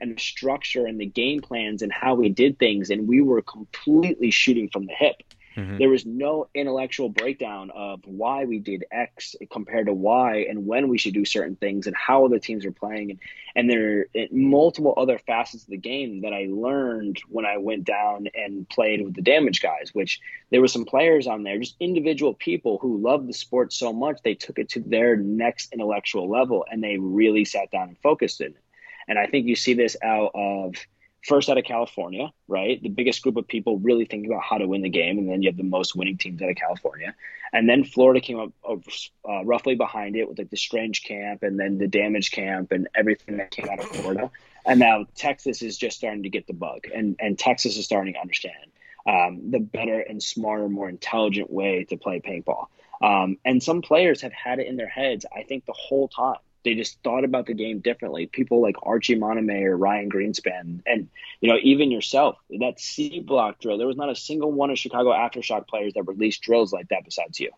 and 0.00 0.14
the 0.14 0.20
structure 0.20 0.84
and 0.86 1.00
the 1.00 1.06
game 1.06 1.40
plans 1.40 1.80
and 1.80 1.90
how 1.90 2.14
we 2.14 2.28
did 2.28 2.58
things, 2.58 2.90
and 2.90 3.08
we 3.08 3.22
were 3.22 3.42
completely 3.42 4.30
shooting 4.30 4.68
from 4.68 4.86
the 4.86 4.92
hip. 4.92 5.16
Mm-hmm. 5.56 5.78
There 5.78 5.88
was 5.88 6.04
no 6.04 6.48
intellectual 6.54 7.08
breakdown 7.08 7.70
of 7.74 8.00
why 8.04 8.44
we 8.44 8.58
did 8.58 8.84
X 8.90 9.34
compared 9.50 9.86
to 9.86 9.94
Y 9.94 10.46
and 10.48 10.66
when 10.66 10.88
we 10.88 10.98
should 10.98 11.14
do 11.14 11.24
certain 11.24 11.56
things 11.56 11.86
and 11.86 11.96
how 11.96 12.26
other 12.26 12.38
teams 12.38 12.66
are 12.66 12.72
playing. 12.72 13.12
And, 13.12 13.20
and 13.54 13.70
there 13.70 14.00
are 14.00 14.26
multiple 14.30 14.92
other 14.98 15.18
facets 15.18 15.64
of 15.64 15.70
the 15.70 15.78
game 15.78 16.20
that 16.20 16.34
I 16.34 16.46
learned 16.50 17.22
when 17.28 17.46
I 17.46 17.56
went 17.56 17.84
down 17.84 18.28
and 18.34 18.68
played 18.68 19.02
with 19.02 19.14
the 19.14 19.22
damage 19.22 19.62
guys, 19.62 19.90
which 19.94 20.20
there 20.50 20.60
were 20.60 20.68
some 20.68 20.84
players 20.84 21.26
on 21.26 21.42
there, 21.42 21.58
just 21.58 21.76
individual 21.80 22.34
people 22.34 22.78
who 22.78 22.98
loved 22.98 23.26
the 23.26 23.32
sport 23.32 23.72
so 23.72 23.94
much, 23.94 24.18
they 24.22 24.34
took 24.34 24.58
it 24.58 24.68
to 24.70 24.80
their 24.80 25.16
next 25.16 25.72
intellectual 25.72 26.28
level 26.28 26.66
and 26.70 26.84
they 26.84 26.98
really 26.98 27.46
sat 27.46 27.70
down 27.70 27.88
and 27.88 27.98
focused 27.98 28.42
in 28.42 28.48
it. 28.48 28.56
And 29.08 29.18
I 29.18 29.26
think 29.26 29.46
you 29.46 29.56
see 29.56 29.72
this 29.72 29.96
out 30.02 30.32
of 30.34 30.74
first 31.26 31.50
out 31.50 31.58
of 31.58 31.64
California, 31.64 32.32
right? 32.46 32.80
The 32.80 32.88
biggest 32.88 33.22
group 33.22 33.36
of 33.36 33.48
people 33.48 33.78
really 33.78 34.04
thinking 34.04 34.30
about 34.30 34.44
how 34.44 34.58
to 34.58 34.66
win 34.66 34.82
the 34.82 34.88
game, 34.88 35.18
and 35.18 35.28
then 35.28 35.42
you 35.42 35.48
have 35.48 35.56
the 35.56 35.64
most 35.64 35.96
winning 35.96 36.16
teams 36.16 36.40
out 36.40 36.50
of 36.50 36.56
California. 36.56 37.14
And 37.52 37.68
then 37.68 37.84
Florida 37.84 38.20
came 38.20 38.38
up 38.38 38.52
uh, 39.28 39.44
roughly 39.44 39.74
behind 39.74 40.16
it 40.16 40.28
with 40.28 40.38
like 40.38 40.50
the 40.50 40.56
Strange 40.56 41.02
Camp 41.02 41.42
and 41.42 41.58
then 41.58 41.78
the 41.78 41.88
Damage 41.88 42.30
Camp 42.30 42.72
and 42.72 42.88
everything 42.94 43.38
that 43.38 43.50
came 43.50 43.68
out 43.68 43.80
of 43.80 43.86
Florida. 43.86 44.30
And 44.64 44.80
now 44.80 45.06
Texas 45.16 45.62
is 45.62 45.76
just 45.76 45.96
starting 45.96 46.22
to 46.22 46.28
get 46.28 46.46
the 46.46 46.54
bug, 46.54 46.86
and 46.94 47.16
and 47.18 47.38
Texas 47.38 47.76
is 47.76 47.84
starting 47.84 48.14
to 48.14 48.20
understand 48.20 48.70
um, 49.06 49.50
the 49.50 49.60
better 49.60 50.00
and 50.00 50.22
smarter, 50.22 50.68
more 50.68 50.88
intelligent 50.88 51.50
way 51.50 51.84
to 51.84 51.96
play 51.96 52.20
paintball. 52.20 52.66
Um, 53.02 53.36
and 53.44 53.62
some 53.62 53.82
players 53.82 54.22
have 54.22 54.32
had 54.32 54.58
it 54.58 54.66
in 54.66 54.76
their 54.76 54.88
heads, 54.88 55.26
I 55.34 55.42
think, 55.42 55.66
the 55.66 55.74
whole 55.74 56.08
time 56.08 56.38
they 56.66 56.74
just 56.74 57.00
thought 57.04 57.22
about 57.22 57.46
the 57.46 57.54
game 57.54 57.78
differently. 57.78 58.26
People 58.26 58.60
like 58.60 58.74
Archie 58.82 59.14
Monome 59.14 59.62
or 59.62 59.76
Ryan 59.76 60.10
Greenspan, 60.10 60.82
and 60.84 61.08
you 61.40 61.48
know 61.48 61.58
even 61.62 61.92
yourself. 61.92 62.36
That 62.58 62.80
C 62.80 63.20
block 63.20 63.60
drill, 63.60 63.78
there 63.78 63.86
was 63.86 63.96
not 63.96 64.10
a 64.10 64.16
single 64.16 64.50
one 64.50 64.70
of 64.70 64.78
Chicago 64.78 65.12
aftershock 65.12 65.68
players 65.68 65.94
that 65.94 66.02
released 66.02 66.42
drills 66.42 66.72
like 66.72 66.88
that 66.88 67.04
besides 67.04 67.38
you, 67.38 67.52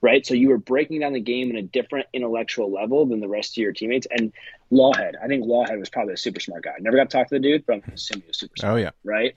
right? 0.00 0.26
So 0.26 0.32
you 0.32 0.48
were 0.48 0.56
breaking 0.56 1.00
down 1.00 1.12
the 1.12 1.20
game 1.20 1.50
in 1.50 1.56
a 1.56 1.62
different 1.62 2.06
intellectual 2.14 2.72
level 2.72 3.04
than 3.04 3.20
the 3.20 3.28
rest 3.28 3.52
of 3.52 3.58
your 3.58 3.72
teammates. 3.72 4.06
And 4.10 4.32
Lawhead, 4.72 5.12
I 5.22 5.28
think 5.28 5.44
Lawhead 5.44 5.78
was 5.78 5.90
probably 5.90 6.14
a 6.14 6.16
super 6.16 6.40
smart 6.40 6.64
guy. 6.64 6.72
Never 6.80 6.96
got 6.96 7.10
to 7.10 7.16
talk 7.18 7.28
to 7.28 7.34
the 7.34 7.40
dude, 7.40 7.66
but 7.66 7.74
I'm 7.74 7.92
assuming 7.92 8.22
he 8.22 8.28
was 8.28 8.38
super 8.38 8.56
smart. 8.56 8.74
Oh 8.74 8.76
yeah, 8.78 8.90
right? 9.04 9.36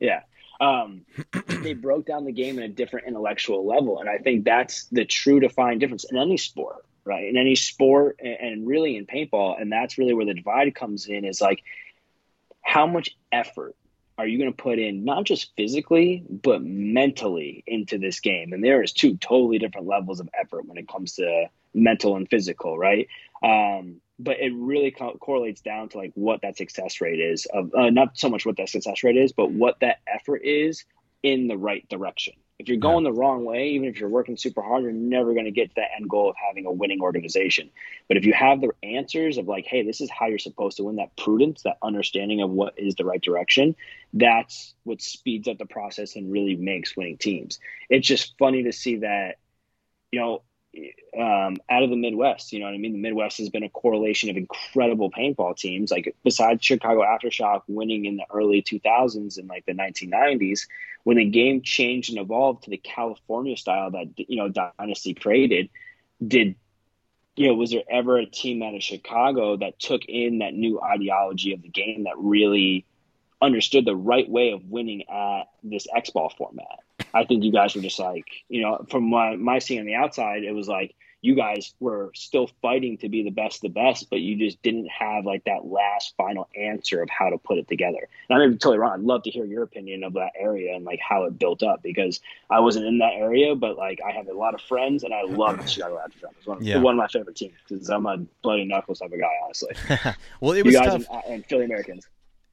Yeah. 0.00 0.20
Um, 0.60 1.06
they 1.62 1.72
broke 1.72 2.06
down 2.06 2.26
the 2.26 2.32
game 2.32 2.58
in 2.58 2.64
a 2.64 2.68
different 2.68 3.06
intellectual 3.06 3.66
level, 3.66 4.00
and 4.00 4.08
I 4.08 4.18
think 4.18 4.44
that's 4.44 4.84
the 4.86 5.06
true 5.06 5.40
defining 5.40 5.78
difference 5.78 6.04
in 6.04 6.18
any 6.18 6.36
sport 6.36 6.85
right? 7.06 7.28
In 7.28 7.36
any 7.36 7.54
sport 7.54 8.20
and 8.20 8.66
really 8.66 8.96
in 8.96 9.06
paintball. 9.06 9.60
And 9.60 9.70
that's 9.70 9.96
really 9.96 10.14
where 10.14 10.26
the 10.26 10.34
divide 10.34 10.74
comes 10.74 11.06
in 11.06 11.24
is 11.24 11.40
like, 11.40 11.62
how 12.62 12.86
much 12.86 13.16
effort 13.30 13.76
are 14.18 14.26
you 14.26 14.38
going 14.38 14.50
to 14.50 14.62
put 14.62 14.78
in, 14.78 15.04
not 15.04 15.24
just 15.24 15.54
physically, 15.56 16.24
but 16.28 16.62
mentally 16.62 17.62
into 17.66 17.98
this 17.98 18.20
game? 18.20 18.52
And 18.52 18.64
there 18.64 18.82
is 18.82 18.92
two 18.92 19.16
totally 19.16 19.58
different 19.58 19.86
levels 19.86 20.20
of 20.20 20.28
effort 20.38 20.66
when 20.66 20.78
it 20.78 20.88
comes 20.88 21.14
to 21.14 21.46
mental 21.74 22.16
and 22.16 22.28
physical, 22.28 22.78
right? 22.78 23.08
Um, 23.42 24.00
but 24.18 24.40
it 24.40 24.52
really 24.54 24.90
co- 24.90 25.18
correlates 25.20 25.60
down 25.60 25.90
to 25.90 25.98
like 25.98 26.12
what 26.14 26.40
that 26.42 26.56
success 26.56 27.00
rate 27.00 27.20
is 27.20 27.46
of 27.46 27.74
uh, 27.74 27.90
not 27.90 28.16
so 28.16 28.30
much 28.30 28.46
what 28.46 28.56
that 28.56 28.70
success 28.70 29.04
rate 29.04 29.16
is, 29.16 29.32
but 29.32 29.50
what 29.50 29.80
that 29.80 29.98
effort 30.06 30.42
is 30.42 30.84
in 31.22 31.46
the 31.48 31.58
right 31.58 31.86
direction. 31.88 32.34
If 32.58 32.68
you're 32.68 32.78
going 32.78 33.04
yeah. 33.04 33.10
the 33.10 33.18
wrong 33.18 33.44
way, 33.44 33.70
even 33.70 33.88
if 33.88 34.00
you're 34.00 34.08
working 34.08 34.36
super 34.36 34.62
hard, 34.62 34.82
you're 34.82 34.92
never 34.92 35.34
going 35.34 35.44
to 35.44 35.50
get 35.50 35.68
to 35.70 35.74
that 35.76 35.90
end 35.98 36.08
goal 36.08 36.30
of 36.30 36.36
having 36.36 36.64
a 36.64 36.72
winning 36.72 37.02
organization. 37.02 37.70
But 38.08 38.16
if 38.16 38.24
you 38.24 38.32
have 38.32 38.62
the 38.62 38.70
answers 38.82 39.36
of 39.36 39.46
like, 39.46 39.66
hey, 39.66 39.82
this 39.82 40.00
is 40.00 40.10
how 40.10 40.26
you're 40.26 40.38
supposed 40.38 40.78
to 40.78 40.84
win, 40.84 40.96
that 40.96 41.16
prudence, 41.16 41.62
that 41.62 41.76
understanding 41.82 42.40
of 42.40 42.50
what 42.50 42.74
is 42.78 42.94
the 42.94 43.04
right 43.04 43.20
direction, 43.20 43.76
that's 44.14 44.74
what 44.84 45.02
speeds 45.02 45.48
up 45.48 45.58
the 45.58 45.66
process 45.66 46.16
and 46.16 46.32
really 46.32 46.56
makes 46.56 46.96
winning 46.96 47.18
teams. 47.18 47.60
It's 47.90 48.06
just 48.06 48.34
funny 48.38 48.62
to 48.62 48.72
see 48.72 48.96
that, 48.96 49.36
you 50.10 50.20
know, 50.20 50.42
um, 51.16 51.56
out 51.70 51.82
of 51.82 51.90
the 51.90 51.96
Midwest. 51.96 52.52
You 52.52 52.60
know 52.60 52.66
what 52.66 52.74
I 52.74 52.78
mean? 52.78 52.92
The 52.92 52.98
Midwest 52.98 53.38
has 53.38 53.48
been 53.48 53.62
a 53.62 53.70
correlation 53.70 54.30
of 54.30 54.36
incredible 54.36 55.10
paintball 55.10 55.56
teams. 55.56 55.90
Like 55.90 56.14
besides 56.24 56.64
Chicago 56.64 57.02
Aftershock 57.02 57.62
winning 57.68 58.04
in 58.04 58.16
the 58.16 58.26
early 58.32 58.62
2000s 58.62 59.38
and 59.38 59.48
like 59.48 59.66
the 59.66 59.72
1990s, 59.72 60.66
when 61.04 61.16
the 61.16 61.24
game 61.24 61.62
changed 61.62 62.10
and 62.10 62.18
evolved 62.18 62.64
to 62.64 62.70
the 62.70 62.76
California 62.76 63.56
style 63.56 63.90
that 63.92 64.08
you 64.16 64.36
know 64.36 64.48
Dynasty 64.48 65.14
created, 65.14 65.68
did 66.26 66.56
you 67.36 67.48
know 67.48 67.54
was 67.54 67.70
there 67.70 67.84
ever 67.88 68.18
a 68.18 68.26
team 68.26 68.62
out 68.62 68.74
of 68.74 68.82
Chicago 68.82 69.56
that 69.58 69.78
took 69.78 70.04
in 70.06 70.38
that 70.38 70.54
new 70.54 70.80
ideology 70.80 71.52
of 71.52 71.62
the 71.62 71.68
game 71.68 72.04
that 72.04 72.18
really 72.18 72.84
understood 73.40 73.84
the 73.84 73.94
right 73.94 74.28
way 74.28 74.52
of 74.52 74.64
winning 74.64 75.08
at 75.08 75.44
this 75.62 75.86
X 75.94 76.10
ball 76.10 76.32
format? 76.36 76.80
I 77.16 77.24
think 77.24 77.44
you 77.44 77.52
guys 77.52 77.74
were 77.74 77.82
just 77.82 77.98
like, 77.98 78.26
you 78.48 78.62
know, 78.62 78.84
from 78.90 79.08
my, 79.08 79.36
my 79.36 79.58
seeing 79.58 79.80
on 79.80 79.86
the 79.86 79.94
outside, 79.94 80.44
it 80.44 80.52
was 80.52 80.68
like 80.68 80.94
you 81.22 81.34
guys 81.34 81.74
were 81.80 82.10
still 82.14 82.48
fighting 82.62 82.98
to 82.98 83.08
be 83.08 83.24
the 83.24 83.30
best, 83.30 83.62
the 83.62 83.68
best, 83.68 84.10
but 84.10 84.20
you 84.20 84.36
just 84.36 84.62
didn't 84.62 84.86
have 84.86 85.24
like 85.24 85.42
that 85.44 85.64
last 85.64 86.14
final 86.16 86.48
answer 86.54 87.02
of 87.02 87.08
how 87.08 87.30
to 87.30 87.38
put 87.38 87.58
it 87.58 87.66
together. 87.66 88.08
And 88.28 88.40
I'm 88.40 88.58
totally 88.58 88.78
wrong. 88.78 88.92
I'd 88.92 89.00
love 89.00 89.22
to 89.22 89.30
hear 89.30 89.44
your 89.44 89.62
opinion 89.62 90.04
of 90.04 90.12
that 90.12 90.32
area 90.38 90.76
and 90.76 90.84
like 90.84 91.00
how 91.00 91.24
it 91.24 91.38
built 91.38 91.62
up 91.62 91.82
because 91.82 92.20
I 92.50 92.60
wasn't 92.60 92.86
in 92.86 92.98
that 92.98 93.14
area, 93.14 93.54
but 93.54 93.76
like 93.76 93.98
I 94.06 94.12
have 94.12 94.28
a 94.28 94.34
lot 94.34 94.54
of 94.54 94.60
friends 94.60 95.04
and 95.04 95.14
I 95.14 95.22
love 95.22 95.56
the 95.56 95.66
Chicago 95.66 95.96
Aftershock. 95.96 96.34
It's 96.36 96.46
one, 96.46 96.62
yeah. 96.62 96.78
one 96.78 96.94
of 96.94 96.98
my 96.98 97.08
favorite 97.08 97.36
teams 97.36 97.54
because 97.66 97.88
I'm 97.88 98.06
a 98.06 98.18
bloody 98.42 98.64
knuckles 98.64 98.98
type 98.98 99.12
of 99.12 99.18
guy, 99.18 99.32
honestly. 99.44 99.74
well, 100.40 100.52
it 100.52 100.64
was 100.64 100.74
you 100.74 100.80
guys 100.80 100.90
tough. 100.90 101.06
And, 101.10 101.18
uh, 101.18 101.22
and 101.28 101.46
Philly 101.46 101.64
Americans. 101.64 102.06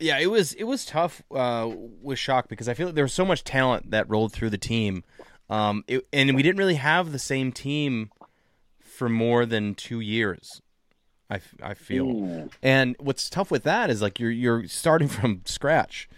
Yeah, 0.04 0.20
it 0.20 0.28
was 0.28 0.52
it 0.54 0.66
was 0.66 0.86
tough 0.86 1.24
uh, 1.34 1.72
with 2.02 2.20
Shock 2.20 2.50
because 2.50 2.68
I 2.68 2.74
feel 2.74 2.88
like 2.88 2.96
there 2.96 3.06
was 3.06 3.14
so 3.14 3.24
much 3.24 3.46
talent 3.46 3.92
that 3.92 4.10
rolled 4.10 4.34
through 4.34 4.50
the 4.50 4.58
team, 4.58 5.06
um, 5.50 5.86
it, 5.88 6.06
and 6.12 6.36
we 6.36 6.44
didn't 6.44 6.58
really 6.58 6.76
have 6.76 7.14
the 7.14 7.20
same 7.20 7.54
team 7.54 8.12
for 8.82 9.08
more 9.08 9.46
than 9.46 9.76
two 9.76 10.02
years. 10.02 10.62
I, 11.30 11.40
I 11.62 11.74
feel, 11.74 12.06
Ooh. 12.06 12.50
and 12.62 12.98
what's 13.00 13.30
tough 13.30 13.50
with 13.50 13.64
that 13.64 13.90
is 13.90 14.02
like 14.02 14.20
you're 14.20 14.30
you're 14.30 14.68
starting 14.68 15.08
from 15.20 15.42
scratch, 15.46 16.10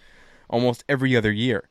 almost 0.49 0.83
every 0.89 1.15
other 1.15 1.31
year, 1.31 1.69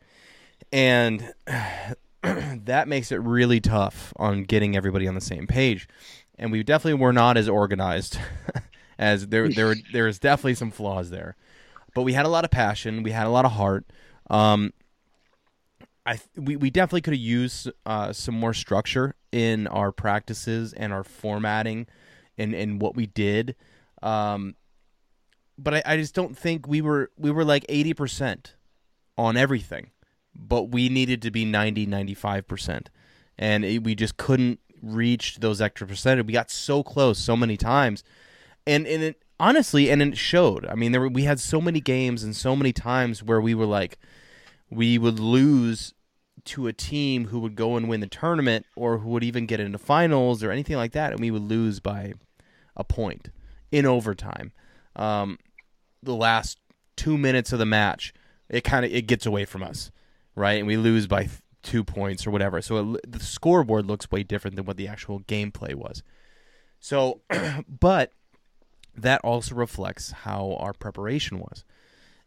and 0.73 1.35
that 2.23 2.87
makes 2.87 3.11
it 3.11 3.17
really 3.17 3.61
tough 3.61 4.13
on 4.15 4.45
getting 4.45 4.77
everybody 4.77 5.09
on 5.09 5.17
the 5.17 5.21
same 5.21 5.49
page, 5.49 5.89
and 6.39 6.53
we 6.53 6.63
definitely 6.63 7.01
were 7.01 7.13
not 7.13 7.37
as 7.37 7.49
organized 7.49 8.21
as 9.01 9.27
there 9.31 9.49
there 9.49 9.75
there 9.93 10.07
is 10.07 10.21
definitely 10.21 10.55
some 10.55 10.71
flaws 10.71 11.11
there 11.11 11.35
but 11.95 12.03
we 12.03 12.13
had 12.13 12.27
a 12.27 12.29
lot 12.29 12.45
of 12.45 12.51
passion. 12.51 13.03
We 13.03 13.13
had 13.13 13.27
a 13.27 13.31
lot 13.31 13.45
of 13.45 13.53
heart. 13.53 13.87
Um, 14.31 14.73
I 16.07 16.19
we, 16.37 16.57
we 16.57 16.71
definitely 16.71 17.01
could 17.01 17.15
have 17.15 17.21
used 17.21 17.71
uh, 17.87 18.13
some 18.13 18.35
more 18.35 18.53
structure 18.53 19.15
in 19.33 19.67
our 19.69 19.93
practices 19.93 20.73
and 20.73 20.93
our 20.93 21.05
formatting 21.05 21.87
and, 22.37 22.55
and 22.55 22.81
what 22.81 22.95
we 22.95 23.07
did. 23.07 23.57
Um, 24.03 24.57
but 25.59 25.75
I, 25.75 25.83
I 25.87 25.97
just 25.97 26.15
don't 26.15 26.37
think 26.37 26.67
we 26.67 26.81
were 26.81 27.11
we 27.17 27.31
were 27.31 27.45
like 27.45 27.67
80% 27.69 28.53
on 29.17 29.37
everything 29.37 29.91
but 30.35 30.65
we 30.71 30.89
needed 30.89 31.23
to 31.23 31.31
be 31.31 31.45
90 31.45 31.87
95% 31.87 32.87
and 33.39 33.65
it, 33.65 33.85
we 33.85 33.95
just 33.95 34.17
couldn't 34.17 34.61
reach 34.83 35.37
those 35.37 35.61
extra 35.61 35.87
percentage 35.87 36.27
we 36.27 36.33
got 36.33 36.51
so 36.51 36.83
close 36.83 37.19
so 37.19 37.37
many 37.37 37.57
times 37.57 38.03
and 38.67 38.87
and 38.87 39.03
it, 39.03 39.24
honestly, 39.39 39.91
and 39.91 40.03
it 40.03 40.17
showed. 40.17 40.67
I 40.67 40.75
mean, 40.75 40.93
there 40.93 41.01
were, 41.01 41.09
we 41.09 41.25
had 41.25 41.41
so 41.41 41.61
many 41.61 41.81
games 41.81 42.23
and 42.23 42.35
so 42.35 42.55
many 42.57 42.73
times 42.73 43.23
where 43.23 43.41
we 43.41 43.55
were 43.55 43.67
like, 43.67 43.99
we 44.71 44.99
would 44.99 45.19
lose 45.19 45.95
to 46.45 46.67
a 46.67 46.73
team 46.73 47.29
who 47.29 47.39
would 47.41 47.55
go 47.55 47.77
and 47.77 47.89
win 47.89 48.01
the 48.01 48.07
tournament 48.07 48.67
or 48.77 48.99
who 48.99 49.11
would 49.11 49.25
even 49.25 49.47
get 49.47 49.61
into 49.61 49.79
finals 49.79 50.43
or 50.43 50.51
anything 50.51 50.77
like 50.77 50.93
that, 50.93 51.13
and 51.13 51.21
we 51.21 51.31
would 51.31 51.43
lose 51.43 51.81
by 51.81 52.15
a 52.77 52.85
point 52.85 53.31
in 53.73 53.87
overtime. 53.87 54.53
Um, 54.97 55.39
the 56.03 56.15
last 56.15 56.59
two 56.97 57.17
minutes 57.17 57.53
of 57.53 57.59
the 57.59 57.67
match, 57.67 58.13
it 58.49 58.63
kind 58.63 58.85
of 58.85 58.93
it 58.93 59.07
gets 59.07 59.27
away 59.27 59.45
from 59.45 59.63
us, 59.63 59.91
right? 60.35 60.59
And 60.59 60.67
we 60.67 60.77
lose 60.77 61.07
by 61.07 61.29
two 61.63 61.83
points 61.83 62.27
or 62.27 62.31
whatever. 62.31 62.61
So 62.61 62.95
it, 62.95 63.11
the 63.11 63.21
scoreboard 63.21 63.87
looks 63.87 64.11
way 64.11 64.23
different 64.23 64.57
than 64.57 64.67
what 64.67 64.77
the 64.77 64.87
actual 64.87 65.21
gameplay 65.21 65.75
was. 65.75 66.03
So, 66.79 67.23
but 67.69 68.13
that 68.97 69.21
also 69.23 69.55
reflects 69.55 70.11
how 70.11 70.57
our 70.61 70.73
preparation 70.73 71.39
was. 71.39 71.65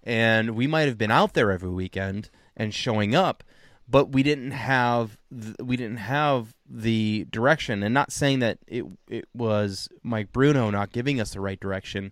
And 0.04 0.52
we 0.52 0.68
might 0.68 0.88
have 0.88 0.98
been 0.98 1.12
out 1.12 1.34
there 1.34 1.52
every 1.52 1.70
weekend 1.70 2.30
and 2.56 2.74
showing 2.74 3.14
up, 3.14 3.44
but 3.90 4.12
we 4.12 4.24
didn't 4.24 4.52
have 4.52 5.18
the, 5.32 5.64
we 5.64 5.78
didn't 5.78 5.98
have 5.98 6.56
the 6.70 7.26
direction. 7.30 7.84
And 7.84 7.94
not 7.94 8.12
saying 8.12 8.40
that 8.40 8.60
it 8.68 8.86
it 9.10 9.28
was 9.34 9.90
Mike 10.04 10.32
Bruno 10.32 10.70
not 10.70 10.92
giving 10.92 11.20
us 11.20 11.32
the 11.32 11.42
right 11.42 11.60
direction. 11.60 12.12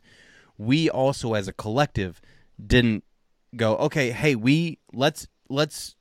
We 0.57 0.89
also, 0.89 1.33
as 1.33 1.47
a 1.47 1.53
collective, 1.53 2.21
didn't 2.65 3.03
go 3.55 3.75
okay. 3.77 4.11
Hey, 4.11 4.35
we 4.35 4.79
let's 4.93 5.27
let's 5.49 5.95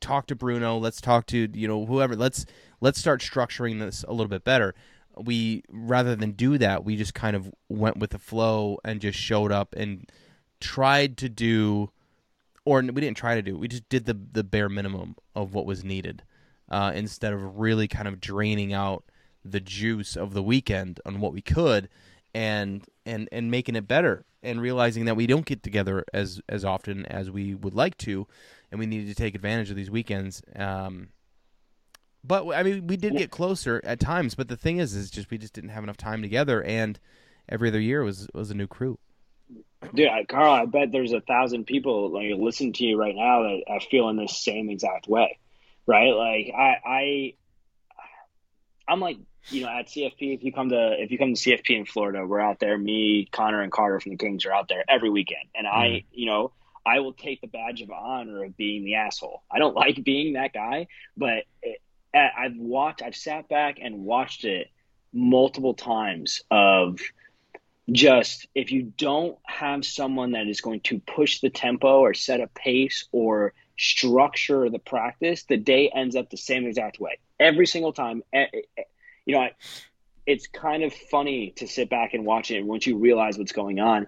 talk 0.00 0.26
to 0.26 0.34
Bruno. 0.34 0.78
Let's 0.78 1.00
talk 1.00 1.26
to 1.26 1.48
you 1.52 1.68
know 1.68 1.86
whoever. 1.86 2.16
Let's 2.16 2.46
let's 2.80 2.98
start 2.98 3.20
structuring 3.20 3.78
this 3.78 4.04
a 4.06 4.12
little 4.12 4.28
bit 4.28 4.44
better. 4.44 4.74
We 5.16 5.64
rather 5.68 6.16
than 6.16 6.32
do 6.32 6.58
that, 6.58 6.84
we 6.84 6.96
just 6.96 7.14
kind 7.14 7.36
of 7.36 7.52
went 7.68 7.98
with 7.98 8.10
the 8.10 8.18
flow 8.18 8.78
and 8.84 9.00
just 9.00 9.18
showed 9.18 9.52
up 9.52 9.74
and 9.76 10.10
tried 10.60 11.16
to 11.18 11.28
do, 11.28 11.90
or 12.64 12.80
we 12.80 13.00
didn't 13.00 13.16
try 13.16 13.34
to 13.34 13.42
do. 13.42 13.56
We 13.56 13.68
just 13.68 13.88
did 13.88 14.06
the 14.06 14.14
the 14.14 14.44
bare 14.44 14.68
minimum 14.68 15.16
of 15.34 15.54
what 15.54 15.66
was 15.66 15.84
needed, 15.84 16.22
uh, 16.70 16.92
instead 16.94 17.32
of 17.32 17.58
really 17.58 17.88
kind 17.88 18.08
of 18.08 18.20
draining 18.20 18.72
out 18.72 19.04
the 19.44 19.60
juice 19.60 20.16
of 20.16 20.34
the 20.34 20.42
weekend 20.42 21.00
on 21.04 21.20
what 21.20 21.32
we 21.32 21.42
could, 21.42 21.88
and 22.34 22.84
and 23.04 23.28
and 23.32 23.50
making 23.50 23.76
it 23.76 23.88
better 23.88 24.24
and 24.42 24.60
realizing 24.60 25.04
that 25.04 25.16
we 25.16 25.26
don't 25.26 25.46
get 25.46 25.62
together 25.62 26.04
as 26.12 26.40
as 26.48 26.64
often 26.64 27.04
as 27.06 27.30
we 27.30 27.54
would 27.54 27.74
like 27.74 27.96
to, 27.98 28.26
and 28.70 28.78
we 28.78 28.86
needed 28.86 29.08
to 29.08 29.14
take 29.14 29.34
advantage 29.34 29.70
of 29.70 29.76
these 29.76 29.90
weekends. 29.90 30.42
Um, 30.56 31.08
but 32.22 32.54
I 32.54 32.62
mean, 32.62 32.86
we 32.86 32.96
did 32.96 33.16
get 33.16 33.30
closer 33.30 33.80
at 33.84 34.00
times. 34.00 34.34
But 34.34 34.48
the 34.48 34.56
thing 34.56 34.78
is, 34.78 34.94
is 34.94 35.10
just 35.10 35.30
we 35.30 35.38
just 35.38 35.52
didn't 35.52 35.70
have 35.70 35.84
enough 35.84 35.96
time 35.96 36.22
together, 36.22 36.62
and 36.62 36.98
every 37.48 37.68
other 37.68 37.80
year 37.80 38.02
was 38.02 38.28
was 38.34 38.50
a 38.50 38.54
new 38.54 38.66
crew. 38.66 38.98
Dude, 39.94 40.08
Carl, 40.28 40.52
I 40.52 40.66
bet 40.66 40.92
there's 40.92 41.12
a 41.12 41.20
thousand 41.20 41.64
people 41.64 42.10
like 42.10 42.30
listening 42.36 42.74
to 42.74 42.84
you 42.84 42.98
right 42.98 43.14
now 43.14 43.42
that 43.42 43.62
are 43.66 43.80
feeling 43.80 44.16
the 44.16 44.28
same 44.28 44.68
exact 44.68 45.08
way, 45.08 45.38
right? 45.86 46.10
Like 46.10 46.52
I, 46.54 46.76
I, 46.86 47.34
I'm 48.86 49.00
like, 49.00 49.16
you 49.48 49.62
know, 49.62 49.70
at 49.70 49.88
CFP, 49.88 50.34
if 50.36 50.44
you 50.44 50.52
come 50.52 50.68
to 50.68 50.96
if 50.98 51.10
you 51.10 51.18
come 51.18 51.34
to 51.34 51.40
CFP 51.40 51.70
in 51.70 51.86
Florida, 51.86 52.26
we're 52.26 52.40
out 52.40 52.60
there. 52.60 52.76
Me, 52.76 53.26
Connor, 53.32 53.62
and 53.62 53.72
Carter 53.72 53.98
from 54.00 54.10
the 54.10 54.18
Kings 54.18 54.44
are 54.44 54.52
out 54.52 54.68
there 54.68 54.84
every 54.88 55.08
weekend, 55.08 55.48
and 55.54 55.66
mm-hmm. 55.66 55.76
I, 55.76 56.04
you 56.12 56.26
know, 56.26 56.52
I 56.84 57.00
will 57.00 57.14
take 57.14 57.40
the 57.40 57.46
badge 57.46 57.80
of 57.80 57.90
honor 57.90 58.44
of 58.44 58.56
being 58.56 58.84
the 58.84 58.96
asshole. 58.96 59.42
I 59.50 59.58
don't 59.58 59.74
like 59.74 60.04
being 60.04 60.34
that 60.34 60.52
guy, 60.52 60.88
but 61.16 61.44
it, 61.62 61.80
I've 62.14 62.56
watched, 62.56 63.02
I've 63.02 63.16
sat 63.16 63.48
back 63.48 63.78
and 63.80 64.04
watched 64.04 64.44
it 64.44 64.70
multiple 65.12 65.74
times 65.74 66.42
of 66.50 67.00
just 67.90 68.46
if 68.54 68.70
you 68.70 68.92
don't 68.96 69.36
have 69.44 69.84
someone 69.84 70.32
that 70.32 70.46
is 70.46 70.60
going 70.60 70.80
to 70.80 71.00
push 71.00 71.40
the 71.40 71.50
tempo 71.50 72.00
or 72.00 72.14
set 72.14 72.40
a 72.40 72.46
pace 72.48 73.06
or 73.12 73.52
structure 73.78 74.68
the 74.70 74.78
practice, 74.78 75.44
the 75.44 75.56
day 75.56 75.88
ends 75.88 76.14
up 76.14 76.30
the 76.30 76.36
same 76.36 76.66
exact 76.66 77.00
way 77.00 77.18
every 77.38 77.66
single 77.66 77.92
time. 77.92 78.22
You 78.32 79.34
know, 79.34 79.48
it's 80.26 80.46
kind 80.46 80.82
of 80.82 80.92
funny 80.92 81.52
to 81.56 81.66
sit 81.66 81.90
back 81.90 82.14
and 82.14 82.24
watch 82.24 82.50
it 82.50 82.64
once 82.64 82.86
you 82.86 82.96
realize 82.96 83.38
what's 83.38 83.52
going 83.52 83.80
on. 83.80 84.06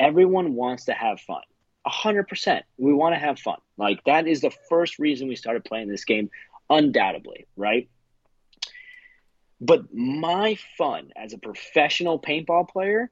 Everyone 0.00 0.54
wants 0.54 0.86
to 0.86 0.92
have 0.92 1.20
fun. 1.20 1.42
100%. 1.86 2.62
We 2.76 2.92
want 2.92 3.14
to 3.14 3.18
have 3.18 3.38
fun. 3.38 3.58
Like, 3.76 4.04
that 4.04 4.26
is 4.26 4.40
the 4.40 4.52
first 4.68 4.98
reason 4.98 5.28
we 5.28 5.36
started 5.36 5.64
playing 5.64 5.88
this 5.88 6.04
game, 6.04 6.30
undoubtedly, 6.70 7.46
right? 7.56 7.88
But 9.60 9.92
my 9.92 10.56
fun 10.76 11.10
as 11.16 11.32
a 11.32 11.38
professional 11.38 12.20
paintball 12.20 12.68
player 12.68 13.10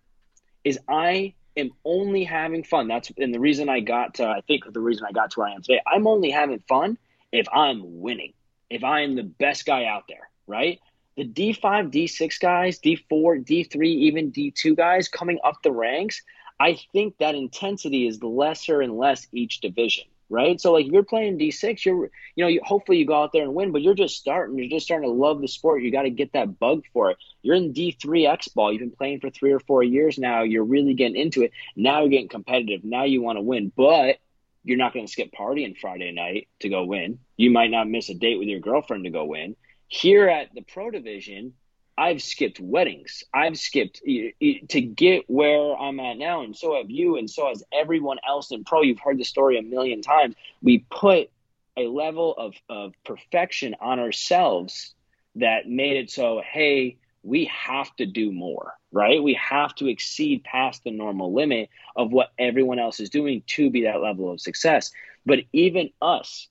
is 0.65 0.79
I 0.89 1.35
am 1.57 1.71
only 1.85 2.25
having 2.25 2.63
fun. 2.63 2.89
That's 2.89 3.11
and 3.17 3.35
the 3.35 3.41
reason 3.41 3.69
I 3.69 3.81
got 3.81 4.15
to 4.15 4.27
I 4.27 4.43
think 4.47 4.73
the 4.73 4.81
reason 4.81 5.07
I 5.09 5.13
got 5.13 5.31
to 5.33 5.41
where 5.41 5.49
I 5.49 5.53
am 5.53 5.63
today. 5.63 5.81
I'm 5.87 6.07
only 6.07 6.31
having 6.31 6.63
fun 6.69 6.99
if 7.33 7.47
I'm 7.53 8.01
winning. 8.01 8.33
If 8.71 8.85
I 8.85 9.01
am 9.01 9.15
the 9.17 9.23
best 9.23 9.65
guy 9.65 9.85
out 9.85 10.05
there, 10.09 10.29
right? 10.47 10.81
The 11.17 11.25
D5, 11.25 11.91
D6 11.93 12.41
guys, 12.41 12.79
D4, 12.81 13.09
D3, 13.11 13.87
even 13.87 14.33
D2 14.33 14.77
guys 14.77 15.09
coming 15.09 15.39
up 15.43 15.63
the 15.63 15.73
ranks, 15.73 16.23
I 16.61 16.79
think 16.93 17.17
that 17.19 17.35
intensity 17.35 18.07
is 18.07 18.23
lesser 18.23 18.83
and 18.83 18.97
less 18.97 19.27
each 19.33 19.61
division 19.61 20.05
right? 20.29 20.61
So 20.61 20.73
like 20.73 20.87
you're 20.87 21.03
playing 21.03 21.39
D6, 21.39 21.85
you're 21.85 22.11
you 22.35 22.45
know, 22.45 22.49
you, 22.49 22.61
hopefully 22.65 22.99
you 22.99 23.07
go 23.07 23.23
out 23.23 23.33
there 23.33 23.43
and 23.43 23.55
win, 23.55 23.73
but 23.73 23.83
you're 23.83 23.95
just 23.95 24.17
starting. 24.17 24.59
You're 24.59 24.69
just 24.69 24.87
starting 24.87 25.09
to 25.09 25.15
love 25.15 25.41
the 25.41 25.49
sport. 25.49 25.83
You 25.83 25.91
got 25.91 26.03
to 26.03 26.11
get 26.11 26.33
that 26.33 26.59
bug 26.59 26.83
for 26.93 27.11
it. 27.11 27.19
You're 27.43 27.55
in 27.55 27.73
D3 27.73 28.29
X 28.29 28.49
ball. 28.49 28.73
You've 28.73 28.81
been 28.81 28.91
playing 28.91 29.21
for 29.21 29.31
three 29.31 29.53
or 29.53 29.61
four 29.61 29.83
years 29.83 30.19
now. 30.19 30.43
You're 30.43 30.65
really 30.65 30.95
getting 30.95 31.21
into 31.21 31.43
it. 31.43 31.53
Now 31.77 32.01
you're 32.01 32.11
getting 32.11 32.29
competitive. 32.29 32.85
Now 32.85 33.05
you 33.05 33.23
want 33.23 33.37
to 33.37 33.43
win, 33.43 33.73
but 33.75 34.19
you're 34.65 34.79
not 34.79 34.93
going 34.93 35.07
to 35.07 35.13
skip 35.13 35.31
partying 35.33 35.77
Friday 35.79 36.13
night 36.13 36.49
to 36.61 36.69
go 36.69 36.85
win. 36.85 37.21
You 37.37 37.51
might 37.51 37.71
not 37.71 37.89
miss 37.89 38.09
a 38.09 38.15
date 38.15 38.39
with 38.39 38.49
your 38.49 38.61
girlfriend 38.61 39.05
to 39.05 39.11
go 39.11 39.25
win. 39.25 39.55
Here 39.87 40.29
at 40.29 40.53
the 40.55 40.63
Pro 40.63 40.91
Division, 40.91 41.55
I've 41.99 42.23
skipped 42.23 42.61
weddings. 42.61 43.25
I've 43.33 43.59
skipped 43.59 44.03
to 44.05 44.81
get 44.81 45.25
where 45.29 45.75
I'm 45.75 45.99
at 46.01 46.19
now, 46.19 46.43
and 46.43 46.55
so 46.55 46.77
have 46.77 46.91
you, 46.91 47.17
and 47.17 47.29
so 47.29 47.49
has 47.49 47.63
everyone 47.73 48.19
else 48.27 48.51
in 48.51 48.65
pro. 48.65 48.83
You've 48.83 49.01
heard 49.01 49.19
the 49.19 49.25
story 49.25 49.59
a 49.59 49.63
million 49.63 50.03
times. 50.03 50.35
We 50.63 50.85
put 50.91 51.31
a 51.77 51.87
level 51.87 52.35
of, 52.37 52.55
of 52.69 52.93
perfection 53.05 53.77
on 53.81 53.99
ourselves 53.99 54.95
that 55.37 55.69
made 55.69 55.97
it 55.97 56.11
so, 56.11 56.43
hey, 56.45 56.97
we 57.23 57.47
have 57.47 57.95
to 57.97 58.07
do 58.07 58.31
more, 58.31 58.75
right? 58.93 59.23
We 59.23 59.35
have 59.35 59.75
to 59.77 59.89
exceed 59.89 60.45
past 60.45 60.85
the 60.85 60.91
normal 60.91 61.35
limit 61.35 61.71
of 61.97 62.13
what 62.13 62.33
everyone 62.39 62.79
else 62.79 63.01
is 63.01 63.11
doing 63.11 63.43
to 63.49 63.69
be 63.69 63.83
that 63.85 64.01
level 64.01 64.31
of 64.31 64.41
success. 64.41 64.93
But 65.27 65.41
even 65.53 65.91
us, 66.01 66.49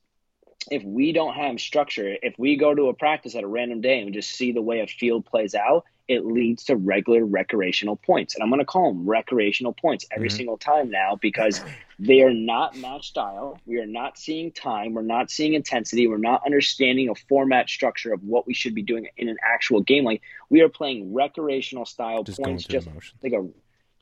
if 0.72 0.84
we 0.84 1.11
don't 1.11 1.34
have 1.34 1.59
structure, 1.59 2.16
if 2.22 2.34
we 2.38 2.55
go 2.57 2.74
to 2.74 2.89
a 2.89 2.93
practice 2.93 3.36
at 3.36 3.43
a 3.43 3.47
random 3.47 3.82
day 3.82 4.01
and 4.01 4.13
just 4.13 4.32
see 4.32 4.51
the 4.51 4.61
way 4.61 4.82
a 4.82 4.88
field 4.88 5.26
plays 5.26 5.55
out, 5.55 5.86
it 6.07 6.26
leads 6.26 6.66
to 6.66 6.76
regular 6.76 7.26
recreational 7.26 7.95
points. 7.95 8.36
And 8.36 8.43
I'm 8.43 8.49
going 8.49 8.59
to 8.59 8.66
call 8.66 8.93
them 8.93 9.07
recreational 9.09 9.74
points 9.74 10.05
every 10.11 10.30
mm-hmm. 10.30 10.38
single 10.38 10.57
time 10.57 10.91
now 10.91 11.18
because 11.20 11.61
they 11.97 12.22
are 12.22 12.34
not 12.34 12.78
match 12.78 13.07
style. 13.07 13.59
We 13.66 13.80
are 13.80 13.88
not 13.88 14.18
seeing 14.18 14.51
time. 14.51 14.93
We're 14.93 15.01
not 15.01 15.32
seeing 15.32 15.55
intensity. 15.55 16.07
We're 16.07 16.18
not 16.18 16.43
understanding 16.45 17.09
a 17.09 17.16
format 17.16 17.70
structure 17.70 18.13
of 18.13 18.24
what 18.24 18.45
we 18.45 18.53
should 18.53 18.76
be 18.76 18.84
doing 18.84 19.07
in 19.18 19.30
an 19.30 19.38
actual 19.43 19.82
game. 19.82 20.03
Like 20.03 20.22
we 20.49 20.61
are 20.61 20.70
playing 20.70 21.13
recreational 21.13 21.86
style 21.86 22.24
just 22.24 22.39
points, 22.39 22.66
just 22.66 22.88
like 23.24 23.34
a, 23.34 23.47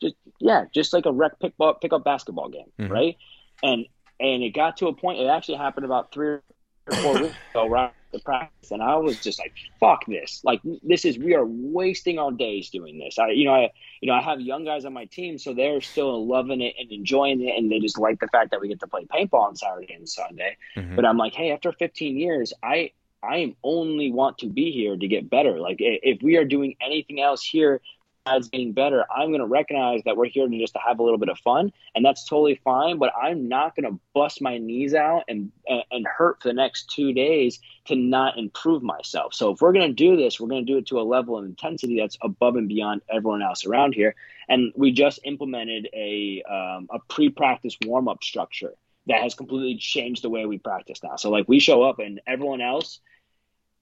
just 0.02 0.14
yeah, 0.40 0.66
just 0.74 0.92
like 0.92 1.06
a 1.06 1.12
rec 1.12 1.38
pick, 1.40 1.54
pick 1.80 1.92
up 1.92 2.04
basketball 2.04 2.50
game, 2.50 2.70
mm-hmm. 2.78 2.92
right? 2.92 3.16
And 3.62 3.86
and 4.20 4.42
it 4.42 4.50
got 4.50 4.76
to 4.78 4.88
a 4.88 4.94
point. 4.94 5.20
It 5.20 5.26
actually 5.26 5.56
happened 5.56 5.86
about 5.86 6.12
three 6.12 6.38
or 6.86 6.96
four 6.96 7.22
weeks 7.22 7.34
ago, 7.50 7.68
right? 7.68 7.92
The 8.12 8.18
practice, 8.20 8.70
and 8.70 8.82
I 8.82 8.94
was 8.96 9.20
just 9.20 9.40
like, 9.40 9.52
"Fuck 9.80 10.06
this! 10.06 10.40
Like, 10.44 10.60
this 10.82 11.04
is 11.04 11.18
we 11.18 11.34
are 11.34 11.44
wasting 11.44 12.18
our 12.18 12.30
days 12.30 12.70
doing 12.70 12.98
this." 12.98 13.18
I, 13.18 13.30
you 13.30 13.44
know, 13.44 13.54
I, 13.54 13.70
you 14.00 14.06
know, 14.06 14.14
I 14.14 14.22
have 14.22 14.40
young 14.40 14.64
guys 14.64 14.84
on 14.84 14.92
my 14.92 15.06
team, 15.06 15.36
so 15.38 15.52
they're 15.52 15.80
still 15.80 16.26
loving 16.26 16.60
it 16.60 16.74
and 16.78 16.90
enjoying 16.92 17.40
it, 17.40 17.56
and 17.56 17.70
they 17.70 17.80
just 17.80 17.98
like 17.98 18.20
the 18.20 18.28
fact 18.28 18.52
that 18.52 18.60
we 18.60 18.68
get 18.68 18.80
to 18.80 18.86
play 18.86 19.04
paintball 19.06 19.42
on 19.42 19.56
Saturday 19.56 19.94
and 19.94 20.08
Sunday. 20.08 20.56
Mm-hmm. 20.76 20.94
But 20.94 21.04
I'm 21.04 21.16
like, 21.16 21.34
hey, 21.34 21.50
after 21.50 21.72
15 21.72 22.16
years, 22.16 22.52
I, 22.62 22.92
I 23.22 23.56
only 23.64 24.12
want 24.12 24.38
to 24.38 24.46
be 24.46 24.70
here 24.70 24.96
to 24.96 25.08
get 25.08 25.28
better. 25.28 25.58
Like, 25.58 25.78
if 25.80 26.22
we 26.22 26.36
are 26.36 26.44
doing 26.44 26.76
anything 26.80 27.20
else 27.20 27.44
here 27.44 27.80
as 28.26 28.48
getting 28.48 28.72
better, 28.72 29.04
I'm 29.14 29.28
going 29.28 29.40
to 29.40 29.46
recognize 29.46 30.02
that 30.04 30.16
we're 30.16 30.28
here 30.28 30.48
to 30.48 30.58
just 30.58 30.72
to 30.74 30.78
have 30.84 30.98
a 30.98 31.02
little 31.02 31.18
bit 31.18 31.28
of 31.28 31.38
fun, 31.38 31.72
and 31.94 32.04
that's 32.04 32.24
totally 32.24 32.60
fine. 32.64 32.98
But 32.98 33.12
I'm 33.20 33.48
not 33.48 33.76
going 33.76 33.92
to 33.92 34.00
bust 34.14 34.40
my 34.40 34.58
knees 34.58 34.94
out 34.94 35.24
and 35.28 35.52
and 35.66 36.06
hurt 36.06 36.42
for 36.42 36.48
the 36.48 36.54
next 36.54 36.90
two 36.90 37.12
days 37.12 37.60
to 37.86 37.96
not 37.96 38.38
improve 38.38 38.82
myself. 38.82 39.34
So 39.34 39.52
if 39.52 39.60
we're 39.60 39.72
going 39.72 39.88
to 39.88 39.94
do 39.94 40.16
this, 40.16 40.40
we're 40.40 40.48
going 40.48 40.64
to 40.64 40.72
do 40.72 40.78
it 40.78 40.86
to 40.86 41.00
a 41.00 41.02
level 41.02 41.36
of 41.36 41.44
intensity 41.44 41.98
that's 41.98 42.16
above 42.22 42.56
and 42.56 42.68
beyond 42.68 43.02
everyone 43.10 43.42
else 43.42 43.66
around 43.66 43.94
here. 43.94 44.14
And 44.48 44.72
we 44.74 44.92
just 44.92 45.20
implemented 45.24 45.88
a 45.92 46.42
um, 46.48 46.88
a 46.90 46.98
pre-practice 47.08 47.76
warm-up 47.84 48.24
structure 48.24 48.72
that 49.06 49.22
has 49.22 49.34
completely 49.34 49.76
changed 49.76 50.22
the 50.22 50.30
way 50.30 50.46
we 50.46 50.58
practice 50.58 51.02
now. 51.02 51.16
So 51.16 51.30
like 51.30 51.46
we 51.46 51.60
show 51.60 51.82
up 51.82 51.98
and 51.98 52.22
everyone 52.26 52.62
else 52.62 53.00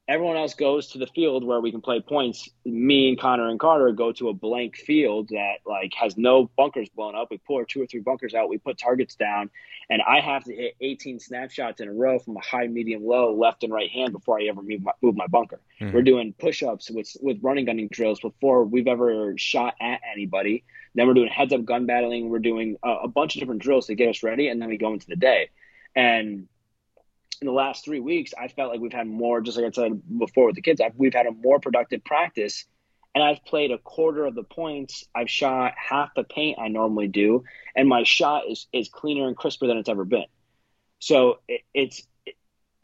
everyone 0.09 0.37
else 0.37 0.55
goes 0.55 0.89
to 0.89 0.99
the 0.99 1.07
field 1.07 1.45
where 1.45 1.61
we 1.61 1.71
can 1.71 1.81
play 1.81 2.01
points. 2.01 2.49
Me 2.65 3.09
and 3.09 3.19
Connor 3.19 3.49
and 3.49 3.61
Carter 3.61 3.93
go 3.93 4.13
to 4.13 4.29
a 4.29 4.35
blank 4.35 4.77
field 4.77 5.29
that 5.29 5.59
like 5.65 5.93
has 5.95 6.17
no 6.17 6.51
bunkers 6.57 6.89
blown 6.89 7.15
up. 7.15 7.29
We 7.31 7.39
pull 7.39 7.65
two 7.65 7.83
or 7.83 7.87
three 7.87 8.01
bunkers 8.01 8.35
out. 8.35 8.49
We 8.49 8.59
put 8.59 8.79
targets 8.79 9.15
down, 9.15 9.51
and 9.89 10.03
I 10.03 10.21
have 10.21 10.45
to 10.45 10.55
hit 10.55 10.75
18 10.81 11.21
snapshots 11.21 11.81
in 11.81 11.89
a 11.89 11.93
row 11.93 12.19
from 12.19 12.37
a 12.37 12.41
high, 12.41 12.67
medium, 12.67 13.05
low, 13.05 13.35
left 13.35 13.63
and 13.63 13.73
right 13.73 13.91
hand 13.91 14.13
before 14.13 14.41
I 14.41 14.45
ever 14.45 14.63
move 14.63 14.83
my, 14.83 14.93
move 15.03 15.17
my 15.17 15.29
bunker. 15.29 15.61
Mm-hmm. 15.81 15.95
We're 15.95 16.03
doing 16.03 16.35
push-ups 16.39 16.91
with 16.91 17.17
with 17.21 17.39
running 17.43 17.67
gunning 17.67 17.89
drills 17.89 18.21
before 18.21 18.65
we've 18.65 18.89
ever 18.89 19.35
shot 19.39 19.75
at 19.81 20.01
anybody. 20.13 20.65
Then 20.95 21.07
we're 21.07 21.15
doing 21.15 21.29
heads 21.29 21.53
up 21.53 21.65
gun 21.65 21.87
battling. 21.87 22.29
We're 22.29 22.41
doing 22.41 22.77
a, 22.83 22.91
a 23.05 23.09
bunch 23.09 23.37
of 23.37 23.41
different 23.41 23.63
drills 23.63 23.87
to 23.87 23.95
get 23.95 24.09
us 24.09 24.23
ready, 24.23 24.49
and 24.49 24.61
then 24.61 24.69
we 24.69 24.79
go 24.79 24.93
into 24.93 25.07
the 25.07 25.17
day. 25.17 25.51
And 25.95 26.49
in 27.43 27.47
the 27.47 27.53
last 27.53 27.85
three 27.85 28.01
weeks, 28.01 28.33
I 28.41 28.49
felt 28.49 28.71
like 28.71 28.81
we've 28.81 28.93
had 28.93 29.07
more, 29.07 29.41
just 29.41 29.59
like 29.59 29.67
I 29.67 29.71
said 29.71 30.01
before 30.19 30.47
with 30.47 30.55
the 30.55 30.63
kids, 30.63 30.81
I've, 30.81 30.95
we've 30.97 31.13
had 31.13 31.27
a 31.27 31.33
more 31.33 31.59
productive 31.59 32.05
practice 32.05 32.65
and 33.15 33.23
I've 33.23 33.45
played 33.45 33.71
a 33.71 33.79
quarter 33.79 34.25
of 34.25 34.35
the 34.35 34.43
points. 34.43 35.05
I've 35.15 35.29
shot 35.29 35.75
half 35.77 36.15
the 36.15 36.25
paint 36.25 36.59
I 36.59 36.69
normally 36.69 37.09
do, 37.09 37.45
and 37.77 37.89
my 37.89 38.05
shot 38.05 38.45
is, 38.49 38.67
is 38.73 38.89
cleaner 38.89 39.29
and 39.29 39.37
crisper 39.37 39.67
than 39.67 39.77
it's 39.77 39.89
ever 39.89 40.05
been. 40.05 40.25
So 40.99 41.41
it, 41.49 41.63
it's 41.75 42.07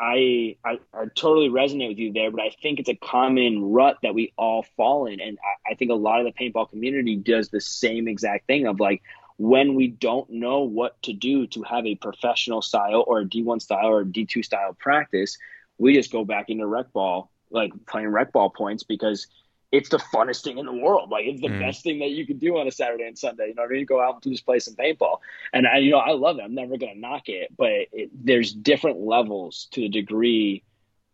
I, 0.01 0.56
I, 0.64 0.78
I 0.93 1.06
totally 1.14 1.48
resonate 1.48 1.89
with 1.89 1.98
you 1.98 2.12
there, 2.12 2.30
but 2.30 2.40
I 2.40 2.51
think 2.62 2.78
it's 2.78 2.89
a 2.89 2.94
common 2.94 3.72
rut 3.72 3.98
that 4.02 4.14
we 4.14 4.32
all 4.36 4.64
fall 4.76 5.06
in, 5.06 5.20
and 5.20 5.39
I, 5.43 5.72
I 5.72 5.74
think 5.76 5.90
a 5.90 5.94
lot 5.94 6.20
of 6.20 6.26
the 6.26 6.32
paintball 6.32 6.70
community 6.70 7.16
does 7.16 7.48
the 7.48 7.60
same 7.60 8.06
exact 8.06 8.47
thing 8.47 8.66
of 8.66 8.80
like 8.80 9.02
when 9.39 9.74
we 9.74 9.86
don't 9.86 10.28
know 10.28 10.62
what 10.62 11.01
to 11.02 11.12
do 11.12 11.47
to 11.47 11.62
have 11.62 11.86
a 11.86 11.94
professional 11.94 12.60
style 12.60 13.05
or 13.06 13.20
a 13.20 13.24
D1 13.24 13.62
style 13.62 13.86
or 13.86 14.01
a 14.01 14.05
D2 14.05 14.44
style 14.44 14.74
practice, 14.74 15.39
we 15.78 15.94
just 15.94 16.12
go 16.12 16.24
back 16.24 16.51
into 16.51 16.66
rec 16.66 16.93
ball, 16.93 17.31
like 17.51 17.73
playing 17.86 18.09
rec 18.09 18.32
ball 18.32 18.51
points 18.51 18.82
because 18.82 19.28
it's 19.70 19.90
the 19.90 19.98
funnest 19.98 20.43
thing 20.43 20.59
in 20.59 20.66
the 20.66 20.73
world. 20.73 21.10
Like 21.10 21.27
it's 21.27 21.40
the 21.40 21.48
mm. 21.48 21.60
best 21.60 21.85
thing 21.85 22.01
that 22.01 22.10
you 22.10 22.27
can 22.27 22.39
do 22.39 22.59
on 22.59 22.66
a 22.66 22.73
Saturday 22.73 23.05
and 23.05 23.16
Sunday. 23.16 23.48
You 23.48 23.55
know, 23.55 23.65
I 23.65 23.69
mean, 23.69 23.85
go 23.85 24.02
out 24.02 24.24
and 24.24 24.32
just 24.32 24.44
play 24.44 24.59
some 24.59 24.74
paintball. 24.74 25.19
And 25.52 25.66
I, 25.66 25.78
you 25.78 25.93
know, 25.93 25.98
I 25.98 26.12
love 26.12 26.39
it. 26.39 26.43
I'm 26.43 26.55
never 26.55 26.77
going 26.77 26.94
to 26.94 27.01
knock 27.01 27.28
it, 27.28 27.55
but 27.56 27.70
it, 27.93 28.10
there's 28.12 28.52
different 28.52 28.98
levels 28.98 29.69
to 29.73 29.82
the 29.82 29.89
degree 29.89 30.65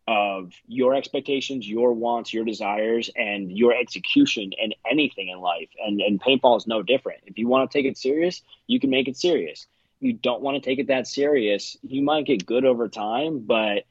of 0.07 0.53
your 0.67 0.95
expectations, 0.95 1.69
your 1.69 1.93
wants, 1.93 2.33
your 2.33 2.45
desires, 2.45 3.11
and 3.17 3.51
your 3.51 3.75
execution 3.75 4.53
in 4.59 4.75
anything 4.91 5.29
in 5.29 5.41
life. 5.41 5.69
And 5.85 6.01
and 6.01 6.21
paintball 6.21 6.59
is 6.59 6.67
no 6.67 6.83
different. 6.83 7.21
If 7.27 7.39
you 7.39 7.49
want 7.49 7.71
to 7.71 7.79
take 7.79 7.87
it 7.87 7.97
serious, 7.97 8.43
you 8.67 8.79
can 8.81 8.91
make 8.91 9.09
it 9.09 9.17
serious. 9.17 9.67
You 10.01 10.13
don't 10.13 10.43
want 10.43 10.57
to 10.57 10.61
take 10.61 10.79
it 10.79 10.89
that 10.89 11.07
serious, 11.07 11.79
you 11.83 12.03
might 12.03 12.27
get 12.27 12.45
good 12.45 12.65
over 12.67 12.89
time, 12.89 13.39
but 13.39 13.85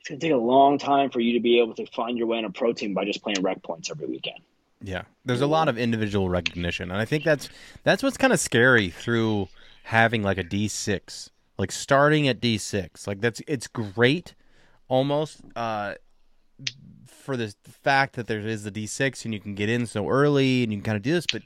it's 0.00 0.08
to 0.08 0.16
take 0.16 0.32
a 0.32 0.36
long 0.36 0.78
time 0.78 1.10
for 1.10 1.20
you 1.20 1.34
to 1.34 1.40
be 1.40 1.60
able 1.60 1.74
to 1.76 1.86
find 1.86 2.18
your 2.18 2.26
way 2.26 2.38
in 2.38 2.44
a 2.44 2.50
pro 2.50 2.72
team 2.72 2.94
by 2.94 3.04
just 3.04 3.22
playing 3.22 3.40
rec 3.40 3.62
points 3.62 3.90
every 3.90 4.06
weekend. 4.06 4.38
Yeah, 4.82 5.02
there's 5.24 5.40
a 5.40 5.46
lot 5.46 5.68
of 5.68 5.78
individual 5.78 6.28
recognition, 6.28 6.90
and 6.90 7.00
I 7.00 7.04
think 7.04 7.24
that's 7.24 7.48
that's 7.84 8.02
what's 8.02 8.18
kind 8.18 8.32
of 8.32 8.40
scary 8.40 8.90
through 8.90 9.48
having 9.84 10.22
like 10.22 10.36
a 10.36 10.44
D6, 10.44 11.30
like 11.56 11.72
starting 11.72 12.28
at 12.28 12.40
D6. 12.40 13.06
Like 13.06 13.20
that's 13.20 13.40
it's 13.46 13.66
great, 13.66 14.34
almost 14.88 15.40
uh, 15.56 15.94
for 17.06 17.36
the 17.36 17.54
fact 17.82 18.16
that 18.16 18.26
there 18.26 18.40
is 18.40 18.64
the 18.64 18.70
D6 18.70 19.24
and 19.24 19.34
you 19.34 19.40
can 19.40 19.54
get 19.54 19.68
in 19.68 19.86
so 19.86 20.08
early 20.08 20.62
and 20.62 20.72
you 20.72 20.78
can 20.78 20.84
kind 20.84 20.96
of 20.96 21.02
do 21.02 21.12
this, 21.12 21.26
but 21.30 21.42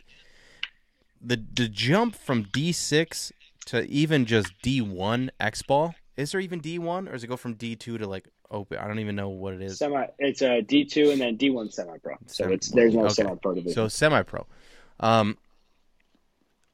the 1.20 1.42
the 1.54 1.68
jump 1.68 2.14
from 2.14 2.44
D6 2.44 3.32
to 3.66 3.84
even 3.86 4.24
just 4.24 4.52
D1 4.62 5.30
X 5.40 5.62
ball 5.62 5.94
is 6.16 6.32
there 6.32 6.40
even 6.40 6.60
D1 6.60 7.08
or 7.08 7.12
does 7.12 7.24
it 7.24 7.26
go 7.26 7.36
from 7.36 7.54
D2 7.54 7.78
to 7.78 8.06
like 8.06 8.28
open. 8.50 8.78
I 8.78 8.86
don't 8.86 8.98
even 8.98 9.16
know 9.16 9.28
what 9.28 9.54
it 9.54 9.62
is. 9.62 9.78
Semi. 9.78 10.06
It's 10.18 10.42
a 10.42 10.62
D 10.62 10.84
two 10.84 11.10
and 11.10 11.20
then 11.20 11.36
D 11.36 11.50
one 11.50 11.70
semi 11.70 11.96
pro. 11.98 12.14
So 12.26 12.44
semi- 12.44 12.54
it's 12.54 12.70
there's 12.70 12.94
no 12.94 13.04
okay. 13.04 13.14
semi 13.14 13.34
pro 13.36 13.54
division. 13.54 13.74
So 13.74 13.88
semi 13.88 14.22
pro. 14.22 14.46
Um, 15.00 15.38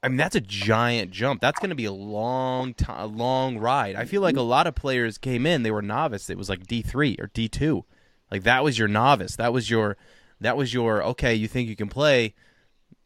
I 0.04 0.08
mean 0.08 0.18
that's 0.18 0.36
a 0.36 0.40
giant 0.40 1.12
jump. 1.12 1.40
That's 1.40 1.58
going 1.58 1.70
to 1.70 1.74
be 1.74 1.86
a 1.86 1.92
long 1.92 2.74
time, 2.74 3.00
a 3.00 3.06
long 3.06 3.56
ride. 3.56 3.96
I 3.96 4.04
feel 4.04 4.20
like 4.20 4.36
a 4.36 4.42
lot 4.42 4.66
of 4.66 4.74
players 4.74 5.16
came 5.16 5.46
in, 5.46 5.62
they 5.62 5.70
were 5.70 5.80
novice. 5.80 6.28
It 6.28 6.36
was 6.36 6.50
like 6.50 6.66
D 6.66 6.82
three 6.82 7.16
or 7.18 7.30
D 7.32 7.48
two, 7.48 7.86
like 8.30 8.42
that 8.42 8.62
was 8.62 8.78
your 8.78 8.86
novice. 8.86 9.34
That 9.36 9.54
was 9.54 9.70
your, 9.70 9.96
that 10.42 10.58
was 10.58 10.74
your 10.74 11.02
okay. 11.04 11.34
You 11.34 11.48
think 11.48 11.70
you 11.70 11.76
can 11.76 11.88
play? 11.88 12.34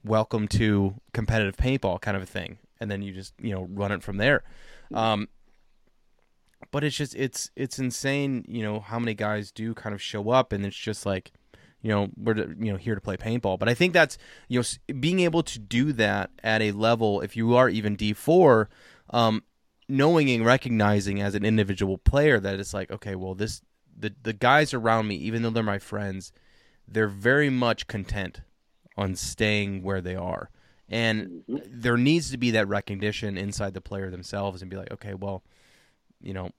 Welcome 0.03 0.49
to 0.49 0.97
competitive 1.13 1.57
paintball 1.57 2.01
kind 2.01 2.17
of 2.17 2.25
a 2.25 2.27
thing, 2.27 2.59
and 2.81 2.91
then 2.91 3.03
you 3.03 3.13
just 3.13 3.33
you 3.41 3.55
know 3.55 3.69
run 3.71 3.93
it 3.93 4.03
from 4.03 4.17
there. 4.17 4.43
Um, 4.93 5.29
but 6.73 6.83
it's 6.83 6.97
just 6.97 7.15
it's 7.15 7.53
it's 7.55 7.79
insane 7.79 8.45
you 8.49 8.65
know 8.65 8.81
how 8.81 8.99
many 8.99 9.15
guys 9.15 9.53
do 9.53 9.73
kind 9.73 9.95
of 9.95 10.03
show 10.03 10.31
up 10.31 10.53
and 10.53 10.67
it's 10.67 10.77
just 10.77 11.07
like 11.07 11.31
you 11.83 11.91
know 11.91 12.09
we're 12.17 12.37
you 12.37 12.73
know 12.73 12.77
here 12.77 12.95
to 12.95 13.01
play 13.01 13.17
paintball 13.17 13.59
but 13.59 13.69
i 13.69 13.75
think 13.75 13.93
that's 13.93 14.19
you 14.49 14.61
know 14.61 14.95
being 15.01 15.21
able 15.21 15.43
to 15.43 15.59
do 15.59 15.93
that 15.93 16.31
at 16.43 16.61
a 16.63 16.73
level 16.73 17.21
if 17.21 17.37
you 17.37 17.55
are 17.55 17.69
even 17.69 17.97
d4 17.97 18.67
um, 19.11 19.43
knowing 19.89 20.29
and 20.31 20.45
recognizing 20.45 21.21
as 21.21 21.35
an 21.35 21.45
individual 21.45 21.99
player 21.99 22.39
that 22.41 22.59
it's 22.59 22.75
like 22.75 22.91
okay 22.91 23.15
well 23.15 23.35
this 23.35 23.63
the 23.97 24.15
the 24.23 24.33
guys 24.33 24.75
around 24.75 25.07
me 25.09 25.17
even 25.17 25.43
though 25.43 25.51
they're 25.51 25.63
my 25.63 25.79
friends 25.79 26.33
they're 26.87 27.09
very 27.09 27.51
much 27.51 27.87
content 27.87 28.41
on 28.97 29.15
staying 29.15 29.83
where 29.83 30.01
they 30.01 30.17
are 30.17 30.51
and 30.89 31.43
mm-hmm. 31.49 31.57
there 31.67 31.97
needs 31.97 32.31
to 32.31 32.39
be 32.39 32.51
that 32.51 32.67
recognition 32.67 33.37
inside 33.37 33.75
the 33.75 33.81
player 33.81 34.11
themselves 34.11 34.63
and 34.63 34.71
be 34.71 34.77
like 34.77 34.91
okay 34.91 35.15
well 35.15 35.43
you 36.21 36.35
know, 36.35 36.51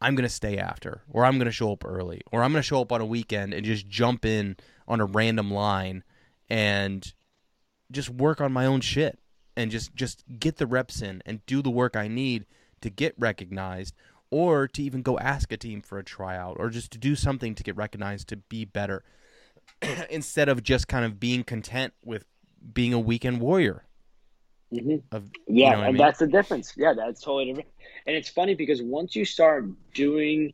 I'm 0.00 0.14
going 0.14 0.28
to 0.28 0.34
stay 0.34 0.58
after, 0.58 1.02
or 1.10 1.24
I'm 1.24 1.38
going 1.38 1.46
to 1.46 1.52
show 1.52 1.72
up 1.72 1.84
early, 1.84 2.20
or 2.30 2.42
I'm 2.42 2.52
going 2.52 2.62
to 2.62 2.66
show 2.66 2.80
up 2.80 2.92
on 2.92 3.00
a 3.00 3.06
weekend 3.06 3.54
and 3.54 3.64
just 3.64 3.88
jump 3.88 4.24
in 4.24 4.56
on 4.86 5.00
a 5.00 5.06
random 5.06 5.50
line 5.50 6.04
and 6.48 7.12
just 7.90 8.10
work 8.10 8.40
on 8.40 8.52
my 8.52 8.66
own 8.66 8.80
shit 8.80 9.18
and 9.56 9.70
just 9.70 9.94
just 9.94 10.24
get 10.38 10.56
the 10.56 10.66
reps 10.66 11.00
in 11.00 11.22
and 11.24 11.44
do 11.46 11.62
the 11.62 11.70
work 11.70 11.96
I 11.96 12.08
need 12.08 12.46
to 12.82 12.90
get 12.90 13.14
recognized 13.18 13.94
or 14.30 14.68
to 14.68 14.82
even 14.82 15.02
go 15.02 15.18
ask 15.18 15.50
a 15.52 15.56
team 15.56 15.80
for 15.80 15.98
a 15.98 16.04
tryout 16.04 16.56
or 16.58 16.68
just 16.68 16.90
to 16.92 16.98
do 16.98 17.16
something 17.16 17.54
to 17.54 17.62
get 17.62 17.76
recognized 17.76 18.28
to 18.28 18.36
be 18.36 18.64
better 18.64 19.02
instead 20.10 20.48
of 20.48 20.62
just 20.62 20.88
kind 20.88 21.04
of 21.04 21.18
being 21.18 21.44
content 21.44 21.94
with 22.04 22.26
being 22.72 22.92
a 22.92 23.00
weekend 23.00 23.40
warrior. 23.40 23.84
Mm-hmm. 24.72 24.96
Of, 25.14 25.30
yeah, 25.46 25.70
you 25.70 25.70
know 25.70 25.76
and 25.76 25.84
I 25.84 25.86
mean? 25.92 25.96
that's 25.98 26.18
the 26.18 26.26
difference. 26.26 26.74
Yeah, 26.76 26.92
that's 26.92 27.20
totally 27.20 27.46
different. 27.46 27.68
And 28.06 28.16
it's 28.16 28.28
funny 28.28 28.54
because 28.54 28.80
once 28.82 29.16
you 29.16 29.24
start 29.24 29.66
doing, 29.94 30.52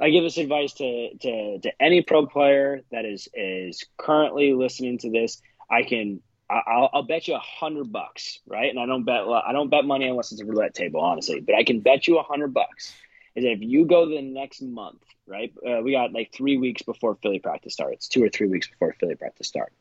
I 0.00 0.10
give 0.10 0.24
this 0.24 0.38
advice 0.38 0.72
to, 0.74 1.10
to, 1.20 1.58
to 1.60 1.72
any 1.80 2.02
pro 2.02 2.26
player 2.26 2.80
that 2.90 3.04
is, 3.04 3.28
is 3.34 3.84
currently 3.96 4.52
listening 4.52 4.98
to 4.98 5.10
this. 5.10 5.40
I 5.70 5.82
can, 5.84 6.20
I'll, 6.50 6.90
I'll 6.92 7.02
bet 7.04 7.28
you 7.28 7.36
a 7.36 7.40
hundred 7.40 7.92
bucks, 7.92 8.40
right? 8.46 8.70
And 8.70 8.80
I 8.80 8.86
don't 8.86 9.04
bet, 9.04 9.22
I 9.22 9.52
don't 9.52 9.70
bet 9.70 9.84
money 9.84 10.08
unless 10.08 10.32
it's 10.32 10.40
a 10.40 10.44
roulette 10.44 10.74
table, 10.74 11.00
honestly, 11.00 11.40
but 11.40 11.54
I 11.54 11.62
can 11.62 11.80
bet 11.80 12.08
you 12.08 12.18
a 12.18 12.24
hundred 12.24 12.52
bucks 12.52 12.92
is 13.36 13.44
if 13.44 13.60
you 13.60 13.86
go 13.86 14.08
the 14.08 14.22
next 14.22 14.60
month, 14.60 15.02
right? 15.26 15.52
Uh, 15.64 15.80
we 15.82 15.92
got 15.92 16.12
like 16.12 16.32
three 16.34 16.56
weeks 16.56 16.82
before 16.82 17.16
Philly 17.22 17.38
practice 17.38 17.72
starts, 17.72 18.08
two 18.08 18.24
or 18.24 18.28
three 18.28 18.48
weeks 18.48 18.68
before 18.68 18.94
Philly 18.98 19.14
practice 19.14 19.46
start. 19.46 19.72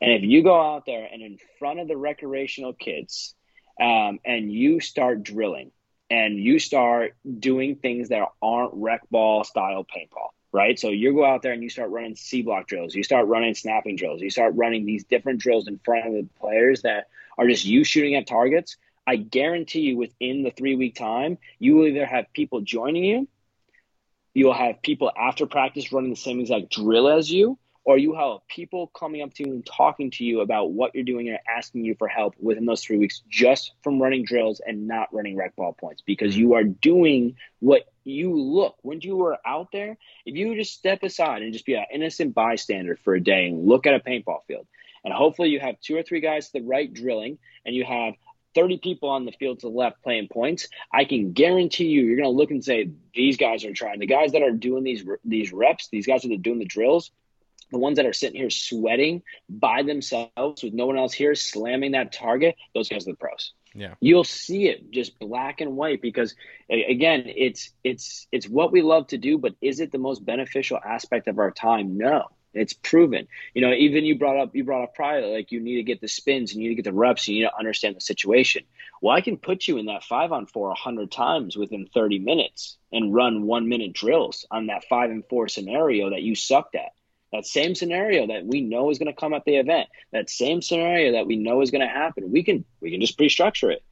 And 0.00 0.12
if 0.12 0.22
you 0.22 0.42
go 0.42 0.60
out 0.60 0.86
there 0.86 1.06
and 1.12 1.22
in 1.22 1.38
front 1.58 1.80
of 1.80 1.88
the 1.88 1.96
recreational 1.96 2.72
kids, 2.72 3.34
um, 3.80 4.20
and 4.24 4.52
you 4.52 4.80
start 4.80 5.22
drilling, 5.22 5.72
and 6.14 6.38
you 6.38 6.60
start 6.60 7.16
doing 7.40 7.74
things 7.74 8.10
that 8.10 8.28
aren't 8.40 8.70
rec 8.74 9.00
ball 9.10 9.42
style 9.42 9.84
paintball, 9.84 10.28
right? 10.52 10.78
So 10.78 10.90
you 10.90 11.12
go 11.12 11.24
out 11.24 11.42
there 11.42 11.52
and 11.52 11.60
you 11.60 11.68
start 11.68 11.90
running 11.90 12.14
C 12.14 12.42
block 12.42 12.68
drills, 12.68 12.94
you 12.94 13.02
start 13.02 13.26
running 13.26 13.52
snapping 13.56 13.96
drills, 13.96 14.20
you 14.20 14.30
start 14.30 14.54
running 14.54 14.86
these 14.86 15.02
different 15.02 15.40
drills 15.40 15.66
in 15.66 15.80
front 15.84 16.06
of 16.06 16.12
the 16.12 16.28
players 16.38 16.82
that 16.82 17.08
are 17.36 17.48
just 17.48 17.64
you 17.64 17.82
shooting 17.82 18.14
at 18.14 18.28
targets. 18.28 18.76
I 19.04 19.16
guarantee 19.16 19.80
you 19.80 19.96
within 19.96 20.44
the 20.44 20.52
three 20.52 20.76
week 20.76 20.94
time, 20.94 21.36
you 21.58 21.74
will 21.74 21.88
either 21.88 22.06
have 22.06 22.32
people 22.32 22.60
joining 22.60 23.04
you, 23.04 23.26
you'll 24.34 24.54
have 24.54 24.82
people 24.82 25.10
after 25.18 25.46
practice 25.46 25.92
running 25.92 26.10
the 26.10 26.16
same 26.16 26.38
exact 26.38 26.70
drill 26.70 27.08
as 27.08 27.28
you, 27.28 27.58
or 27.84 27.98
you 27.98 28.14
have 28.14 28.38
people 28.48 28.86
coming 28.88 29.22
up 29.22 29.32
to 29.34 29.46
you 29.46 29.52
and 29.52 29.66
talking 29.66 30.10
to 30.10 30.24
you 30.24 30.40
about 30.40 30.72
what 30.72 30.94
you're 30.94 31.04
doing 31.04 31.28
and 31.28 31.38
asking 31.48 31.84
you 31.84 31.94
for 31.94 32.08
help 32.08 32.34
within 32.40 32.64
those 32.64 32.82
three 32.82 32.96
weeks 32.96 33.22
just 33.28 33.72
from 33.82 34.00
running 34.00 34.24
drills 34.24 34.60
and 34.66 34.88
not 34.88 35.12
running 35.12 35.36
rec 35.36 35.54
ball 35.56 35.72
points 35.72 36.02
because 36.02 36.32
mm-hmm. 36.32 36.40
you 36.40 36.54
are 36.54 36.64
doing 36.64 37.36
what 37.60 37.82
you 38.04 38.34
look 38.34 38.76
when 38.82 39.00
you 39.00 39.22
are 39.24 39.38
out 39.46 39.68
there 39.72 39.96
if 40.26 40.34
you 40.34 40.54
just 40.54 40.74
step 40.74 41.02
aside 41.02 41.42
and 41.42 41.52
just 41.52 41.66
be 41.66 41.74
an 41.74 41.84
innocent 41.92 42.34
bystander 42.34 42.96
for 42.96 43.14
a 43.14 43.20
day 43.20 43.46
and 43.46 43.66
look 43.66 43.86
at 43.86 43.94
a 43.94 44.00
paintball 44.00 44.44
field. 44.46 44.66
And 45.04 45.12
hopefully 45.12 45.50
you 45.50 45.60
have 45.60 45.78
two 45.80 45.96
or 45.96 46.02
three 46.02 46.20
guys 46.20 46.46
to 46.46 46.54
the 46.54 46.62
right 46.62 46.92
drilling 46.92 47.38
and 47.66 47.74
you 47.74 47.84
have 47.84 48.14
30 48.54 48.78
people 48.78 49.08
on 49.08 49.26
the 49.26 49.32
field 49.32 49.60
to 49.60 49.66
the 49.66 49.76
left 49.76 50.02
playing 50.02 50.28
points, 50.28 50.68
I 50.92 51.04
can 51.04 51.32
guarantee 51.32 51.86
you, 51.86 52.02
you're 52.02 52.16
going 52.16 52.24
to 52.24 52.36
look 52.36 52.50
and 52.50 52.64
say, 52.64 52.90
these 53.12 53.36
guys 53.36 53.64
are 53.64 53.72
trying. 53.72 53.98
The 53.98 54.06
guys 54.06 54.32
that 54.32 54.42
are 54.42 54.52
doing 54.52 54.84
these 54.84 55.04
these 55.24 55.52
reps, 55.52 55.88
these 55.88 56.06
guys 56.06 56.22
that 56.22 56.32
are 56.32 56.36
doing 56.36 56.60
the 56.60 56.64
drills, 56.64 57.10
the 57.70 57.78
ones 57.78 57.96
that 57.96 58.06
are 58.06 58.12
sitting 58.12 58.40
here 58.40 58.50
sweating 58.50 59.22
by 59.48 59.82
themselves 59.82 60.62
with 60.62 60.74
no 60.74 60.86
one 60.86 60.98
else 60.98 61.12
here 61.12 61.34
slamming 61.34 61.92
that 61.92 62.12
target, 62.12 62.56
those 62.74 62.88
guys 62.88 63.06
are 63.06 63.12
the 63.12 63.16
pros. 63.16 63.52
Yeah. 63.74 63.94
You'll 64.00 64.24
see 64.24 64.68
it 64.68 64.90
just 64.90 65.18
black 65.18 65.60
and 65.60 65.76
white 65.76 66.00
because 66.00 66.34
again, 66.70 67.24
it's 67.26 67.70
it's 67.82 68.26
it's 68.30 68.48
what 68.48 68.70
we 68.70 68.82
love 68.82 69.08
to 69.08 69.18
do, 69.18 69.36
but 69.36 69.54
is 69.60 69.80
it 69.80 69.90
the 69.90 69.98
most 69.98 70.24
beneficial 70.24 70.78
aspect 70.84 71.26
of 71.26 71.38
our 71.38 71.50
time? 71.50 71.98
No. 71.98 72.28
It's 72.54 72.72
proven. 72.72 73.26
You 73.52 73.62
know, 73.62 73.72
even 73.72 74.04
you 74.04 74.16
brought 74.16 74.38
up 74.38 74.54
you 74.54 74.64
brought 74.64 74.84
up 74.84 74.94
prior 74.94 75.26
like 75.26 75.50
you 75.50 75.60
need 75.60 75.76
to 75.76 75.82
get 75.82 76.00
the 76.00 76.08
spins, 76.08 76.52
and 76.52 76.62
you 76.62 76.68
need 76.68 76.76
to 76.76 76.82
get 76.82 76.90
the 76.90 76.96
reps, 76.96 77.26
and 77.26 77.36
you 77.36 77.42
need 77.42 77.50
to 77.50 77.58
understand 77.58 77.96
the 77.96 78.00
situation. 78.00 78.62
Well, 79.02 79.14
I 79.14 79.20
can 79.20 79.36
put 79.36 79.66
you 79.66 79.76
in 79.78 79.86
that 79.86 80.04
five 80.04 80.32
on 80.32 80.46
four 80.46 80.70
a 80.70 80.74
hundred 80.74 81.10
times 81.10 81.56
within 81.56 81.88
30 81.92 82.20
minutes 82.20 82.78
and 82.92 83.12
run 83.12 83.42
one 83.42 83.68
minute 83.68 83.92
drills 83.92 84.46
on 84.50 84.68
that 84.68 84.84
five 84.88 85.10
and 85.10 85.24
four 85.28 85.48
scenario 85.48 86.10
that 86.10 86.22
you 86.22 86.34
sucked 86.34 86.76
at. 86.76 86.92
That 87.34 87.46
same 87.46 87.74
scenario 87.74 88.28
that 88.28 88.46
we 88.46 88.60
know 88.60 88.90
is 88.90 88.98
going 88.98 89.12
to 89.12 89.20
come 89.20 89.34
at 89.34 89.44
the 89.44 89.56
event, 89.56 89.88
that 90.12 90.30
same 90.30 90.62
scenario 90.62 91.12
that 91.12 91.26
we 91.26 91.36
know 91.36 91.60
is 91.60 91.70
going 91.70 91.82
to 91.82 91.88
happen, 91.88 92.30
we 92.30 92.42
can 92.42 92.64
we 92.80 92.90
can 92.90 93.00
just 93.00 93.16
pre-structure 93.16 93.70
it. 93.70 93.82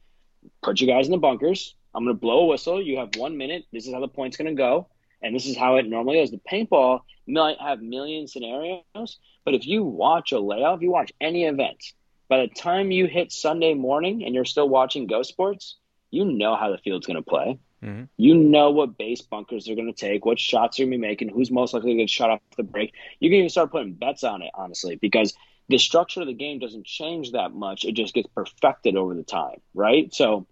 Put 0.61 0.81
you 0.81 0.87
guys 0.87 1.05
in 1.05 1.11
the 1.11 1.17
bunkers. 1.17 1.75
I'm 1.93 2.05
going 2.05 2.15
to 2.15 2.19
blow 2.19 2.39
a 2.39 2.45
whistle. 2.47 2.81
You 2.81 2.97
have 2.97 3.15
one 3.17 3.37
minute. 3.37 3.65
This 3.71 3.85
is 3.85 3.93
how 3.93 3.99
the 3.99 4.07
point's 4.07 4.37
going 4.37 4.47
to 4.47 4.55
go 4.55 4.87
and 5.23 5.33
this 5.33 5.45
is 5.45 5.57
how 5.57 5.77
it 5.77 5.87
normally 5.87 6.19
is. 6.19 6.31
The 6.31 6.41
paintball 6.49 6.99
might 7.25 7.57
have 7.59 7.81
million 7.81 8.27
scenarios, 8.27 9.17
but 9.45 9.53
if 9.53 9.65
you 9.65 9.83
watch 9.83 10.33
a 10.33 10.39
layoff, 10.39 10.77
if 10.77 10.83
you 10.83 10.91
watch 10.91 11.13
any 11.19 11.45
event, 11.45 11.81
by 12.27 12.41
the 12.41 12.47
time 12.47 12.91
you 12.91 13.07
hit 13.07 13.31
Sunday 13.31 13.73
morning 13.73 14.23
and 14.25 14.35
you're 14.35 14.45
still 14.45 14.67
watching 14.67 15.07
Go 15.07 15.23
Sports, 15.23 15.77
you 16.11 16.25
know 16.25 16.55
how 16.55 16.71
the 16.71 16.77
field's 16.77 17.07
going 17.07 17.23
to 17.23 17.27
play. 17.27 17.57
Mm-hmm. 17.83 18.03
You 18.17 18.35
know 18.35 18.71
what 18.71 18.97
base 18.97 19.21
bunkers 19.21 19.65
they're 19.65 19.75
going 19.75 19.93
to 19.93 19.99
take, 19.99 20.25
what 20.25 20.39
shots 20.39 20.77
they're 20.77 20.85
going 20.85 20.93
to 20.93 20.97
be 20.97 21.01
making, 21.01 21.29
who's 21.29 21.51
most 21.51 21.73
likely 21.73 21.91
to 21.91 21.97
get 21.97 22.09
shot 22.09 22.29
off 22.29 22.39
the 22.55 22.63
break. 22.63 22.93
You 23.19 23.29
can 23.29 23.39
even 23.39 23.49
start 23.49 23.71
putting 23.71 23.93
bets 23.93 24.23
on 24.23 24.41
it, 24.41 24.51
honestly, 24.53 24.95
because 24.95 25.33
the 25.67 25.77
structure 25.77 26.21
of 26.21 26.27
the 26.27 26.33
game 26.33 26.59
doesn't 26.59 26.85
change 26.85 27.31
that 27.33 27.53
much. 27.53 27.83
It 27.83 27.93
just 27.93 28.13
gets 28.13 28.27
perfected 28.33 28.95
over 28.95 29.13
the 29.13 29.23
time, 29.23 29.59
right? 29.73 30.13
So 30.13 30.47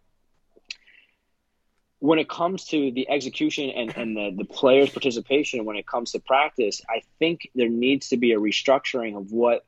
when 2.00 2.20
it 2.20 2.28
comes 2.28 2.66
to 2.66 2.92
the 2.92 3.10
execution 3.10 3.70
and, 3.70 3.96
and 3.96 4.18
the, 4.18 4.34
the 4.36 4.46
players' 4.46 4.90
participation 4.90 5.64
when 5.66 5.78
it 5.78 5.86
comes 5.86 6.12
to 6.12 6.20
practice, 6.20 6.82
I 6.90 7.04
think 7.20 7.50
there 7.56 7.70
needs 7.70 8.10
to 8.10 8.18
be 8.18 8.34
a 8.34 8.40
restructuring 8.40 9.16
of 9.16 9.32
what 9.32 9.64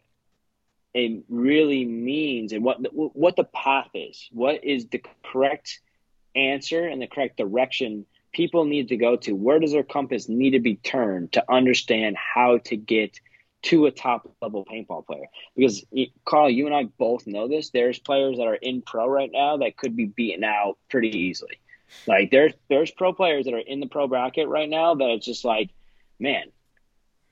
it 0.94 1.24
really 1.30 1.86
means 1.86 2.52
and 2.52 2.64
what 2.64 2.78
what 2.92 3.36
the 3.36 3.44
path 3.44 3.90
is. 3.94 4.30
What 4.32 4.64
is 4.64 4.88
the 4.88 5.02
correct 5.24 5.80
answer 6.36 6.86
and 6.86 7.02
the 7.02 7.08
correct 7.08 7.38
direction 7.38 8.06
people 8.34 8.66
need 8.66 8.90
to 8.90 8.98
go 8.98 9.16
to? 9.18 9.34
Where 9.34 9.60
does 9.60 9.72
their 9.72 9.84
compass 9.84 10.28
need 10.28 10.52
to 10.52 10.60
be 10.60 10.76
turned 10.76 11.34
to 11.34 11.52
understand 11.52 12.18
how 12.18 12.60
to 12.66 12.76
get 12.76 13.20
to 13.64 13.86
a 13.86 13.92
top 13.92 14.30
level 14.42 14.66
paintball 14.66 15.06
player? 15.06 15.28
Because 15.56 15.86
Carl, 16.26 16.50
you 16.50 16.66
and 16.66 16.76
I 16.76 16.84
both 16.84 17.28
know 17.28 17.48
this. 17.48 17.70
There's 17.70 18.00
players 18.00 18.38
that 18.38 18.48
are 18.48 18.56
in 18.56 18.82
pro 18.82 19.08
right 19.08 19.32
now 19.32 19.58
that 19.58 19.78
could 19.78 19.96
be 19.96 20.06
beaten 20.06 20.44
out 20.44 20.78
pretty 20.90 21.10
easily. 21.10 21.60
Like 22.08 22.32
there's 22.32 22.54
there's 22.70 22.92
pro 22.92 23.14
players 23.14 23.46
that 23.46 23.54
are 23.54 23.60
in 23.60 23.80
the 23.80 23.88
pro 23.88 24.08
bracket 24.08 24.48
right 24.48 24.70
now 24.70 24.96
that 24.96 25.10
it's 25.10 25.26
just 25.26 25.46
like, 25.46 25.70
man, 26.20 26.46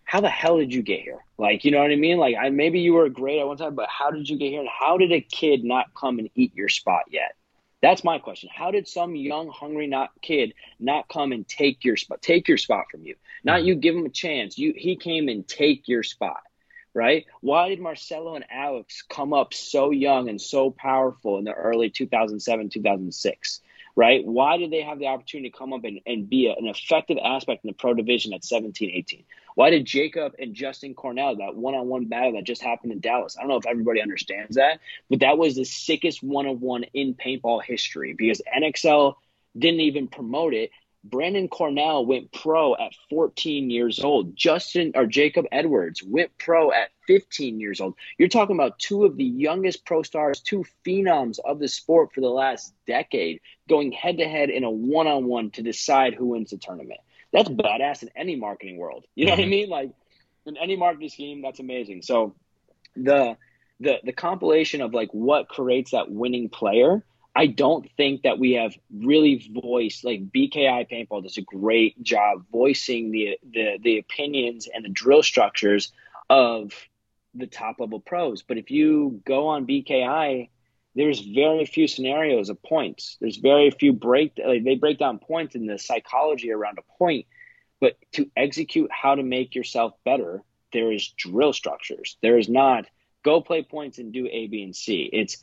how 0.03 0.21
the 0.21 0.29
hell 0.29 0.57
did 0.57 0.73
you 0.73 0.81
get 0.81 1.01
here? 1.01 1.19
Like, 1.37 1.63
you 1.63 1.71
know 1.71 1.81
what 1.81 1.91
I 1.91 1.95
mean? 1.95 2.17
Like, 2.17 2.35
I, 2.39 2.49
maybe 2.49 2.81
you 2.81 2.93
were 2.93 3.09
great 3.09 3.39
at 3.39 3.47
one 3.47 3.57
time, 3.57 3.75
but 3.75 3.89
how 3.89 4.11
did 4.11 4.29
you 4.29 4.37
get 4.37 4.49
here? 4.49 4.59
And 4.59 4.69
how 4.69 4.97
did 4.97 5.11
a 5.11 5.21
kid 5.21 5.63
not 5.63 5.93
come 5.93 6.19
and 6.19 6.29
eat 6.35 6.53
your 6.53 6.69
spot 6.69 7.03
yet? 7.09 7.35
That's 7.81 8.03
my 8.03 8.19
question. 8.19 8.49
How 8.53 8.71
did 8.71 8.87
some 8.87 9.15
young, 9.15 9.49
hungry 9.49 9.87
not 9.87 10.11
kid 10.21 10.53
not 10.79 11.09
come 11.09 11.31
and 11.31 11.47
take 11.47 11.83
your 11.83 11.97
spot, 11.97 12.21
take 12.21 12.47
your 12.47 12.57
spot 12.57 12.85
from 12.91 13.03
you? 13.05 13.15
Not 13.43 13.59
mm-hmm. 13.59 13.67
you 13.67 13.75
give 13.75 13.95
him 13.95 14.05
a 14.05 14.09
chance. 14.09 14.57
You 14.57 14.73
he 14.75 14.95
came 14.95 15.27
and 15.29 15.47
take 15.47 15.87
your 15.87 16.03
spot, 16.03 16.41
right? 16.93 17.25
Why 17.41 17.69
did 17.69 17.79
Marcelo 17.79 18.35
and 18.35 18.45
Alex 18.51 19.03
come 19.09 19.33
up 19.33 19.53
so 19.53 19.89
young 19.89 20.29
and 20.29 20.39
so 20.39 20.69
powerful 20.69 21.39
in 21.39 21.45
the 21.45 21.53
early 21.53 21.89
2007, 21.89 22.69
2006? 22.69 23.61
Right? 24.01 24.25
Why 24.25 24.57
did 24.57 24.71
they 24.71 24.81
have 24.81 24.97
the 24.97 25.05
opportunity 25.05 25.51
to 25.51 25.55
come 25.55 25.73
up 25.73 25.83
and, 25.83 25.99
and 26.07 26.27
be 26.27 26.47
a, 26.47 26.53
an 26.53 26.65
effective 26.65 27.19
aspect 27.23 27.63
in 27.63 27.67
the 27.67 27.75
pro 27.75 27.93
division 27.93 28.33
at 28.33 28.43
17, 28.43 28.89
18? 28.89 29.23
Why 29.53 29.69
did 29.69 29.85
Jacob 29.85 30.33
and 30.39 30.55
Justin 30.55 30.95
Cornell, 30.95 31.35
that 31.35 31.55
one 31.55 31.75
on 31.75 31.87
one 31.87 32.05
battle 32.05 32.31
that 32.33 32.43
just 32.43 32.63
happened 32.63 32.93
in 32.93 32.99
Dallas? 32.99 33.37
I 33.37 33.41
don't 33.41 33.49
know 33.49 33.57
if 33.57 33.67
everybody 33.67 34.01
understands 34.01 34.55
that, 34.55 34.79
but 35.11 35.19
that 35.19 35.37
was 35.37 35.55
the 35.55 35.65
sickest 35.65 36.23
one 36.23 36.47
on 36.47 36.59
one 36.59 36.83
in 36.95 37.13
paintball 37.13 37.63
history 37.63 38.15
because 38.17 38.41
NXL 38.51 39.17
didn't 39.55 39.81
even 39.81 40.07
promote 40.07 40.55
it. 40.55 40.71
Brandon 41.03 41.47
Cornell 41.47 42.05
went 42.05 42.31
pro 42.31 42.75
at 42.75 42.93
14 43.09 43.69
years 43.69 43.99
old. 43.99 44.35
Justin 44.35 44.91
or 44.95 45.07
Jacob 45.07 45.45
Edwards 45.51 46.03
went 46.03 46.37
pro 46.37 46.71
at 46.71 46.91
15 47.07 47.59
years 47.59 47.81
old. 47.81 47.95
You're 48.17 48.29
talking 48.29 48.55
about 48.55 48.77
two 48.77 49.05
of 49.05 49.17
the 49.17 49.25
youngest 49.25 49.83
pro 49.83 50.03
stars, 50.03 50.39
two 50.39 50.63
phenoms 50.85 51.39
of 51.43 51.59
the 51.59 51.67
sport 51.67 52.13
for 52.13 52.21
the 52.21 52.29
last 52.29 52.73
decade, 52.85 53.41
going 53.67 53.91
head 53.91 54.17
to 54.17 54.25
head 54.25 54.49
in 54.49 54.63
a 54.63 54.69
one 54.69 55.07
on 55.07 55.25
one 55.25 55.49
to 55.51 55.63
decide 55.63 56.13
who 56.13 56.27
wins 56.27 56.51
the 56.51 56.57
tournament. 56.57 56.99
That's 57.33 57.49
badass 57.49 58.03
in 58.03 58.09
any 58.15 58.35
marketing 58.35 58.77
world. 58.77 59.05
You 59.15 59.25
know 59.25 59.31
what 59.31 59.39
I 59.39 59.43
mm-hmm. 59.43 59.51
mean? 59.51 59.69
Like 59.69 59.91
in 60.45 60.57
any 60.57 60.75
marketing 60.75 61.09
scheme, 61.09 61.41
that's 61.41 61.59
amazing. 61.59 62.03
So 62.03 62.35
the 62.95 63.37
the 63.79 63.99
the 64.03 64.13
compilation 64.13 64.81
of 64.81 64.93
like 64.93 65.09
what 65.11 65.47
creates 65.47 65.91
that 65.91 66.11
winning 66.11 66.49
player 66.49 67.03
I 67.35 67.47
don't 67.47 67.89
think 67.95 68.23
that 68.23 68.39
we 68.39 68.53
have 68.53 68.75
really 68.93 69.49
voiced 69.63 70.03
like 70.03 70.31
BKI 70.31 70.89
Paintball 70.89 71.23
does 71.23 71.37
a 71.37 71.41
great 71.41 72.01
job 72.03 72.45
voicing 72.51 73.11
the 73.11 73.37
the 73.43 73.77
the 73.81 73.97
opinions 73.99 74.67
and 74.73 74.83
the 74.83 74.89
drill 74.89 75.23
structures 75.23 75.93
of 76.29 76.73
the 77.33 77.47
top 77.47 77.79
level 77.79 78.01
pros. 78.01 78.41
But 78.43 78.57
if 78.57 78.69
you 78.69 79.21
go 79.25 79.47
on 79.47 79.65
BKI, 79.65 80.49
there's 80.95 81.21
very 81.21 81.65
few 81.65 81.87
scenarios 81.87 82.49
of 82.49 82.61
points. 82.61 83.17
There's 83.21 83.37
very 83.37 83.71
few 83.71 83.93
break 83.93 84.33
like 84.45 84.65
they 84.65 84.75
break 84.75 84.99
down 84.99 85.19
points 85.19 85.55
in 85.55 85.67
the 85.67 85.79
psychology 85.79 86.51
around 86.51 86.79
a 86.79 86.97
point. 86.97 87.27
But 87.79 87.97
to 88.13 88.29
execute 88.35 88.91
how 88.91 89.15
to 89.15 89.23
make 89.23 89.55
yourself 89.55 89.93
better, 90.03 90.43
there 90.73 90.91
is 90.91 91.07
drill 91.17 91.53
structures. 91.53 92.17
There 92.21 92.37
is 92.37 92.49
not 92.49 92.87
go 93.23 93.39
play 93.39 93.63
points 93.63 93.99
and 93.99 94.11
do 94.11 94.27
A, 94.29 94.47
B, 94.47 94.63
and 94.63 94.75
C. 94.75 95.09
It's 95.11 95.37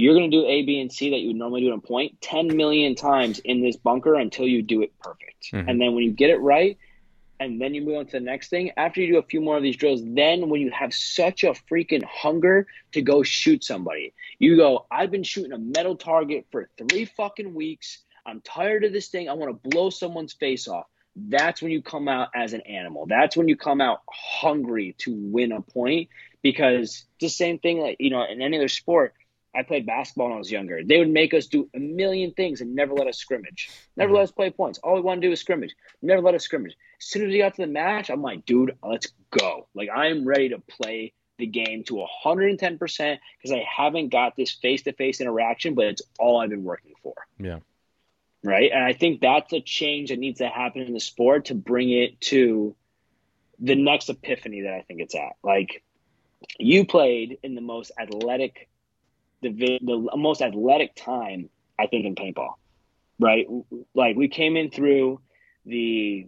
you're 0.00 0.14
going 0.14 0.30
to 0.30 0.36
do 0.36 0.46
A, 0.46 0.62
B, 0.62 0.80
and 0.80 0.90
C 0.90 1.10
that 1.10 1.18
you 1.18 1.28
would 1.28 1.36
normally 1.36 1.60
do 1.60 1.68
in 1.68 1.74
a 1.74 1.80
point 1.80 2.20
10 2.22 2.56
million 2.56 2.94
times 2.94 3.38
in 3.40 3.60
this 3.60 3.76
bunker 3.76 4.14
until 4.14 4.46
you 4.46 4.62
do 4.62 4.82
it 4.82 4.98
perfect. 4.98 5.52
Mm-hmm. 5.52 5.68
And 5.68 5.80
then 5.80 5.94
when 5.94 6.04
you 6.04 6.12
get 6.12 6.30
it 6.30 6.40
right, 6.40 6.78
and 7.38 7.60
then 7.60 7.74
you 7.74 7.82
move 7.82 7.96
on 7.96 8.06
to 8.06 8.12
the 8.12 8.20
next 8.20 8.48
thing, 8.48 8.70
after 8.76 9.00
you 9.00 9.12
do 9.12 9.18
a 9.18 9.22
few 9.22 9.40
more 9.40 9.56
of 9.56 9.62
these 9.62 9.76
drills, 9.76 10.00
then 10.04 10.48
when 10.48 10.60
you 10.60 10.70
have 10.70 10.92
such 10.92 11.44
a 11.44 11.52
freaking 11.70 12.04
hunger 12.04 12.66
to 12.92 13.02
go 13.02 13.22
shoot 13.22 13.64
somebody, 13.64 14.12
you 14.38 14.56
go, 14.56 14.86
I've 14.90 15.10
been 15.10 15.22
shooting 15.22 15.52
a 15.52 15.58
metal 15.58 15.96
target 15.96 16.46
for 16.50 16.68
three 16.76 17.06
fucking 17.06 17.54
weeks. 17.54 17.98
I'm 18.26 18.42
tired 18.42 18.84
of 18.84 18.92
this 18.92 19.08
thing. 19.08 19.28
I 19.28 19.32
want 19.32 19.50
to 19.50 19.70
blow 19.70 19.88
someone's 19.88 20.34
face 20.34 20.68
off. 20.68 20.86
That's 21.16 21.60
when 21.60 21.72
you 21.72 21.82
come 21.82 22.08
out 22.08 22.28
as 22.34 22.52
an 22.52 22.60
animal. 22.62 23.06
That's 23.06 23.36
when 23.36 23.48
you 23.48 23.56
come 23.56 23.80
out 23.80 24.00
hungry 24.08 24.94
to 24.98 25.14
win 25.14 25.52
a 25.52 25.62
point 25.62 26.08
because 26.42 27.04
the 27.20 27.28
same 27.28 27.58
thing, 27.58 27.80
like, 27.80 27.96
you 27.98 28.10
know, 28.10 28.24
in 28.24 28.40
any 28.42 28.58
other 28.58 28.68
sport, 28.68 29.14
I 29.54 29.62
played 29.62 29.86
basketball 29.86 30.26
when 30.28 30.36
I 30.36 30.38
was 30.38 30.50
younger. 30.50 30.80
They 30.84 30.98
would 30.98 31.10
make 31.10 31.34
us 31.34 31.46
do 31.46 31.68
a 31.74 31.78
million 31.78 32.32
things 32.32 32.60
and 32.60 32.74
never 32.74 32.94
let 32.94 33.08
us 33.08 33.18
scrimmage. 33.18 33.70
Never 33.96 34.08
mm-hmm. 34.08 34.16
let 34.16 34.22
us 34.24 34.30
play 34.30 34.50
points. 34.50 34.78
All 34.78 34.94
we 34.94 35.00
want 35.00 35.20
to 35.20 35.26
do 35.26 35.32
is 35.32 35.40
scrimmage. 35.40 35.74
Never 36.02 36.22
let 36.22 36.34
us 36.34 36.44
scrimmage. 36.44 36.76
As 37.00 37.06
soon 37.06 37.26
as 37.26 37.32
we 37.32 37.38
got 37.38 37.54
to 37.54 37.62
the 37.62 37.66
match, 37.66 38.10
I'm 38.10 38.22
like, 38.22 38.46
dude, 38.46 38.76
let's 38.82 39.08
go. 39.30 39.66
Like 39.74 39.88
I'm 39.92 40.24
ready 40.24 40.50
to 40.50 40.60
play 40.60 41.14
the 41.38 41.46
game 41.46 41.82
to 41.84 42.04
110% 42.24 42.78
because 42.78 43.52
I 43.52 43.64
haven't 43.76 44.10
got 44.10 44.36
this 44.36 44.52
face-to-face 44.52 45.20
interaction, 45.20 45.74
but 45.74 45.86
it's 45.86 46.02
all 46.18 46.40
I've 46.40 46.50
been 46.50 46.64
working 46.64 46.92
for. 47.02 47.14
Yeah. 47.38 47.58
Right? 48.44 48.70
And 48.72 48.84
I 48.84 48.92
think 48.92 49.20
that's 49.20 49.52
a 49.52 49.60
change 49.60 50.10
that 50.10 50.18
needs 50.18 50.38
to 50.38 50.48
happen 50.48 50.82
in 50.82 50.94
the 50.94 51.00
sport 51.00 51.46
to 51.46 51.54
bring 51.54 51.90
it 51.90 52.20
to 52.22 52.76
the 53.58 53.74
next 53.74 54.08
epiphany 54.08 54.62
that 54.62 54.72
I 54.72 54.82
think 54.82 55.00
it's 55.00 55.14
at. 55.14 55.32
Like 55.42 55.82
you 56.58 56.86
played 56.86 57.38
in 57.42 57.54
the 57.54 57.60
most 57.60 57.92
athletic 58.00 58.68
the 59.42 59.78
the 59.82 60.10
most 60.16 60.42
athletic 60.42 60.94
time 60.94 61.48
I 61.78 61.86
think 61.86 62.06
in 62.06 62.14
paintball, 62.14 62.54
right? 63.18 63.46
Like 63.94 64.16
we 64.16 64.28
came 64.28 64.56
in 64.56 64.70
through 64.70 65.20
the 65.64 66.26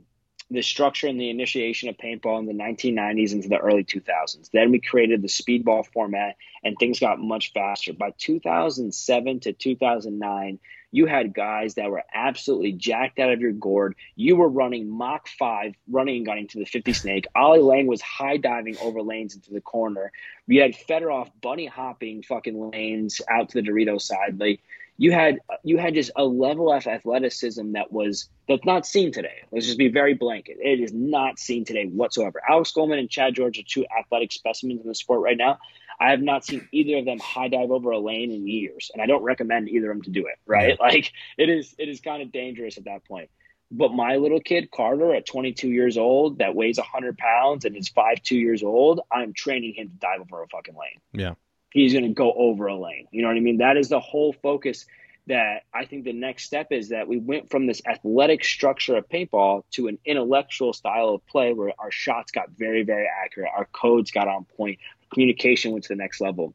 the 0.51 0.63
structure 0.63 1.07
and 1.07 1.19
the 1.19 1.31
initiation 1.31 1.89
of 1.89 1.97
paintball 1.97 2.39
in 2.39 2.47
the 2.47 2.53
1990s 2.53 3.33
into 3.33 3.49
the 3.49 3.57
early 3.57 3.85
2000s. 3.85 4.51
Then 4.53 4.71
we 4.71 4.81
created 4.81 5.23
the 5.23 5.29
speedball 5.29 5.87
format, 5.87 6.37
and 6.63 6.77
things 6.79 7.01
got 7.01 7.19
much 7.19 7.53
faster. 7.53 7.95
By 7.95 8.13
2007 8.19 9.41
to 9.41 9.53
2009, 9.53 10.59
you 10.93 11.07
had 11.07 11.35
guys 11.35 11.75
that 11.75 11.91
were 11.91 12.05
absolutely 12.15 12.73
jacked 12.73 13.19
out 13.19 13.33
of 13.33 13.41
your 13.41 13.53
gourd. 13.53 13.97
You 14.15 14.37
were 14.37 14.49
running 14.49 14.89
Mach 14.89 15.27
5, 15.27 15.75
running 15.91 16.19
and 16.19 16.27
gunning 16.27 16.49
to 16.49 16.59
the 16.59 16.67
50 16.67 16.93
snake. 16.93 17.27
Ollie 17.35 17.61
Lang 17.61 17.87
was 17.87 18.03
high 18.03 18.37
diving 18.37 18.77
over 18.79 19.03
lanes 19.03 19.35
into 19.35 19.53
the 19.53 19.63
corner. 19.63 20.13
We 20.47 20.57
had 20.57 20.75
Fedorov 20.75 21.31
bunny 21.41 21.67
hopping 21.67 22.23
fucking 22.23 22.71
lanes 22.71 23.21
out 23.29 23.49
to 23.49 23.61
the 23.61 23.69
Dorito 23.69 24.01
side. 24.01 24.39
Like 24.39 24.61
you 25.03 25.11
had 25.11 25.41
you 25.65 25.79
had 25.79 25.95
just 25.95 26.13
a 26.15 26.25
level 26.25 26.73
of 26.73 26.87
athleticism 26.87 27.73
that 27.73 27.91
was 27.91 28.29
that's 28.47 28.65
not 28.65 28.87
seen 28.87 29.11
today. 29.11 29.43
Let's 29.51 29.67
just 29.67 29.77
be 29.77 29.89
very 29.89 30.15
blanket. 30.15 30.59
It 30.61 30.79
is 30.79 30.93
not 30.93 31.41
seen 31.41 31.65
today 31.65 31.87
whatsoever. 31.87 32.41
Alex 32.49 32.71
Goldman 32.71 33.01
and 33.01 33.11
Chad 33.11 33.35
George 33.35 33.59
are 33.59 33.65
two 33.67 33.85
athletic 33.99 34.31
specimens 34.31 34.81
in 34.81 34.87
the 34.87 34.95
sport 34.95 35.21
right 35.21 35.37
now. 35.37 35.59
I 35.99 36.11
have 36.11 36.23
not 36.23 36.45
seen 36.45 36.69
either 36.71 36.99
of 36.99 37.05
them 37.05 37.19
high 37.19 37.49
dive 37.49 37.73
over 37.73 37.91
a 37.91 37.99
lane 37.99 38.31
in 38.31 38.47
years, 38.47 38.93
and 38.95 39.03
I 39.03 39.07
don't 39.07 39.25
recommend 39.25 39.69
either 39.69 39.91
of 39.91 39.97
them 39.97 40.03
to 40.05 40.11
do 40.11 40.21
it. 40.27 40.39
Right? 40.47 40.77
Yeah. 40.79 40.87
Like 40.87 41.11
it 41.37 41.49
is, 41.49 41.75
it 41.79 41.89
is 41.89 42.01
kind 42.01 42.23
of 42.23 42.31
dangerous 42.31 42.79
at 42.79 42.85
that 42.85 43.05
point. 43.05 43.29
But 43.73 43.93
my 43.93 44.17
little 44.17 44.41
kid 44.41 44.71
Carter, 44.71 45.15
at 45.17 45.27
22 45.27 45.67
years 45.69 45.99
old, 45.99 46.39
that 46.39 46.55
weighs 46.55 46.79
100 46.79 47.19
pounds 47.19 47.65
and 47.65 47.77
is 47.77 47.89
five 47.89 48.23
two 48.23 48.39
years 48.39 48.63
old, 48.63 49.01
I'm 49.11 49.33
training 49.33 49.75
him 49.75 49.89
to 49.89 49.95
dive 49.95 50.21
over 50.21 50.45
a 50.45 50.47
fucking 50.47 50.75
lane. 50.75 51.01
Yeah, 51.13 51.35
he's 51.73 51.93
going 51.93 52.05
to 52.05 52.13
go 52.13 52.33
over 52.33 52.67
a 52.67 52.77
lane. 52.79 53.07
You 53.11 53.23
know 53.23 53.29
what 53.29 53.37
I 53.37 53.41
mean? 53.41 53.59
That 53.59 53.77
is 53.77 53.89
the 53.89 54.01
whole 54.01 54.33
focus. 54.33 54.87
That 55.29 55.63
I 55.73 55.85
think 55.85 56.03
the 56.03 56.13
next 56.13 56.47
step 56.47 56.73
is 56.73 56.89
that 56.89 57.07
we 57.07 57.19
went 57.19 57.49
from 57.49 57.69
this 57.69 57.81
athletic 57.87 58.45
structure 58.45 58.97
of 58.97 59.09
paintball 59.09 59.63
to 59.73 59.87
an 59.87 59.99
intellectual 60.05 60.73
style 60.73 61.11
of 61.11 61.25
play 61.29 61.53
where 61.53 61.73
our 61.79 61.93
shots 61.93 62.33
got 62.33 62.51
very, 62.51 62.83
very 62.83 63.09
accurate, 63.25 63.51
our 63.57 63.67
codes 63.67 64.11
got 64.11 64.27
on 64.27 64.45
point, 64.57 64.81
communication 65.13 65.71
went 65.71 65.85
to 65.85 65.91
the 65.91 65.97
next 65.97 66.21
level. 66.21 66.55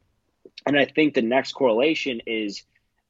And 0.66 0.78
I 0.78 0.84
think 0.84 1.14
the 1.14 1.22
next 1.22 1.54
correlation 1.54 2.22
is 2.28 2.64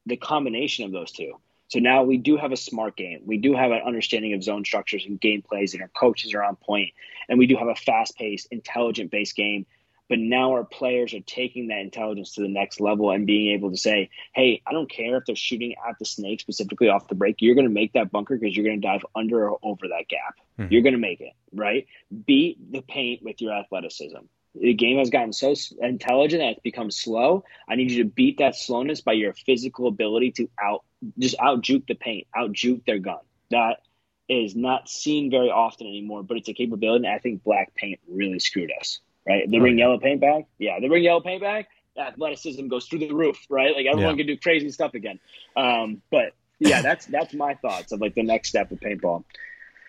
the 0.06 0.16
combination 0.16 0.84
of 0.84 0.92
those 0.92 1.10
two. 1.10 1.40
So 1.68 1.80
now 1.80 2.02
we 2.02 2.16
do 2.16 2.36
have 2.36 2.52
a 2.52 2.56
smart 2.56 2.96
game. 2.96 3.22
We 3.26 3.36
do 3.36 3.54
have 3.54 3.72
an 3.72 3.82
understanding 3.84 4.32
of 4.32 4.42
zone 4.42 4.64
structures 4.64 5.04
and 5.06 5.20
game 5.20 5.42
plays, 5.42 5.74
and 5.74 5.82
our 5.82 5.88
coaches 5.88 6.32
are 6.34 6.42
on 6.42 6.56
point. 6.56 6.92
And 7.28 7.38
we 7.38 7.46
do 7.46 7.56
have 7.56 7.68
a 7.68 7.74
fast 7.74 8.16
paced, 8.16 8.48
intelligent 8.50 9.10
based 9.10 9.36
game. 9.36 9.66
But 10.08 10.18
now 10.18 10.52
our 10.52 10.64
players 10.64 11.14
are 11.14 11.20
taking 11.20 11.68
that 11.68 11.80
intelligence 11.80 12.34
to 12.34 12.42
the 12.42 12.48
next 12.48 12.80
level 12.80 13.10
and 13.10 13.26
being 13.26 13.54
able 13.54 13.70
to 13.70 13.76
say, 13.76 14.10
hey, 14.34 14.62
I 14.66 14.72
don't 14.72 14.90
care 14.90 15.16
if 15.16 15.26
they're 15.26 15.36
shooting 15.36 15.74
at 15.88 15.98
the 15.98 16.04
snake 16.04 16.40
specifically 16.40 16.88
off 16.88 17.08
the 17.08 17.14
break. 17.14 17.36
You're 17.40 17.54
going 17.54 17.66
to 17.66 17.72
make 17.72 17.92
that 17.92 18.10
bunker 18.10 18.36
because 18.36 18.56
you're 18.56 18.64
going 18.64 18.80
to 18.80 18.86
dive 18.86 19.04
under 19.14 19.48
or 19.48 19.58
over 19.62 19.88
that 19.88 20.08
gap. 20.08 20.36
Mm-hmm. 20.58 20.72
You're 20.72 20.82
going 20.82 20.94
to 20.94 20.98
make 20.98 21.20
it, 21.20 21.32
right? 21.52 21.86
Beat 22.26 22.72
the 22.72 22.80
paint 22.80 23.22
with 23.22 23.40
your 23.40 23.52
athleticism 23.52 24.24
the 24.60 24.74
game 24.74 24.98
has 24.98 25.10
gotten 25.10 25.32
so 25.32 25.54
intelligent 25.80 26.40
that 26.40 26.50
it's 26.52 26.60
become 26.60 26.90
slow. 26.90 27.44
I 27.68 27.76
need 27.76 27.90
you 27.90 28.02
to 28.04 28.08
beat 28.08 28.38
that 28.38 28.56
slowness 28.56 29.00
by 29.00 29.12
your 29.12 29.32
physical 29.32 29.86
ability 29.86 30.32
to 30.32 30.48
out 30.60 30.84
just 31.18 31.36
out 31.40 31.60
juke 31.60 31.86
the 31.86 31.94
paint, 31.94 32.26
out 32.34 32.52
juke 32.52 32.84
their 32.84 32.98
gun. 32.98 33.20
That 33.50 33.82
is 34.28 34.54
not 34.54 34.88
seen 34.88 35.30
very 35.30 35.50
often 35.50 35.86
anymore, 35.86 36.22
but 36.22 36.36
it's 36.36 36.48
a 36.48 36.54
capability. 36.54 37.06
And 37.06 37.14
I 37.14 37.18
think 37.18 37.44
black 37.44 37.74
paint 37.74 38.00
really 38.08 38.40
screwed 38.40 38.72
us. 38.78 39.00
Right? 39.28 39.50
They 39.50 39.58
oh, 39.58 39.60
bring 39.60 39.78
yellow 39.78 39.98
paint 39.98 40.20
back. 40.20 40.44
Yeah, 40.58 40.80
they 40.80 40.88
bring 40.88 41.04
yellow 41.04 41.20
paint 41.20 41.42
back. 41.42 41.68
Athleticism 41.98 42.68
goes 42.68 42.86
through 42.86 43.00
the 43.00 43.12
roof. 43.12 43.38
Right? 43.50 43.74
Like 43.74 43.86
everyone 43.86 44.16
yeah. 44.16 44.24
can 44.24 44.26
do 44.26 44.38
crazy 44.38 44.70
stuff 44.70 44.94
again. 44.94 45.18
Um, 45.56 46.02
but 46.10 46.32
yeah, 46.58 46.82
that's 46.82 47.06
that's 47.06 47.34
my 47.34 47.54
thoughts 47.54 47.92
of 47.92 48.00
like 48.00 48.14
the 48.14 48.22
next 48.22 48.48
step 48.48 48.70
of 48.70 48.80
paintball. 48.80 49.24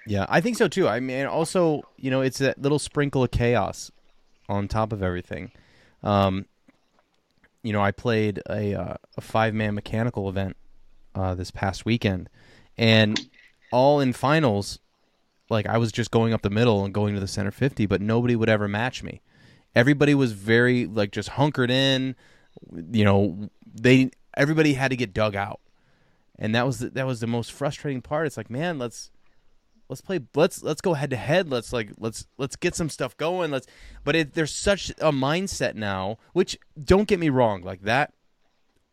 Yeah, 0.05 0.25
I 0.27 0.41
think 0.41 0.57
so 0.57 0.67
too. 0.67 0.87
I 0.87 0.99
mean, 0.99 1.25
also, 1.25 1.83
you 1.97 2.09
know, 2.09 2.21
it's 2.21 2.39
that 2.39 2.59
little 2.61 2.79
sprinkle 2.79 3.23
of 3.23 3.31
chaos 3.31 3.91
on 4.47 4.67
top 4.67 4.91
of 4.91 5.03
everything. 5.03 5.51
Um, 6.03 6.45
you 7.61 7.73
know, 7.73 7.81
I 7.81 7.91
played 7.91 8.41
a, 8.49 8.73
uh, 8.73 8.93
a 9.17 9.21
five 9.21 9.53
man 9.53 9.75
mechanical 9.75 10.29
event 10.29 10.55
uh, 11.13 11.35
this 11.35 11.51
past 11.51 11.85
weekend, 11.85 12.29
and 12.77 13.19
all 13.71 13.99
in 13.99 14.13
finals, 14.13 14.79
like 15.49 15.67
I 15.67 15.77
was 15.77 15.91
just 15.91 16.11
going 16.11 16.33
up 16.33 16.41
the 16.41 16.49
middle 16.49 16.85
and 16.85 16.93
going 16.93 17.13
to 17.13 17.19
the 17.19 17.27
center 17.27 17.51
fifty, 17.51 17.85
but 17.85 18.01
nobody 18.01 18.35
would 18.35 18.49
ever 18.49 18.67
match 18.67 19.03
me. 19.03 19.21
Everybody 19.79 20.13
was 20.13 20.33
very 20.33 20.85
like 20.85 21.11
just 21.11 21.29
hunkered 21.29 21.71
in. 21.71 22.17
You 22.91 23.05
know, 23.05 23.49
they 23.65 24.11
everybody 24.35 24.73
had 24.73 24.91
to 24.91 24.97
get 24.97 25.13
dug 25.13 25.37
out, 25.37 25.61
and 26.37 26.53
that 26.53 26.65
was 26.65 26.79
the, 26.79 26.89
that 26.89 27.07
was 27.07 27.21
the 27.21 27.27
most 27.27 27.53
frustrating 27.53 28.01
part. 28.01 28.27
It's 28.27 28.35
like, 28.35 28.49
man, 28.49 28.77
let's 28.77 29.09
let's 29.87 30.01
play 30.01 30.19
let's 30.35 30.61
let's 30.61 30.81
go 30.81 30.95
head 30.95 31.11
to 31.11 31.15
head. 31.15 31.49
Let's 31.49 31.71
like 31.71 31.91
let's 31.97 32.27
let's 32.37 32.57
get 32.57 32.75
some 32.75 32.89
stuff 32.89 33.15
going. 33.15 33.51
Let's 33.51 33.67
but 34.03 34.17
it, 34.17 34.33
there's 34.33 34.53
such 34.53 34.89
a 34.99 35.13
mindset 35.13 35.75
now 35.75 36.17
which 36.33 36.57
don't 36.77 37.07
get 37.07 37.17
me 37.17 37.29
wrong 37.29 37.61
like 37.61 37.83
that 37.83 38.13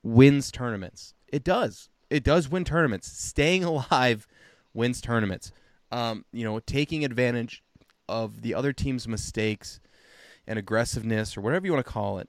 wins 0.04 0.52
tournaments. 0.52 1.14
It 1.26 1.42
does. 1.42 1.88
It 2.10 2.22
does 2.22 2.48
win 2.48 2.64
tournaments. 2.64 3.10
Staying 3.10 3.64
alive 3.64 4.28
wins 4.72 5.00
tournaments. 5.00 5.50
Um, 5.90 6.24
you 6.32 6.44
know 6.44 6.60
taking 6.60 7.04
advantage 7.04 7.64
of 8.08 8.42
the 8.42 8.54
other 8.54 8.72
team's 8.72 9.08
mistakes 9.08 9.80
and 10.46 10.58
aggressiveness 10.58 11.36
or 11.36 11.40
whatever 11.40 11.66
you 11.66 11.72
want 11.72 11.84
to 11.84 11.92
call 11.92 12.18
it. 12.18 12.28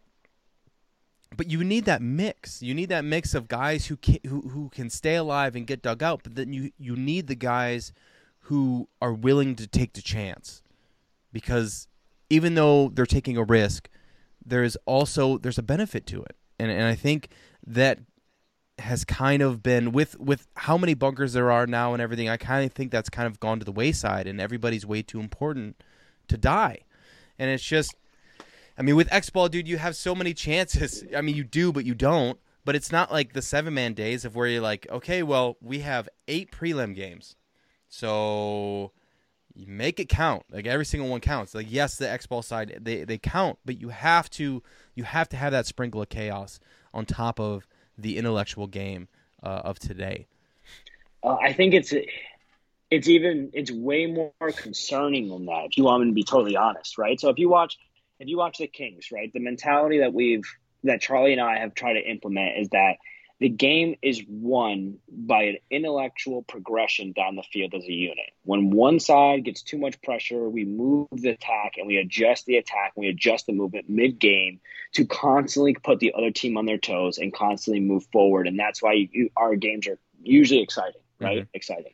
But 1.35 1.49
you 1.49 1.63
need 1.63 1.85
that 1.85 2.01
mix. 2.01 2.61
You 2.61 2.73
need 2.73 2.89
that 2.89 3.03
mix 3.03 3.33
of 3.33 3.47
guys 3.47 3.87
who 3.87 3.97
can, 3.97 4.19
who 4.25 4.41
who 4.49 4.69
can 4.69 4.89
stay 4.89 5.15
alive 5.15 5.55
and 5.55 5.67
get 5.67 5.81
dug 5.81 6.01
out, 6.01 6.21
but 6.23 6.35
then 6.35 6.53
you 6.53 6.71
you 6.77 6.95
need 6.95 7.27
the 7.27 7.35
guys 7.35 7.91
who 8.41 8.87
are 9.01 9.13
willing 9.13 9.55
to 9.55 9.67
take 9.67 9.93
the 9.93 10.01
chance. 10.01 10.63
Because 11.33 11.87
even 12.29 12.55
though 12.55 12.89
they're 12.89 13.05
taking 13.05 13.37
a 13.37 13.43
risk 13.43 13.89
there's 14.47 14.77
also 14.85 15.37
there's 15.37 15.57
a 15.57 15.63
benefit 15.63 16.05
to 16.07 16.23
it. 16.23 16.35
And 16.57 16.71
and 16.71 16.83
I 16.83 16.95
think 16.95 17.29
that 17.65 17.99
has 18.79 19.03
kind 19.03 19.41
of 19.41 19.61
been 19.61 19.91
with 19.91 20.17
with 20.19 20.47
how 20.55 20.77
many 20.77 20.93
bunkers 20.93 21.33
there 21.33 21.51
are 21.51 21.67
now 21.67 21.93
and 21.93 22.01
everything 22.01 22.29
I 22.29 22.37
kind 22.37 22.65
of 22.65 22.71
think 22.71 22.91
that's 22.91 23.09
kind 23.09 23.27
of 23.27 23.39
gone 23.39 23.59
to 23.59 23.65
the 23.65 23.71
wayside 23.71 24.27
and 24.27 24.39
everybody's 24.39 24.85
way 24.85 25.01
too 25.01 25.19
important 25.19 25.81
to 26.29 26.37
die. 26.37 26.79
And 27.37 27.49
it's 27.51 27.63
just 27.63 27.95
I 28.77 28.81
mean 28.83 28.95
with 28.95 29.11
X 29.11 29.29
ball 29.29 29.49
dude 29.49 29.67
you 29.67 29.77
have 29.77 29.95
so 29.95 30.13
many 30.13 30.33
chances 30.33 31.03
I 31.15 31.21
mean 31.21 31.35
you 31.35 31.43
do 31.43 31.71
but 31.71 31.85
you 31.85 31.95
don't 31.95 32.39
but 32.65 32.75
it's 32.75 32.91
not 32.91 33.11
like 33.11 33.33
the 33.33 33.41
seven 33.41 33.73
man 33.73 33.93
days 33.93 34.25
of 34.25 34.35
where 34.35 34.47
you're 34.47 34.61
like 34.61 34.87
okay 34.89 35.23
well 35.23 35.57
we 35.61 35.79
have 35.79 36.09
eight 36.27 36.51
prelim 36.51 36.95
games 36.95 37.35
so 37.89 38.91
you 39.57 39.67
make 39.67 39.99
it 39.99 40.07
count. 40.07 40.43
Like 40.51 40.67
every 40.67 40.85
single 40.85 41.09
one 41.09 41.19
counts. 41.19 41.55
Like 41.55 41.67
yes, 41.69 41.95
the 41.95 42.09
X 42.09 42.27
ball 42.27 42.41
side 42.41 42.79
they, 42.81 43.03
they 43.03 43.17
count, 43.17 43.57
but 43.65 43.81
you 43.81 43.89
have 43.89 44.29
to 44.31 44.61
you 44.93 45.03
have 45.03 45.27
to 45.29 45.37
have 45.37 45.51
that 45.51 45.65
sprinkle 45.65 46.01
of 46.01 46.09
chaos 46.09 46.59
on 46.93 47.05
top 47.05 47.39
of 47.39 47.67
the 47.97 48.17
intellectual 48.17 48.67
game 48.67 49.07
uh, 49.43 49.61
of 49.63 49.79
today. 49.79 50.27
Uh, 51.23 51.35
I 51.41 51.53
think 51.53 51.73
it's 51.73 51.93
it's 52.91 53.09
even 53.09 53.49
it's 53.53 53.71
way 53.71 54.05
more 54.05 54.31
concerning 54.55 55.29
than 55.29 55.45
that. 55.47 55.65
If 55.65 55.77
you 55.77 55.85
want 55.85 56.03
me 56.03 56.09
to 56.09 56.13
be 56.13 56.23
totally 56.23 56.55
honest, 56.55 56.97
right? 56.97 57.19
So 57.19 57.29
if 57.29 57.39
you 57.39 57.49
watch 57.49 57.77
if 58.19 58.27
you 58.27 58.37
watch 58.37 58.57
the 58.57 58.67
Kings, 58.67 59.11
right, 59.11 59.31
the 59.31 59.39
mentality 59.39 59.99
that 59.99 60.13
we've 60.13 60.45
that 60.83 61.01
Charlie 61.01 61.33
and 61.33 61.41
I 61.41 61.59
have 61.59 61.73
tried 61.73 61.93
to 61.93 62.09
implement 62.09 62.59
is 62.59 62.69
that 62.69 62.97
the 63.39 63.49
game 63.49 63.95
is 64.01 64.23
won 64.27 64.97
by 65.07 65.43
an 65.43 65.57
intellectual 65.69 66.41
progression 66.41 67.11
down 67.11 67.35
the 67.35 67.43
field 67.43 67.73
as 67.75 67.83
a 67.83 67.91
unit. 67.91 68.31
When 68.43 68.71
one 68.71 68.99
side 68.99 69.43
gets 69.43 69.61
too 69.61 69.77
much 69.77 70.01
pressure, 70.01 70.49
we 70.49 70.65
move 70.65 71.07
the 71.11 71.29
attack 71.29 71.73
and 71.77 71.85
we 71.85 71.97
adjust 71.97 72.45
the 72.45 72.57
attack, 72.57 72.93
and 72.95 73.03
we 73.03 73.09
adjust 73.09 73.45
the 73.45 73.53
movement 73.53 73.89
mid 73.89 74.17
game 74.17 74.59
to 74.93 75.05
constantly 75.05 75.75
put 75.75 75.99
the 75.99 76.13
other 76.17 76.31
team 76.31 76.57
on 76.57 76.65
their 76.65 76.79
toes 76.79 77.19
and 77.19 77.33
constantly 77.33 77.79
move 77.79 78.05
forward. 78.11 78.47
And 78.47 78.59
that's 78.59 78.81
why 78.81 79.07
you, 79.11 79.29
our 79.37 79.55
games 79.55 79.87
are 79.87 79.99
usually 80.23 80.61
exciting, 80.61 81.01
right? 81.19 81.41
Mm-hmm. 81.41 81.49
Exciting. 81.53 81.93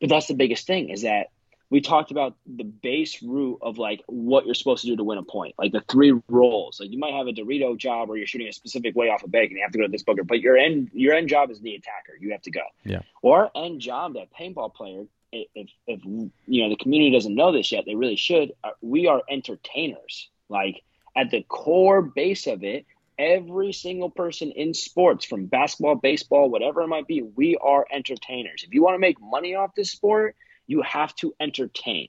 But 0.00 0.10
that's 0.10 0.28
the 0.28 0.34
biggest 0.34 0.66
thing 0.66 0.90
is 0.90 1.02
that 1.02 1.28
we 1.70 1.80
talked 1.80 2.10
about 2.10 2.34
the 2.46 2.64
base 2.64 3.22
root 3.22 3.58
of 3.60 3.78
like 3.78 4.02
what 4.06 4.46
you're 4.46 4.54
supposed 4.54 4.82
to 4.82 4.88
do 4.88 4.96
to 4.96 5.04
win 5.04 5.18
a 5.18 5.22
point, 5.22 5.54
like 5.58 5.72
the 5.72 5.82
three 5.82 6.18
roles. 6.28 6.80
Like 6.80 6.90
you 6.90 6.98
might 6.98 7.12
have 7.12 7.26
a 7.26 7.32
Dorito 7.32 7.76
job 7.76 8.08
where 8.08 8.16
you're 8.16 8.26
shooting 8.26 8.48
a 8.48 8.52
specific 8.52 8.96
way 8.96 9.08
off 9.10 9.22
a 9.22 9.28
bag 9.28 9.48
and 9.48 9.56
you 9.56 9.62
have 9.62 9.72
to 9.72 9.78
go 9.78 9.84
to 9.84 9.90
this 9.90 10.02
bunker, 10.02 10.24
but 10.24 10.40
your 10.40 10.56
end 10.56 10.90
your 10.92 11.14
end 11.14 11.28
job 11.28 11.50
is 11.50 11.60
the 11.60 11.74
attacker. 11.74 12.16
You 12.18 12.32
have 12.32 12.42
to 12.42 12.50
go. 12.50 12.62
Yeah. 12.84 13.00
Or 13.20 13.50
end 13.54 13.80
job 13.80 14.14
that 14.14 14.28
paintball 14.32 14.74
player. 14.74 15.04
If 15.30 15.68
if 15.86 16.00
you 16.04 16.62
know 16.62 16.70
the 16.70 16.76
community 16.76 17.12
doesn't 17.12 17.34
know 17.34 17.52
this 17.52 17.70
yet, 17.70 17.84
they 17.84 17.94
really 17.94 18.16
should. 18.16 18.52
Uh, 18.64 18.70
we 18.80 19.06
are 19.06 19.22
entertainers. 19.28 20.30
Like 20.48 20.82
at 21.14 21.30
the 21.30 21.42
core 21.42 22.00
base 22.00 22.46
of 22.46 22.64
it, 22.64 22.86
every 23.18 23.74
single 23.74 24.08
person 24.08 24.52
in 24.52 24.72
sports, 24.72 25.26
from 25.26 25.44
basketball, 25.44 25.96
baseball, 25.96 26.48
whatever 26.48 26.80
it 26.80 26.88
might 26.88 27.06
be, 27.06 27.20
we 27.20 27.58
are 27.58 27.86
entertainers. 27.92 28.64
If 28.66 28.72
you 28.72 28.82
want 28.82 28.94
to 28.94 29.00
make 29.00 29.20
money 29.20 29.54
off 29.54 29.74
this 29.74 29.90
sport 29.90 30.34
you 30.68 30.82
have 30.82 31.14
to 31.16 31.34
entertain 31.40 32.08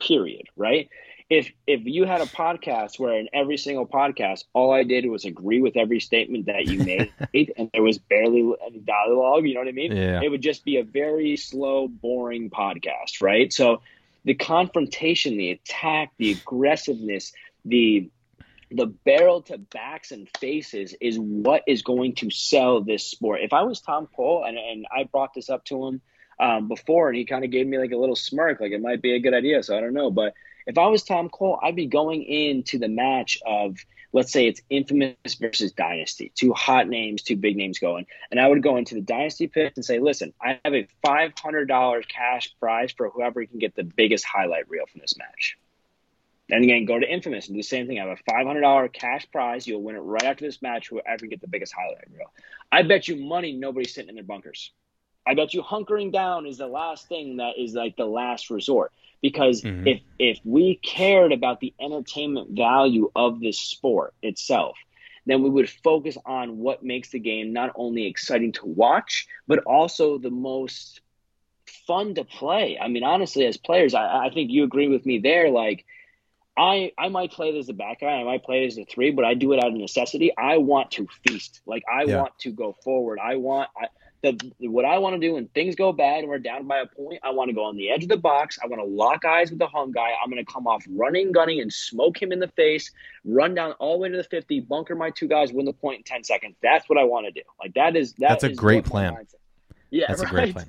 period 0.00 0.48
right? 0.56 0.88
If 1.30 1.50
if 1.66 1.82
you 1.84 2.04
had 2.04 2.20
a 2.20 2.26
podcast 2.26 2.98
where 2.98 3.18
in 3.18 3.28
every 3.32 3.56
single 3.56 3.86
podcast 3.86 4.44
all 4.52 4.72
i 4.72 4.82
did 4.82 5.06
was 5.06 5.24
agree 5.24 5.62
with 5.62 5.76
every 5.76 6.00
statement 6.00 6.46
that 6.46 6.66
you 6.66 6.78
made 6.78 7.10
and 7.56 7.70
there 7.72 7.82
was 7.82 7.96
barely 7.98 8.52
any 8.66 8.80
dialogue 8.80 9.46
you 9.46 9.54
know 9.54 9.60
what 9.60 9.68
i 9.68 9.72
mean? 9.72 9.96
Yeah. 9.96 10.20
it 10.22 10.30
would 10.30 10.42
just 10.42 10.64
be 10.64 10.76
a 10.76 10.84
very 10.84 11.36
slow 11.36 11.88
boring 11.88 12.50
podcast 12.50 13.22
right? 13.22 13.52
So 13.52 13.80
the 14.24 14.34
confrontation 14.34 15.38
the 15.38 15.52
attack 15.52 16.12
the 16.18 16.32
aggressiveness 16.32 17.32
the 17.64 18.10
the 18.70 18.86
barrel 18.86 19.42
to 19.42 19.58
backs 19.58 20.12
and 20.12 20.28
faces 20.38 20.94
is 21.00 21.18
what 21.18 21.62
is 21.66 21.82
going 21.82 22.14
to 22.16 22.30
sell 22.30 22.82
this 22.82 23.06
sport. 23.06 23.40
If 23.42 23.52
i 23.54 23.62
was 23.62 23.80
tom 23.80 24.06
cole 24.14 24.44
and, 24.44 24.58
and 24.58 24.86
i 24.94 25.04
brought 25.04 25.32
this 25.32 25.48
up 25.48 25.64
to 25.66 25.86
him 25.86 26.02
um, 26.38 26.68
before, 26.68 27.08
and 27.08 27.16
he 27.16 27.24
kind 27.24 27.44
of 27.44 27.50
gave 27.50 27.66
me 27.66 27.78
like 27.78 27.92
a 27.92 27.96
little 27.96 28.16
smirk, 28.16 28.60
like 28.60 28.72
it 28.72 28.80
might 28.80 29.02
be 29.02 29.14
a 29.14 29.20
good 29.20 29.34
idea. 29.34 29.62
So 29.62 29.76
I 29.76 29.80
don't 29.80 29.94
know, 29.94 30.10
but 30.10 30.34
if 30.66 30.78
I 30.78 30.86
was 30.86 31.02
Tom 31.02 31.28
Cole, 31.28 31.58
I'd 31.62 31.76
be 31.76 31.86
going 31.86 32.22
into 32.22 32.78
the 32.78 32.88
match 32.88 33.38
of 33.44 33.78
let's 34.12 34.32
say 34.32 34.46
it's 34.46 34.60
Infamous 34.68 35.34
versus 35.40 35.72
Dynasty, 35.72 36.30
two 36.34 36.52
hot 36.52 36.88
names, 36.88 37.22
two 37.22 37.36
big 37.36 37.56
names 37.56 37.78
going, 37.78 38.06
and 38.30 38.38
I 38.38 38.46
would 38.46 38.62
go 38.62 38.76
into 38.76 38.94
the 38.94 39.00
Dynasty 39.00 39.46
pit 39.46 39.72
and 39.76 39.84
say, 39.84 39.98
listen, 39.98 40.32
I 40.40 40.60
have 40.64 40.74
a 40.74 40.86
five 41.04 41.32
hundred 41.38 41.66
dollars 41.66 42.04
cash 42.06 42.54
prize 42.60 42.92
for 42.92 43.08
whoever 43.10 43.44
can 43.46 43.58
get 43.58 43.74
the 43.74 43.84
biggest 43.84 44.24
highlight 44.24 44.68
reel 44.68 44.86
from 44.86 45.00
this 45.00 45.16
match. 45.16 45.58
Then 46.48 46.62
again, 46.64 46.84
go 46.84 46.98
to 46.98 47.10
Infamous 47.10 47.46
and 47.46 47.54
do 47.54 47.60
the 47.60 47.66
same 47.66 47.86
thing. 47.86 47.98
I 47.98 48.06
have 48.06 48.18
a 48.18 48.30
five 48.30 48.46
hundred 48.46 48.60
dollar 48.60 48.88
cash 48.88 49.26
prize. 49.30 49.66
You'll 49.66 49.82
win 49.82 49.96
it 49.96 50.00
right 50.00 50.24
after 50.24 50.44
this 50.44 50.60
match. 50.60 50.88
Whoever 50.88 51.18
can 51.18 51.30
get 51.30 51.40
the 51.40 51.48
biggest 51.48 51.72
highlight 51.72 52.08
reel. 52.12 52.30
I 52.70 52.82
bet 52.82 53.08
you 53.08 53.16
money 53.16 53.52
nobody's 53.52 53.94
sitting 53.94 54.10
in 54.10 54.14
their 54.14 54.24
bunkers. 54.24 54.72
I 55.26 55.34
bet 55.34 55.54
you 55.54 55.62
hunkering 55.62 56.12
down 56.12 56.46
is 56.46 56.58
the 56.58 56.66
last 56.66 57.08
thing 57.08 57.36
that 57.36 57.58
is 57.58 57.74
like 57.74 57.96
the 57.96 58.06
last 58.06 58.50
resort. 58.50 58.92
Because 59.20 59.62
mm-hmm. 59.62 59.86
if 59.86 60.00
if 60.18 60.40
we 60.44 60.76
cared 60.82 61.32
about 61.32 61.60
the 61.60 61.72
entertainment 61.80 62.56
value 62.56 63.10
of 63.14 63.40
this 63.40 63.58
sport 63.58 64.14
itself, 64.20 64.76
then 65.26 65.42
we 65.42 65.50
would 65.50 65.70
focus 65.70 66.18
on 66.26 66.58
what 66.58 66.82
makes 66.82 67.10
the 67.10 67.20
game 67.20 67.52
not 67.52 67.72
only 67.76 68.06
exciting 68.06 68.52
to 68.52 68.66
watch, 68.66 69.28
but 69.46 69.60
also 69.60 70.18
the 70.18 70.30
most 70.30 71.00
fun 71.86 72.14
to 72.16 72.24
play. 72.24 72.78
I 72.80 72.88
mean, 72.88 73.04
honestly, 73.04 73.46
as 73.46 73.56
players, 73.56 73.94
I, 73.94 74.26
I 74.26 74.30
think 74.30 74.50
you 74.50 74.64
agree 74.64 74.88
with 74.88 75.06
me 75.06 75.20
there. 75.20 75.50
Like, 75.50 75.84
I 76.56 76.92
I 76.98 77.08
might 77.08 77.30
play 77.30 77.50
it 77.50 77.56
as 77.56 77.68
a 77.68 77.74
back 77.74 78.00
guy, 78.00 78.08
I 78.10 78.24
might 78.24 78.42
play 78.42 78.64
it 78.64 78.66
as 78.66 78.78
a 78.78 78.84
three, 78.84 79.12
but 79.12 79.24
I 79.24 79.34
do 79.34 79.52
it 79.52 79.62
out 79.62 79.68
of 79.68 79.74
necessity. 79.74 80.36
I 80.36 80.58
want 80.58 80.90
to 80.92 81.06
feast. 81.26 81.60
Like, 81.64 81.84
I 81.90 82.04
yeah. 82.04 82.18
want 82.18 82.38
to 82.40 82.50
go 82.50 82.76
forward. 82.82 83.20
I 83.22 83.36
want. 83.36 83.70
I, 83.76 83.86
the 84.22 84.38
what 84.60 84.84
I 84.84 84.98
want 84.98 85.14
to 85.14 85.20
do 85.20 85.34
when 85.34 85.48
things 85.48 85.74
go 85.74 85.92
bad 85.92 86.20
and 86.20 86.28
we're 86.28 86.38
down 86.38 86.66
by 86.66 86.78
a 86.78 86.86
point, 86.86 87.20
I 87.22 87.30
want 87.30 87.48
to 87.48 87.54
go 87.54 87.64
on 87.64 87.76
the 87.76 87.90
edge 87.90 88.04
of 88.04 88.08
the 88.08 88.16
box. 88.16 88.58
I 88.62 88.66
want 88.66 88.80
to 88.80 88.86
lock 88.86 89.24
eyes 89.24 89.50
with 89.50 89.58
the 89.58 89.66
home 89.66 89.90
guy. 89.92 90.10
I'm 90.22 90.30
going 90.30 90.44
to 90.44 90.50
come 90.50 90.66
off 90.66 90.84
running, 90.90 91.32
gunning, 91.32 91.60
and 91.60 91.72
smoke 91.72 92.20
him 92.22 92.30
in 92.32 92.38
the 92.38 92.48
face. 92.48 92.90
Run 93.24 93.54
down 93.54 93.72
all 93.72 93.94
the 93.94 93.98
way 93.98 94.08
to 94.10 94.16
the 94.16 94.24
50, 94.24 94.60
bunker 94.60 94.94
my 94.94 95.10
two 95.10 95.26
guys, 95.28 95.52
win 95.52 95.66
the 95.66 95.72
point 95.72 95.98
in 95.98 96.04
10 96.04 96.24
seconds. 96.24 96.56
That's 96.62 96.88
what 96.88 96.98
I 96.98 97.04
want 97.04 97.26
to 97.26 97.32
do. 97.32 97.42
Like 97.60 97.74
that 97.74 97.96
is 97.96 98.12
that 98.14 98.28
that's 98.40 98.44
a 98.44 98.54
great 98.54 98.84
plan. 98.84 99.16
Yeah, 99.90 100.06
That's 100.08 100.20
right. 100.22 100.28
a 100.28 100.34
great 100.34 100.52
plan. 100.54 100.66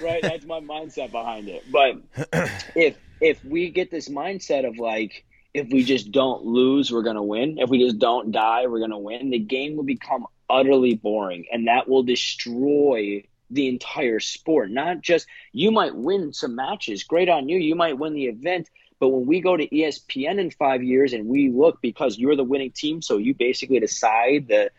right. 0.00 0.22
That's 0.22 0.44
my 0.46 0.60
mindset 0.60 1.10
behind 1.10 1.48
it. 1.48 1.64
But 1.70 1.96
if 2.76 2.96
if 3.20 3.44
we 3.44 3.70
get 3.70 3.90
this 3.90 4.08
mindset 4.08 4.66
of 4.66 4.78
like 4.78 5.24
if 5.54 5.68
we 5.70 5.84
just 5.84 6.12
don't 6.12 6.44
lose, 6.44 6.90
we're 6.92 7.02
gonna 7.02 7.22
win. 7.22 7.58
If 7.58 7.68
we 7.68 7.84
just 7.84 7.98
don't 7.98 8.30
die, 8.32 8.66
we're 8.66 8.80
gonna 8.80 8.98
win. 8.98 9.30
The 9.30 9.38
game 9.38 9.76
will 9.76 9.84
become 9.84 10.26
utterly 10.52 10.94
boring, 10.94 11.46
and 11.50 11.66
that 11.66 11.88
will 11.88 12.02
destroy 12.02 13.24
the 13.50 13.68
entire 13.68 14.20
sport. 14.20 14.70
Not 14.70 15.00
just 15.00 15.26
you 15.52 15.70
might 15.70 15.94
win 15.94 16.32
some 16.32 16.54
matches, 16.54 17.04
great 17.04 17.28
on 17.28 17.48
you. 17.48 17.58
You 17.58 17.74
might 17.74 17.98
win 17.98 18.14
the 18.14 18.26
event, 18.26 18.68
but 18.98 19.08
when 19.08 19.26
we 19.26 19.40
go 19.40 19.56
to 19.56 19.66
ESPN 19.66 20.38
in 20.38 20.50
five 20.50 20.82
years 20.82 21.12
and 21.12 21.26
we 21.26 21.50
look 21.50 21.80
because 21.82 22.18
you're 22.18 22.36
the 22.36 22.44
winning 22.44 22.70
team, 22.70 23.02
so 23.02 23.18
you 23.18 23.34
basically 23.34 23.80
decide 23.80 24.48
the 24.48 24.70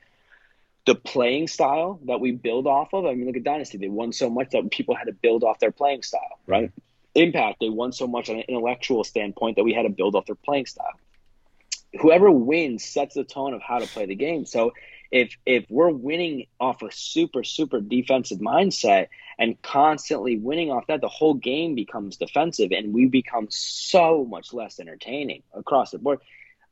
the 0.86 0.96
playing 0.96 1.48
style 1.48 2.00
that 2.06 2.20
we 2.20 2.32
build 2.32 2.68
off 2.68 2.94
of. 2.94 3.06
I 3.06 3.14
mean, 3.14 3.26
look 3.26 3.38
at 3.38 3.44
Dynasty; 3.44 3.78
they 3.78 3.90
won 3.90 4.12
so 4.12 4.30
much 4.30 4.50
that 4.52 4.70
people 4.72 4.96
had 4.96 5.06
to 5.06 5.14
build 5.14 5.44
off 5.44 5.60
their 5.60 5.72
playing 5.72 6.04
style, 6.04 6.40
right? 6.48 6.72
Impact, 7.16 7.60
they 7.60 7.70
won 7.70 7.92
so 7.92 8.08
much 8.08 8.30
on 8.30 8.38
an 8.38 8.44
intellectual 8.48 9.04
standpoint 9.04 9.58
that 9.58 9.64
we 9.64 9.74
had 9.74 9.84
to 9.84 9.90
build 9.90 10.16
off 10.16 10.26
their 10.26 10.36
playing 10.36 10.66
style. 10.66 11.00
Whoever 12.02 12.32
wins 12.32 12.84
sets 12.84 13.14
the 13.14 13.24
tone 13.24 13.54
of 13.54 13.62
how 13.62 13.80
to 13.80 13.86
play 13.86 14.08
the 14.08 14.16
game. 14.16 14.46
So 14.46 14.74
if 15.14 15.38
if 15.46 15.64
we're 15.70 15.92
winning 15.92 16.48
off 16.60 16.82
a 16.82 16.92
super 16.92 17.44
super 17.44 17.80
defensive 17.80 18.40
mindset 18.40 19.10
and 19.38 19.62
constantly 19.62 20.38
winning 20.38 20.72
off 20.72 20.88
that, 20.88 21.02
the 21.02 21.08
whole 21.08 21.36
game 21.36 21.76
becomes 21.76 22.18
defensive, 22.18 22.72
and 22.72 22.94
we 22.94 23.06
become 23.06 23.48
so 23.50 24.26
much 24.26 24.54
less 24.54 24.80
entertaining 24.80 25.44
across 25.54 25.92
the 25.92 26.00
board. 26.00 26.20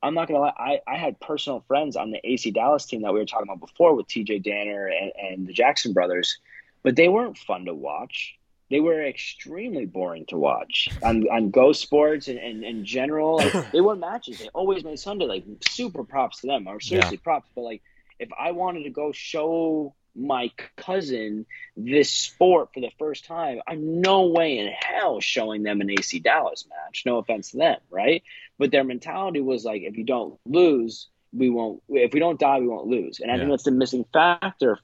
I'm 0.01 0.15
not 0.15 0.27
gonna 0.27 0.39
lie, 0.39 0.53
I, 0.57 0.81
I 0.87 0.97
had 0.97 1.19
personal 1.19 1.63
friends 1.67 1.95
on 1.95 2.09
the 2.09 2.19
AC 2.27 2.49
Dallas 2.49 2.85
team 2.87 3.03
that 3.03 3.13
we 3.13 3.19
were 3.19 3.25
talking 3.27 3.47
about 3.47 3.59
before 3.59 3.95
with 3.95 4.07
TJ 4.07 4.43
Danner 4.43 4.87
and, 4.87 5.11
and 5.21 5.47
the 5.47 5.53
Jackson 5.53 5.93
brothers, 5.93 6.39
but 6.81 6.95
they 6.95 7.07
weren't 7.07 7.37
fun 7.37 7.65
to 7.65 7.75
watch. 7.75 8.39
They 8.71 8.79
were 8.79 9.05
extremely 9.05 9.85
boring 9.85 10.25
to 10.27 10.37
watch 10.37 10.87
on, 11.03 11.27
on 11.29 11.51
Go 11.51 11.73
Sports 11.73 12.27
and, 12.27 12.39
and 12.39 12.63
in 12.63 12.85
general. 12.85 13.37
Like, 13.37 13.71
they 13.71 13.81
won 13.81 13.99
matches. 13.99 14.39
They 14.39 14.47
always 14.47 14.83
made 14.83 14.97
Sunday. 14.97 15.25
Like 15.25 15.43
super 15.69 16.03
props 16.03 16.41
to 16.41 16.47
them, 16.47 16.67
or 16.67 16.79
seriously 16.79 17.17
props. 17.17 17.49
But 17.53 17.61
like 17.61 17.83
if 18.21 18.29
I 18.37 18.51
wanted 18.51 18.83
to 18.83 18.91
go 18.91 19.11
show 19.11 19.95
my 20.15 20.51
cousin 20.77 21.45
this 21.75 22.11
sport 22.11 22.69
for 22.73 22.79
the 22.79 22.91
first 22.99 23.25
time, 23.25 23.61
I'm 23.67 23.99
no 24.01 24.27
way 24.27 24.59
in 24.59 24.67
hell 24.67 25.19
showing 25.19 25.63
them 25.63 25.81
an 25.81 25.89
AC 25.89 26.19
Dallas 26.19 26.65
match. 26.69 27.03
No 27.05 27.17
offense 27.17 27.51
to 27.51 27.57
them, 27.57 27.79
right? 27.89 28.21
But 28.59 28.71
their 28.71 28.83
mentality 28.83 29.41
was 29.41 29.65
like, 29.65 29.81
if 29.81 29.97
you 29.97 30.03
don't 30.03 30.39
lose, 30.45 31.07
we 31.33 31.49
won't. 31.49 31.81
If 31.89 32.13
we 32.13 32.19
don't 32.19 32.39
die, 32.39 32.59
we 32.59 32.67
won't 32.67 32.87
lose. 32.87 33.19
And 33.19 33.31
I 33.31 33.37
think 33.37 33.49
that's 33.49 33.63
the 33.63 33.71
missing 33.71 34.05
factor 34.13 34.77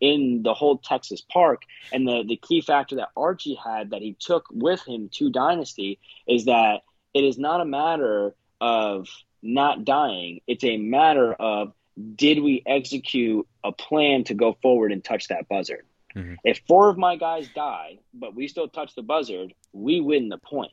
in 0.00 0.42
the 0.42 0.54
whole 0.54 0.78
Texas 0.78 1.20
park. 1.20 1.62
And 1.92 2.08
the 2.08 2.24
the 2.26 2.36
key 2.36 2.60
factor 2.60 2.96
that 2.96 3.10
Archie 3.16 3.58
had 3.62 3.90
that 3.90 4.02
he 4.02 4.16
took 4.18 4.46
with 4.50 4.82
him 4.84 5.10
to 5.12 5.30
Dynasty 5.30 6.00
is 6.26 6.46
that 6.46 6.80
it 7.14 7.22
is 7.22 7.38
not 7.38 7.60
a 7.60 7.64
matter 7.64 8.34
of 8.60 9.08
not 9.42 9.84
dying. 9.84 10.40
It's 10.46 10.64
a 10.64 10.76
matter 10.76 11.32
of 11.32 11.72
did 12.16 12.40
we 12.40 12.62
execute 12.66 13.46
a 13.64 13.72
plan 13.72 14.24
to 14.24 14.34
go 14.34 14.56
forward 14.62 14.92
and 14.92 15.02
touch 15.02 15.28
that 15.28 15.48
buzzard? 15.48 15.86
Mhm. 16.14 16.36
If 16.44 16.60
four 16.66 16.88
of 16.88 16.98
my 16.98 17.16
guys 17.16 17.48
die, 17.54 17.98
but 18.14 18.34
we 18.34 18.48
still 18.48 18.68
touch 18.68 18.94
the 18.94 19.02
buzzard, 19.02 19.54
we 19.72 20.00
win 20.00 20.28
the 20.28 20.38
point. 20.38 20.72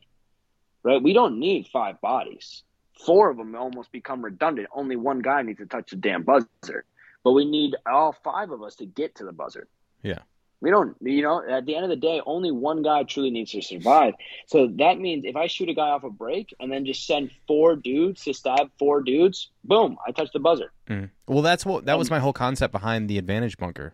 Right? 0.83 1.01
We 1.01 1.13
don't 1.13 1.39
need 1.39 1.67
five 1.67 1.99
bodies. 2.01 2.63
Four 3.05 3.29
of 3.29 3.37
them 3.37 3.55
almost 3.55 3.91
become 3.91 4.23
redundant. 4.23 4.69
Only 4.71 4.95
one 4.95 5.19
guy 5.19 5.41
needs 5.41 5.59
to 5.59 5.65
touch 5.65 5.91
the 5.91 5.97
damn 5.97 6.23
buzzard. 6.23 6.85
But 7.23 7.33
we 7.33 7.45
need 7.45 7.75
all 7.85 8.13
five 8.23 8.51
of 8.51 8.63
us 8.63 8.75
to 8.77 8.85
get 8.85 9.15
to 9.15 9.25
the 9.25 9.33
buzzard. 9.33 9.67
Yeah. 10.01 10.19
We 10.59 10.71
don't, 10.71 10.95
you 11.01 11.21
know, 11.21 11.43
at 11.47 11.67
the 11.67 11.75
end 11.75 11.84
of 11.84 11.89
the 11.91 11.95
day, 11.95 12.19
only 12.25 12.51
one 12.51 12.81
guy 12.81 13.03
truly 13.03 13.29
needs 13.29 13.51
to 13.51 13.61
survive. 13.61 14.15
So 14.47 14.67
that 14.77 14.99
means 14.99 15.23
if 15.23 15.35
I 15.35 15.45
shoot 15.45 15.69
a 15.69 15.73
guy 15.73 15.89
off 15.89 16.03
a 16.03 16.09
break 16.09 16.51
and 16.59 16.71
then 16.71 16.84
just 16.84 17.05
send 17.05 17.29
four 17.45 17.75
dudes 17.75 18.23
to 18.23 18.34
stab 18.34 18.71
four 18.79 19.03
dudes, 19.03 19.51
boom, 19.63 19.97
I 20.07 20.11
touch 20.11 20.31
the 20.34 20.39
buzzer. 20.39 20.71
Mm. 20.89 21.11
Well, 21.27 21.43
that's 21.43 21.63
what 21.63 21.85
that 21.85 21.99
was 21.99 22.09
Um, 22.09 22.15
my 22.15 22.19
whole 22.19 22.34
concept 22.34 22.71
behind 22.71 23.07
the 23.07 23.19
advantage 23.19 23.57
bunker. 23.57 23.93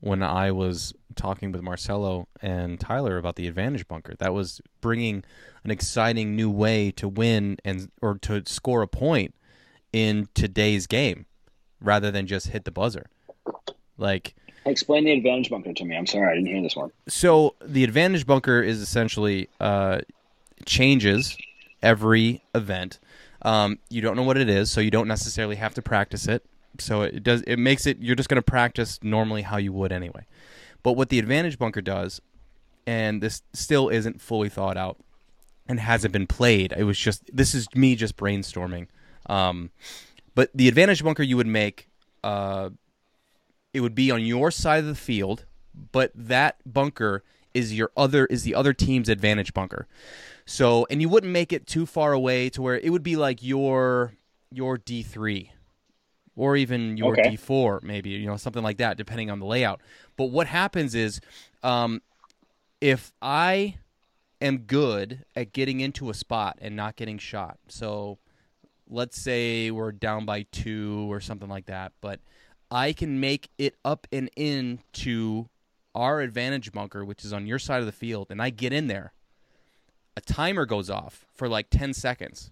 When 0.00 0.22
I 0.22 0.50
was 0.52 0.92
talking 1.16 1.52
with 1.52 1.62
Marcelo 1.62 2.28
and 2.42 2.78
Tyler 2.78 3.16
about 3.16 3.36
the 3.36 3.46
advantage 3.46 3.88
bunker, 3.88 4.14
that 4.18 4.34
was 4.34 4.60
bringing 4.82 5.24
an 5.64 5.70
exciting 5.70 6.36
new 6.36 6.50
way 6.50 6.90
to 6.92 7.08
win 7.08 7.56
and 7.64 7.90
or 8.02 8.18
to 8.18 8.42
score 8.46 8.82
a 8.82 8.88
point 8.88 9.34
in 9.92 10.28
today's 10.34 10.86
game, 10.86 11.26
rather 11.80 12.10
than 12.10 12.26
just 12.26 12.48
hit 12.48 12.64
the 12.64 12.70
buzzer. 12.70 13.06
Like 13.96 14.34
Explain 14.66 15.04
the 15.04 15.12
advantage 15.12 15.50
bunker 15.50 15.72
to 15.72 15.84
me. 15.84 15.96
I'm 15.96 16.06
sorry, 16.06 16.30
I 16.30 16.34
didn't 16.34 16.48
hear 16.48 16.62
this 16.62 16.76
one. 16.76 16.90
so, 17.08 17.54
the 17.62 17.84
advantage 17.84 18.26
bunker 18.26 18.62
is 18.62 18.80
essentially 18.80 19.48
uh, 19.60 20.00
changes 20.64 21.36
every 21.82 22.42
event. 22.54 22.98
Um, 23.42 23.78
you 23.90 24.00
don't 24.00 24.16
know 24.16 24.22
what 24.22 24.38
it 24.38 24.48
is, 24.48 24.70
so 24.70 24.80
you 24.80 24.90
don't 24.90 25.08
necessarily 25.08 25.56
have 25.56 25.74
to 25.74 25.82
practice 25.82 26.26
it. 26.26 26.44
So 26.78 27.02
it 27.02 27.22
does. 27.22 27.42
It 27.42 27.58
makes 27.58 27.86
it. 27.86 27.98
You're 28.00 28.16
just 28.16 28.28
going 28.28 28.42
to 28.42 28.42
practice 28.42 28.98
normally 29.02 29.42
how 29.42 29.58
you 29.58 29.72
would 29.72 29.92
anyway. 29.92 30.26
But 30.82 30.92
what 30.92 31.08
the 31.08 31.18
advantage 31.18 31.58
bunker 31.58 31.80
does, 31.80 32.20
and 32.86 33.22
this 33.22 33.42
still 33.52 33.88
isn't 33.88 34.20
fully 34.20 34.48
thought 34.48 34.76
out, 34.76 34.98
and 35.68 35.78
hasn't 35.78 36.12
been 36.12 36.26
played. 36.26 36.72
It 36.76 36.84
was 36.84 36.98
just 36.98 37.22
this 37.32 37.54
is 37.54 37.68
me 37.74 37.94
just 37.94 38.16
brainstorming. 38.16 38.88
Um, 39.26 39.70
but 40.34 40.50
the 40.54 40.68
advantage 40.68 41.04
bunker 41.04 41.22
you 41.22 41.36
would 41.36 41.46
make, 41.46 41.88
uh, 42.24 42.70
it 43.74 43.80
would 43.80 43.94
be 43.94 44.10
on 44.10 44.24
your 44.24 44.50
side 44.50 44.78
of 44.78 44.86
the 44.86 44.94
field, 44.94 45.44
but 45.92 46.12
that 46.14 46.56
bunker 46.64 47.22
is 47.52 47.74
your 47.74 47.90
other 47.96 48.24
is 48.26 48.44
the 48.44 48.54
other 48.54 48.72
team's 48.72 49.08
advantage 49.08 49.52
bunker. 49.52 49.86
So, 50.46 50.86
and 50.90 51.00
you 51.00 51.08
wouldn't 51.08 51.32
make 51.32 51.52
it 51.52 51.66
too 51.66 51.84
far 51.84 52.12
away 52.12 52.48
to 52.50 52.62
where 52.62 52.78
it 52.78 52.90
would 52.90 53.02
be 53.02 53.16
like 53.16 53.42
your 53.42 54.14
your 54.50 54.78
D 54.78 55.02
three, 55.02 55.52
or 56.36 56.56
even 56.56 56.96
your 56.96 57.12
Okay. 57.12 57.30
D 57.30 57.36
four, 57.36 57.80
maybe 57.82 58.10
you 58.10 58.26
know 58.26 58.36
something 58.36 58.62
like 58.62 58.78
that, 58.78 58.96
depending 58.96 59.30
on 59.30 59.40
the 59.40 59.46
layout. 59.46 59.80
But 60.16 60.26
what 60.26 60.46
happens 60.46 60.94
is, 60.94 61.20
um, 61.62 62.00
if 62.80 63.12
I 63.20 63.78
am 64.40 64.58
good 64.58 65.24
at 65.34 65.52
getting 65.52 65.80
into 65.80 66.10
a 66.10 66.14
spot 66.14 66.58
and 66.60 66.76
not 66.76 66.96
getting 66.96 67.18
shot, 67.18 67.58
so 67.68 68.18
let's 68.88 69.20
say 69.20 69.70
we're 69.70 69.92
down 69.92 70.26
by 70.26 70.42
two 70.52 71.10
or 71.10 71.20
something 71.20 71.48
like 71.48 71.66
that, 71.66 71.92
but 72.00 72.20
I 72.70 72.92
can 72.92 73.20
make 73.20 73.50
it 73.58 73.76
up 73.84 74.06
and 74.12 74.30
in 74.36 74.80
to 74.94 75.48
our 75.94 76.20
advantage 76.20 76.72
bunker, 76.72 77.04
which 77.04 77.24
is 77.24 77.32
on 77.32 77.46
your 77.46 77.58
side 77.58 77.80
of 77.80 77.86
the 77.86 77.92
field, 77.92 78.28
and 78.30 78.42
I 78.42 78.50
get 78.50 78.72
in 78.72 78.88
there. 78.88 79.12
A 80.16 80.20
timer 80.20 80.66
goes 80.66 80.90
off 80.90 81.26
for 81.34 81.48
like 81.48 81.70
10 81.70 81.92
seconds. 81.92 82.50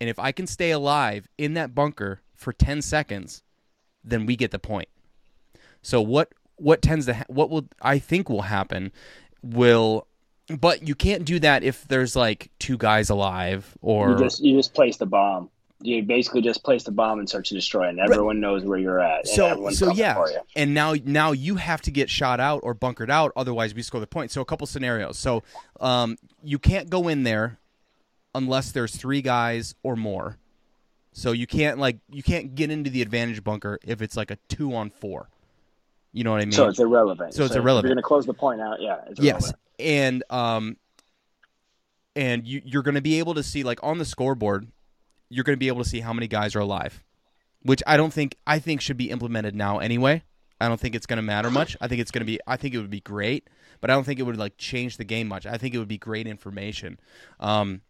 And 0.00 0.08
if 0.08 0.18
I 0.18 0.32
can 0.32 0.46
stay 0.46 0.70
alive 0.70 1.28
in 1.36 1.54
that 1.54 1.74
bunker 1.74 2.20
for 2.34 2.52
10 2.52 2.82
seconds, 2.82 3.42
then 4.02 4.24
we 4.26 4.36
get 4.36 4.50
the 4.50 4.58
point. 4.58 4.88
So 5.82 6.00
what 6.00 6.32
what 6.56 6.82
tends 6.82 7.06
to 7.06 7.14
ha- 7.14 7.24
what 7.28 7.48
will 7.48 7.66
I 7.80 7.98
think 7.98 8.28
will 8.28 8.42
happen 8.42 8.92
will 9.42 10.06
but 10.48 10.86
you 10.86 10.94
can't 10.94 11.24
do 11.24 11.38
that 11.38 11.62
if 11.62 11.86
there's 11.88 12.14
like 12.14 12.50
two 12.58 12.76
guys 12.76 13.08
alive 13.08 13.76
or 13.80 14.10
You 14.10 14.18
just 14.18 14.40
you 14.40 14.56
just 14.56 14.74
place 14.74 14.96
the 14.96 15.06
bomb. 15.06 15.50
You 15.82 16.02
basically 16.02 16.42
just 16.42 16.62
place 16.62 16.84
the 16.84 16.90
bomb 16.90 17.18
and 17.18 17.28
search 17.28 17.50
and 17.50 17.58
destroy, 17.58 17.88
and 17.88 17.98
everyone 17.98 18.38
knows 18.40 18.64
where 18.64 18.78
you're 18.78 19.00
at. 19.00 19.20
And 19.20 19.28
so 19.28 19.70
so 19.70 19.92
yeah 19.92 20.22
and 20.56 20.74
now 20.74 20.94
now 21.04 21.32
you 21.32 21.56
have 21.56 21.80
to 21.82 21.90
get 21.90 22.10
shot 22.10 22.40
out 22.40 22.60
or 22.62 22.74
bunkered 22.74 23.10
out 23.10 23.32
otherwise 23.36 23.74
we 23.74 23.82
score 23.82 24.00
the 24.00 24.06
point 24.06 24.30
so 24.30 24.40
a 24.40 24.44
couple 24.44 24.66
scenarios 24.66 25.18
so 25.18 25.42
um, 25.80 26.16
you 26.42 26.58
can't 26.58 26.90
go 26.90 27.08
in 27.08 27.22
there 27.22 27.58
unless 28.34 28.72
there's 28.72 28.94
three 28.94 29.22
guys 29.22 29.74
or 29.82 29.96
more 29.96 30.36
so 31.12 31.32
you 31.32 31.46
can't 31.46 31.78
like 31.78 31.98
you 32.10 32.22
can't 32.22 32.54
get 32.54 32.70
into 32.70 32.90
the 32.90 33.02
advantage 33.02 33.42
bunker 33.42 33.78
if 33.84 34.02
it's 34.02 34.16
like 34.16 34.30
a 34.30 34.36
two 34.48 34.74
on 34.74 34.90
four 34.90 35.28
you 36.12 36.24
know 36.24 36.32
what 36.32 36.40
i 36.40 36.44
mean 36.44 36.52
So 36.52 36.68
it's 36.68 36.78
irrelevant. 36.78 37.34
So 37.34 37.44
it's 37.44 37.54
if 37.54 37.60
irrelevant. 37.60 37.90
You're 37.90 37.96
to 37.96 38.02
close 38.02 38.26
the 38.26 38.34
point 38.34 38.60
out. 38.60 38.80
Yeah. 38.80 39.00
It's 39.08 39.20
yes 39.20 39.52
and 39.78 40.22
um 40.30 40.76
and 42.16 42.46
you 42.46 42.62
you're 42.64 42.82
going 42.82 42.96
to 42.96 43.00
be 43.00 43.18
able 43.18 43.34
to 43.34 43.42
see 43.42 43.62
like 43.62 43.78
on 43.82 43.98
the 43.98 44.04
scoreboard 44.04 44.66
you're 45.30 45.44
going 45.44 45.56
to 45.56 45.60
be 45.60 45.68
able 45.68 45.82
to 45.82 45.88
see 45.88 46.00
how 46.00 46.12
many 46.12 46.28
guys 46.28 46.54
are 46.54 46.60
alive 46.60 47.02
which 47.62 47.82
i 47.86 47.96
don't 47.96 48.12
think 48.12 48.36
i 48.46 48.58
think 48.58 48.80
should 48.80 48.96
be 48.96 49.10
implemented 49.10 49.54
now 49.54 49.78
anyway. 49.78 50.22
I 50.62 50.68
don't 50.68 50.78
think 50.78 50.94
it's 50.94 51.06
going 51.06 51.16
to 51.16 51.22
matter 51.22 51.50
much. 51.50 51.74
I 51.80 51.88
think 51.88 52.02
it's 52.02 52.10
going 52.10 52.20
to 52.20 52.26
be 52.26 52.38
i 52.46 52.56
think 52.56 52.74
it 52.74 52.78
would 52.78 52.90
be 52.90 53.00
great 53.00 53.48
but 53.80 53.90
i 53.90 53.94
don't 53.94 54.04
think 54.04 54.20
it 54.20 54.24
would 54.24 54.36
like 54.36 54.56
change 54.58 54.96
the 54.96 55.04
game 55.04 55.28
much. 55.28 55.46
I 55.46 55.56
think 55.56 55.74
it 55.74 55.78
would 55.78 55.88
be 55.88 55.98
great 55.98 56.26
information. 56.26 56.98
Um 57.38 57.80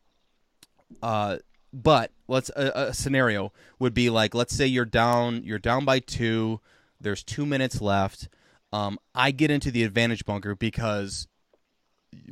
uh 1.03 1.39
but 1.73 2.11
let's 2.27 2.51
a, 2.57 2.89
a 2.89 2.95
scenario 2.95 3.53
would 3.79 3.95
be 3.95 4.11
like 4.11 4.35
let's 4.35 4.55
say 4.55 4.67
you're 4.67 4.85
down 4.85 5.43
you're 5.45 5.59
down 5.59 5.85
by 5.85 5.99
two 6.01 6.61
there's 7.01 7.23
two 7.23 7.47
minutes 7.47 7.81
left. 7.81 8.29
Um, 8.73 8.99
I 9.15 9.31
get 9.31 9.51
into 9.51 9.71
the 9.71 9.83
advantage 9.83 10.25
bunker 10.25 10.55
because 10.55 11.27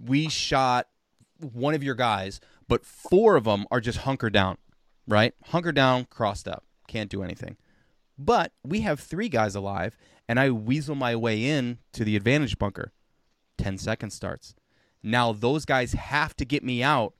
we 0.01 0.29
shot 0.29 0.87
one 1.41 1.75
of 1.75 1.83
your 1.83 1.95
guys, 1.95 2.41
but 2.69 2.85
four 2.85 3.37
of 3.37 3.45
them 3.45 3.67
are 3.71 3.81
just 3.81 3.99
hunker 3.99 4.31
down, 4.31 4.59
right? 5.09 5.35
Hunker 5.47 5.73
down, 5.73 6.05
crossed 6.05 6.47
up, 6.47 6.65
can't 6.87 7.11
do 7.11 7.23
anything. 7.25 7.57
But 8.17 8.53
we 8.63 8.83
have 8.83 9.01
three 9.01 9.29
guys 9.29 9.55
alive, 9.55 9.97
and 10.29 10.39
I 10.39 10.51
weasel 10.51 10.95
my 10.95 11.17
way 11.17 11.45
in 11.45 11.79
to 11.93 12.05
the 12.05 12.15
advantage 12.15 12.59
bunker. 12.59 12.93
10 13.57 13.79
seconds 13.79 14.15
starts. 14.15 14.55
Now 15.03 15.33
those 15.33 15.65
guys 15.65 15.93
have 15.93 16.37
to 16.37 16.45
get 16.45 16.63
me 16.63 16.83
out. 16.83 17.15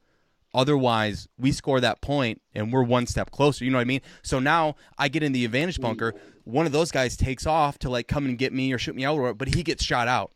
Otherwise, 0.55 1.29
we 1.39 1.53
score 1.53 1.81
that 1.81 2.01
point 2.01 2.41
and 2.55 2.73
we're 2.73 2.83
one 2.83 3.07
step 3.07 3.31
closer. 3.31 3.65
You 3.65 3.71
know 3.71 3.79
what 3.79 3.83
I 3.83 3.85
mean? 3.85 4.01
So 4.23 4.39
now 4.39 4.77
I 4.97 5.09
get 5.09 5.23
in 5.23 5.33
the 5.33 5.45
advantage 5.45 5.81
bunker. 5.81 6.15
One 6.45 6.65
of 6.65 6.73
those 6.73 6.91
guys 6.91 7.17
takes 7.17 7.47
off 7.47 7.79
to 7.81 7.91
like 7.91 8.09
come 8.09 8.25
and 8.25 8.39
get 8.39 8.53
me 8.53 8.73
or 8.73 8.79
shoot 8.79 8.97
me 8.97 9.05
out, 9.05 9.37
but 9.37 9.55
he 9.55 9.63
gets 9.63 9.85
shot 9.85 10.09
out. 10.09 10.33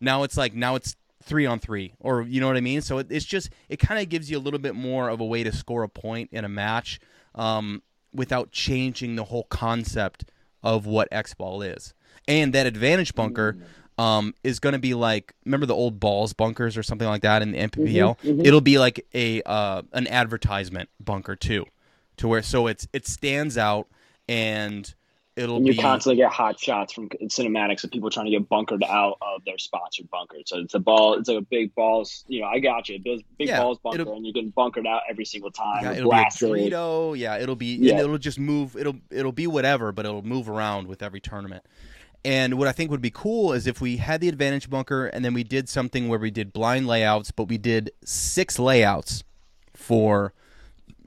Now 0.00 0.24
it's 0.24 0.36
like, 0.36 0.54
now 0.54 0.74
it's 0.74 0.94
three 1.26 1.44
on 1.44 1.58
three, 1.58 1.92
or 2.00 2.22
you 2.22 2.40
know 2.40 2.46
what 2.46 2.56
I 2.56 2.60
mean? 2.62 2.80
So 2.80 2.98
it, 2.98 3.08
it's 3.10 3.26
just, 3.26 3.50
it 3.68 3.78
kind 3.78 4.00
of 4.00 4.08
gives 4.08 4.30
you 4.30 4.38
a 4.38 4.40
little 4.40 4.60
bit 4.60 4.74
more 4.74 5.08
of 5.08 5.20
a 5.20 5.24
way 5.24 5.42
to 5.42 5.52
score 5.52 5.82
a 5.82 5.88
point 5.88 6.30
in 6.32 6.44
a 6.44 6.48
match 6.48 7.00
um, 7.34 7.82
without 8.14 8.50
changing 8.52 9.16
the 9.16 9.24
whole 9.24 9.44
concept 9.44 10.24
of 10.62 10.86
what 10.86 11.08
X 11.12 11.34
ball 11.34 11.62
is. 11.62 11.92
And 12.26 12.52
that 12.54 12.66
advantage 12.66 13.14
bunker 13.14 13.58
um, 13.98 14.34
is 14.42 14.58
going 14.58 14.74
to 14.74 14.78
be 14.78 14.94
like 14.94 15.34
remember 15.44 15.66
the 15.66 15.74
old 15.74 16.00
balls 16.00 16.32
bunkers 16.32 16.76
or 16.76 16.82
something 16.82 17.08
like 17.08 17.22
that 17.22 17.42
in 17.42 17.52
the 17.52 17.58
NPPL. 17.58 18.18
Mm-hmm, 18.18 18.28
mm-hmm. 18.28 18.46
It'll 18.46 18.60
be 18.60 18.78
like 18.78 19.06
a 19.14 19.42
uh, 19.42 19.82
an 19.92 20.06
advertisement 20.08 20.88
bunker 21.00 21.36
too, 21.36 21.66
to 22.18 22.28
where 22.28 22.42
so 22.42 22.66
it's 22.66 22.88
it 22.92 23.06
stands 23.06 23.56
out 23.56 23.88
and 24.28 24.92
it'll 25.36 25.56
and 25.56 25.66
you 25.66 25.74
be, 25.74 25.78
constantly 25.78 26.16
get 26.16 26.32
hot 26.32 26.58
shots 26.58 26.92
from 26.92 27.08
cinematics 27.08 27.84
of 27.84 27.90
people 27.90 28.10
trying 28.10 28.26
to 28.26 28.32
get 28.32 28.48
bunkered 28.48 28.82
out 28.82 29.18
of 29.20 29.44
their 29.44 29.58
sponsored 29.58 30.10
bunker. 30.10 30.38
So 30.46 30.58
it's 30.58 30.74
a 30.74 30.78
ball, 30.78 31.14
it's 31.14 31.28
like 31.28 31.38
a 31.38 31.42
big 31.42 31.74
balls. 31.74 32.24
You 32.26 32.40
know, 32.40 32.46
I 32.46 32.58
got 32.58 32.88
you. 32.88 32.98
Big, 32.98 33.24
big 33.38 33.48
yeah, 33.48 33.60
balls 33.60 33.78
bunker, 33.78 34.10
and 34.12 34.26
you 34.26 34.32
get 34.32 34.54
bunkered 34.54 34.86
out 34.86 35.02
every 35.08 35.24
single 35.24 35.50
time. 35.50 35.84
Yeah, 35.84 35.92
it'll 35.92 36.10
blasted. 36.10 36.52
be 36.52 36.66
a 36.66 36.70
Dorito. 36.70 37.18
Yeah, 37.18 37.38
it'll 37.38 37.56
be. 37.56 37.76
Yeah. 37.76 38.00
it'll 38.00 38.18
just 38.18 38.38
move. 38.38 38.76
It'll 38.76 38.96
it'll 39.10 39.32
be 39.32 39.46
whatever, 39.46 39.92
but 39.92 40.06
it'll 40.06 40.22
move 40.22 40.48
around 40.48 40.88
with 40.88 41.02
every 41.02 41.20
tournament. 41.20 41.64
And 42.24 42.54
what 42.54 42.66
I 42.66 42.72
think 42.72 42.90
would 42.90 43.02
be 43.02 43.10
cool 43.10 43.52
is 43.52 43.68
if 43.68 43.80
we 43.80 43.98
had 43.98 44.20
the 44.20 44.28
advantage 44.28 44.68
bunker 44.68 45.06
and 45.06 45.24
then 45.24 45.32
we 45.32 45.44
did 45.44 45.68
something 45.68 46.08
where 46.08 46.18
we 46.18 46.32
did 46.32 46.52
blind 46.52 46.88
layouts, 46.88 47.30
but 47.30 47.44
we 47.44 47.56
did 47.56 47.92
six 48.04 48.58
layouts 48.58 49.22
for, 49.74 50.32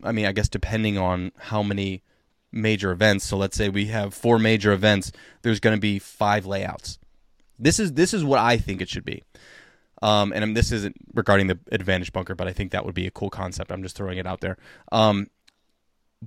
I 0.01 0.14
mean, 0.14 0.26
I 0.26 0.31
guess 0.31 0.47
depending 0.47 0.97
on 0.97 1.34
how 1.38 1.61
many 1.61 2.03
major 2.51 2.91
events. 2.91 3.26
So 3.26 3.38
let's 3.38 3.57
say 3.57 3.69
we 3.69 3.88
have 3.88 4.13
four 4.13 4.39
major 4.39 4.71
events, 4.71 5.11
there's 5.41 5.59
going 5.59 5.76
to 5.76 5.81
be 5.81 5.99
five 5.99 6.45
layouts. 6.45 6.99
This 7.57 7.80
is 7.80 7.93
this 7.93 8.13
is 8.13 8.23
what 8.23 8.39
I 8.39 8.57
think 8.57 8.81
it 8.81 8.89
should 8.89 9.05
be. 9.05 9.23
Um, 10.01 10.31
and 10.34 10.55
this 10.55 10.71
isn't 10.71 10.95
regarding 11.13 11.47
the 11.47 11.59
advantage 11.71 12.13
bunker, 12.13 12.34
but 12.34 12.47
I 12.47 12.53
think 12.53 12.71
that 12.71 12.85
would 12.85 12.95
be 12.95 13.05
a 13.05 13.11
cool 13.11 13.30
concept. 13.30 13.71
I'm 13.71 13.84
just 13.84 13.97
throwing 13.97 14.17
it 14.17 14.26
out 14.26 14.39
there. 14.39 14.57
Um, 14.93 15.27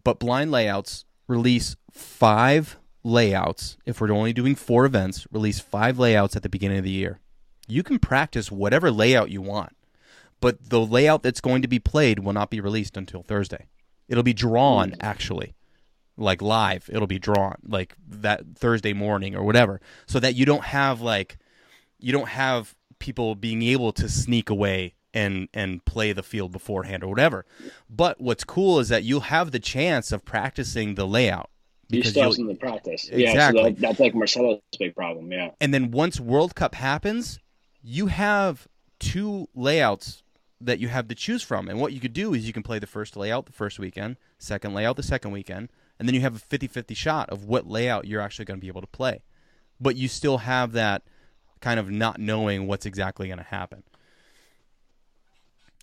but 0.05 0.19
blind 0.19 0.51
layouts 0.51 1.07
release 1.27 1.77
five 1.91 2.77
layouts, 3.03 3.79
if 3.87 4.01
we're 4.01 4.13
only 4.13 4.33
doing 4.33 4.55
four 4.55 4.85
events, 4.85 5.27
release 5.33 5.61
five 5.61 5.99
layouts 5.99 6.37
at 6.37 6.43
the 6.43 6.49
beginning 6.49 6.79
of 6.79 6.85
the 6.85 6.91
year. 6.91 7.19
You 7.67 7.83
can 7.83 7.99
practice 7.99 8.53
whatever 8.53 8.91
layout 8.91 9.31
you 9.31 9.41
want, 9.41 9.75
but 10.41 10.71
the 10.71 10.81
layout 10.81 11.23
that's 11.23 11.41
going 11.41 11.63
to 11.63 11.69
be 11.69 11.79
played 11.79 12.19
will 12.19 12.33
not 12.33 12.51
be 12.51 12.61
released 12.61 12.97
until 12.97 13.23
Thursday. 13.23 13.67
It'll 14.09 14.23
be 14.23 14.35
drawn, 14.35 14.95
actually, 15.01 15.55
like 16.17 16.43
live. 16.43 16.89
It'll 16.93 17.07
be 17.07 17.19
drawn, 17.19 17.57
like 17.67 17.95
that 18.09 18.43
Thursday 18.57 18.93
morning 18.93 19.35
or 19.35 19.43
whatever, 19.43 19.81
so 20.07 20.21
that 20.21 20.35
you 20.35 20.45
don't 20.45 20.65
have 20.65 21.01
like, 21.01 21.39
you 21.99 22.13
don't 22.13 22.29
have 22.29 22.75
people 22.99 23.35
being 23.35 23.63
able 23.63 23.93
to 23.93 24.09
sneak 24.09 24.51
away 24.51 24.95
and 25.15 25.49
and 25.53 25.85
play 25.85 26.13
the 26.13 26.23
field 26.23 26.53
beforehand 26.53 27.03
or 27.03 27.09
whatever. 27.09 27.45
But 27.91 28.21
what's 28.21 28.45
cool 28.45 28.79
is 28.81 28.89
that 28.89 29.05
you'll 29.05 29.21
have 29.21 29.51
the 29.51 29.61
chance 29.61 30.13
of 30.13 30.25
practicing 30.25 30.95
the 30.95 31.07
layout 31.07 31.51
you 31.97 32.03
still 32.03 32.25
have 32.25 32.35
something 32.35 32.55
to 32.55 32.61
practice. 32.61 33.09
Exactly. 33.09 33.23
Yeah, 33.25 33.51
so 33.51 33.71
that, 33.71 33.79
that's 33.79 34.01
like 34.01 34.15
Marcello's 34.15 34.61
big 34.79 34.95
problem. 34.95 35.31
Yeah. 35.31 35.51
And 35.61 35.73
then 35.75 35.91
once 35.91 36.19
World 36.19 36.55
Cup 36.55 36.75
happens, 36.75 37.39
you 37.83 38.07
have 38.07 38.67
two 38.99 39.49
layouts 39.55 40.23
that 40.61 40.79
you 40.79 40.89
have 40.89 41.09
to 41.09 41.15
choose 41.15 41.43
from. 41.43 41.69
And 41.69 41.81
what 41.81 41.93
you 41.93 42.01
could 42.01 42.13
do 42.13 42.35
is 42.35 42.47
you 42.47 42.53
can 42.53 42.63
play 42.63 42.79
the 42.79 42.87
first 42.87 43.17
layout 43.17 43.47
the 43.47 43.53
first 43.53 43.79
weekend, 43.79 44.17
second 44.39 44.75
layout 44.75 44.97
the 44.97 45.03
second 45.03 45.33
weekend, 45.33 45.71
and 46.03 46.09
then 46.09 46.17
you 46.17 46.21
have 46.23 46.35
a 46.35 46.41
50-50 46.41 46.97
shot 46.97 47.31
of 47.31 47.45
what 47.45 47.69
layout 47.69 48.09
you're 48.09 48.21
actually 48.21 48.45
going 48.45 48.59
to 48.59 48.61
be 48.61 48.67
able 48.67 48.81
to 48.81 48.89
play. 48.89 49.23
But 49.81 49.95
you 49.95 50.09
still 50.09 50.39
have 50.39 50.73
that 50.73 51.05
kind 51.61 51.79
of 51.79 51.93
not 51.93 52.19
knowing 52.19 52.67
what's 52.67 52.87
exactly 52.87 53.29
going 53.29 53.39
to 53.39 53.45
happen 53.45 53.85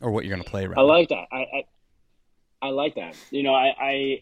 or 0.01 0.11
what 0.11 0.25
you're 0.25 0.35
going 0.35 0.43
to 0.43 0.49
play. 0.49 0.67
Rather. 0.67 0.81
I 0.81 0.83
like 0.83 1.07
that. 1.07 1.25
I, 1.31 1.37
I 1.37 1.63
I 2.61 2.69
like 2.71 2.95
that. 2.95 3.15
You 3.31 3.43
know, 3.43 3.53
I, 3.53 3.73
I 3.79 4.21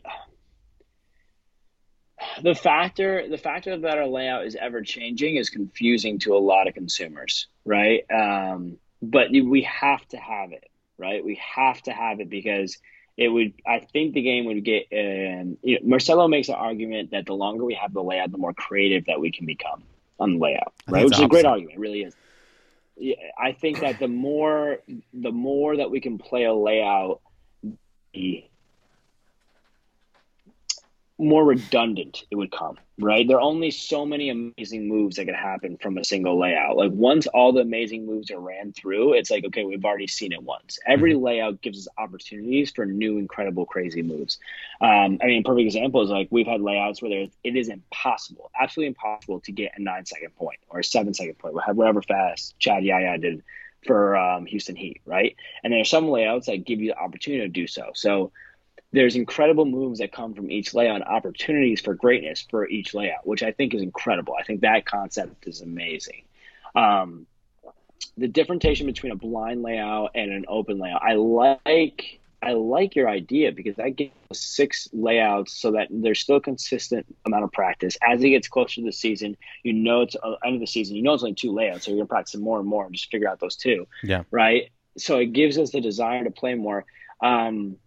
the 2.43 2.53
factor 2.53 3.27
the 3.27 3.39
factor 3.39 3.75
that 3.75 3.97
our 3.97 4.05
layout 4.05 4.45
is 4.45 4.55
ever 4.55 4.83
changing 4.83 5.37
is 5.37 5.49
confusing 5.49 6.19
to 6.19 6.35
a 6.35 6.37
lot 6.37 6.67
of 6.67 6.75
consumers 6.75 7.47
right 7.63 8.05
um, 8.11 8.77
but 9.03 9.29
we 9.31 9.61
have 9.63 10.07
to 10.07 10.17
have 10.17 10.51
it 10.51 10.69
right 10.97 11.23
we 11.23 11.39
have 11.55 11.79
to 11.81 11.91
have 11.91 12.19
it 12.19 12.27
because 12.29 12.79
it 13.17 13.27
would 13.27 13.53
i 13.65 13.79
think 13.79 14.13
the 14.13 14.21
game 14.21 14.45
would 14.45 14.63
get 14.63 14.83
um, 14.93 15.57
you 15.61 15.79
know, 15.79 15.87
marcello 15.87 16.27
makes 16.27 16.47
an 16.49 16.55
argument 16.55 17.11
that 17.11 17.25
the 17.25 17.33
longer 17.33 17.65
we 17.65 17.73
have 17.73 17.93
the 17.93 18.03
layout 18.03 18.31
the 18.31 18.37
more 18.37 18.53
creative 18.53 19.05
that 19.05 19.19
we 19.19 19.31
can 19.31 19.45
become 19.45 19.83
on 20.19 20.33
the 20.33 20.39
layout 20.39 20.73
right? 20.87 21.03
which 21.03 21.17
is 21.17 21.23
a 21.23 21.27
great 21.27 21.45
argument 21.45 21.75
it 21.75 21.79
really 21.79 22.03
is. 22.03 22.15
Yeah, 22.95 23.15
i 23.37 23.51
think 23.51 23.81
that 23.81 23.99
the 23.99 24.07
more 24.07 24.79
the 25.13 25.31
more 25.31 25.77
that 25.77 25.91
we 25.91 25.99
can 25.99 26.17
play 26.17 26.45
a 26.45 26.53
layout 26.53 27.21
the 28.13 28.45
more 31.19 31.43
redundant 31.43 32.25
it 32.29 32.35
would 32.35 32.51
come, 32.51 32.77
right? 32.99 33.27
There 33.27 33.37
are 33.37 33.41
only 33.41 33.71
so 33.71 34.05
many 34.05 34.29
amazing 34.29 34.87
moves 34.87 35.15
that 35.15 35.25
could 35.25 35.35
happen 35.35 35.77
from 35.77 35.97
a 35.97 36.05
single 36.05 36.39
layout. 36.39 36.77
Like 36.77 36.91
once 36.91 37.25
all 37.27 37.51
the 37.51 37.61
amazing 37.61 38.05
moves 38.05 38.29
are 38.29 38.39
ran 38.39 38.71
through, 38.73 39.13
it's 39.13 39.31
like, 39.31 39.43
okay, 39.45 39.63
we've 39.63 39.83
already 39.83 40.07
seen 40.07 40.31
it 40.31 40.43
once. 40.43 40.77
Every 40.85 41.13
mm-hmm. 41.13 41.23
layout 41.23 41.61
gives 41.61 41.79
us 41.79 41.87
opportunities 41.97 42.71
for 42.71 42.85
new, 42.85 43.17
incredible, 43.17 43.65
crazy 43.65 44.03
moves. 44.03 44.37
Um, 44.79 45.17
I 45.21 45.25
mean, 45.25 45.43
perfect 45.43 45.65
example 45.65 46.03
is 46.03 46.09
like 46.09 46.27
we've 46.29 46.47
had 46.47 46.61
layouts 46.61 47.01
where 47.01 47.09
there, 47.09 47.27
it 47.43 47.55
is 47.55 47.69
impossible, 47.69 48.51
absolutely 48.59 48.89
impossible 48.89 49.39
to 49.41 49.51
get 49.51 49.73
a 49.75 49.81
nine 49.81 50.05
second 50.05 50.35
point 50.35 50.59
or 50.69 50.79
a 50.79 50.83
seven 50.83 51.15
second 51.15 51.39
point, 51.39 51.55
whatever 51.55 52.01
fast 52.03 52.59
Chad 52.59 52.83
Yaya 52.83 53.17
did 53.17 53.43
for 53.85 54.17
um, 54.17 54.45
Houston 54.45 54.75
Heat, 54.75 55.01
right? 55.05 55.35
And 55.63 55.73
there 55.73 55.81
are 55.81 55.85
some 55.85 56.09
layouts 56.09 56.45
that 56.45 56.65
give 56.65 56.79
you 56.79 56.91
the 56.91 56.99
opportunity 56.99 57.43
to 57.43 57.49
do 57.49 57.65
so. 57.65 57.91
So 57.95 58.31
there's 58.93 59.15
incredible 59.15 59.65
moves 59.65 59.99
that 59.99 60.11
come 60.11 60.33
from 60.33 60.49
each 60.49 60.73
layout, 60.73 61.01
opportunities 61.01 61.81
for 61.81 61.93
greatness 61.93 62.45
for 62.49 62.67
each 62.67 62.93
layout, 62.93 63.27
which 63.27 63.43
I 63.43 63.51
think 63.51 63.73
is 63.73 63.81
incredible. 63.81 64.35
I 64.39 64.43
think 64.43 64.61
that 64.61 64.85
concept 64.85 65.47
is 65.47 65.61
amazing. 65.61 66.23
Um, 66.75 67.27
the 68.17 68.27
differentiation 68.27 68.85
between 68.85 69.11
a 69.11 69.15
blind 69.15 69.61
layout 69.61 70.11
and 70.15 70.31
an 70.31 70.45
open 70.47 70.79
layout, 70.79 71.01
I 71.03 71.13
like. 71.13 72.19
I 72.39 72.53
like 72.53 72.95
your 72.95 73.09
idea 73.09 73.51
because 73.51 73.77
that 73.77 73.95
gives 73.95 74.11
six 74.31 74.87
layouts 74.93 75.59
so 75.59 75.71
that 75.71 75.87
there's 75.89 76.19
still 76.19 76.35
a 76.35 76.41
consistent 76.41 77.07
amount 77.25 77.43
of 77.43 77.51
practice. 77.51 77.97
As 78.07 78.23
it 78.23 78.29
gets 78.29 78.47
closer 78.47 78.75
to 78.75 78.83
the 78.83 78.91
season, 78.91 79.35
you 79.63 79.73
know 79.73 80.01
it's 80.01 80.15
uh, 80.21 80.35
end 80.45 80.53
of 80.53 80.61
the 80.61 80.67
season. 80.67 80.95
You 80.95 81.01
know 81.01 81.15
it's 81.15 81.23
only 81.23 81.33
two 81.33 81.51
layouts, 81.51 81.85
so 81.85 81.91
you're 81.91 81.97
gonna 81.97 82.07
practice 82.07 82.35
more 82.35 82.59
and 82.59 82.67
more 82.67 82.85
and 82.85 82.93
just 82.93 83.09
figure 83.09 83.27
out 83.27 83.39
those 83.39 83.55
two. 83.55 83.87
Yeah. 84.03 84.21
Right. 84.29 84.69
So 84.99 85.17
it 85.17 85.33
gives 85.33 85.57
us 85.57 85.71
the 85.71 85.81
desire 85.81 86.23
to 86.23 86.31
play 86.31 86.53
more. 86.53 86.85
Um, 87.21 87.77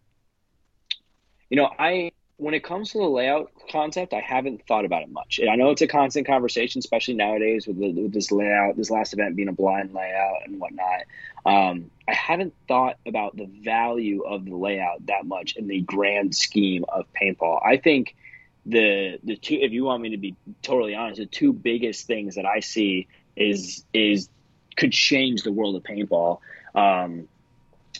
you 1.51 1.57
know, 1.57 1.69
I 1.79 2.13
when 2.41 2.55
it 2.55 2.65
comes 2.65 2.93
to 2.93 2.99
the 2.99 3.05
layout 3.05 3.53
concept, 3.71 4.15
I 4.15 4.21
haven't 4.21 4.67
thought 4.67 4.87
about 4.87 5.03
it 5.03 5.11
much. 5.11 5.41
I 5.47 5.57
know 5.57 5.71
it's 5.71 5.83
a 5.83 5.87
constant 5.87 6.27
conversation, 6.27 6.79
especially 6.79 7.13
nowadays 7.13 7.67
with, 7.67 7.79
the, 7.79 7.93
with 7.93 8.15
this 8.15 8.33
layout, 8.33 8.79
this 8.79 8.91
last 8.91 9.13
event 9.13 9.37
being 9.37 9.49
a 9.49 9.53
blind 9.53 9.93
layout 9.93 10.47
and 10.47 10.59
whatnot. 10.59 11.03
Um, 11.45 11.91
I 12.09 12.15
haven't 12.15 12.55
thought 12.67 12.97
about 13.05 13.37
the 13.37 13.45
value 13.45 14.23
of 14.23 14.47
the 14.47 14.57
layout 14.57 15.05
that 15.07 15.27
much 15.27 15.55
in 15.57 15.69
the 15.69 15.83
grand 15.83 16.35
scheme 16.35 16.87
of 16.89 17.05
paintball. 17.13 17.61
I 17.63 17.77
think 17.77 18.17
the 18.65 19.19
the 19.23 19.37
two, 19.37 19.59
if 19.61 19.73
you 19.73 19.85
want 19.85 20.03
me 20.03 20.11
to 20.11 20.17
be 20.17 20.35
totally 20.63 20.95
honest, 20.95 21.19
the 21.19 21.27
two 21.27 21.53
biggest 21.53 22.07
things 22.07 22.37
that 22.37 22.47
I 22.47 22.61
see 22.61 23.07
is 23.37 23.85
is 23.93 24.31
could 24.77 24.93
change 24.93 25.43
the 25.43 25.53
world 25.53 25.77
of 25.77 25.83
paintball. 25.83 26.39
Um, 26.75 27.29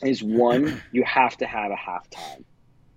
is 0.03 0.23
one, 0.23 0.81
you 0.93 1.05
have 1.05 1.37
to 1.39 1.47
have 1.47 1.73
a 1.73 1.77
halftime 1.77 2.45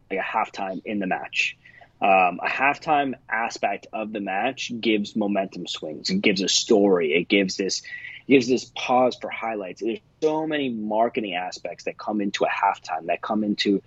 like 0.09 0.19
a 0.19 0.23
halftime 0.23 0.81
in 0.85 0.99
the 0.99 1.07
match. 1.07 1.57
Um, 2.01 2.39
a 2.43 2.49
halftime 2.49 3.13
aspect 3.29 3.87
of 3.93 4.11
the 4.11 4.19
match 4.19 4.73
gives 4.81 5.15
momentum 5.15 5.67
swings. 5.67 6.09
It 6.09 6.21
gives 6.21 6.41
a 6.41 6.49
story. 6.49 7.13
It 7.13 7.29
gives 7.29 7.55
this 7.55 7.81
it 8.27 8.31
gives 8.31 8.47
this 8.47 8.71
pause 8.75 9.17
for 9.19 9.29
highlights. 9.29 9.81
There's 9.81 9.99
so 10.21 10.45
many 10.47 10.69
marketing 10.69 11.35
aspects 11.35 11.85
that 11.85 11.97
come 11.97 12.21
into 12.21 12.45
a 12.45 12.49
halftime 12.49 13.07
that 13.07 13.21
come 13.21 13.43
into 13.43 13.81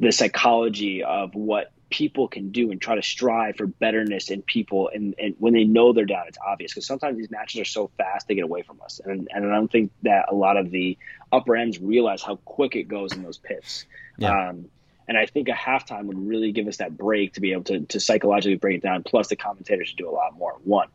the 0.00 0.12
psychology 0.12 1.02
of 1.02 1.34
what 1.34 1.72
people 1.90 2.28
can 2.28 2.50
do 2.50 2.70
and 2.70 2.80
try 2.80 2.94
to 2.94 3.02
strive 3.02 3.56
for 3.56 3.66
betterness 3.66 4.30
in 4.30 4.42
people 4.42 4.90
and, 4.92 5.14
and 5.18 5.34
when 5.38 5.54
they 5.54 5.64
know 5.64 5.92
they're 5.92 6.04
down 6.04 6.24
it's 6.28 6.38
obvious 6.46 6.72
because 6.72 6.86
sometimes 6.86 7.16
these 7.16 7.30
matches 7.30 7.60
are 7.60 7.64
so 7.64 7.90
fast 7.96 8.28
they 8.28 8.34
get 8.34 8.44
away 8.44 8.60
from 8.60 8.78
us 8.82 9.00
and, 9.02 9.28
and 9.32 9.46
i 9.46 9.54
don't 9.54 9.72
think 9.72 9.90
that 10.02 10.26
a 10.28 10.34
lot 10.34 10.58
of 10.58 10.70
the 10.70 10.98
upper 11.32 11.56
ends 11.56 11.78
realize 11.80 12.22
how 12.22 12.36
quick 12.36 12.76
it 12.76 12.88
goes 12.88 13.12
in 13.14 13.22
those 13.22 13.38
pits 13.38 13.86
yeah. 14.18 14.50
um, 14.50 14.66
and 15.08 15.18
i 15.18 15.26
think 15.26 15.48
a 15.48 15.52
halftime 15.52 16.04
would 16.04 16.28
really 16.28 16.52
give 16.52 16.68
us 16.68 16.76
that 16.76 16.96
break 16.96 17.34
to 17.34 17.40
be 17.40 17.52
able 17.52 17.64
to, 17.64 17.80
to 17.86 17.98
psychologically 17.98 18.56
break 18.56 18.76
it 18.76 18.82
down. 18.82 19.02
Plus 19.02 19.28
the 19.28 19.36
commentators 19.36 19.88
should 19.88 19.98
do 19.98 20.08
a 20.08 20.12
lot 20.12 20.36
more. 20.36 20.56
One. 20.64 20.88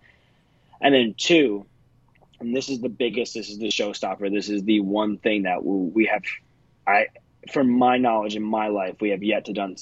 And 0.79 0.93
then 0.93 1.15
two 1.17 1.65
and 2.39 2.55
this 2.55 2.69
is 2.69 2.81
the 2.81 2.89
biggest 2.89 3.33
this 3.33 3.49
is 3.49 3.57
the 3.57 3.67
showstopper. 3.67 4.31
This 4.31 4.49
is 4.49 4.63
the 4.63 4.79
one 4.81 5.17
thing 5.17 5.43
that 5.43 5.63
we 5.63 6.05
have 6.05 6.23
i 6.85 7.07
from 7.51 7.69
my 7.69 7.97
knowledge 7.97 8.35
in 8.35 8.43
my 8.43 8.67
life, 8.67 8.95
we 9.01 9.09
have 9.09 9.23
yet 9.23 9.45
to 9.45 9.53
done, 9.53 9.75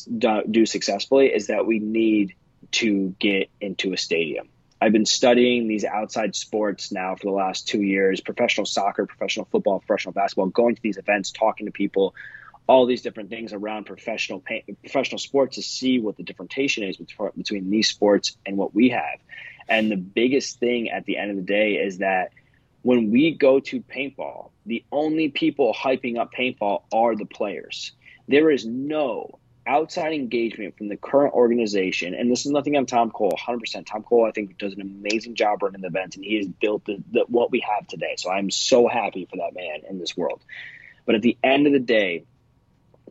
do 0.50 0.66
successfully 0.66 1.28
is 1.28 1.48
that 1.48 1.68
we 1.68 1.80
need 1.80 2.34
to 2.72 3.16
get 3.20 3.50
into 3.60 3.94
a 3.94 3.98
stadium. 3.98 4.50
I've 4.82 4.92
been 4.92 5.06
studying 5.06 5.68
these 5.68 5.86
outside 5.86 6.36
sports 6.36 6.92
now 6.92 7.16
for 7.16 7.26
the 7.26 7.32
last 7.32 7.68
two 7.68 7.82
years 7.82 8.20
professional 8.20 8.66
soccer, 8.66 9.06
professional 9.06 9.46
football, 9.52 9.80
professional 9.80 10.14
basketball, 10.14 10.48
going 10.48 10.76
to 10.76 10.82
these 10.82 10.98
events, 10.98 11.32
talking 11.32 11.68
to 11.68 11.72
people, 11.72 12.16
all 12.68 12.86
these 12.86 13.02
different 13.02 13.30
things 13.30 13.54
around 13.54 13.86
professional 13.86 14.44
professional 14.82 15.20
sports 15.20 15.56
to 15.56 15.62
see 15.62 16.00
what 16.00 16.18
the 16.18 16.24
differentiation 16.24 16.84
is 16.84 16.98
between 16.98 17.70
these 17.70 17.90
sports 17.90 18.38
and 18.46 18.58
what 18.58 18.74
we 18.74 18.90
have. 18.90 19.20
And 19.68 19.92
the 19.92 19.98
biggest 19.98 20.60
thing 20.60 20.90
at 20.90 21.06
the 21.06 21.18
end 21.18 21.32
of 21.32 21.38
the 21.38 21.44
day 21.44 21.76
is 21.76 22.00
that 22.00 22.32
when 22.82 23.12
we 23.12 23.32
go 23.36 23.60
to 23.60 23.82
paintball, 23.82 24.50
the 24.66 24.84
only 24.92 25.30
people 25.30 25.74
hyping 25.74 26.18
up 26.18 26.32
paintball 26.34 26.84
are 26.92 27.16
the 27.16 27.26
players. 27.26 27.92
There 28.28 28.50
is 28.50 28.66
no 28.66 29.40
outside 29.68 30.14
engagement 30.14 30.78
from 30.78 30.88
the 30.88 30.98
current 30.98 31.34
organization, 31.34 32.16
and 32.16 32.32
this 32.32 32.46
is 32.46 32.52
nothing 32.52 32.76
on 32.78 32.86
Tom 32.86 33.12
Cole, 33.12 33.38
100%. 33.38 33.86
Tom 33.86 34.04
Cole, 34.04 34.26
I 34.26 34.32
think, 34.32 34.58
does 34.58 34.74
an 34.74 34.82
amazing 34.82 35.36
job 35.36 35.62
running 35.62 35.82
the 35.82 35.88
event, 35.88 36.16
and 36.16 36.26
he 36.26 36.38
has 36.38 36.48
built 36.48 36.86
the, 36.86 37.04
the, 37.12 37.26
what 37.28 37.52
we 37.52 37.60
have 37.60 37.88
today. 37.88 38.16
So 38.18 38.32
I'm 38.32 38.50
so 38.50 38.88
happy 38.88 39.28
for 39.30 39.38
that 39.38 39.54
man 39.54 39.82
in 39.90 40.00
this 40.00 40.18
world. 40.18 40.42
But 41.06 41.16
at 41.16 41.22
the 41.22 41.38
end 41.44 41.68
of 41.68 41.74
the 41.74 41.80
day, 41.80 42.26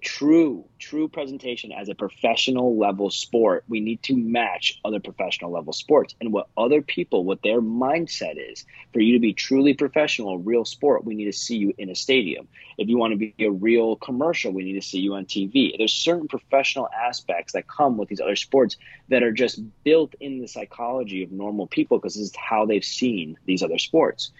true 0.01 0.65
true 0.79 1.09
presentation 1.09 1.73
as 1.73 1.89
a 1.89 1.95
professional 1.95 2.79
level 2.79 3.11
sport. 3.11 3.65
We 3.69 3.81
need 3.81 4.03
to 4.05 4.17
match 4.17 4.81
other 4.85 4.99
professional 4.99 5.51
level 5.51 5.73
sports 5.73 6.15
and 6.21 6.33
what 6.33 6.49
other 6.57 6.83
people 6.83 7.25
what 7.25 7.43
their 7.43 7.61
mindset 7.61 8.35
is. 8.37 8.65
For 8.93 9.01
you 9.01 9.15
to 9.15 9.21
be 9.21 9.33
truly 9.33 9.75
professional 9.75 10.39
real 10.39 10.65
sport 10.65 11.05
we 11.05 11.15
need 11.15 11.27
to 11.27 11.33
see 11.33 11.57
you 11.57 11.75
in 11.79 11.91
a 11.91 11.95
stadium. 11.95 12.49
If 12.79 12.89
you 12.89 12.99
want 12.99 13.13
to 13.13 13.19
be 13.19 13.35
a 13.45 13.51
real 13.51 13.97
commercial 13.97 14.53
we 14.53 14.65
need 14.65 14.81
to 14.81 14.87
see 14.87 15.01
you 15.01 15.15
on 15.15 15.27
tv 15.27 15.77
there's 15.77 15.95
certain 15.95 16.29
professional 16.29 16.89
aspects 16.89 17.53
that 17.53 17.69
come 17.69 17.97
with 17.97 18.09
these 18.09 18.21
other 18.21 18.37
sports 18.37 18.77
that 19.09 19.23
are 19.23 19.33
just 19.33 19.61
built 19.85 20.15
in 20.21 20.41
the 20.41 20.49
psychology 20.49 21.23
of 21.23 21.31
normal 21.31 21.67
people 21.67 21.99
because 21.99 22.15
this 22.15 22.25
is 22.25 22.37
how 22.37 22.65
they've 22.65 22.85
seen 22.85 23.37
these 23.47 23.63
other 23.63 23.79
sports 23.79 24.31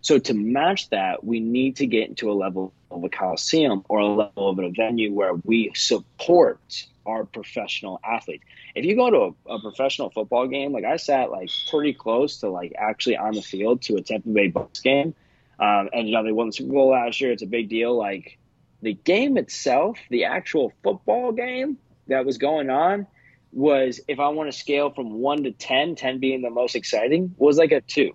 so 0.00 0.18
to 0.18 0.34
match 0.34 0.90
that, 0.90 1.24
we 1.24 1.40
need 1.40 1.76
to 1.76 1.86
get 1.86 2.08
into 2.08 2.30
a 2.30 2.34
level 2.34 2.72
of 2.90 3.04
a 3.04 3.08
coliseum 3.08 3.84
or 3.88 3.98
a 3.98 4.06
level 4.06 4.48
of 4.50 4.58
a 4.58 4.70
venue 4.70 5.12
where 5.12 5.34
we 5.34 5.72
support 5.74 6.86
our 7.04 7.24
professional 7.24 8.00
athletes. 8.04 8.44
If 8.74 8.84
you 8.84 8.94
go 8.94 9.10
to 9.10 9.50
a, 9.50 9.54
a, 9.54 9.60
professional 9.60 10.10
football 10.10 10.46
game, 10.46 10.72
like 10.72 10.84
I 10.84 10.96
sat 10.96 11.30
like 11.30 11.50
pretty 11.70 11.94
close 11.94 12.38
to 12.40 12.50
like 12.50 12.74
actually 12.78 13.16
on 13.16 13.34
the 13.34 13.42
field 13.42 13.82
to 13.82 13.96
a 13.96 14.02
Tampa 14.02 14.28
Bay 14.28 14.48
Bucks 14.48 14.80
game, 14.80 15.14
um, 15.58 15.88
and 15.92 16.06
you 16.06 16.14
know 16.14 16.22
they 16.22 16.32
won 16.32 16.48
the 16.48 16.52
Super 16.52 16.72
Bowl 16.72 16.90
last 16.90 17.20
year. 17.20 17.32
It's 17.32 17.42
a 17.42 17.46
big 17.46 17.68
deal. 17.68 17.96
Like 17.96 18.38
the 18.82 18.94
game 18.94 19.36
itself, 19.36 19.98
the 20.10 20.24
actual 20.24 20.72
football 20.84 21.32
game 21.32 21.78
that 22.06 22.24
was 22.24 22.38
going 22.38 22.70
on 22.70 23.06
was, 23.52 24.00
if 24.06 24.20
I 24.20 24.28
want 24.28 24.52
to 24.52 24.56
scale 24.56 24.90
from 24.90 25.14
one 25.14 25.44
to 25.44 25.52
10, 25.52 25.96
10 25.96 26.18
being 26.20 26.42
the 26.42 26.50
most 26.50 26.76
exciting, 26.76 27.34
was 27.38 27.56
like 27.56 27.72
a 27.72 27.80
two 27.80 28.12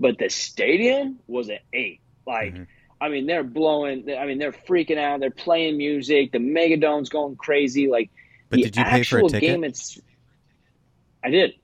but 0.00 0.18
the 0.18 0.28
stadium 0.28 1.18
was 1.26 1.48
an 1.48 1.58
eight. 1.72 2.00
Like, 2.26 2.54
mm-hmm. 2.54 2.64
I 3.00 3.08
mean, 3.08 3.26
they're 3.26 3.44
blowing. 3.44 4.04
I 4.16 4.26
mean, 4.26 4.38
they're 4.38 4.52
freaking 4.52 4.98
out. 4.98 5.20
They're 5.20 5.30
playing 5.30 5.76
music. 5.76 6.32
The 6.32 6.38
Megadome's 6.38 7.08
going 7.08 7.36
crazy. 7.36 7.88
Like, 7.88 8.10
but 8.48 8.60
did 8.60 8.76
you 8.76 8.84
pay 8.84 9.02
for 9.02 9.18
a 9.18 9.22
ticket? 9.22 9.40
Game, 9.40 9.64
it's, 9.64 10.00
I 11.24 11.30
did. 11.30 11.54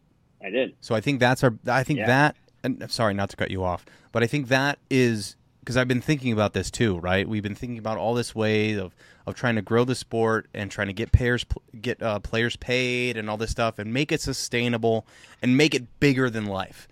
I 0.42 0.50
did. 0.50 0.74
So 0.80 0.94
I 0.94 1.00
think 1.00 1.20
that's 1.20 1.44
our. 1.44 1.54
I 1.66 1.84
think 1.84 2.00
yeah. 2.00 2.06
that. 2.06 2.36
And 2.64 2.90
sorry, 2.90 3.14
not 3.14 3.30
to 3.30 3.36
cut 3.36 3.50
you 3.50 3.62
off, 3.62 3.86
but 4.10 4.22
I 4.22 4.26
think 4.26 4.48
that 4.48 4.78
is 4.90 5.36
because 5.60 5.76
I've 5.76 5.86
been 5.86 6.00
thinking 6.00 6.32
about 6.32 6.54
this 6.54 6.70
too. 6.70 6.98
Right? 6.98 7.28
We've 7.28 7.42
been 7.42 7.54
thinking 7.54 7.78
about 7.78 7.98
all 7.98 8.14
this 8.14 8.34
way 8.34 8.72
of 8.72 8.94
of 9.26 9.34
trying 9.34 9.56
to 9.56 9.62
grow 9.62 9.84
the 9.84 9.94
sport 9.94 10.48
and 10.54 10.70
trying 10.70 10.86
to 10.86 10.92
get 10.92 11.12
players 11.12 11.44
get 11.80 12.02
uh, 12.02 12.18
players 12.18 12.56
paid 12.56 13.16
and 13.16 13.28
all 13.28 13.36
this 13.36 13.50
stuff 13.50 13.78
and 13.78 13.92
make 13.92 14.10
it 14.10 14.20
sustainable 14.20 15.06
and 15.42 15.56
make 15.56 15.74
it 15.74 16.00
bigger 16.00 16.30
than 16.30 16.46
life. 16.46 16.88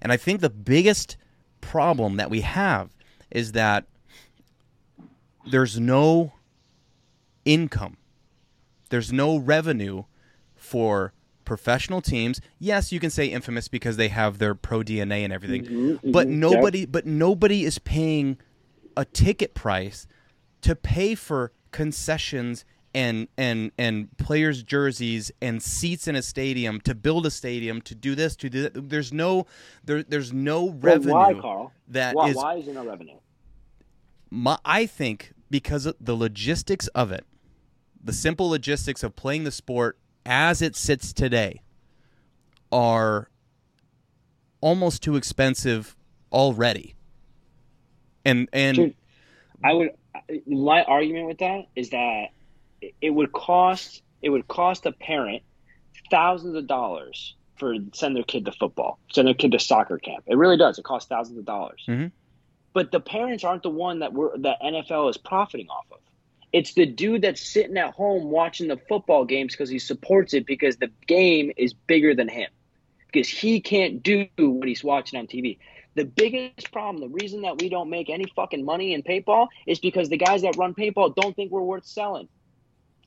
And 0.00 0.12
I 0.12 0.16
think 0.16 0.40
the 0.40 0.50
biggest 0.50 1.16
problem 1.60 2.16
that 2.16 2.30
we 2.30 2.42
have 2.42 2.90
is 3.30 3.52
that 3.52 3.86
there's 5.50 5.78
no 5.78 6.32
income, 7.44 7.96
there's 8.90 9.12
no 9.12 9.36
revenue 9.36 10.04
for 10.54 11.12
professional 11.44 12.00
teams. 12.00 12.40
Yes, 12.58 12.92
you 12.92 13.00
can 13.00 13.10
say 13.10 13.26
infamous 13.26 13.68
because 13.68 13.96
they 13.96 14.08
have 14.08 14.38
their 14.38 14.54
pro 14.54 14.80
DNA 14.80 15.24
and 15.24 15.32
everything, 15.32 15.64
mm-hmm, 15.64 15.90
mm-hmm, 15.90 16.12
but 16.12 16.28
nobody, 16.28 16.84
but 16.86 17.06
nobody 17.06 17.64
is 17.64 17.78
paying 17.78 18.38
a 18.96 19.04
ticket 19.04 19.54
price 19.54 20.06
to 20.62 20.74
pay 20.74 21.14
for 21.14 21.52
concessions 21.70 22.64
and 22.96 23.28
and 23.36 23.70
and 23.76 24.16
players' 24.16 24.62
jerseys 24.62 25.30
and 25.42 25.62
seats 25.62 26.08
in 26.08 26.16
a 26.16 26.22
stadium 26.22 26.80
to 26.80 26.94
build 26.94 27.26
a 27.26 27.30
stadium 27.30 27.82
to 27.82 27.94
do 27.94 28.14
this 28.14 28.34
to 28.36 28.48
do 28.48 28.62
that. 28.62 28.88
There's 28.88 29.12
no 29.12 29.46
there 29.84 30.02
there's 30.02 30.32
no 30.32 30.70
revenue. 30.70 31.12
Well, 31.12 31.34
why, 31.34 31.40
Carl? 31.40 31.72
That 31.88 32.14
why, 32.14 32.30
is, 32.30 32.36
why 32.36 32.54
is 32.56 32.64
there 32.64 32.74
no 32.74 32.86
revenue? 32.86 33.18
My, 34.30 34.58
I 34.64 34.86
think 34.86 35.34
because 35.50 35.84
of 35.84 35.96
the 36.00 36.16
logistics 36.16 36.88
of 36.88 37.12
it, 37.12 37.26
the 38.02 38.14
simple 38.14 38.48
logistics 38.48 39.02
of 39.02 39.14
playing 39.14 39.44
the 39.44 39.52
sport 39.52 39.98
as 40.24 40.62
it 40.62 40.74
sits 40.74 41.12
today, 41.12 41.60
are 42.72 43.28
almost 44.62 45.02
too 45.02 45.16
expensive 45.16 45.94
already. 46.32 46.94
And 48.24 48.48
and 48.54 48.76
Dude, 48.76 48.94
I 49.62 49.74
would 49.74 49.90
my 50.46 50.82
argument 50.84 51.26
with 51.26 51.38
that 51.38 51.66
is 51.76 51.90
that 51.90 52.28
it 52.80 53.10
would 53.10 53.32
cost 53.32 54.02
it 54.22 54.30
would 54.30 54.48
cost 54.48 54.86
a 54.86 54.92
parent 54.92 55.42
thousands 56.10 56.54
of 56.54 56.66
dollars 56.66 57.34
for 57.56 57.74
send 57.92 58.16
their 58.16 58.22
kid 58.22 58.44
to 58.44 58.52
football, 58.52 58.98
send 59.12 59.26
their 59.26 59.34
kid 59.34 59.52
to 59.52 59.58
soccer 59.58 59.98
camp. 59.98 60.24
It 60.26 60.36
really 60.36 60.56
does. 60.56 60.78
It 60.78 60.84
costs 60.84 61.08
thousands 61.08 61.38
of 61.38 61.44
dollars. 61.44 61.84
Mm-hmm. 61.88 62.08
But 62.72 62.92
the 62.92 63.00
parents 63.00 63.44
aren't 63.44 63.62
the 63.62 63.70
one 63.70 64.00
that 64.00 64.12
we're 64.12 64.36
that 64.38 64.60
NFL 64.62 65.10
is 65.10 65.16
profiting 65.16 65.68
off 65.68 65.86
of. 65.90 65.98
It's 66.52 66.74
the 66.74 66.86
dude 66.86 67.22
that's 67.22 67.46
sitting 67.46 67.76
at 67.76 67.94
home 67.94 68.30
watching 68.30 68.68
the 68.68 68.78
football 68.88 69.24
games 69.24 69.54
because 69.54 69.68
he 69.68 69.78
supports 69.78 70.32
it 70.34 70.46
because 70.46 70.76
the 70.76 70.90
game 71.06 71.52
is 71.56 71.74
bigger 71.74 72.14
than 72.14 72.28
him. 72.28 72.48
Because 73.12 73.28
he 73.28 73.60
can't 73.60 74.02
do 74.02 74.28
what 74.38 74.68
he's 74.68 74.84
watching 74.84 75.18
on 75.18 75.26
TV. 75.26 75.58
The 75.94 76.04
biggest 76.04 76.70
problem, 76.72 77.00
the 77.00 77.16
reason 77.22 77.42
that 77.42 77.60
we 77.60 77.70
don't 77.70 77.88
make 77.88 78.10
any 78.10 78.26
fucking 78.36 78.64
money 78.64 78.92
in 78.92 79.02
paintball 79.02 79.48
is 79.66 79.78
because 79.78 80.10
the 80.10 80.18
guys 80.18 80.42
that 80.42 80.56
run 80.56 80.74
paintball 80.74 81.14
don't 81.14 81.34
think 81.34 81.50
we're 81.50 81.62
worth 81.62 81.86
selling 81.86 82.28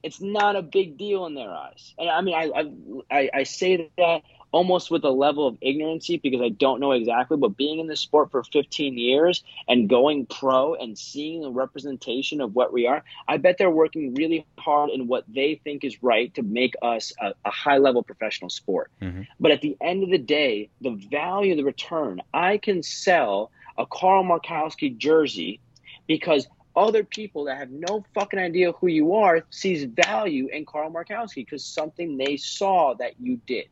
it's 0.04 0.22
not 0.22 0.56
a 0.56 0.62
big 0.62 0.98
deal 0.98 1.26
in 1.26 1.36
their 1.36 1.50
eyes. 1.50 1.94
And 1.98 2.10
I 2.10 2.22
mean, 2.22 2.36
I 2.36 3.16
I, 3.16 3.30
I 3.34 3.44
say 3.44 3.90
that 3.98 4.22
almost 4.52 4.90
with 4.90 5.04
a 5.04 5.10
level 5.10 5.48
of 5.48 5.58
ignorancy 5.62 6.22
because 6.22 6.42
I 6.42 6.50
don't 6.50 6.80
know 6.80 6.92
exactly. 6.92 7.38
But 7.38 7.58
being 7.58 7.80
in 7.80 7.88
the 7.88 7.96
sport 7.96 8.32
for 8.32 8.44
15 8.44 8.98
years 8.98 9.44
and 9.68 9.90
going 9.90 10.26
pro 10.26 10.74
and 10.76 10.98
seeing 10.98 11.42
the 11.42 11.52
representation 11.52 12.42
of 12.42 12.56
what 12.56 12.74
we 12.74 12.88
are, 12.88 13.04
I 13.28 13.38
bet 13.38 13.58
they're 13.58 13.70
working 13.70 14.16
really 14.16 14.46
hard 14.58 14.90
in 14.90 15.08
what 15.08 15.26
they 15.28 15.60
think 15.64 15.84
is 15.84 16.02
right 16.02 16.34
to 16.36 16.42
make 16.42 16.74
us 16.82 17.14
a, 17.20 17.34
a 17.46 17.52
high 17.52 17.78
level 17.78 18.04
professional 18.04 18.50
sport. 18.50 18.92
Mm-hmm. 19.02 19.24
But 19.40 19.52
at 19.52 19.62
the 19.62 19.78
end 19.82 20.04
of 20.04 20.10
the 20.10 20.18
day, 20.18 20.70
the 20.82 21.00
value, 21.12 21.52
of 21.54 21.58
the 21.58 21.64
return, 21.64 22.22
I 22.34 22.58
can 22.58 22.84
sell 22.84 23.52
a 23.78 23.86
Carl 23.86 24.24
Markowski 24.24 24.98
jersey 24.98 25.60
because 26.08 26.48
other 26.80 27.04
people 27.04 27.44
that 27.44 27.58
have 27.58 27.70
no 27.70 28.06
fucking 28.16 28.40
idea 28.40 28.72
who 28.72 28.88
you 28.88 29.14
are 29.14 29.44
sees 29.50 29.84
value 29.84 30.48
in 30.48 30.66
Carl 30.66 30.90
Markowski 30.90 31.46
because 31.46 31.66
something 31.66 32.18
they 32.18 32.38
saw 32.38 32.94
that 32.96 33.20
you 33.20 33.40
did. 33.46 33.68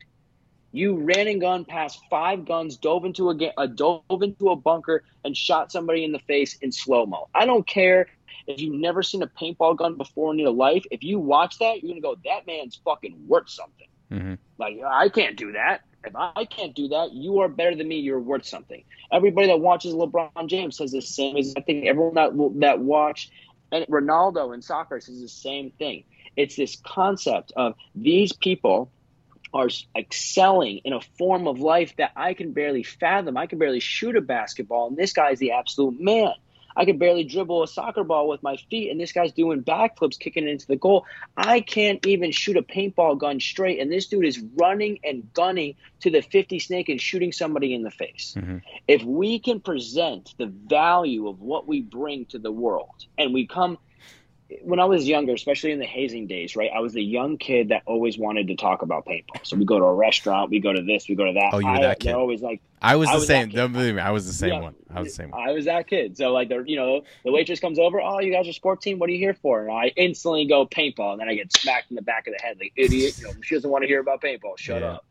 You 0.74 0.98
ran 0.98 1.28
and 1.28 1.40
gun 1.40 1.64
past 1.64 2.02
five 2.10 2.46
guns, 2.46 2.76
dove 2.76 3.06
into 3.06 3.32
a, 3.32 3.54
a 3.58 3.68
dove 3.68 4.22
into 4.22 4.50
a 4.50 4.56
bunker, 4.58 5.04
and 5.24 5.36
shot 5.36 5.72
somebody 5.72 6.04
in 6.04 6.12
the 6.12 6.20
face 6.20 6.58
in 6.58 6.74
slow 6.74 7.06
mo. 7.06 7.30
I 7.34 7.46
don't 7.46 7.66
care 7.66 8.08
if 8.46 8.60
you've 8.60 8.76
never 8.76 9.02
seen 9.02 9.24
a 9.24 9.28
paintball 9.28 9.78
gun 9.78 9.96
before 9.96 10.34
in 10.34 10.40
your 10.40 10.52
life. 10.52 10.84
If 10.92 11.02
you 11.02 11.18
watch 11.18 11.58
that, 11.60 11.82
you're 11.82 11.92
gonna 11.94 12.02
go, 12.02 12.18
"That 12.26 12.46
man's 12.46 12.76
fucking 12.84 13.16
worth 13.26 13.50
something." 13.50 13.88
Mm-hmm. 14.12 14.34
Like 14.58 14.80
I 14.86 15.08
can't 15.08 15.38
do 15.38 15.54
that. 15.54 15.82
If 16.08 16.16
I 16.16 16.46
can't 16.46 16.74
do 16.76 16.88
that, 16.90 17.12
you 17.14 17.40
are 17.40 17.50
better 17.50 17.76
than 17.76 17.88
me. 17.88 18.00
You're 18.00 18.20
worth 18.20 18.46
something. 18.46 18.84
Everybody 19.12 19.48
that 19.48 19.60
watches 19.60 19.94
LeBron 19.94 20.48
James 20.48 20.78
says 20.78 20.92
the 20.92 21.02
same 21.02 21.38
exact 21.38 21.66
thing. 21.66 21.88
Everyone 21.88 22.16
that 22.16 22.32
that 22.60 22.80
watched 22.80 23.32
and 23.72 23.86
Ronaldo 23.88 24.54
in 24.54 24.62
soccer 24.62 25.00
says 25.00 25.22
the 25.22 25.28
same 25.28 25.72
thing. 25.72 26.04
It's 26.36 26.56
this 26.56 26.78
concept 26.86 27.52
of 27.56 27.76
these 27.96 28.32
people 28.34 28.92
are 29.54 29.70
excelling 29.96 30.80
in 30.84 30.94
a 30.94 31.02
form 31.18 31.48
of 31.48 31.60
life 31.60 31.94
that 31.98 32.12
I 32.16 32.34
can 32.34 32.54
barely 32.54 32.84
fathom. 32.84 33.38
I 33.38 33.48
can 33.48 33.60
barely 33.60 33.80
shoot 33.80 34.16
a 34.16 34.22
basketball, 34.22 34.88
and 34.88 34.98
this 34.98 35.14
guy 35.14 35.32
is 35.32 35.40
the 35.40 35.52
absolute 35.52 36.00
man. 36.00 36.34
I 36.78 36.86
could 36.86 37.00
barely 37.00 37.24
dribble 37.24 37.64
a 37.64 37.68
soccer 37.68 38.04
ball 38.04 38.30
with 38.30 38.44
my 38.44 38.56
feet, 38.70 38.92
and 38.92 39.02
this 39.02 39.12
guy's 39.12 39.34
doing 39.34 39.64
backflips, 39.64 40.20
kicking 40.20 40.48
it 40.48 40.52
into 40.52 40.68
the 40.68 40.76
goal. 40.76 41.06
I 41.36 41.60
can't 41.60 42.06
even 42.06 42.32
shoot 42.32 42.56
a 42.56 42.62
paintball 42.62 43.18
gun 43.18 43.40
straight, 43.40 43.80
and 43.80 43.92
this 43.92 44.08
dude 44.08 44.26
is 44.26 44.40
running 44.56 45.00
and 45.04 45.34
gunning 45.34 45.76
to 46.02 46.12
the 46.12 46.22
50 46.22 46.60
snake 46.60 46.88
and 46.88 47.02
shooting 47.02 47.32
somebody 47.32 47.74
in 47.74 47.82
the 47.82 47.90
face. 47.90 48.36
Mm-hmm. 48.38 48.58
If 48.88 49.04
we 49.04 49.40
can 49.40 49.60
present 49.60 50.36
the 50.38 50.46
value 50.46 51.28
of 51.28 51.42
what 51.42 51.68
we 51.68 51.82
bring 51.82 52.26
to 52.28 52.38
the 52.38 52.52
world, 52.52 53.06
and 53.18 53.34
we 53.34 53.48
come 53.48 53.80
when 54.62 54.80
I 54.80 54.86
was 54.86 55.08
younger, 55.08 55.34
especially 55.34 55.72
in 55.72 55.80
the 55.80 55.86
hazing 55.86 56.28
days, 56.28 56.56
right? 56.56 56.70
I 56.74 56.80
was 56.80 56.94
the 56.94 57.04
young 57.04 57.38
kid 57.38 57.70
that 57.70 57.84
always 57.86 58.18
wanted 58.18 58.48
to 58.48 58.56
talk 58.56 58.82
about 58.82 59.06
paintball. 59.06 59.46
So 59.46 59.58
we 59.58 59.66
go 59.66 59.78
to 59.78 59.86
a 59.86 59.94
restaurant, 59.94 60.50
we 60.50 60.60
go 60.60 60.72
to 60.72 60.82
this, 60.82 61.10
we 61.10 61.16
go 61.16 61.26
to 61.26 61.34
that. 61.34 61.50
Oh, 61.54 61.60
you 61.60 61.68
were 61.68 61.74
I, 61.74 61.82
that 61.82 62.00
kid. 62.00 62.14
always 62.14 62.42
like. 62.42 62.62
I 62.82 62.96
was 62.96 63.10
I 63.10 63.14
the 63.14 63.20
was 63.20 63.28
same. 63.28 63.50
Don't 63.50 63.74
believe 63.74 63.96
me. 63.96 64.02
I 64.02 64.12
was 64.12 64.26
the 64.26 64.34
same 64.34 64.54
yeah, 64.54 64.60
one. 64.62 64.76
I 64.90 65.00
was 65.02 65.10
the 65.10 65.16
same 65.16 65.32
one. 65.32 65.48
I 65.48 65.52
was 65.52 65.66
that 65.66 65.88
kid. 65.88 66.16
So 66.16 66.32
like 66.32 66.48
the 66.48 66.64
you 66.66 66.78
know 66.78 67.04
the 67.26 67.32
waitress 67.32 67.60
comes 67.60 67.78
over. 67.80 68.00
Oh, 68.00 68.20
you 68.20 68.32
guys 68.32 68.48
are 68.48 68.54
sports 68.54 68.84
team. 68.84 69.00
What 69.00 69.10
are 69.10 69.14
you 69.14 69.20
here 69.20 69.34
for? 69.34 69.64
And 69.64 69.72
I 69.72 69.88
instantly 69.96 70.46
go 70.46 70.66
paintball, 70.66 71.14
and 71.14 71.22
then 71.22 71.28
I 71.28 71.36
get 71.36 71.52
smacked 71.52 71.90
in 71.90 71.96
the 71.96 72.02
back 72.02 72.28
of 72.28 72.34
the 72.38 72.42
head 72.42 72.58
like 72.60 72.74
idiot. 72.76 73.18
You 73.20 73.28
know, 73.28 73.34
she 73.42 73.56
doesn't 73.56 73.70
want 73.70 73.84
to 73.84 73.88
hear 73.88 74.00
about 74.00 74.22
paintball. 74.22 74.58
Shut 74.58 74.82
yeah. 74.82 74.94
up. 74.94 75.06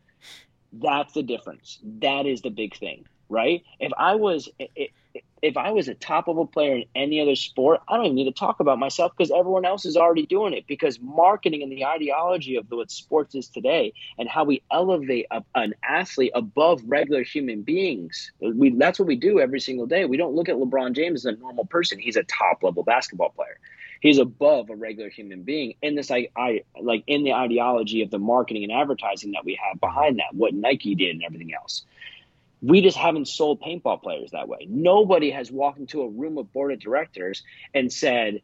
That's 0.72 1.12
the 1.12 1.22
difference. 1.22 1.78
That 2.00 2.26
is 2.26 2.42
the 2.42 2.50
big 2.50 2.76
thing, 2.76 3.06
right? 3.28 3.62
If 3.80 3.92
I 3.98 4.14
was. 4.14 4.48
It, 4.58 4.92
if 5.42 5.56
I 5.56 5.70
was 5.70 5.88
a 5.88 5.94
top 5.94 6.28
level 6.28 6.46
player 6.46 6.76
in 6.76 6.84
any 6.94 7.20
other 7.20 7.36
sport, 7.36 7.80
I 7.88 7.96
don't 7.96 8.06
even 8.06 8.16
need 8.16 8.24
to 8.24 8.32
talk 8.32 8.60
about 8.60 8.78
myself 8.78 9.12
because 9.16 9.30
everyone 9.30 9.64
else 9.64 9.84
is 9.84 9.96
already 9.96 10.26
doing 10.26 10.54
it. 10.54 10.66
Because 10.66 10.98
marketing 11.00 11.62
and 11.62 11.70
the 11.70 11.84
ideology 11.84 12.56
of 12.56 12.66
what 12.70 12.90
sports 12.90 13.34
is 13.34 13.48
today 13.48 13.92
and 14.18 14.28
how 14.28 14.44
we 14.44 14.62
elevate 14.70 15.26
a, 15.30 15.42
an 15.54 15.74
athlete 15.84 16.32
above 16.34 16.82
regular 16.86 17.22
human 17.22 17.62
beings, 17.62 18.32
we, 18.40 18.70
that's 18.70 18.98
what 18.98 19.08
we 19.08 19.16
do 19.16 19.38
every 19.38 19.60
single 19.60 19.86
day. 19.86 20.04
We 20.04 20.16
don't 20.16 20.34
look 20.34 20.48
at 20.48 20.56
LeBron 20.56 20.94
James 20.94 21.26
as 21.26 21.34
a 21.34 21.38
normal 21.38 21.66
person. 21.66 21.98
He's 21.98 22.16
a 22.16 22.24
top 22.24 22.62
level 22.62 22.82
basketball 22.82 23.30
player. 23.30 23.58
He's 24.00 24.18
above 24.18 24.70
a 24.70 24.76
regular 24.76 25.10
human 25.10 25.42
being 25.42 25.74
in 25.82 25.94
this, 25.94 26.10
I, 26.10 26.28
I 26.36 26.62
like 26.80 27.02
in 27.06 27.24
the 27.24 27.32
ideology 27.32 28.02
of 28.02 28.10
the 28.10 28.18
marketing 28.18 28.64
and 28.64 28.72
advertising 28.72 29.32
that 29.32 29.44
we 29.44 29.58
have 29.62 29.80
behind 29.80 30.18
that, 30.18 30.34
what 30.34 30.54
Nike 30.54 30.94
did 30.94 31.10
and 31.10 31.24
everything 31.24 31.54
else 31.54 31.84
we 32.62 32.80
just 32.80 32.96
haven't 32.96 33.28
sold 33.28 33.60
paintball 33.60 34.02
players 34.02 34.30
that 34.32 34.48
way. 34.48 34.66
Nobody 34.68 35.30
has 35.30 35.50
walked 35.50 35.78
into 35.78 36.02
a 36.02 36.08
room 36.08 36.38
of 36.38 36.52
board 36.52 36.72
of 36.72 36.80
directors 36.80 37.42
and 37.74 37.92
said, 37.92 38.40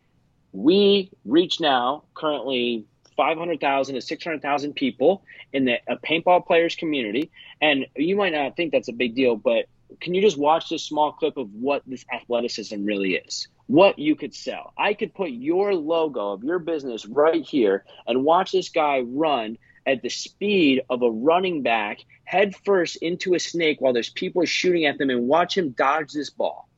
we 0.52 1.10
reach 1.24 1.60
now 1.60 2.04
currently 2.14 2.84
500,000 3.16 3.94
to 3.94 4.00
600,000 4.00 4.74
people 4.74 5.24
in 5.52 5.64
the 5.64 5.78
a 5.88 5.96
paintball 5.96 6.46
players 6.46 6.74
community. 6.74 7.30
And 7.60 7.86
you 7.96 8.16
might 8.16 8.32
not 8.32 8.56
think 8.56 8.72
that's 8.72 8.88
a 8.88 8.92
big 8.92 9.14
deal, 9.14 9.36
but 9.36 9.66
can 10.00 10.14
you 10.14 10.22
just 10.22 10.38
watch 10.38 10.68
this 10.68 10.82
small 10.82 11.12
clip 11.12 11.36
of 11.36 11.52
what 11.52 11.82
this 11.86 12.04
athleticism 12.12 12.84
really 12.84 13.14
is? 13.14 13.48
What 13.66 13.98
you 13.98 14.16
could 14.16 14.34
sell. 14.34 14.72
I 14.76 14.94
could 14.94 15.14
put 15.14 15.30
your 15.30 15.74
logo 15.74 16.32
of 16.32 16.44
your 16.44 16.58
business 16.58 17.06
right 17.06 17.44
here 17.44 17.84
and 18.06 18.24
watch 18.24 18.52
this 18.52 18.68
guy 18.68 19.00
run 19.00 19.58
at 19.86 20.02
the 20.02 20.08
speed 20.08 20.82
of 20.88 21.02
a 21.02 21.10
running 21.10 21.62
back 21.62 21.98
head 22.24 22.54
first 22.64 22.96
into 22.96 23.34
a 23.34 23.38
snake 23.38 23.80
while 23.80 23.92
there's 23.92 24.10
people 24.10 24.44
shooting 24.44 24.86
at 24.86 24.98
them 24.98 25.10
and 25.10 25.26
watch 25.28 25.56
him 25.56 25.70
dodge 25.70 26.12
this 26.12 26.30
ball. 26.30 26.68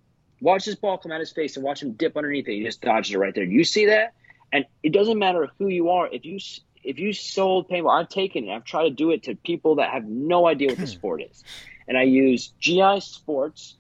Watch 0.41 0.65
this 0.65 0.75
ball 0.75 0.99
come 0.99 1.13
out 1.13 1.21
his 1.21 1.33
face 1.33 1.57
and 1.57 1.65
watch 1.65 1.83
him 1.83 1.93
dip 1.93 2.17
underneath 2.17 2.49
it. 2.49 2.53
He 2.53 2.65
just 2.65 2.81
dodges 2.81 3.15
it 3.15 3.19
right 3.19 3.35
there. 3.35 3.47
Do 3.47 3.53
you 3.53 3.65
see 3.65 3.87
that? 3.87 4.15
And 4.53 4.65
it 4.83 4.93
doesn't 4.93 5.19
matter 5.19 5.49
who 5.59 5.69
you 5.69 5.91
are. 5.91 6.09
If 6.13 6.25
you 6.25 6.39
if 6.83 6.99
you 6.99 7.13
sold 7.13 7.69
paintball, 7.69 8.01
I've 8.01 8.09
taken 8.09 8.49
it. 8.49 8.53
I've 8.53 8.65
tried 8.65 8.85
to 8.85 8.91
do 8.91 9.11
it 9.11 9.23
to 9.25 9.35
people 9.37 9.77
that 9.77 9.91
have 9.91 10.05
no 10.05 10.47
idea 10.47 10.69
what 10.69 10.79
the 10.79 10.87
sport 10.99 11.23
is. 11.23 11.43
And 11.89 11.97
I 11.97 12.03
use 12.03 12.53
GI 12.61 13.01
Sportz 13.01 13.75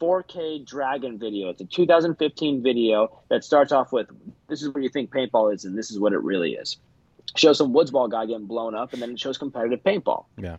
4K 0.00 0.64
Dragon 0.64 1.18
video. 1.18 1.50
It's 1.50 1.60
a 1.60 1.66
2015 1.66 2.62
video 2.62 3.20
that 3.28 3.44
starts 3.44 3.72
off 3.72 3.92
with 3.92 4.08
this 4.48 4.62
is 4.62 4.70
what 4.70 4.82
you 4.82 4.88
think 4.88 5.10
paintball 5.10 5.54
is, 5.54 5.64
and 5.64 5.76
this 5.76 5.90
is 5.90 5.98
what 5.98 6.12
it 6.12 6.22
really 6.22 6.54
is 6.54 6.78
shows 7.36 7.58
some 7.58 7.72
woods 7.72 7.90
ball 7.90 8.08
guy 8.08 8.26
getting 8.26 8.46
blown 8.46 8.74
up, 8.74 8.92
and 8.92 9.02
then 9.02 9.10
it 9.10 9.20
shows 9.20 9.38
competitive 9.38 9.82
paintball. 9.82 10.24
Yeah. 10.36 10.56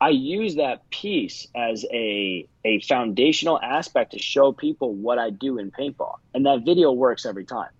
I 0.00 0.08
use 0.08 0.56
that 0.56 0.90
piece 0.90 1.46
as 1.54 1.84
a 1.92 2.48
a 2.64 2.80
foundational 2.80 3.60
aspect 3.60 4.12
to 4.12 4.18
show 4.18 4.52
people 4.52 4.92
what 4.94 5.18
I 5.18 5.30
do 5.30 5.58
in 5.58 5.70
paintball, 5.70 6.16
and 6.34 6.44
that 6.46 6.64
video 6.64 6.90
works 6.90 7.24
every 7.24 7.44
time, 7.44 7.70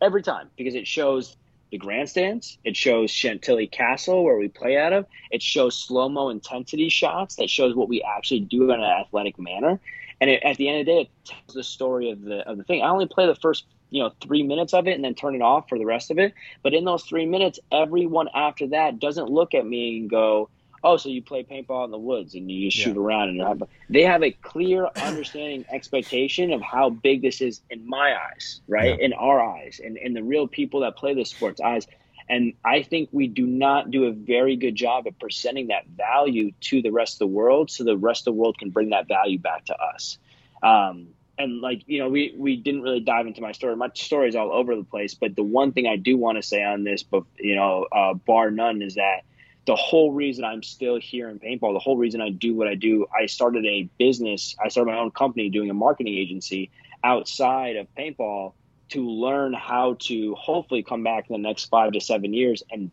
every 0.00 0.22
time 0.22 0.48
because 0.56 0.74
it 0.74 0.86
shows 0.86 1.36
the 1.72 1.78
grandstands, 1.78 2.58
it 2.64 2.76
shows 2.76 3.10
Chantilly 3.10 3.66
Castle 3.66 4.24
where 4.24 4.36
we 4.36 4.48
play 4.48 4.76
out 4.76 4.92
of, 4.92 5.06
it 5.30 5.42
shows 5.42 5.76
slow 5.76 6.08
mo 6.08 6.28
intensity 6.28 6.88
shots 6.88 7.36
that 7.36 7.50
shows 7.50 7.74
what 7.74 7.88
we 7.88 8.02
actually 8.02 8.40
do 8.40 8.70
in 8.70 8.80
an 8.80 8.84
athletic 8.84 9.38
manner, 9.38 9.80
and 10.20 10.30
it, 10.30 10.42
at 10.44 10.56
the 10.56 10.68
end 10.68 10.80
of 10.80 10.86
the 10.86 10.92
day, 10.92 11.00
it 11.00 11.10
tells 11.24 11.54
the 11.54 11.64
story 11.64 12.10
of 12.10 12.22
the 12.22 12.48
of 12.48 12.58
the 12.58 12.64
thing. 12.64 12.82
I 12.82 12.90
only 12.90 13.06
play 13.06 13.26
the 13.26 13.34
first 13.34 13.64
you 13.90 14.02
know 14.02 14.12
three 14.20 14.42
minutes 14.42 14.72
of 14.72 14.86
it 14.86 14.92
and 14.92 15.04
then 15.04 15.14
turn 15.14 15.34
it 15.34 15.42
off 15.42 15.68
for 15.68 15.78
the 15.78 15.84
rest 15.84 16.10
of 16.10 16.18
it 16.18 16.32
but 16.62 16.72
in 16.72 16.84
those 16.84 17.04
three 17.04 17.26
minutes 17.26 17.58
everyone 17.70 18.28
after 18.34 18.66
that 18.68 18.98
doesn't 18.98 19.28
look 19.28 19.54
at 19.54 19.66
me 19.66 19.98
and 19.98 20.10
go 20.10 20.48
oh 20.82 20.96
so 20.96 21.08
you 21.08 21.22
play 21.22 21.42
paintball 21.42 21.84
in 21.84 21.90
the 21.90 21.98
woods 21.98 22.34
and 22.34 22.50
you 22.50 22.68
just 22.68 22.78
yeah. 22.78 22.84
shoot 22.84 22.96
around 22.96 23.40
and 23.40 23.62
they 23.88 24.02
have 24.02 24.22
a 24.22 24.30
clear 24.30 24.86
understanding 24.96 25.64
expectation 25.70 26.52
of 26.52 26.62
how 26.62 26.88
big 26.90 27.22
this 27.22 27.40
is 27.40 27.60
in 27.70 27.86
my 27.86 28.16
eyes 28.16 28.60
right 28.68 28.98
yeah. 28.98 29.04
in 29.04 29.12
our 29.12 29.42
eyes 29.42 29.80
and 29.82 29.96
in 29.96 30.14
the 30.14 30.22
real 30.22 30.46
people 30.46 30.80
that 30.80 30.96
play 30.96 31.14
this 31.14 31.30
sports 31.30 31.60
eyes 31.60 31.86
and 32.28 32.54
i 32.64 32.82
think 32.82 33.08
we 33.12 33.26
do 33.26 33.46
not 33.46 33.90
do 33.90 34.04
a 34.04 34.12
very 34.12 34.56
good 34.56 34.74
job 34.74 35.06
of 35.06 35.18
presenting 35.18 35.68
that 35.68 35.86
value 35.88 36.50
to 36.60 36.80
the 36.80 36.90
rest 36.90 37.14
of 37.14 37.18
the 37.20 37.26
world 37.26 37.70
so 37.70 37.84
the 37.84 37.96
rest 37.96 38.22
of 38.22 38.34
the 38.34 38.40
world 38.40 38.56
can 38.58 38.70
bring 38.70 38.90
that 38.90 39.08
value 39.08 39.38
back 39.38 39.64
to 39.64 39.74
us 39.74 40.18
um, 40.62 41.08
and 41.40 41.60
like 41.60 41.82
you 41.86 41.98
know 41.98 42.08
we 42.08 42.34
we 42.36 42.56
didn't 42.56 42.82
really 42.82 43.00
dive 43.00 43.26
into 43.26 43.40
my 43.40 43.52
story 43.52 43.74
my 43.76 43.88
story 43.94 44.28
is 44.28 44.36
all 44.36 44.52
over 44.52 44.76
the 44.76 44.84
place 44.84 45.14
but 45.14 45.34
the 45.36 45.42
one 45.42 45.72
thing 45.72 45.86
i 45.86 45.96
do 45.96 46.16
want 46.16 46.36
to 46.36 46.42
say 46.42 46.62
on 46.62 46.84
this 46.84 47.02
but 47.02 47.24
you 47.38 47.54
know 47.54 47.86
uh, 47.92 48.14
bar 48.14 48.50
none 48.50 48.82
is 48.82 48.94
that 48.94 49.22
the 49.66 49.76
whole 49.76 50.12
reason 50.12 50.44
i'm 50.44 50.62
still 50.62 50.98
here 50.98 51.28
in 51.28 51.38
paintball 51.38 51.72
the 51.72 51.78
whole 51.78 51.96
reason 51.96 52.20
i 52.20 52.30
do 52.30 52.54
what 52.54 52.68
i 52.68 52.74
do 52.74 53.06
i 53.18 53.26
started 53.26 53.64
a 53.64 53.88
business 53.98 54.54
i 54.62 54.68
started 54.68 54.90
my 54.90 54.98
own 54.98 55.10
company 55.10 55.48
doing 55.48 55.70
a 55.70 55.74
marketing 55.74 56.14
agency 56.14 56.70
outside 57.02 57.76
of 57.76 57.86
paintball 57.96 58.52
to 58.90 59.08
learn 59.08 59.52
how 59.52 59.96
to 60.00 60.34
hopefully 60.34 60.82
come 60.82 61.02
back 61.04 61.30
in 61.30 61.32
the 61.32 61.48
next 61.48 61.66
five 61.66 61.92
to 61.92 62.00
seven 62.00 62.34
years 62.34 62.62
and 62.70 62.90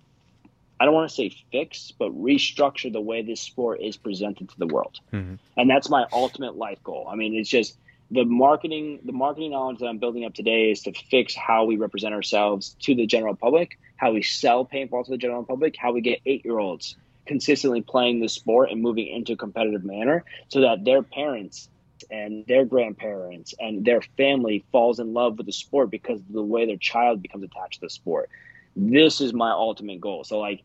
I 0.79 0.85
don't 0.85 0.93
want 0.93 1.09
to 1.09 1.15
say 1.15 1.35
fix, 1.51 1.91
but 1.97 2.11
restructure 2.11 2.93
the 2.93 3.01
way 3.01 3.23
this 3.23 3.41
sport 3.41 3.81
is 3.81 3.97
presented 3.97 4.49
to 4.49 4.59
the 4.59 4.67
world. 4.67 4.99
Mm-hmm. 5.11 5.35
And 5.59 5.67
that's 5.67 5.89
my 5.89 6.05
ultimate 6.13 6.55
life 6.55 6.77
goal. 6.83 7.07
I 7.11 7.15
mean, 7.15 7.33
it's 7.33 7.49
just 7.49 7.79
the 8.11 8.23
marketing 8.23 8.99
the 9.03 9.11
marketing 9.11 9.51
knowledge 9.51 9.79
that 9.79 9.87
I'm 9.87 9.97
building 9.97 10.25
up 10.25 10.33
today 10.33 10.71
is 10.71 10.81
to 10.83 10.93
fix 10.93 11.35
how 11.35 11.65
we 11.65 11.77
represent 11.77 12.13
ourselves 12.13 12.75
to 12.81 12.95
the 12.95 13.05
general 13.05 13.35
public, 13.35 13.77
how 13.97 14.13
we 14.13 14.23
sell 14.23 14.65
paintball 14.65 15.05
to 15.05 15.11
the 15.11 15.17
general 15.17 15.43
public, 15.43 15.75
how 15.77 15.91
we 15.91 16.01
get 16.01 16.19
eight 16.25 16.45
year 16.45 16.59
olds 16.59 16.95
consistently 17.25 17.81
playing 17.81 18.21
the 18.21 18.29
sport 18.29 18.71
and 18.71 18.81
moving 18.81 19.07
into 19.07 19.33
a 19.33 19.37
competitive 19.37 19.83
manner 19.83 20.23
so 20.47 20.61
that 20.61 20.85
their 20.85 21.03
parents 21.03 21.67
and 22.09 22.45
their 22.47 22.63
grandparents 22.63 23.53
and 23.59 23.83
their 23.83 24.01
family 24.15 24.63
falls 24.71 24.99
in 24.99 25.13
love 25.13 25.37
with 25.37 25.45
the 25.45 25.51
sport 25.51 25.89
because 25.91 26.19
of 26.21 26.31
the 26.31 26.41
way 26.41 26.65
their 26.65 26.77
child 26.77 27.21
becomes 27.21 27.43
attached 27.43 27.81
to 27.81 27.87
the 27.87 27.89
sport. 27.89 28.29
This 28.75 29.19
is 29.19 29.33
my 29.33 29.51
ultimate 29.51 29.99
goal. 29.99 30.23
So 30.23 30.39
like 30.39 30.63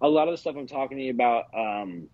a 0.00 0.08
lot 0.08 0.26
of 0.28 0.32
the 0.32 0.38
stuff 0.38 0.56
I'm 0.56 0.66
talking 0.66 0.96
to 0.96 1.04
you 1.04 1.10
about 1.10 1.44
um, 1.54 2.08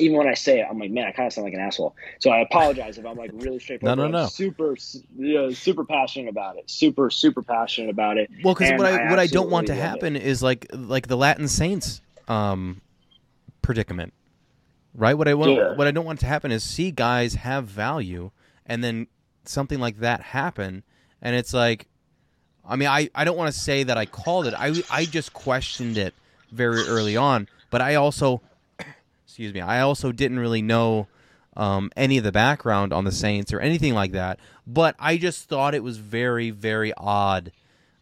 even 0.00 0.16
when 0.16 0.28
I 0.28 0.34
say 0.34 0.60
it, 0.60 0.66
I'm 0.68 0.78
like, 0.78 0.90
man, 0.90 1.06
I 1.06 1.12
kind 1.12 1.26
of 1.26 1.32
sound 1.32 1.44
like 1.44 1.54
an 1.54 1.60
asshole. 1.60 1.94
So 2.20 2.30
I 2.30 2.40
apologize 2.40 2.98
if 2.98 3.06
I'm 3.06 3.16
like 3.16 3.30
really 3.34 3.58
straightforward. 3.58 3.98
no, 3.98 4.04
no, 4.06 4.10
no. 4.10 4.24
I'm 4.24 4.30
super, 4.30 4.76
you 5.16 5.34
know, 5.34 5.50
super 5.50 5.84
passionate 5.84 6.28
about 6.28 6.56
it. 6.56 6.70
Super, 6.70 7.10
super 7.10 7.42
passionate 7.42 7.90
about 7.90 8.18
it. 8.18 8.30
Well, 8.44 8.54
because 8.54 8.72
what 8.72 8.86
I, 8.86 9.06
I 9.06 9.10
what 9.10 9.18
I 9.18 9.26
don't 9.26 9.50
want 9.50 9.66
to 9.68 9.74
happen 9.74 10.16
it. 10.16 10.22
is 10.22 10.42
like 10.42 10.66
like 10.72 11.08
the 11.08 11.16
Latin 11.16 11.48
Saints 11.48 12.00
um, 12.28 12.80
predicament, 13.60 14.12
right? 14.94 15.14
What 15.14 15.28
I 15.28 15.34
want, 15.34 15.52
yeah. 15.52 15.74
what 15.74 15.86
I 15.86 15.90
don't 15.90 16.06
want 16.06 16.20
to 16.20 16.26
happen 16.26 16.52
is 16.52 16.62
see 16.62 16.90
guys 16.90 17.34
have 17.34 17.66
value, 17.66 18.30
and 18.66 18.82
then 18.82 19.06
something 19.44 19.80
like 19.80 19.98
that 19.98 20.20
happen, 20.20 20.84
and 21.20 21.36
it's 21.36 21.52
like, 21.52 21.88
I 22.66 22.76
mean, 22.76 22.88
I 22.88 23.10
I 23.14 23.24
don't 23.24 23.36
want 23.36 23.52
to 23.52 23.58
say 23.58 23.82
that 23.82 23.98
I 23.98 24.06
called 24.06 24.46
it. 24.46 24.54
I 24.56 24.82
I 24.90 25.04
just 25.04 25.32
questioned 25.32 25.98
it 25.98 26.14
very 26.50 26.82
early 26.86 27.16
on, 27.16 27.48
but 27.70 27.80
I 27.80 27.96
also 27.96 28.40
excuse 29.32 29.54
me, 29.54 29.62
I 29.62 29.80
also 29.80 30.12
didn't 30.12 30.40
really 30.40 30.60
know 30.60 31.08
um, 31.56 31.90
any 31.96 32.18
of 32.18 32.24
the 32.24 32.32
background 32.32 32.92
on 32.92 33.04
the 33.04 33.12
Saints 33.12 33.50
or 33.50 33.60
anything 33.60 33.94
like 33.94 34.12
that. 34.12 34.38
But 34.66 34.94
I 34.98 35.16
just 35.16 35.48
thought 35.48 35.74
it 35.74 35.82
was 35.82 35.96
very, 35.96 36.50
very 36.50 36.92
odd 36.98 37.50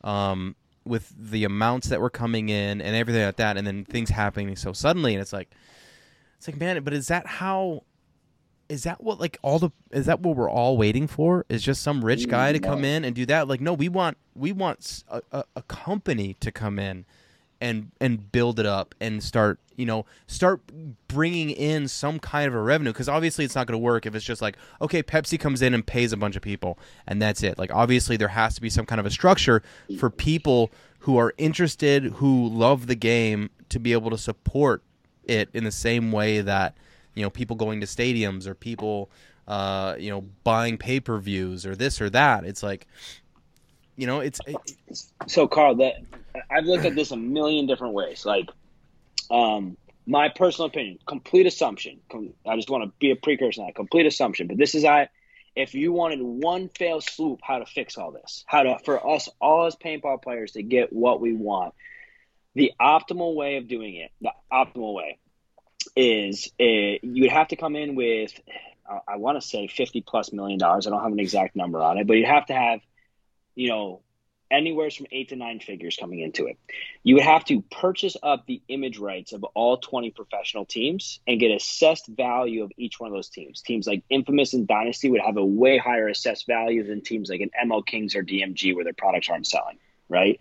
um, 0.03 0.57
with 0.85 1.15
the 1.17 1.45
amounts 1.45 1.89
that 1.91 2.01
were 2.01 2.11
coming 2.11 2.49
in 2.49 2.81
and 2.81 2.97
everything 2.97 3.25
like 3.25 3.37
that, 3.37 3.57
and 3.57 3.65
then 3.65 3.85
things 3.85 4.11
happening 4.11 4.57
so 4.57 4.73
suddenly, 4.73 5.15
and 5.15 5.23
it's 5.23 5.33
like, 5.33 5.53
it's 6.37 6.49
like, 6.49 6.59
man, 6.59 6.83
but 6.83 6.93
is 6.93 7.07
that 7.07 7.27
how? 7.27 7.85
is 8.69 8.85
that 8.85 9.03
what 9.03 9.19
like 9.19 9.37
all 9.43 9.59
the 9.59 9.71
is 9.91 10.07
that 10.07 10.21
what 10.21 10.37
we're 10.37 10.51
all 10.51 10.77
waiting 10.77 11.07
for? 11.07 11.45
Is 11.49 11.63
just 11.63 11.83
some 11.83 12.05
rich 12.05 12.29
guy 12.29 12.53
to 12.53 12.61
come 12.61 12.85
in 12.85 13.05
and 13.05 13.15
do 13.17 13.27
that? 13.27 13.49
Like, 13.49 13.61
no, 13.61 13.73
we 13.73 13.89
want 13.89 14.17
we 14.35 14.53
want 14.53 15.05
a 15.33 15.63
company 15.63 16.35
to 16.41 16.53
come 16.53 16.79
in 16.79 17.05
and 17.61 17.91
and 18.01 18.31
build 18.33 18.59
it 18.59 18.67
up 18.67 18.95
and 19.01 19.23
start 19.23 19.59
you 19.77 19.87
know 19.87 20.05
start 20.27 20.61
bringing 21.09 21.51
in 21.51 21.89
some 21.89 22.19
kind 22.19 22.49
of 22.49 22.55
a 22.55 22.61
revenue 22.61 22.93
because 22.93 23.09
obviously 23.09 23.45
it's 23.45 23.55
not 23.55 23.67
going 23.67 23.79
to 23.79 23.79
work 23.79 24.07
if 24.07 24.15
it's 24.15 24.25
just 24.25 24.43
like 24.43 24.57
okay 24.81 25.03
Pepsi 25.03 25.39
comes 25.39 25.63
in 25.63 25.75
and 25.75 25.87
pays 25.87 26.13
a 26.13 26.17
bunch 26.17 26.37
of 26.37 26.43
people 26.43 26.79
and 27.07 27.21
that's 27.21 27.43
it. 27.43 27.59
Like 27.59 27.73
obviously 27.73 28.17
there 28.17 28.29
has 28.29 28.55
to 28.55 28.61
be 28.61 28.71
some 28.71 28.87
kind 28.87 29.01
of 29.01 29.07
a 29.07 29.11
structure 29.11 29.63
for 29.99 30.11
people 30.11 30.71
who 31.01 31.17
are 31.19 31.35
interested 31.39 32.05
who 32.05 32.49
love 32.49 32.87
the 32.87 32.95
game 32.95 33.51
to 33.69 33.79
be 33.79 33.93
able 33.93 34.11
to 34.11 34.19
support 34.19 34.83
it 35.25 35.49
in 35.53 35.65
the 35.65 35.73
same 35.73 36.13
way 36.13 36.41
that 36.41 36.77
you 37.15 37.23
know 37.23 37.31
people 37.31 37.57
going 37.57 37.81
to 37.81 37.87
stadiums 37.87 38.47
or 38.47 38.55
people 38.55 39.11
uh, 39.49 39.97
you 39.99 40.11
know 40.11 40.23
buying 40.45 40.79
pay-per-views 40.79 41.67
or 41.67 41.75
this 41.75 42.01
or 42.01 42.09
that. 42.11 42.45
It's 42.45 42.63
like 42.63 42.87
you 43.97 44.07
know 44.07 44.21
it's 44.21 44.41
it, 44.47 44.57
so 45.27 45.47
Carl, 45.47 45.75
that 45.77 45.97
I've 46.51 46.65
looked 46.65 46.85
at 46.85 46.95
this 46.95 47.11
a 47.11 47.17
million 47.17 47.67
different 47.67 47.95
ways. 47.95 48.25
Like, 48.25 48.49
um, 49.31 49.77
my 50.07 50.29
personal 50.29 50.69
opinion, 50.69 50.99
complete 51.07 51.47
assumption. 51.47 52.01
Com- 52.11 52.35
I 52.47 52.57
just 52.57 52.71
want 52.71 52.85
to 52.85 52.93
be 52.99 53.11
a 53.11 53.17
precursor 53.17 53.63
that. 53.67 53.75
Complete 53.75 54.07
assumption. 54.07 54.47
But 54.47 54.57
this 54.59 54.75
is 54.75 54.85
I. 54.85 55.09
If 55.57 55.75
you 55.75 55.93
wanted 55.93 56.21
one 56.23 56.69
fail 56.69 57.01
swoop, 57.01 57.41
how 57.43 57.59
to 57.59 57.67
fix 57.67 57.99
all 57.99 58.13
this, 58.13 58.45
how 58.47 58.63
to 58.63 58.79
for 58.85 59.15
us 59.15 59.29
all 59.41 59.67
as 59.67 59.75
paintball 59.75 60.23
players 60.23 60.53
to 60.53 60.63
get 60.63 60.93
what 60.93 61.21
we 61.21 61.35
want, 61.35 61.75
the 62.55 62.73
optimal 62.81 63.35
way 63.35 63.57
of 63.57 63.67
doing 63.67 63.97
it, 63.97 64.13
the 64.21 64.33
optimal 64.53 64.95
way, 64.95 65.19
is 65.97 66.53
uh, 66.61 66.65
you 67.03 67.23
would 67.23 67.33
have 67.33 67.49
to 67.49 67.57
come 67.57 67.75
in 67.75 67.97
with, 67.97 68.33
I 69.09 69.17
want 69.17 69.41
to 69.41 69.47
say 69.47 69.67
fifty 69.67 70.01
plus 70.01 70.33
million 70.33 70.59
dollars. 70.59 70.87
I 70.87 70.91
don't 70.91 71.03
have 71.03 71.13
an 71.13 71.21
exact 71.21 71.57
number 71.57 71.81
on 71.81 71.99
it, 71.99 72.07
but 72.07 72.15
you'd 72.15 72.27
have 72.27 72.47
to 72.47 72.55
have, 72.55 72.81
you 73.57 73.69
know, 73.69 74.03
anywhere 74.51 74.91
from 74.91 75.07
eight 75.13 75.29
to 75.31 75.37
nine 75.37 75.61
figures 75.61 75.97
coming 75.99 76.21
into 76.21 76.47
it. 76.47 76.59
You 77.03 77.15
would 77.17 77.25
have 77.25 77.45
to 77.47 77.63
purchase 77.71 78.17
up 78.23 78.47
the 78.47 78.63
image 78.69 78.99
rights 78.99 79.33
of 79.33 79.45
all 79.55 79.77
20 79.79 80.11
professional 80.11 80.65
teams 80.65 81.21
and 81.27 81.41
get 81.41 81.51
assessed 81.51 82.07
value 82.09 82.65
of 82.65 82.73
each 82.77 82.99
one 82.99 83.09
of 83.09 83.15
those 83.15 83.29
teams. 83.29 83.63
Teams 83.63 83.87
like 83.87 84.03
Infamous 84.11 84.55
and 84.55 84.67
Dynasty 84.67 85.11
would 85.11 85.21
have 85.21 85.37
a 85.37 85.45
way 85.45 85.79
higher 85.79 86.09
assessed 86.09 86.47
value 86.47 86.87
than 86.87 87.03
teams 87.03 87.31
like 87.31 87.41
an 87.41 87.51
ML 87.65 87.85
Kings 87.87 88.15
or 88.15 88.23
DMG 88.23 88.75
where 88.75 88.85
their 88.85 88.93
products 88.93 89.29
aren't 89.29 89.47
selling, 89.47 89.79
right? 90.09 90.41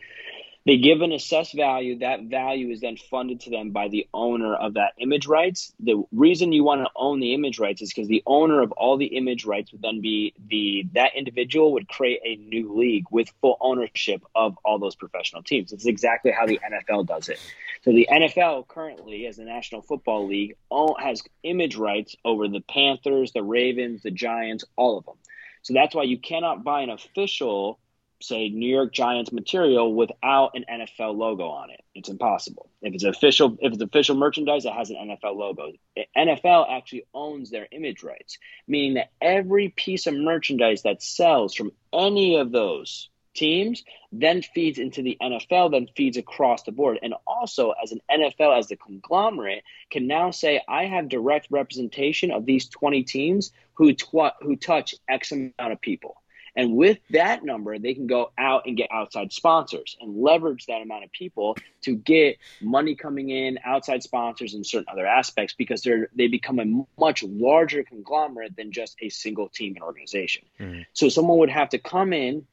They 0.65 0.77
give 0.77 1.02
an 1.02 1.14
assessed 1.14 1.56
value. 1.56 1.99
That 1.99 2.23
value 2.23 2.69
is 2.69 2.81
then 2.81 2.98
funded 2.98 3.40
to 3.41 3.49
them 3.49 3.72
by 3.72 3.88
the 3.88 4.07
owner 4.14 4.53
of 4.53 4.73
that 4.73 4.94
image 4.99 5.26
rights. 5.26 5.73
The 5.80 6.03
reason 6.11 6.52
you 6.52 6.64
want 6.64 6.81
to 6.81 6.90
own 6.95 7.22
the 7.22 7.34
image 7.34 7.60
rights 7.60 7.81
is 7.81 7.90
because 7.90 8.10
the 8.10 8.23
owner 8.26 8.61
of 8.61 8.72
all 8.73 8.98
the 8.98 9.18
image 9.18 9.45
rights 9.45 9.72
would 9.72 9.81
then 9.81 10.02
be 10.02 10.34
the 10.49 10.86
that 10.94 11.15
individual 11.15 11.73
would 11.73 11.88
create 11.88 12.19
a 12.26 12.36
new 12.36 12.73
league 12.77 13.06
with 13.10 13.30
full 13.41 13.57
ownership 13.61 14.22
of 14.36 14.57
all 14.65 14.80
those 14.80 14.95
professional 14.95 15.44
teams. 15.44 15.72
It's 15.72 15.86
exactly 15.86 16.31
how 16.31 16.45
the 16.45 16.60
NFL 16.60 17.07
does 17.07 17.30
it. 17.30 17.40
So 17.84 17.91
the 17.91 18.10
NFL 18.11 18.68
currently, 18.68 19.26
as 19.27 19.38
the 19.38 19.45
National 19.45 19.81
Football 19.81 20.27
League, 20.27 20.56
all, 20.68 20.98
has 20.99 21.23
image 21.44 21.77
rights 21.77 22.15
over 22.26 22.49
the 22.49 22.61
Panthers, 22.61 23.31
the 23.31 23.44
Ravens, 23.44 24.03
the 24.03 24.11
Giants, 24.11 24.65
all 24.76 24.98
of 24.98 25.06
them. 25.06 25.15
So 25.61 25.73
that's 25.73 25.95
why 25.95 26.03
you 26.03 26.18
cannot 26.18 26.64
buy 26.64 26.81
an 26.81 26.90
official 26.90 27.80
say 28.22 28.50
New 28.50 28.70
York 28.70 28.94
Giants 28.94 29.32
material 29.32 29.94
without 29.94 30.52
an 30.56 30.66
NFL 30.70 31.16
logo 31.18 31.48
on 31.48 31.70
it. 31.70 31.82
It's 31.96 32.10
impossible. 32.10 32.70
If 32.82 32.94
it's 32.94 33.04
official 33.04 33.58
if 33.62 33.74
it's 33.74 33.82
official 33.82 34.16
merchandise 34.16 34.64
that 34.64 34.74
has 34.74 34.90
an 34.90 34.98
NFL 34.98 35.36
logo. 35.36 35.72
NFL 36.18 36.70
actually 36.70 37.06
owns 37.14 37.50
their 37.50 37.68
image 37.72 38.04
rights, 38.04 38.38
meaning 38.68 38.96
that 38.96 39.12
every 39.22 39.70
piece 39.70 40.08
of 40.08 40.14
merchandise 40.14 40.84
that 40.84 41.02
sells 41.02 41.56
from 41.56 41.72
any 41.94 42.38
of 42.38 42.52
those 42.52 43.10
teams 43.36 43.84
then 44.12 44.41
feeds 44.41 44.80
into 44.80 45.02
the 45.02 45.18
NFL, 45.22 45.72
then 45.72 45.88
feeds 45.96 46.18
across 46.18 46.64
the 46.64 46.72
board. 46.72 47.00
And 47.02 47.14
also 47.28 47.74
as 47.82 47.91
an 47.91 48.02
NFL 48.12 48.58
as 48.58 48.68
the 48.68 48.76
conglomerate 48.76 49.64
can 49.91 50.08
now 50.08 50.32
say 50.32 50.62
I 50.68 50.86
have 50.86 51.10
direct 51.10 51.48
representation 51.50 52.32
of 52.32 52.46
these 52.46 52.68
20 52.68 53.04
teams 53.04 53.52
who 53.74 53.94
tw- 53.94 54.36
who 54.41 54.56
touch 54.56 54.96
X 55.08 55.32
amount 55.32 55.54
of 55.60 55.80
people. 55.80 56.22
And 56.55 56.76
with 56.76 56.97
that 57.11 57.43
number, 57.43 57.77
they 57.80 57.93
can 57.93 58.07
go 58.07 58.31
out 58.38 58.63
and 58.65 58.76
get 58.76 58.89
outside 58.91 59.31
sponsors 59.31 59.97
and 60.01 60.21
leverage 60.21 60.65
that 60.65 60.81
amount 60.81 61.03
of 61.03 61.11
people 61.11 61.57
to 61.81 61.95
get 61.95 62.38
money 62.61 62.95
coming 62.95 63.30
in, 63.30 63.59
outside 63.63 64.03
sponsors, 64.03 64.53
and 64.53 64.65
certain 64.65 64.88
other 64.91 65.05
aspects 65.05 65.53
because 65.57 65.81
they're 65.81 66.09
they 66.15 66.27
become 66.27 66.59
a 66.59 66.99
much 66.99 67.23
larger 67.23 67.84
conglomerate 67.84 68.55
than 68.55 68.71
just 68.71 68.97
a 69.01 69.09
single 69.09 69.49
team 69.49 69.76
and 69.76 69.84
organization. 69.84 70.43
Mhm. 70.59 70.85
So 70.93 71.09
someone 71.09 71.38
would 71.39 71.49
have 71.49 71.69
to 71.69 71.80
come 71.80 72.13
in, 72.13 72.45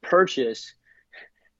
purchase 0.00 0.74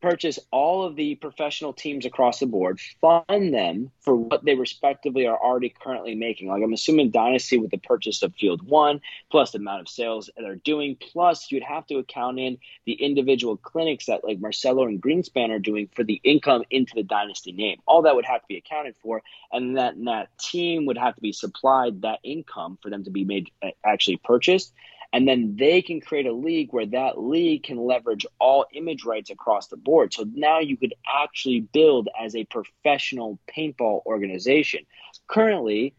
purchase 0.02 0.38
all 0.50 0.84
of 0.84 0.96
the 0.96 1.14
professional 1.14 1.72
teams 1.72 2.04
across 2.04 2.40
the 2.40 2.46
board, 2.46 2.80
fund 3.00 3.54
them 3.54 3.90
for 4.00 4.14
what 4.14 4.44
they 4.44 4.54
respectively 4.54 5.26
are 5.26 5.38
already 5.38 5.70
currently 5.70 6.14
making. 6.14 6.48
Like 6.48 6.62
I'm 6.62 6.72
assuming 6.72 7.10
Dynasty 7.10 7.56
with 7.56 7.70
the 7.70 7.78
purchase 7.78 8.22
of 8.22 8.34
Field 8.34 8.62
One, 8.68 9.00
plus 9.30 9.52
the 9.52 9.58
amount 9.58 9.80
of 9.80 9.88
sales 9.88 10.28
they're 10.36 10.56
doing, 10.56 10.96
plus 11.00 11.50
you'd 11.50 11.62
have 11.62 11.86
to 11.86 11.98
account 11.98 12.38
in 12.38 12.58
the 12.84 12.94
individual 12.94 13.56
clinics 13.56 14.06
that 14.06 14.24
like 14.24 14.40
Marcello 14.40 14.86
and 14.86 15.00
Greenspan 15.00 15.50
are 15.50 15.60
doing 15.60 15.88
for 15.94 16.02
the 16.02 16.20
income 16.24 16.64
into 16.70 16.94
the 16.94 17.04
Dynasty 17.04 17.52
name. 17.52 17.78
All 17.86 18.02
that 18.02 18.16
would 18.16 18.26
have 18.26 18.42
to 18.42 18.48
be 18.48 18.56
accounted 18.56 18.96
for, 19.02 19.22
and 19.52 19.78
that 19.78 19.94
and 19.94 20.08
that 20.08 20.36
team 20.38 20.86
would 20.86 20.98
have 20.98 21.14
to 21.14 21.20
be 21.20 21.32
supplied 21.32 22.02
that 22.02 22.18
income 22.24 22.76
for 22.82 22.90
them 22.90 23.04
to 23.04 23.10
be 23.10 23.24
made 23.24 23.50
uh, 23.62 23.70
actually 23.84 24.16
purchased 24.16 24.72
and 25.12 25.28
then 25.28 25.56
they 25.56 25.82
can 25.82 26.00
create 26.00 26.26
a 26.26 26.32
league 26.32 26.72
where 26.72 26.86
that 26.86 27.20
league 27.20 27.64
can 27.64 27.76
leverage 27.76 28.26
all 28.38 28.64
image 28.72 29.04
rights 29.04 29.30
across 29.30 29.68
the 29.68 29.76
board. 29.76 30.14
So 30.14 30.24
now 30.32 30.60
you 30.60 30.76
could 30.76 30.94
actually 31.06 31.60
build 31.60 32.08
as 32.18 32.34
a 32.34 32.44
professional 32.44 33.38
paintball 33.54 34.06
organization. 34.06 34.86
Currently, 35.26 35.94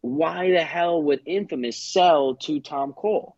why 0.00 0.50
the 0.50 0.62
hell 0.62 1.02
would 1.02 1.20
Infamous 1.26 1.76
sell 1.76 2.34
to 2.34 2.60
Tom 2.60 2.92
Cole? 2.92 3.36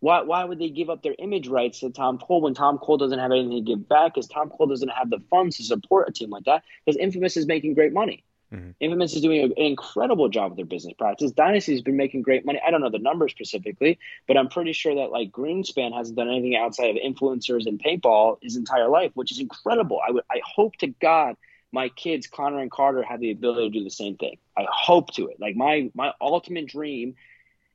Why, 0.00 0.20
why 0.20 0.44
would 0.44 0.58
they 0.58 0.68
give 0.68 0.90
up 0.90 1.02
their 1.02 1.16
image 1.18 1.48
rights 1.48 1.80
to 1.80 1.90
Tom 1.90 2.18
Cole 2.18 2.42
when 2.42 2.52
Tom 2.52 2.76
Cole 2.76 2.98
doesn't 2.98 3.18
have 3.18 3.32
anything 3.32 3.52
to 3.52 3.60
give 3.62 3.88
back? 3.88 4.14
Because 4.14 4.28
Tom 4.28 4.50
Cole 4.50 4.66
doesn't 4.66 4.90
have 4.90 5.08
the 5.08 5.20
funds 5.30 5.56
to 5.56 5.64
support 5.64 6.08
a 6.08 6.12
team 6.12 6.28
like 6.28 6.44
that. 6.44 6.62
Because 6.84 6.98
Infamous 6.98 7.38
is 7.38 7.46
making 7.46 7.72
great 7.72 7.94
money. 7.94 8.22
Mhm. 8.52 8.74
Infamous 8.78 9.14
is 9.14 9.22
doing 9.22 9.42
an 9.42 9.52
incredible 9.56 10.28
job 10.28 10.50
with 10.50 10.56
their 10.56 10.66
business 10.66 10.94
practice. 10.94 11.32
Dynasty's 11.32 11.82
been 11.82 11.96
making 11.96 12.22
great 12.22 12.44
money. 12.44 12.60
I 12.64 12.70
don't 12.70 12.80
know 12.80 12.90
the 12.90 12.98
numbers 12.98 13.32
specifically, 13.32 13.98
but 14.28 14.36
I'm 14.36 14.48
pretty 14.48 14.72
sure 14.72 14.94
that 14.94 15.10
like 15.10 15.32
Greenspan 15.32 15.92
hasn't 15.92 16.16
done 16.16 16.28
anything 16.28 16.56
outside 16.56 16.90
of 16.90 16.96
influencers 16.96 17.66
and 17.66 17.82
paintball 17.82 18.38
his 18.42 18.56
entire 18.56 18.88
life, 18.88 19.10
which 19.14 19.32
is 19.32 19.40
incredible. 19.40 20.00
I 20.06 20.12
would 20.12 20.24
I 20.30 20.40
hope 20.44 20.76
to 20.76 20.88
God 20.88 21.36
my 21.72 21.88
kids 21.88 22.26
Connor 22.26 22.60
and 22.60 22.70
Carter 22.70 23.02
have 23.02 23.20
the 23.20 23.32
ability 23.32 23.70
to 23.70 23.78
do 23.78 23.84
the 23.84 23.90
same 23.90 24.16
thing. 24.16 24.38
I 24.56 24.64
hope 24.70 25.12
to 25.14 25.28
it. 25.28 25.40
Like 25.40 25.56
my 25.56 25.90
my 25.94 26.12
ultimate 26.20 26.66
dream 26.68 27.16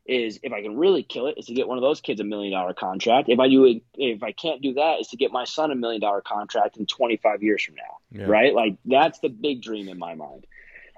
is 0.06 0.40
if 0.42 0.52
I 0.52 0.62
can 0.62 0.78
really 0.78 1.04
kill 1.04 1.28
it 1.28 1.36
is 1.38 1.46
to 1.46 1.54
get 1.54 1.68
one 1.68 1.78
of 1.78 1.84
those 1.84 2.02
kids 2.02 2.20
a 2.20 2.24
million 2.24 2.54
dollar 2.54 2.74
contract. 2.74 3.30
If 3.30 3.40
I 3.40 3.48
do 3.50 3.66
it, 3.66 3.84
if 3.96 4.24
I 4.24 4.32
can't 4.32 4.62
do 4.62 4.74
that 4.74 5.00
is 5.00 5.10
to 5.10 5.18
get 5.18 5.32
my 5.32 5.44
son 5.44 5.72
a 5.72 5.76
million 5.76 6.02
dollar 6.02 6.22
contract 6.22 6.78
in 6.78 6.86
25 6.86 7.44
years 7.44 7.64
from 7.64 7.76
now. 7.76 7.98
Yeah. 8.12 8.26
Right? 8.26 8.54
Like 8.54 8.78
that's 8.86 9.20
the 9.20 9.30
big 9.30 9.62
dream 9.62 9.90
in 9.90 10.00
my 10.00 10.16
mind. 10.16 10.48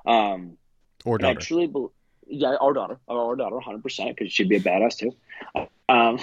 Um 0.05 0.57
or 1.05 1.17
and 1.17 1.25
I 1.25 1.33
truly 1.33 1.67
believe, 1.67 1.89
yeah, 2.27 2.55
our 2.59 2.73
daughter, 2.73 2.97
our 3.09 3.35
daughter, 3.35 3.59
hundred 3.59 3.83
percent, 3.83 4.15
because 4.15 4.31
she'd 4.31 4.49
be 4.49 4.55
a 4.55 4.61
badass 4.61 4.97
too. 4.97 5.15
Um, 5.89 6.19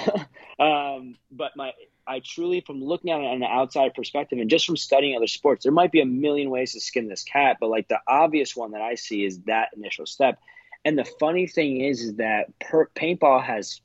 um, 0.59 1.16
but 1.31 1.57
my, 1.57 1.73
I 2.07 2.20
truly, 2.24 2.62
from 2.62 2.82
looking 2.82 3.11
at 3.11 3.20
it 3.20 3.27
on 3.27 3.36
an 3.36 3.43
outside 3.44 3.94
perspective, 3.94 4.39
and 4.39 4.51
just 4.51 4.66
from 4.66 4.77
studying 4.77 5.16
other 5.16 5.27
sports, 5.27 5.65
there 5.65 5.73
might 5.73 5.93
be 5.93 6.01
a 6.01 6.07
million 6.07 6.51
ways 6.51 6.73
to 6.73 6.81
skin 6.81 7.09
this 7.09 7.23
cat, 7.23 7.59
but 7.61 7.69
like 7.69 7.89
the 7.89 8.01
obvious 8.07 8.57
one 8.57 8.73
that 8.73 8.81
I 8.81 8.94
see 8.94 9.24
is 9.24 9.40
that 9.43 9.69
initial 9.77 10.07
step. 10.07 10.39
And 10.85 10.98
the 10.98 11.05
funny 11.05 11.47
thing 11.47 11.82
is, 11.82 12.01
is 12.01 12.15
that 12.16 12.59
per, 12.59 12.89
paintball 12.97 13.44
has, 13.44 13.81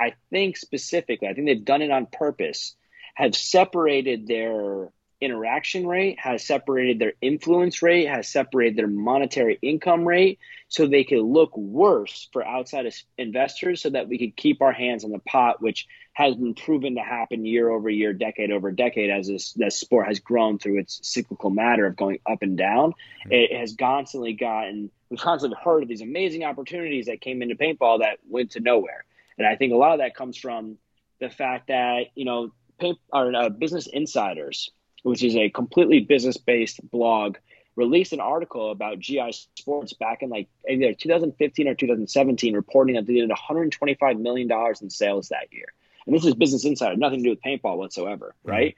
I 0.00 0.14
think 0.30 0.56
specifically, 0.56 1.28
I 1.28 1.34
think 1.34 1.46
they've 1.46 1.64
done 1.64 1.82
it 1.82 1.92
on 1.92 2.06
purpose, 2.06 2.74
have 3.14 3.36
separated 3.36 4.26
their 4.26 4.88
interaction 5.22 5.86
rate, 5.86 6.18
has 6.18 6.44
separated 6.44 6.98
their 6.98 7.14
influence 7.22 7.80
rate, 7.80 8.06
has 8.06 8.28
separated 8.28 8.76
their 8.76 8.88
monetary 8.88 9.58
income 9.62 10.06
rate, 10.06 10.38
so 10.68 10.86
they 10.86 11.04
could 11.04 11.22
look 11.22 11.56
worse 11.56 12.28
for 12.32 12.44
outside 12.46 12.92
investors, 13.16 13.80
so 13.80 13.90
that 13.90 14.08
we 14.08 14.18
could 14.18 14.36
keep 14.36 14.60
our 14.60 14.72
hands 14.72 15.04
on 15.04 15.12
the 15.12 15.18
pot, 15.20 15.62
which 15.62 15.86
has 16.14 16.34
been 16.34 16.54
proven 16.54 16.96
to 16.96 17.00
happen 17.00 17.46
year 17.46 17.70
over 17.70 17.88
year, 17.88 18.12
decade 18.12 18.50
over 18.50 18.70
decade, 18.70 19.10
as 19.10 19.28
this, 19.28 19.52
this 19.52 19.76
sport 19.76 20.06
has 20.06 20.20
grown 20.20 20.58
through 20.58 20.78
its 20.78 21.00
cyclical 21.02 21.50
matter 21.50 21.86
of 21.86 21.96
going 21.96 22.18
up 22.30 22.42
and 22.42 22.58
down. 22.58 22.92
It 23.30 23.56
has 23.58 23.74
constantly 23.78 24.34
gotten, 24.34 24.90
we've 25.08 25.20
constantly 25.20 25.58
heard 25.62 25.82
of 25.82 25.88
these 25.88 26.02
amazing 26.02 26.44
opportunities 26.44 27.06
that 27.06 27.20
came 27.20 27.40
into 27.40 27.54
paintball 27.54 28.00
that 28.00 28.18
went 28.28 28.50
to 28.52 28.60
nowhere. 28.60 29.04
And 29.38 29.46
I 29.46 29.56
think 29.56 29.72
a 29.72 29.76
lot 29.76 29.92
of 29.92 30.00
that 30.00 30.14
comes 30.14 30.36
from 30.36 30.76
the 31.18 31.30
fact 31.30 31.68
that, 31.68 32.08
you 32.14 32.26
know, 32.26 32.52
paint, 32.78 32.98
or, 33.12 33.34
uh, 33.34 33.48
Business 33.48 33.86
Insiders, 33.86 34.70
which 35.02 35.22
is 35.22 35.36
a 35.36 35.50
completely 35.50 36.00
business 36.00 36.36
based 36.36 36.80
blog 36.90 37.36
released 37.76 38.12
an 38.12 38.20
article 38.20 38.70
about 38.70 38.98
GI 38.98 39.32
Sportz 39.58 39.98
back 39.98 40.22
in 40.22 40.28
like 40.28 40.48
either 40.68 40.92
2015 40.92 41.68
or 41.68 41.74
2017, 41.74 42.54
reporting 42.54 42.96
that 42.96 43.06
they 43.06 43.14
did 43.14 43.28
125 43.28 44.18
million 44.18 44.48
dollars 44.48 44.82
in 44.82 44.90
sales 44.90 45.28
that 45.28 45.52
year. 45.52 45.72
And 46.06 46.14
this 46.14 46.24
is 46.24 46.34
Business 46.34 46.64
Insider, 46.64 46.96
nothing 46.96 47.20
to 47.20 47.24
do 47.24 47.30
with 47.30 47.42
paintball 47.42 47.76
whatsoever, 47.76 48.34
mm-hmm. 48.40 48.50
right? 48.50 48.76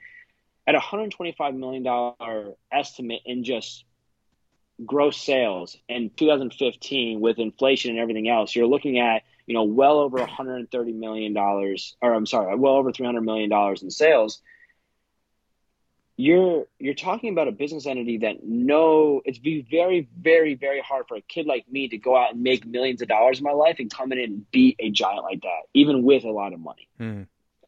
At 0.67 0.73
125 0.73 1.55
million 1.55 1.83
dollar 1.83 2.53
estimate 2.71 3.21
in 3.25 3.43
just 3.43 3.83
gross 4.85 5.17
sales 5.17 5.77
in 5.87 6.09
2015 6.17 7.21
with 7.21 7.39
inflation 7.39 7.91
and 7.91 7.99
everything 7.99 8.27
else, 8.27 8.55
you're 8.55 8.67
looking 8.67 8.99
at 8.99 9.23
you 9.45 9.53
know 9.53 9.63
well 9.63 9.99
over 9.99 10.17
130 10.17 10.93
million 10.93 11.33
dollars, 11.33 11.95
or 12.01 12.13
I'm 12.13 12.25
sorry, 12.25 12.55
well 12.55 12.75
over 12.75 12.91
300 12.91 13.21
million 13.21 13.49
dollars 13.49 13.83
in 13.83 13.91
sales 13.91 14.41
you're 16.17 16.65
you're 16.79 16.93
talking 16.93 17.31
about 17.31 17.47
a 17.47 17.51
business 17.51 17.85
entity 17.85 18.19
that 18.19 18.43
no 18.43 19.21
it's 19.25 19.37
be 19.37 19.65
very 19.69 20.07
very 20.17 20.55
very 20.55 20.79
hard 20.79 21.05
for 21.07 21.17
a 21.17 21.21
kid 21.21 21.45
like 21.45 21.69
me 21.69 21.89
to 21.89 21.97
go 21.97 22.15
out 22.15 22.33
and 22.33 22.41
make 22.41 22.65
millions 22.65 23.01
of 23.01 23.07
dollars 23.07 23.39
in 23.39 23.43
my 23.43 23.51
life 23.51 23.77
and 23.79 23.91
come 23.91 24.11
in 24.11 24.19
and 24.19 24.49
beat 24.51 24.77
a 24.79 24.89
giant 24.89 25.23
like 25.23 25.41
that 25.41 25.63
even 25.73 26.03
with 26.03 26.23
a 26.23 26.31
lot 26.31 26.53
of 26.53 26.59
money 26.59 26.87
mm. 26.99 27.27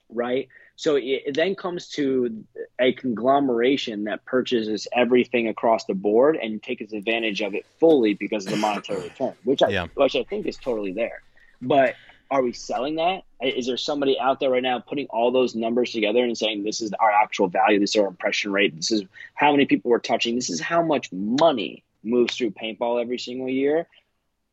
right 0.09 0.47
so 0.77 0.95
it, 0.95 1.01
it, 1.01 1.35
then 1.35 1.55
comes 1.55 1.89
to 1.89 2.45
a 2.79 2.93
conglomeration 2.93 4.05
that 4.05 4.23
purchases 4.23 4.87
everything 4.93 5.47
across 5.47 5.85
the 5.85 5.95
board 5.95 6.37
and 6.37 6.61
takes 6.61 6.93
advantage 6.93 7.41
of 7.41 7.55
it 7.55 7.65
fully 7.79 8.13
because 8.13 8.45
of 8.45 8.51
the 8.53 8.57
monetary 8.57 9.03
return 9.03 9.33
which 9.43 9.61
i 9.61 9.67
yeah. 9.67 9.87
which 9.95 10.15
i 10.15 10.23
think 10.23 10.45
is 10.45 10.55
totally 10.55 10.93
there 10.93 11.21
but 11.61 11.95
are 12.29 12.41
we 12.41 12.53
selling 12.53 12.95
that? 12.95 13.23
Is 13.41 13.67
there 13.67 13.77
somebody 13.77 14.19
out 14.19 14.39
there 14.39 14.49
right 14.49 14.63
now 14.63 14.79
putting 14.79 15.07
all 15.07 15.31
those 15.31 15.55
numbers 15.55 15.91
together 15.91 16.23
and 16.23 16.37
saying 16.37 16.63
this 16.63 16.81
is 16.81 16.91
our 16.99 17.11
actual 17.11 17.47
value, 17.47 17.79
this 17.79 17.95
is 17.95 18.01
our 18.01 18.07
impression 18.07 18.51
rate, 18.51 18.75
this 18.75 18.91
is 18.91 19.03
how 19.35 19.51
many 19.51 19.65
people 19.65 19.91
we're 19.91 19.99
touching, 19.99 20.35
this 20.35 20.49
is 20.49 20.59
how 20.59 20.81
much 20.81 21.11
money 21.11 21.83
moves 22.03 22.35
through 22.35 22.51
paintball 22.51 23.01
every 23.01 23.19
single 23.19 23.49
year? 23.49 23.87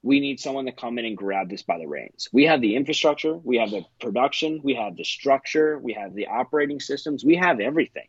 We 0.02 0.20
need 0.20 0.38
someone 0.38 0.66
to 0.66 0.72
come 0.72 0.98
in 0.98 1.06
and 1.06 1.16
grab 1.16 1.48
this 1.48 1.62
by 1.62 1.78
the 1.78 1.86
reins. 1.86 2.28
We 2.30 2.44
have 2.44 2.60
the 2.60 2.76
infrastructure, 2.76 3.36
we 3.36 3.56
have 3.56 3.70
the 3.70 3.84
production, 4.00 4.60
we 4.62 4.74
have 4.74 4.96
the 4.96 5.04
structure, 5.04 5.78
we 5.78 5.94
have 5.94 6.14
the 6.14 6.26
operating 6.26 6.78
systems, 6.80 7.24
we 7.24 7.36
have 7.36 7.58
everything. 7.58 8.08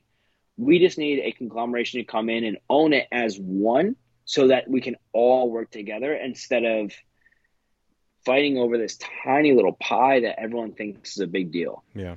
We 0.58 0.80
just 0.80 0.98
need 0.98 1.20
a 1.20 1.32
conglomeration 1.32 2.02
to 2.02 2.06
come 2.06 2.30
in 2.30 2.44
and 2.44 2.58
own 2.70 2.94
it 2.94 3.08
as 3.12 3.38
one 3.40 3.96
so 4.26 4.48
that 4.48 4.70
we 4.70 4.82
can 4.82 4.98
all 5.14 5.50
work 5.50 5.72
together 5.72 6.14
instead 6.14 6.66
of 6.66 6.92
fighting 8.26 8.58
over 8.58 8.78
this 8.78 8.98
tiny 9.24 9.54
little 9.54 9.74
pie 9.74 10.22
that 10.22 10.40
everyone 10.40 10.74
thinks 10.74 11.14
is 11.14 11.20
a 11.20 11.28
big 11.28 11.52
deal. 11.52 11.84
Yeah. 11.94 12.16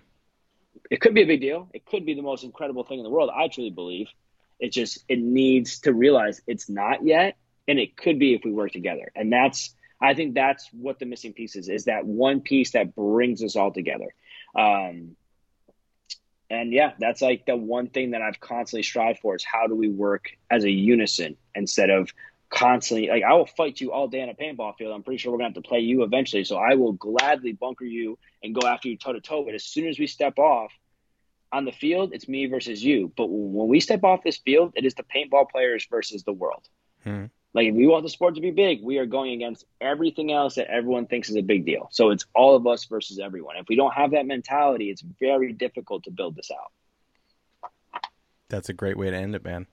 It 0.91 1.01
could 1.01 1.15
be 1.15 1.23
a 1.23 1.27
big 1.27 1.41
deal. 1.41 1.69
It 1.75 1.85
could 1.85 2.07
be 2.07 2.15
the 2.15 2.23
most 2.23 2.45
incredible 2.45 2.85
thing 2.85 2.99
in 2.99 3.05
the 3.05 3.11
world. 3.11 3.31
I 3.35 3.49
truly 3.49 3.71
believe. 3.71 4.09
It 4.59 4.73
just 4.73 5.05
it 5.09 5.19
needs 5.19 5.81
to 5.81 5.93
realize 5.93 6.41
it's 6.47 6.69
not 6.69 7.05
yet, 7.05 7.37
and 7.69 7.79
it 7.79 7.97
could 7.97 8.19
be 8.19 8.35
if 8.35 8.45
we 8.45 8.53
work 8.53 8.73
together. 8.73 9.13
And 9.15 9.33
that's 9.33 9.75
I 10.01 10.15
think 10.15 10.35
that's 10.35 10.69
what 10.73 10.99
the 10.99 11.07
missing 11.07 11.33
piece 11.33 11.57
is. 11.57 11.69
Is 11.69 11.85
that 11.85 12.07
one 12.07 12.41
piece 12.41 12.73
that 12.73 12.95
brings 12.95 13.43
us 13.43 13.57
all 13.57 13.73
together. 13.73 14.15
Um, 14.55 15.17
and 16.51 16.73
yeah, 16.73 16.93
that's 16.99 17.21
like 17.21 17.45
the 17.47 17.57
one 17.57 17.89
thing 17.89 18.13
that 18.13 18.23
I've 18.23 18.41
constantly 18.41 18.83
strived 18.83 19.19
for 19.19 19.37
is 19.37 19.45
how 19.45 19.67
do 19.67 19.75
we 19.75 19.89
work 19.89 20.31
as 20.51 20.65
a 20.65 20.71
unison 20.71 21.37
instead 21.55 21.91
of 21.91 22.11
constantly 22.51 23.09
like 23.09 23.23
I 23.23 23.35
will 23.35 23.47
fight 23.47 23.81
you 23.81 23.93
all 23.93 24.09
day 24.09 24.23
on 24.23 24.29
a 24.29 24.35
paintball 24.35 24.77
field. 24.77 24.95
I'm 24.95 25.03
pretty 25.03 25.19
sure 25.19 25.33
we're 25.33 25.39
gonna 25.39 25.49
have 25.49 25.63
to 25.63 25.69
play 25.69 25.81
you 25.81 26.03
eventually. 26.03 26.45
So 26.45 26.57
I 26.57 26.75
will 26.75 26.93
gladly 26.93 27.53
bunker 27.53 27.85
you 27.85 28.19
and 28.43 28.55
go 28.55 28.67
after 28.67 28.89
you 28.89 28.97
toe 28.97 29.13
to 29.13 29.21
toe. 29.21 29.45
But 29.45 29.55
as 29.55 29.65
soon 29.65 29.89
as 29.89 29.99
we 29.99 30.07
step 30.07 30.39
off 30.39 30.73
on 31.53 31.65
the 31.65 31.73
field, 31.73 32.13
it's 32.13 32.29
me 32.29 32.47
versus 32.47 32.83
you. 32.83 33.13
But 33.17 33.27
when 33.27 33.69
we 33.69 33.81
step 33.81 34.05
off 34.05 34.23
this 34.23 34.39
field, 34.39 34.73
it 34.77 34.85
is 34.85 34.95
the 34.95 35.03
paintball 35.05 35.51
players 35.51 35.87
versus 35.91 36.23
the 36.25 36.33
world. 36.33 36.69
Hmm. 37.05 37.27
Like 37.55 37.67
if 37.67 37.75
we 37.75 37.87
want 37.87 38.03
the 38.03 38.11
sport 38.11 38.35
to 38.35 38.41
be 38.41 38.51
big, 38.51 38.83
we 38.83 38.99
are 38.99 39.07
going 39.07 39.33
against 39.33 39.65
everything 39.81 40.33
else 40.33 40.57
that 40.57 40.71
everyone 40.71 41.07
thinks 41.07 41.31
is 41.31 41.37
a 41.37 41.43
big 41.43 41.65
deal. 41.65 41.89
So 41.91 42.11
it's 42.11 42.27
all 42.35 42.55
of 42.55 42.67
us 42.67 42.85
versus 42.85 43.19
everyone. 43.19 43.57
If 43.57 43.69
we 43.69 43.77
don't 43.77 43.93
have 43.95 44.13
that 44.13 44.27
mentality, 44.27 44.91
it's 44.91 45.03
very 45.19 45.53
difficult 45.53 46.05
to 46.05 46.11
build 46.11 46.37
this 46.37 46.51
out. 46.51 47.71
That's 48.49 48.69
a 48.69 48.73
great 48.73 48.97
way 48.97 49.11
to 49.11 49.17
end 49.17 49.35
it, 49.35 49.45
man. 49.45 49.67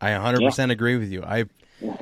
I 0.00 0.10
100% 0.10 0.66
yeah. 0.66 0.72
agree 0.72 0.96
with 0.96 1.10
you. 1.10 1.22
I 1.22 1.44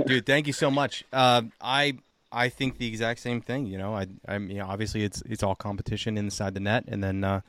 dude. 0.06 0.26
Thank 0.26 0.46
you 0.46 0.52
so 0.52 0.70
much. 0.70 1.04
Uh, 1.12 1.42
I 1.60 1.98
I 2.30 2.48
think 2.48 2.78
the 2.78 2.86
exact 2.86 3.20
same 3.20 3.40
thing. 3.40 3.66
You 3.66 3.78
know, 3.78 3.94
I 3.94 4.06
I 4.26 4.38
mean, 4.38 4.60
obviously 4.60 5.04
it's 5.04 5.22
it's 5.26 5.42
all 5.42 5.54
competition 5.54 6.18
inside 6.18 6.54
the 6.54 6.60
net, 6.60 6.84
and 6.88 7.02
then 7.02 7.24
uh, 7.24 7.40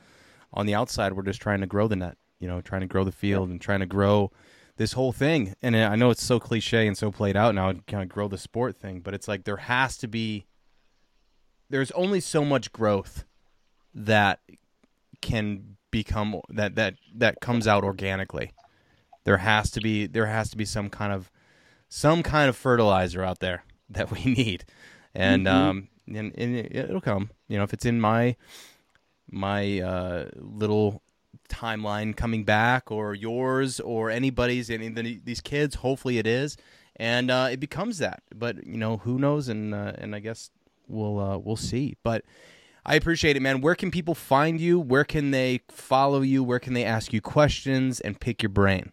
on 0.52 0.66
the 0.66 0.74
outside 0.74 1.12
we're 1.12 1.22
just 1.22 1.40
trying 1.40 1.60
to 1.60 1.66
grow 1.66 1.88
the 1.88 1.96
net. 1.96 2.16
You 2.38 2.48
know, 2.48 2.60
trying 2.60 2.80
to 2.80 2.86
grow 2.86 3.04
the 3.04 3.12
field 3.12 3.50
and 3.50 3.60
trying 3.60 3.80
to 3.80 3.86
grow 3.86 4.30
this 4.76 4.92
whole 4.94 5.12
thing. 5.12 5.54
And 5.62 5.76
I 5.76 5.94
know 5.96 6.08
it's 6.08 6.24
so 6.24 6.40
cliche 6.40 6.86
and 6.86 6.96
so 6.96 7.10
played 7.10 7.36
out 7.36 7.54
now, 7.54 7.72
kind 7.86 8.02
of 8.02 8.08
grow 8.08 8.28
the 8.28 8.38
sport 8.38 8.76
thing, 8.76 9.00
but 9.00 9.12
it's 9.12 9.28
like 9.28 9.44
there 9.44 9.58
has 9.58 9.98
to 9.98 10.08
be. 10.08 10.46
There's 11.68 11.90
only 11.92 12.20
so 12.20 12.44
much 12.44 12.72
growth 12.72 13.24
that 13.94 14.40
can 15.20 15.76
become 15.90 16.40
that 16.48 16.76
that 16.76 16.94
that 17.14 17.40
comes 17.40 17.66
out 17.66 17.84
organically. 17.84 18.52
There 19.24 19.36
has 19.36 19.70
to 19.72 19.80
be 19.80 20.06
there 20.06 20.26
has 20.26 20.50
to 20.50 20.56
be 20.56 20.64
some 20.64 20.88
kind 20.88 21.12
of 21.12 21.30
some 21.90 22.22
kind 22.22 22.48
of 22.48 22.56
fertilizer 22.56 23.22
out 23.22 23.40
there 23.40 23.64
that 23.90 24.10
we 24.10 24.24
need, 24.24 24.64
and 25.14 25.46
mm-hmm. 25.46 25.56
um, 25.56 25.88
and, 26.06 26.32
and 26.38 26.56
it'll 26.56 27.02
come. 27.02 27.30
You 27.48 27.58
know, 27.58 27.64
if 27.64 27.74
it's 27.74 27.84
in 27.84 28.00
my 28.00 28.36
my 29.30 29.80
uh, 29.80 30.28
little 30.36 31.02
timeline 31.50 32.16
coming 32.16 32.44
back, 32.44 32.90
or 32.90 33.14
yours, 33.14 33.80
or 33.80 34.10
anybody's, 34.10 34.70
any 34.70 34.88
these 34.88 35.40
kids. 35.42 35.76
Hopefully, 35.76 36.18
it 36.18 36.26
is, 36.26 36.56
and 36.96 37.30
uh, 37.30 37.48
it 37.50 37.60
becomes 37.60 37.98
that. 37.98 38.22
But 38.34 38.66
you 38.66 38.78
know, 38.78 38.98
who 38.98 39.18
knows? 39.18 39.48
And 39.48 39.74
uh, 39.74 39.92
and 39.98 40.14
I 40.14 40.20
guess 40.20 40.50
we'll 40.88 41.18
uh, 41.18 41.38
we'll 41.38 41.56
see. 41.56 41.96
But 42.02 42.24
I 42.86 42.94
appreciate 42.94 43.36
it, 43.36 43.40
man. 43.40 43.60
Where 43.60 43.74
can 43.74 43.90
people 43.90 44.14
find 44.14 44.60
you? 44.60 44.80
Where 44.80 45.04
can 45.04 45.32
they 45.32 45.60
follow 45.68 46.22
you? 46.22 46.42
Where 46.42 46.60
can 46.60 46.72
they 46.72 46.84
ask 46.84 47.12
you 47.12 47.20
questions 47.20 48.00
and 48.00 48.18
pick 48.18 48.42
your 48.42 48.50
brain? 48.50 48.92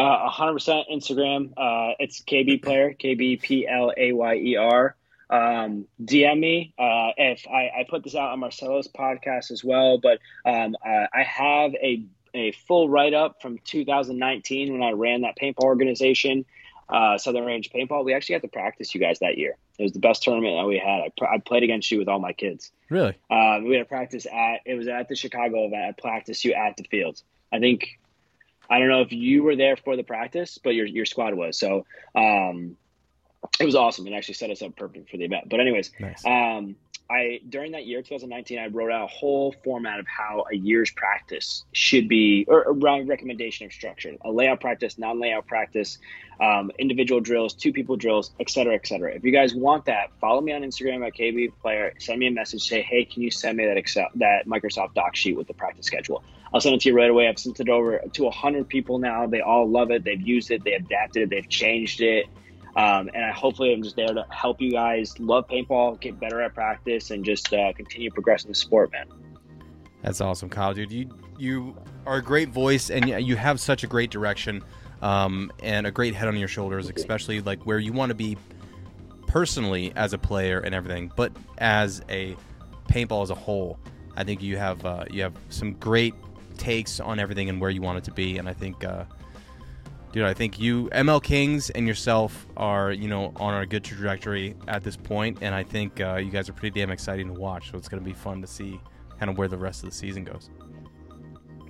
Uh, 0.00 0.30
100% 0.30 0.84
Instagram. 0.90 1.52
Uh, 1.58 1.94
it's 1.98 2.22
KB 2.22 2.62
Player, 2.62 2.94
K 2.94 3.14
B 3.14 3.36
P 3.36 3.68
L 3.68 3.92
A 3.94 4.12
Y 4.12 4.34
E 4.36 4.56
R. 4.56 4.96
Um, 5.28 5.86
DM 6.02 6.40
me 6.40 6.72
uh, 6.78 7.10
if 7.18 7.46
I, 7.46 7.80
I, 7.80 7.86
put 7.88 8.02
this 8.02 8.14
out 8.14 8.32
on 8.32 8.40
Marcello's 8.40 8.88
podcast 8.88 9.50
as 9.50 9.62
well. 9.62 9.98
But 9.98 10.18
um, 10.46 10.74
uh, 10.84 11.06
I 11.12 11.22
have 11.22 11.74
a 11.74 12.02
a 12.32 12.52
full 12.52 12.88
write 12.88 13.12
up 13.12 13.42
from 13.42 13.58
2019 13.58 14.72
when 14.72 14.82
I 14.82 14.92
ran 14.92 15.20
that 15.20 15.36
paintball 15.36 15.64
organization, 15.64 16.46
uh, 16.88 17.18
Southern 17.18 17.44
Range 17.44 17.68
Paintball. 17.70 18.02
We 18.02 18.14
actually 18.14 18.34
had 18.34 18.42
to 18.42 18.48
practice 18.48 18.94
you 18.94 19.00
guys 19.00 19.18
that 19.18 19.36
year. 19.36 19.56
It 19.78 19.82
was 19.82 19.92
the 19.92 20.00
best 20.00 20.22
tournament 20.22 20.56
that 20.56 20.66
we 20.66 20.78
had. 20.78 21.02
I, 21.02 21.12
pr- 21.16 21.26
I 21.26 21.38
played 21.38 21.62
against 21.62 21.90
you 21.90 21.98
with 21.98 22.08
all 22.08 22.20
my 22.20 22.32
kids. 22.32 22.72
Really? 22.88 23.18
Um, 23.30 23.64
we 23.64 23.74
had 23.74 23.82
a 23.82 23.88
practice 23.88 24.26
at 24.26 24.60
it 24.64 24.76
was 24.76 24.88
at 24.88 25.10
the 25.10 25.14
Chicago 25.14 25.66
event. 25.66 25.84
I 25.84 26.00
practiced 26.00 26.42
you 26.44 26.54
at 26.54 26.78
the 26.78 26.84
field. 26.84 27.20
I 27.52 27.58
think 27.58 27.99
I 28.70 28.78
don't 28.78 28.88
know 28.88 29.00
if 29.00 29.12
you 29.12 29.42
were 29.42 29.56
there 29.56 29.76
for 29.76 29.96
the 29.96 30.04
practice, 30.04 30.58
but 30.62 30.74
your 30.74 30.86
your 30.86 31.04
squad 31.04 31.34
was. 31.34 31.58
So 31.58 31.84
um, 32.14 32.76
it 33.58 33.64
was 33.64 33.74
awesome 33.74 34.06
and 34.06 34.14
actually 34.14 34.34
set 34.34 34.50
us 34.50 34.62
up 34.62 34.76
perfect 34.76 35.10
for 35.10 35.16
the 35.16 35.24
event. 35.24 35.48
But 35.48 35.60
anyways, 35.60 35.90
nice. 35.98 36.24
um, 36.24 36.76
I 37.10 37.40
during 37.48 37.72
that 37.72 37.86
year 37.86 38.02
2019, 38.02 38.58
I 38.58 38.68
wrote 38.68 38.92
out 38.92 39.04
a 39.04 39.06
whole 39.08 39.52
format 39.64 39.98
of 39.98 40.06
how 40.06 40.44
a 40.50 40.56
year's 40.56 40.90
practice 40.92 41.64
should 41.72 42.08
be, 42.08 42.44
or 42.46 42.60
around 42.60 43.08
recommendation 43.08 43.66
of 43.66 43.72
structure: 43.72 44.14
a 44.24 44.30
layout 44.30 44.60
practice, 44.60 44.96
non-layout 44.96 45.46
practice, 45.46 45.98
um, 46.40 46.70
individual 46.78 47.20
drills, 47.20 47.54
two 47.54 47.72
people 47.72 47.96
drills, 47.96 48.30
et 48.38 48.48
cetera, 48.48 48.74
et 48.74 48.86
cetera. 48.86 49.12
If 49.12 49.24
you 49.24 49.32
guys 49.32 49.54
want 49.54 49.86
that, 49.86 50.10
follow 50.20 50.40
me 50.40 50.52
on 50.52 50.62
Instagram 50.62 51.04
at 51.06 51.14
KB 51.14 51.52
Player. 51.60 51.92
Send 51.98 52.20
me 52.20 52.28
a 52.28 52.30
message. 52.30 52.68
Say, 52.68 52.82
hey, 52.82 53.04
can 53.04 53.22
you 53.22 53.30
send 53.30 53.58
me 53.58 53.66
that 53.66 53.76
Excel, 53.76 54.08
that 54.16 54.46
Microsoft 54.46 54.94
Doc 54.94 55.16
sheet 55.16 55.36
with 55.36 55.48
the 55.48 55.54
practice 55.54 55.86
schedule? 55.86 56.22
I'll 56.54 56.60
send 56.60 56.76
it 56.76 56.80
to 56.82 56.88
you 56.90 56.96
right 56.96 57.10
away. 57.10 57.28
I've 57.28 57.38
sent 57.38 57.60
it 57.60 57.68
over 57.68 58.00
to 58.12 58.24
100 58.24 58.68
people 58.68 58.98
now. 58.98 59.26
They 59.26 59.40
all 59.40 59.68
love 59.68 59.90
it. 59.90 60.04
They've 60.04 60.20
used 60.20 60.50
it. 60.50 60.64
They 60.64 60.72
adapted 60.72 61.24
it. 61.24 61.30
They've 61.30 61.48
changed 61.48 62.00
it. 62.00 62.26
Um, 62.76 63.10
and 63.14 63.24
I 63.24 63.32
hopefully 63.32 63.72
I'm 63.72 63.82
just 63.82 63.96
there 63.96 64.08
to 64.08 64.24
help 64.30 64.60
you 64.60 64.70
guys 64.70 65.18
love 65.18 65.48
paintball, 65.48 66.00
get 66.00 66.20
better 66.20 66.40
at 66.40 66.54
practice, 66.54 67.10
and 67.10 67.24
just 67.24 67.52
uh, 67.52 67.72
continue 67.72 68.10
progressing 68.10 68.50
the 68.50 68.54
sport, 68.54 68.92
man. 68.92 69.06
That's 70.02 70.20
awesome, 70.20 70.48
Kyle, 70.48 70.72
dude. 70.72 70.92
You 70.92 71.10
you 71.38 71.76
are 72.06 72.16
a 72.16 72.22
great 72.22 72.50
voice, 72.50 72.90
and 72.90 73.08
you 73.08 73.36
have 73.36 73.60
such 73.60 73.84
a 73.84 73.86
great 73.86 74.10
direction, 74.10 74.62
um, 75.02 75.52
and 75.62 75.86
a 75.86 75.90
great 75.90 76.14
head 76.14 76.28
on 76.28 76.36
your 76.36 76.48
shoulders, 76.48 76.90
especially 76.94 77.40
like 77.40 77.64
where 77.66 77.78
you 77.78 77.92
want 77.92 78.10
to 78.10 78.14
be 78.14 78.36
personally 79.26 79.92
as 79.96 80.12
a 80.12 80.18
player 80.18 80.60
and 80.60 80.74
everything, 80.74 81.12
but 81.16 81.32
as 81.58 82.02
a 82.08 82.36
paintball 82.88 83.22
as 83.22 83.30
a 83.30 83.34
whole. 83.34 83.78
I 84.16 84.24
think 84.24 84.42
you 84.42 84.56
have 84.56 84.84
uh, 84.84 85.04
you 85.10 85.22
have 85.22 85.34
some 85.48 85.74
great 85.74 86.14
takes 86.60 87.00
on 87.00 87.18
everything 87.18 87.48
and 87.48 87.60
where 87.60 87.70
you 87.70 87.80
want 87.80 87.98
it 87.98 88.04
to 88.04 88.12
be. 88.12 88.38
And 88.38 88.48
I 88.48 88.52
think, 88.52 88.84
uh, 88.84 89.04
dude, 90.12 90.24
I 90.24 90.34
think 90.34 90.58
you, 90.58 90.88
ML 90.90 91.22
Kings, 91.22 91.70
and 91.70 91.86
yourself 91.86 92.46
are, 92.56 92.92
you 92.92 93.08
know, 93.08 93.32
on 93.36 93.60
a 93.60 93.66
good 93.66 93.84
trajectory 93.84 94.56
at 94.68 94.82
this. 94.82 94.98
And 95.40 95.54
I 95.54 95.62
think 95.62 96.00
uh, 96.00 96.16
you 96.16 96.30
guys 96.30 96.48
are 96.48 96.52
pretty 96.52 96.78
damn 96.78 96.90
exciting 96.90 97.32
to 97.32 97.40
watch. 97.40 97.70
So 97.70 97.78
it's 97.78 97.88
going 97.88 98.02
to 98.02 98.08
be 98.08 98.14
fun 98.14 98.40
to 98.40 98.46
see 98.46 98.80
kind 99.18 99.30
of 99.30 99.38
where 99.38 99.48
the 99.48 99.58
rest 99.58 99.82
of 99.82 99.90
the 99.90 99.94
season 99.94 100.24
goes. 100.24 100.50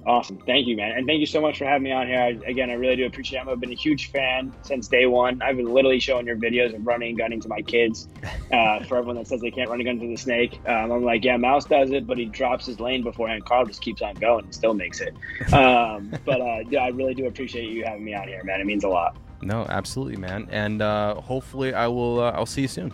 Awesome. 0.07 0.39
Thank 0.47 0.67
you, 0.67 0.77
man. 0.77 0.93
And 0.97 1.07
thank 1.07 1.21
you 1.21 1.27
so 1.27 1.41
much 1.41 1.59
for 1.59 1.67
having 1.67 1.83
me 1.83 1.93
on 1.93 2.07
here. 2.07 2.21
I, 2.21 2.29
again, 2.49 2.71
I 2.71 2.75
really 2.75 2.97
do 2.97 3.07
appreciate 3.07 3.41
it. 3.41 3.49
I've 3.49 3.61
been 3.61 3.73
a 3.73 3.77
huge 3.77 4.11
fan 4.11 4.55
since 4.63 4.89
day 4.89 5.07
one. 5.07 5.43
I've 5.43 5.57
been 5.57 5.73
literally 5.73 6.01
showing 6.01 6.27
your 6.27 6.37
videos 6.37 6.75
of 6.75 6.87
running 6.87 7.11
and 7.11 7.19
gunning 7.19 7.41
to 7.41 7.49
my 7.49 7.63
kids. 7.63 8.09
Uh, 8.51 8.83
for 8.85 8.97
everyone 8.97 9.15
that 9.15 9.29
says 9.29 9.41
they 9.41 9.51
can't 9.51 9.71
run 9.71 9.79
and 9.79 9.87
gun 9.87 10.01
to 10.01 10.09
the 10.09 10.17
snake, 10.17 10.61
um, 10.67 10.91
I'm 10.91 11.05
like, 11.05 11.23
yeah, 11.23 11.37
Mouse 11.37 11.67
does 11.67 11.93
it, 11.93 12.05
but 12.05 12.19
he 12.19 12.25
drops 12.25 12.67
his 12.67 12.81
lane 12.81 13.05
beforehand. 13.05 13.45
Carl 13.45 13.65
just 13.65 13.81
keeps 13.81 14.03
on 14.03 14.17
going 14.17 14.45
and 14.45 14.53
still 14.53 14.75
makes 14.75 15.01
it. 15.01 15.15
Um, 15.53 16.13
but 16.25 16.41
uh, 16.41 16.65
yeah, 16.69 16.81
I 16.81 16.89
really 16.89 17.15
do 17.15 17.27
appreciate 17.27 17.71
you 17.71 17.85
having 17.85 18.05
me 18.05 18.13
on 18.13 18.27
here, 18.27 18.43
man. 18.43 18.61
It 18.61 18.67
means 18.67 18.83
a 18.83 18.89
lot. 18.89 19.17
No, 19.41 19.67
absolutely, 19.69 20.17
man. 20.17 20.49
And 20.51 20.83
uh, 20.83 21.21
hopefully, 21.21 21.73
I 21.73 21.87
will. 21.87 22.19
Uh, 22.21 22.33
I'll 22.33 22.45
see 22.45 22.63
you 22.63 22.69
soon. 22.69 22.93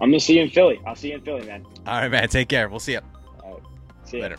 I'm 0.00 0.10
gonna 0.10 0.20
see 0.20 0.36
you 0.36 0.44
in 0.44 0.50
Philly. 0.50 0.80
I'll 0.86 0.96
see 0.96 1.08
you 1.08 1.16
in 1.16 1.20
Philly, 1.20 1.46
man. 1.46 1.66
All 1.86 2.00
right, 2.00 2.10
man. 2.10 2.26
Take 2.28 2.48
care. 2.48 2.70
We'll 2.70 2.80
see 2.80 2.92
you. 2.92 3.00
Right. 3.42 3.62
See 4.04 4.16
you 4.16 4.22
Later. 4.22 4.38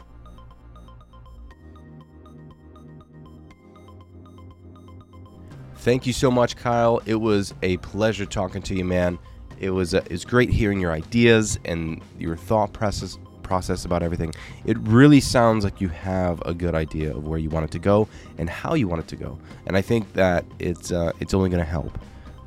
Thank 5.86 6.07
you 6.07 6.14
so 6.14 6.32
much, 6.32 6.56
Kyle. 6.56 6.99
It 7.06 7.14
was 7.14 7.53
a 7.62 7.78
pleasure 7.78 8.26
talking 8.26 8.64
to 8.64 8.74
you, 8.74 8.84
man. 8.84 9.20
It 9.60 9.70
was 9.70 9.94
uh, 9.94 9.98
it 9.98 10.14
was 10.14 10.26
great 10.26 10.49
hearing 10.49 10.80
your 10.80 10.91
ideas 10.91 11.60
and 11.64 12.02
your 12.18 12.36
thought 12.36 12.74
process 12.74 13.20
process 13.44 13.86
about 13.86 14.02
everything. 14.02 14.34
It 14.66 14.80
really 14.80 15.20
sounds 15.20 15.64
like 15.64 15.80
you 15.80 15.90
have 15.90 16.41
a 16.44 16.56
good 16.56 16.74
idea 16.74 17.16
of 17.16 17.28
where 17.28 17.38
you 17.38 17.52
want 17.52 17.66
it 17.66 17.72
to 17.74 17.78
go 17.78 18.07
and 18.40 18.49
how 18.49 18.74
you 18.74 18.88
want 18.88 19.03
it 19.03 19.07
to 19.10 19.16
go. 19.16 19.38
And 19.68 19.78
I 19.78 19.84
think 19.84 20.12
that 20.14 20.44
it's 20.57 20.91
uh, 20.91 21.12
it's 21.20 21.36
only 21.36 21.52
going 21.52 21.64
to 21.64 21.70
help. 21.70 21.99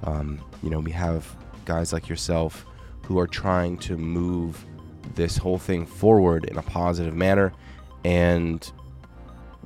Um, 0.03 0.41
you 0.65 0.71
know, 0.71 0.81
we 0.81 0.91
have 0.91 1.25
guys 1.65 1.93
like 1.93 2.09
yourself 2.09 2.67
who 3.05 3.21
are 3.21 3.29
trying 3.29 3.79
to 3.79 3.97
move 3.97 4.67
this 5.15 5.37
whole 5.37 5.59
thing 5.59 5.87
forward 5.87 6.47
in 6.47 6.59
a 6.59 6.63
positive 6.63 7.15
manner, 7.15 7.53
and 8.05 8.69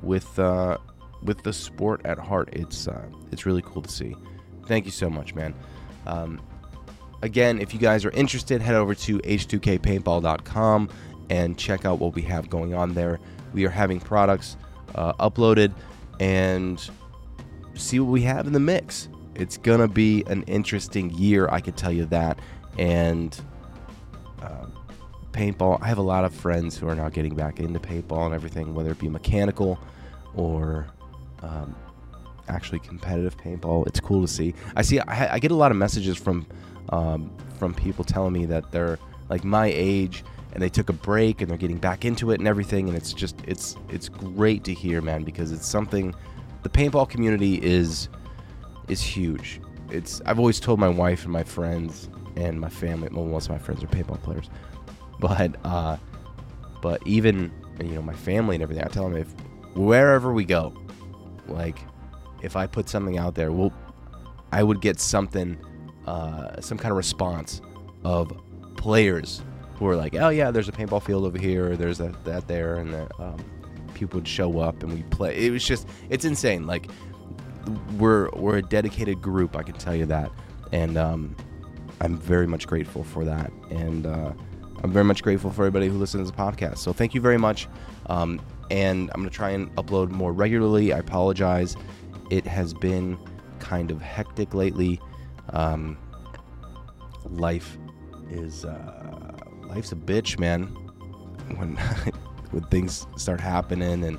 with 0.03 0.37
uh, 0.37 0.77
with 1.23 1.43
the 1.43 1.53
sport 1.53 2.01
at 2.05 2.17
heart, 2.17 2.49
it's 2.51 2.87
uh, 2.87 3.05
it's 3.31 3.45
really 3.45 3.61
cool 3.61 3.81
to 3.81 3.89
see. 3.89 4.15
Thank 4.67 4.85
you 4.85 4.91
so 4.91 5.09
much, 5.09 5.35
man. 5.35 5.53
Um, 6.05 6.41
again, 7.21 7.59
if 7.59 7.73
you 7.73 7.79
guys 7.79 8.05
are 8.05 8.11
interested, 8.11 8.61
head 8.61 8.75
over 8.75 8.95
to 8.95 9.19
h2kpaintball.com 9.19 10.89
and 11.29 11.57
check 11.57 11.85
out 11.85 11.99
what 11.99 12.13
we 12.15 12.21
have 12.23 12.49
going 12.49 12.73
on 12.73 12.93
there. 12.93 13.19
We 13.53 13.65
are 13.65 13.69
having 13.69 13.99
products 13.99 14.57
uh, 14.95 15.13
uploaded 15.13 15.73
and 16.19 16.89
see 17.75 17.99
what 17.99 18.11
we 18.11 18.21
have 18.21 18.47
in 18.47 18.53
the 18.53 18.59
mix. 18.59 19.09
It's 19.35 19.57
gonna 19.57 19.87
be 19.87 20.23
an 20.27 20.43
interesting 20.43 21.09
year, 21.11 21.49
I 21.49 21.59
can 21.59 21.73
tell 21.73 21.91
you 21.91 22.05
that. 22.05 22.39
And 22.77 23.39
uh, 24.41 24.65
paintball, 25.31 25.81
I 25.81 25.87
have 25.87 25.97
a 25.97 26.03
lot 26.03 26.25
of 26.25 26.33
friends 26.33 26.77
who 26.77 26.87
are 26.87 26.95
now 26.95 27.09
getting 27.09 27.35
back 27.35 27.59
into 27.59 27.79
paintball 27.79 28.25
and 28.25 28.35
everything, 28.35 28.73
whether 28.73 28.91
it 28.91 28.99
be 28.99 29.09
mechanical 29.09 29.79
or 30.35 30.87
um, 31.43 31.75
actually 32.47 32.79
competitive 32.79 33.37
paintball. 33.37 33.85
It's 33.87 33.99
cool 33.99 34.21
to 34.21 34.27
see. 34.27 34.53
I 34.75 34.81
see. 34.81 34.99
I, 34.99 35.35
I 35.35 35.39
get 35.39 35.51
a 35.51 35.55
lot 35.55 35.71
of 35.71 35.77
messages 35.77 36.17
from 36.17 36.45
um, 36.89 37.31
from 37.59 37.73
people 37.73 38.03
telling 38.03 38.33
me 38.33 38.45
that 38.45 38.71
they're 38.71 38.99
like 39.29 39.43
my 39.43 39.67
age 39.67 40.23
and 40.53 40.61
they 40.61 40.69
took 40.69 40.89
a 40.89 40.93
break 40.93 41.41
and 41.41 41.49
they're 41.49 41.57
getting 41.57 41.77
back 41.77 42.05
into 42.05 42.31
it 42.31 42.39
and 42.39 42.47
everything. 42.47 42.87
And 42.87 42.97
it's 42.97 43.13
just 43.13 43.35
it's 43.47 43.75
it's 43.89 44.09
great 44.09 44.63
to 44.65 44.73
hear, 44.73 45.01
man, 45.01 45.23
because 45.23 45.51
it's 45.51 45.67
something. 45.67 46.13
The 46.63 46.69
paintball 46.69 47.09
community 47.09 47.55
is 47.55 48.07
is 48.87 49.01
huge. 49.01 49.59
It's 49.89 50.21
I've 50.25 50.39
always 50.39 50.59
told 50.59 50.79
my 50.79 50.87
wife 50.87 51.23
and 51.23 51.31
my 51.31 51.43
friends 51.43 52.09
and 52.35 52.59
my 52.59 52.69
family. 52.69 53.09
Well, 53.11 53.25
most 53.25 53.45
of 53.45 53.51
my 53.51 53.57
friends 53.57 53.83
are 53.83 53.87
paintball 53.87 54.21
players, 54.23 54.49
but 55.19 55.55
uh, 55.65 55.97
but 56.81 57.05
even 57.05 57.51
you 57.79 57.95
know 57.95 58.01
my 58.01 58.13
family 58.13 58.55
and 58.55 58.63
everything. 58.63 58.83
I 58.83 58.87
tell 58.87 59.03
them 59.09 59.17
if 59.17 59.27
wherever 59.75 60.33
we 60.33 60.45
go, 60.45 60.73
like 61.47 61.79
if 62.41 62.55
I 62.55 62.67
put 62.67 62.89
something 62.89 63.17
out 63.17 63.35
there, 63.35 63.51
we'll 63.51 63.73
I 64.51 64.61
would 64.61 64.81
get 64.81 64.99
something, 64.99 65.57
uh, 66.05 66.61
some 66.61 66.77
kind 66.77 66.91
of 66.91 66.97
response 66.97 67.61
of 68.03 68.31
players 68.77 69.41
who 69.75 69.87
are 69.87 69.95
like, 69.95 70.15
oh 70.15 70.29
yeah, 70.29 70.51
there's 70.51 70.69
a 70.69 70.71
paintball 70.71 71.01
field 71.01 71.25
over 71.25 71.37
here, 71.37 71.71
or 71.71 71.75
there's 71.75 71.97
that 71.97 72.23
that 72.25 72.47
there, 72.47 72.75
and 72.75 72.93
um, 73.19 73.43
people 73.93 74.17
would 74.17 74.27
show 74.27 74.59
up 74.59 74.83
and 74.83 74.93
we 74.93 75.03
play. 75.03 75.35
It 75.35 75.51
was 75.51 75.63
just 75.65 75.87
it's 76.09 76.25
insane. 76.25 76.67
Like 76.67 76.89
we're 77.97 78.29
we're 78.31 78.57
a 78.57 78.61
dedicated 78.61 79.21
group, 79.21 79.55
I 79.55 79.63
can 79.63 79.75
tell 79.75 79.95
you 79.95 80.05
that, 80.07 80.31
and 80.71 80.97
um, 80.97 81.35
I'm 82.01 82.17
very 82.17 82.47
much 82.47 82.67
grateful 82.67 83.03
for 83.03 83.25
that, 83.25 83.51
and 83.69 84.05
uh, 84.05 84.33
I'm 84.83 84.91
very 84.91 85.05
much 85.05 85.23
grateful 85.23 85.49
for 85.49 85.63
everybody 85.63 85.87
who 85.87 85.97
listens 85.97 86.29
to 86.29 86.35
the 86.35 86.41
podcast. 86.41 86.79
So 86.79 86.93
thank 86.93 87.13
you 87.13 87.21
very 87.21 87.37
much. 87.37 87.67
Um, 88.07 88.39
and 88.69 89.09
I'm 89.13 89.21
going 89.21 89.29
to 89.29 89.35
try 89.35 89.51
and 89.51 89.73
upload 89.75 90.09
more 90.09 90.33
regularly. 90.33 90.93
I 90.93 90.99
apologize. 90.99 91.75
It 92.29 92.45
has 92.45 92.73
been 92.73 93.17
kind 93.59 93.91
of 93.91 94.01
hectic 94.01 94.53
lately. 94.53 94.99
Um, 95.49 95.97
life 97.25 97.77
is 98.29 98.65
uh, 98.65 99.37
life's 99.63 99.91
a 99.91 99.95
bitch, 99.95 100.39
man. 100.39 100.75
When 101.57 101.75
when 102.51 102.63
things 102.71 103.05
start 103.17 103.41
happening 103.41 104.05
and 104.05 104.17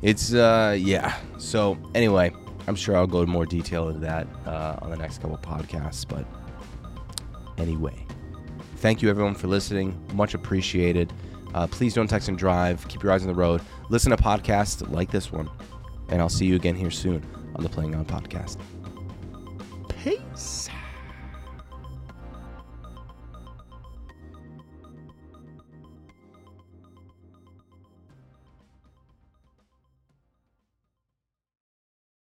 it's 0.00 0.32
uh 0.32 0.76
yeah. 0.78 1.16
So 1.38 1.76
anyway, 1.94 2.32
I'm 2.66 2.76
sure 2.76 2.96
I'll 2.96 3.06
go 3.06 3.22
in 3.22 3.28
more 3.28 3.46
detail 3.46 3.88
into 3.88 4.00
that 4.00 4.26
uh, 4.46 4.78
on 4.80 4.90
the 4.90 4.96
next 4.96 5.20
couple 5.20 5.36
podcasts. 5.38 6.06
But 6.06 6.24
anyway, 7.58 8.06
thank 8.76 9.02
you 9.02 9.10
everyone 9.10 9.34
for 9.34 9.48
listening. 9.48 10.00
Much 10.14 10.34
appreciated. 10.34 11.12
Uh, 11.54 11.66
please 11.68 11.94
don't 11.94 12.08
text 12.08 12.28
and 12.28 12.36
drive. 12.36 12.86
Keep 12.88 13.02
your 13.02 13.12
eyes 13.12 13.22
on 13.22 13.28
the 13.28 13.34
road. 13.34 13.62
Listen 13.88 14.10
to 14.10 14.16
podcasts 14.16 14.88
like 14.90 15.10
this 15.10 15.32
one. 15.32 15.48
And 16.08 16.20
I'll 16.20 16.28
see 16.28 16.46
you 16.46 16.56
again 16.56 16.74
here 16.74 16.90
soon 16.90 17.24
on 17.54 17.62
the 17.62 17.68
Playing 17.68 17.94
On 17.94 18.04
podcast. 18.04 18.58
Peace. 19.88 20.68